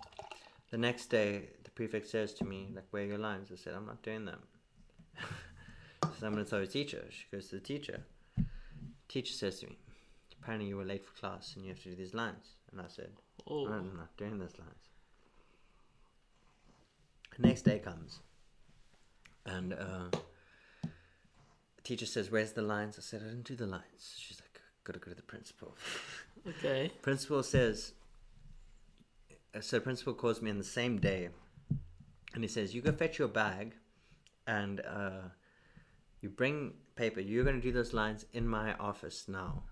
The 0.71 0.77
next 0.77 1.07
day, 1.07 1.49
the 1.63 1.71
prefect 1.71 2.07
says 2.07 2.33
to 2.35 2.45
me, 2.45 2.69
like, 2.75 2.85
where 2.91 3.03
are 3.03 3.07
your 3.07 3.17
lines? 3.17 3.49
I 3.51 3.55
said, 3.55 3.73
I'm 3.73 3.85
not 3.85 4.03
doing 4.03 4.25
them. 4.25 4.39
so 6.01 6.25
I'm 6.25 6.33
going 6.33 6.43
to 6.43 6.49
tell 6.49 6.59
the 6.59 6.67
teacher. 6.67 7.05
She 7.09 7.25
goes 7.31 7.47
to 7.49 7.55
the 7.55 7.61
teacher. 7.61 8.01
Teacher 9.07 9.33
says 9.33 9.59
to 9.61 9.67
me, 9.67 9.77
apparently 10.41 10.67
you 10.67 10.77
were 10.77 10.85
late 10.85 11.05
for 11.05 11.17
class 11.19 11.53
and 11.55 11.65
you 11.65 11.71
have 11.71 11.81
to 11.83 11.89
do 11.89 11.95
these 11.95 12.13
lines. 12.13 12.55
And 12.71 12.81
I 12.81 12.85
said, 12.87 13.11
Oh. 13.47 13.67
I'm 13.67 13.95
not 13.95 14.15
doing 14.17 14.39
those 14.39 14.57
lines. 14.57 14.89
The 17.35 17.47
next 17.47 17.63
day 17.63 17.79
comes, 17.79 18.21
and 19.45 19.73
uh, 19.73 20.17
teacher 21.85 22.05
says, 22.05 22.29
"Where's 22.31 22.51
the 22.53 22.61
lines?" 22.61 22.97
I 22.97 23.01
said, 23.01 23.21
"I 23.21 23.27
didn't 23.27 23.45
do 23.45 23.55
the 23.55 23.67
lines." 23.67 24.15
She's 24.17 24.41
like, 24.41 24.61
"Gotta 24.83 24.99
go 24.99 25.11
to 25.11 25.15
the 25.15 25.23
principal." 25.23 25.77
Okay. 26.47 26.91
principal 27.01 27.41
says, 27.41 27.93
so 29.61 29.79
principal 29.79 30.13
calls 30.13 30.43
me 30.43 30.51
on 30.51 30.59
the 30.59 30.63
same 30.63 30.99
day, 30.99 31.29
and 32.35 32.43
he 32.43 32.47
says, 32.47 32.75
"You 32.75 32.81
go 32.81 32.91
fetch 32.91 33.17
your 33.17 33.27
bag, 33.27 33.73
and 34.45 34.81
uh, 34.81 35.21
you 36.21 36.29
bring 36.29 36.73
paper. 36.95 37.19
You're 37.19 37.43
gonna 37.43 37.61
do 37.61 37.71
those 37.71 37.93
lines 37.93 38.25
in 38.33 38.47
my 38.47 38.75
office 38.75 39.27
now." 39.27 39.63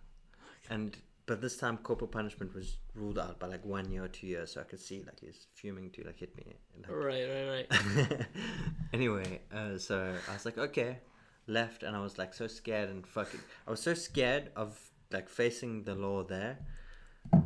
And 0.69 0.98
but 1.26 1.41
this 1.41 1.57
time 1.57 1.77
corporal 1.77 2.07
punishment 2.07 2.53
was 2.56 2.77
ruled 2.95 3.19
out 3.19 3.40
by 3.40 3.48
like 3.48 3.64
one 3.65 3.91
year 3.91 4.06
or 4.06 4.07
two 4.07 4.27
years, 4.27 4.53
so 4.53 4.61
I 4.61 4.64
could 4.64 4.80
see 4.80 5.03
like 5.06 5.19
he's 5.19 5.48
fuming 5.53 5.90
to 5.91 6.03
like 6.03 6.18
hit 6.19 6.35
me. 6.35 6.56
Like, 6.81 6.91
Right, 6.91 7.27
right, 7.30 7.68
right. 7.72 8.26
anyway, 8.94 9.41
uh, 9.53 9.77
so 9.77 10.15
I 10.30 10.34
was 10.34 10.45
like, 10.45 10.57
okay, 10.57 10.98
left, 11.48 11.84
and 11.84 11.95
I 11.95 11.99
was 11.99 12.18
like 12.18 12.34
so 12.34 12.48
scared 12.48 12.90
and 12.90 13.06
fucking. 13.06 13.40
I 13.68 13.72
was 13.72 13.82
so 13.82 13.94
scared 13.94 14.52
of 14.56 14.80
like 15.11 15.30
facing 15.30 15.84
the 15.84 15.95
law 15.95 16.24
there, 16.24 16.60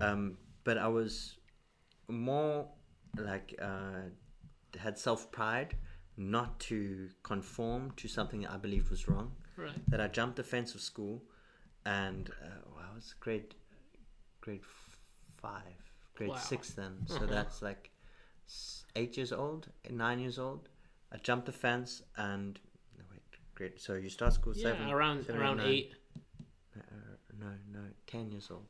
um, 0.01 0.37
but 0.63 0.77
I 0.77 0.87
was 0.87 1.37
more 2.07 2.67
like 3.17 3.55
uh, 3.61 4.09
had 4.77 4.97
self 4.97 5.31
pride 5.31 5.75
not 6.17 6.59
to 6.59 7.09
conform 7.23 7.91
to 7.97 8.07
something 8.07 8.41
that 8.41 8.51
I 8.51 8.57
believed 8.57 8.89
was 8.89 9.07
wrong. 9.07 9.31
Right. 9.55 9.71
That 9.89 10.01
I 10.01 10.07
jumped 10.07 10.35
the 10.37 10.43
fence 10.43 10.75
of 10.75 10.81
school, 10.81 11.23
and 11.85 12.29
uh, 12.43 12.47
well, 12.75 12.85
I 12.91 12.95
was 12.95 13.13
grade 13.19 13.55
grade 14.41 14.61
five, 15.41 15.63
grade 16.15 16.29
Wow. 16.31 16.35
six 16.35 16.71
then. 16.73 17.03
So 17.07 17.15
Uh-huh. 17.15 17.27
that's 17.27 17.61
like 17.61 17.91
eight 18.95 19.17
years 19.17 19.31
old, 19.31 19.67
nine 19.89 20.19
years 20.19 20.39
old. 20.39 20.69
I 21.11 21.17
jumped 21.17 21.45
the 21.45 21.51
fence 21.53 22.01
and 22.17 22.59
grade. 23.57 23.73
So 23.77 23.95
you 23.95 24.09
start 24.09 24.33
school 24.33 24.53
Yeah, 24.55 24.71
seven, 24.71 24.89
around 24.89 25.25
seven, 25.25 25.41
around 25.41 25.57
nine. 25.57 25.67
eight. 25.67 25.93
Uh, 26.77 26.81
no, 27.39 27.47
no, 27.73 27.79
ten 28.05 28.31
years 28.31 28.49
old. 28.51 28.67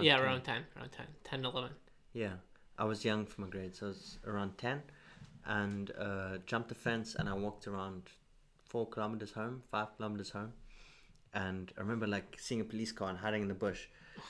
yeah, 0.00 0.16
10. 0.16 0.24
around 0.24 0.42
ten. 0.44 0.62
Around 0.76 0.92
10. 0.92 1.06
10, 1.24 1.44
11. 1.44 1.70
Yeah, 2.12 2.34
I 2.78 2.84
was 2.84 3.04
young 3.04 3.26
for 3.26 3.40
my 3.40 3.48
grade, 3.48 3.74
so 3.74 3.86
I 3.86 3.88
was 3.88 4.18
around 4.26 4.56
ten, 4.58 4.82
and 5.44 5.90
uh, 5.98 6.38
jumped 6.46 6.68
the 6.68 6.74
fence 6.74 7.14
and 7.16 7.28
I 7.28 7.34
walked 7.34 7.66
around 7.66 8.02
four 8.64 8.86
kilometers 8.88 9.32
home, 9.32 9.62
five 9.70 9.88
kilometers 9.96 10.30
home, 10.30 10.52
and 11.34 11.72
I 11.76 11.80
remember 11.80 12.06
like 12.06 12.36
seeing 12.38 12.60
a 12.60 12.64
police 12.64 12.92
car 12.92 13.08
and 13.08 13.18
hiding 13.18 13.42
in 13.42 13.48
the 13.48 13.54
bush. 13.66 13.86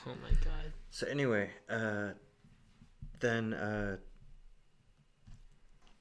Oh 0.07 0.15
my 0.23 0.31
god. 0.43 0.71
So 0.91 1.05
anyway, 1.07 1.49
uh, 1.69 2.09
then 3.19 3.53
uh, 3.53 3.97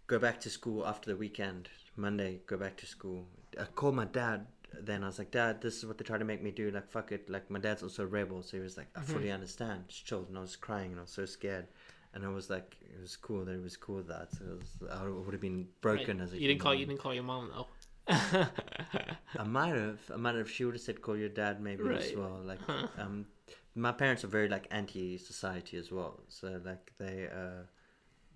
go 0.06 0.18
back 0.18 0.40
to 0.40 0.50
school 0.50 0.86
after 0.86 1.10
the 1.10 1.16
weekend. 1.16 1.68
Monday, 1.96 2.40
go 2.46 2.56
back 2.56 2.76
to 2.78 2.86
school. 2.86 3.26
I 3.60 3.64
called 3.64 3.94
my 3.94 4.04
dad. 4.06 4.46
Then 4.80 5.04
I 5.04 5.06
was 5.08 5.18
like, 5.18 5.30
Dad, 5.30 5.60
this 5.60 5.76
is 5.76 5.84
what 5.86 5.98
they 5.98 6.04
try 6.04 6.16
to 6.16 6.24
make 6.24 6.42
me 6.42 6.50
do. 6.50 6.70
Like, 6.70 6.90
fuck 6.90 7.12
it. 7.12 7.28
Like, 7.28 7.50
my 7.50 7.58
dad's 7.58 7.82
also 7.82 8.04
a 8.04 8.06
rebel, 8.06 8.42
so 8.42 8.56
he 8.56 8.62
was 8.62 8.78
like, 8.78 8.86
I 8.96 9.02
fully 9.02 9.30
understand. 9.30 9.84
Just 9.88 10.06
chilled, 10.06 10.28
and 10.30 10.38
I 10.38 10.40
was 10.40 10.56
crying, 10.56 10.92
and 10.92 10.98
I 10.98 11.02
was 11.02 11.10
so 11.10 11.26
scared. 11.26 11.66
And 12.14 12.24
I 12.24 12.28
was 12.28 12.48
like, 12.48 12.76
it 12.80 12.98
was 13.00 13.14
cool 13.16 13.44
that 13.44 13.52
it 13.52 13.62
was 13.62 13.76
cool 13.76 14.02
that. 14.04 14.32
So 14.32 14.44
it 14.44 14.58
was, 14.58 14.90
I 14.90 15.06
would 15.06 15.32
have 15.34 15.42
been 15.42 15.68
broken 15.82 16.18
Right. 16.18 16.24
as 16.24 16.32
a 16.32 16.40
You 16.40 16.48
didn't 16.48 16.60
call. 16.62 16.74
You 16.74 16.86
didn't 16.86 17.00
call 17.00 17.12
your 17.12 17.22
mom 17.22 17.50
though. 17.54 17.66
I 18.08 19.44
might 19.44 19.74
have. 19.76 20.00
I 20.12 20.16
might 20.16 20.34
have. 20.34 20.50
She 20.50 20.64
would 20.64 20.74
have 20.74 20.82
said, 20.82 21.00
"Call 21.02 21.16
your 21.16 21.28
dad," 21.28 21.60
maybe 21.62 21.82
as 21.94 22.14
well. 22.16 22.40
Like, 22.44 22.58
um, 22.98 23.26
my 23.74 23.92
parents 23.92 24.24
are 24.24 24.28
very 24.28 24.48
like 24.48 24.66
anti-society 24.70 25.76
as 25.76 25.90
well. 25.92 26.20
So 26.28 26.60
like 26.64 26.92
they 26.98 27.28
uh, 27.32 27.64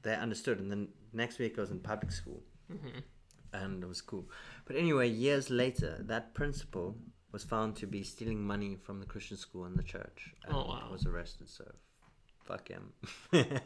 they 0.03 0.15
understood. 0.15 0.61
And 0.61 0.71
then 0.71 0.89
next 1.13 1.39
week 1.39 1.59
I 1.59 1.63
was 1.63 1.71
in 1.71 1.81
public 1.81 2.13
school, 2.13 2.43
Mhm. 2.71 3.03
And 3.63 3.83
it 3.83 3.87
was 3.87 4.01
cool. 4.03 4.29
But 4.67 4.77
anyway, 4.77 5.09
years 5.09 5.51
later, 5.51 5.99
that 6.07 6.35
principal 6.35 6.97
was 7.33 7.45
found 7.45 7.77
to 7.77 7.87
be 7.87 8.03
stealing 8.03 8.43
money 8.43 8.77
from 8.77 9.01
the 9.01 9.07
Christian 9.07 9.37
school 9.37 9.65
and 9.65 9.77
the 9.77 9.83
church, 9.83 10.35
and 10.45 10.55
Oh, 10.55 10.65
wow. 10.69 10.89
was 10.91 11.05
arrested. 11.07 11.49
So, 11.49 11.65
fuck 12.45 12.69
him. 12.69 12.93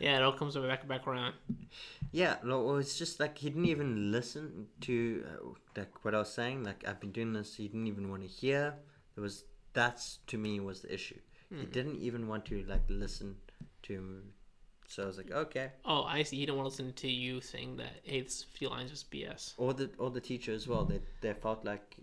Yeah, 0.00 0.16
it 0.18 0.22
all 0.22 0.32
comes 0.32 0.56
back 0.56 0.86
back 0.86 1.06
around. 1.06 1.34
Yeah, 2.12 2.36
no, 2.44 2.62
well, 2.62 2.76
it's 2.76 2.98
just 2.98 3.20
like 3.20 3.38
he 3.38 3.48
didn't 3.48 3.66
even 3.66 4.10
listen 4.12 4.66
to 4.82 5.24
uh, 5.26 5.48
like 5.76 6.04
what 6.04 6.14
I 6.14 6.18
was 6.18 6.32
saying. 6.32 6.64
Like 6.64 6.84
I've 6.86 7.00
been 7.00 7.12
doing 7.12 7.32
this, 7.32 7.54
he 7.56 7.68
didn't 7.68 7.86
even 7.86 8.10
want 8.10 8.22
to 8.22 8.28
hear. 8.28 8.74
There 9.14 9.22
was 9.22 9.44
that's 9.72 10.18
to 10.28 10.38
me 10.38 10.60
was 10.60 10.82
the 10.82 10.92
issue. 10.92 11.18
He 11.50 11.66
didn't 11.66 11.96
even 12.00 12.26
want 12.26 12.44
to 12.46 12.64
like 12.64 12.82
listen 12.88 13.36
to. 13.84 14.22
So 14.94 15.02
I 15.02 15.06
was 15.06 15.16
like, 15.16 15.32
okay. 15.32 15.72
Oh, 15.84 16.04
I 16.04 16.22
see. 16.22 16.36
He 16.36 16.46
didn't 16.46 16.58
want 16.58 16.66
to 16.66 16.70
listen 16.70 16.92
to 16.92 17.10
you 17.10 17.40
saying 17.40 17.78
that. 17.78 17.94
Hey, 18.04 18.20
this 18.20 18.44
50 18.44 18.66
lines 18.68 18.92
is 18.92 19.04
BS. 19.04 19.54
Or 19.56 19.74
the 19.74 19.90
or 19.98 20.08
the 20.08 20.20
teacher 20.20 20.52
as 20.52 20.68
well. 20.68 20.84
They 20.84 21.00
they 21.20 21.32
felt 21.32 21.64
like. 21.64 21.96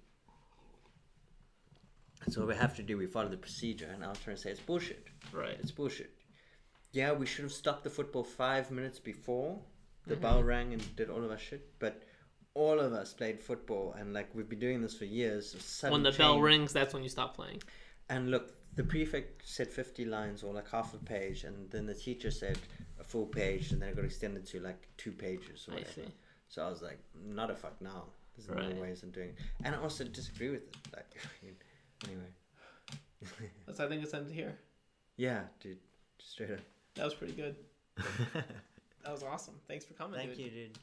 That's 2.19 2.37
all 2.37 2.45
we 2.45 2.55
have 2.55 2.75
to 2.75 2.83
do. 2.83 2.97
We 2.97 3.05
follow 3.05 3.29
the 3.29 3.37
procedure, 3.37 3.89
and 3.93 4.03
I 4.03 4.09
was 4.09 4.19
trying 4.19 4.35
to 4.35 4.41
say 4.41 4.51
it's 4.51 4.59
bullshit. 4.59 5.07
Right. 5.31 5.57
It's 5.61 5.71
bullshit. 5.71 6.11
Yeah, 6.91 7.13
we 7.13 7.25
should 7.25 7.43
have 7.43 7.53
stopped 7.53 7.85
the 7.85 7.89
football 7.89 8.25
five 8.25 8.69
minutes 8.71 8.99
before 8.99 9.57
the 10.05 10.15
mm-hmm. 10.15 10.23
bell 10.23 10.43
rang 10.43 10.73
and 10.73 10.95
did 10.97 11.09
all 11.09 11.23
of 11.23 11.31
our 11.31 11.37
shit. 11.37 11.79
But 11.79 12.03
all 12.55 12.77
of 12.77 12.91
us 12.91 13.13
played 13.13 13.39
football, 13.39 13.95
and 13.97 14.13
like 14.13 14.27
we've 14.35 14.49
been 14.49 14.59
doing 14.59 14.81
this 14.81 14.97
for 14.97 15.05
years. 15.05 15.55
sudden 15.59 15.93
When 15.93 16.03
the 16.03 16.11
bell 16.11 16.41
rings, 16.41 16.73
that's 16.73 16.93
when 16.93 17.03
you 17.03 17.09
stop 17.09 17.37
playing. 17.37 17.63
and 18.09 18.29
look, 18.29 18.53
the 18.75 18.83
prefect 18.83 19.47
said 19.47 19.67
50 19.67 20.05
lines 20.05 20.43
or 20.43 20.53
like 20.53 20.69
half 20.69 20.93
a 20.93 20.97
page, 20.97 21.43
and 21.43 21.69
then 21.71 21.85
the 21.85 21.93
teacher 21.93 22.31
said 22.31 22.57
a 22.99 23.03
full 23.03 23.25
page, 23.25 23.71
and 23.71 23.81
then 23.81 23.89
it 23.89 23.95
got 23.95 24.05
extended 24.05 24.45
to 24.47 24.59
like 24.59 24.87
two 24.97 25.11
pages 25.11 25.67
or 25.67 25.71
I 25.73 25.75
whatever. 25.77 25.93
see. 25.93 26.07
So 26.47 26.65
I 26.65 26.69
was 26.69 26.81
like, 26.81 26.99
not 27.25 27.49
a 27.51 27.55
fuck 27.55 27.79
now. 27.81 28.05
There's 28.35 28.47
no 28.49 28.55
Right. 28.55 28.81
ways 28.81 29.03
of 29.03 29.11
doing 29.11 29.29
it. 29.29 29.35
And 29.63 29.75
I 29.75 29.79
also 29.79 30.03
disagree 30.05 30.49
with 30.49 30.61
it. 30.63 30.75
Like, 30.95 31.09
anyway. 32.07 32.31
That's 33.67 33.79
I 33.79 33.87
think 33.87 34.03
it's 34.03 34.13
ended 34.13 34.33
here. 34.33 34.57
yeah, 35.17 35.41
dude. 35.59 35.77
Straight 36.19 36.51
up. 36.51 36.59
That 36.95 37.05
was 37.05 37.13
pretty 37.13 37.33
good. 37.33 37.55
That 39.03 39.11
was 39.13 39.23
awesome. 39.23 39.55
Thanks 39.67 39.83
for 39.83 39.93
coming. 39.95 40.15
Thank 40.19 40.29
dude. 40.35 40.39
you, 40.39 40.49
dude. 40.51 40.53
Thank 40.53 40.77
you. 40.77 40.81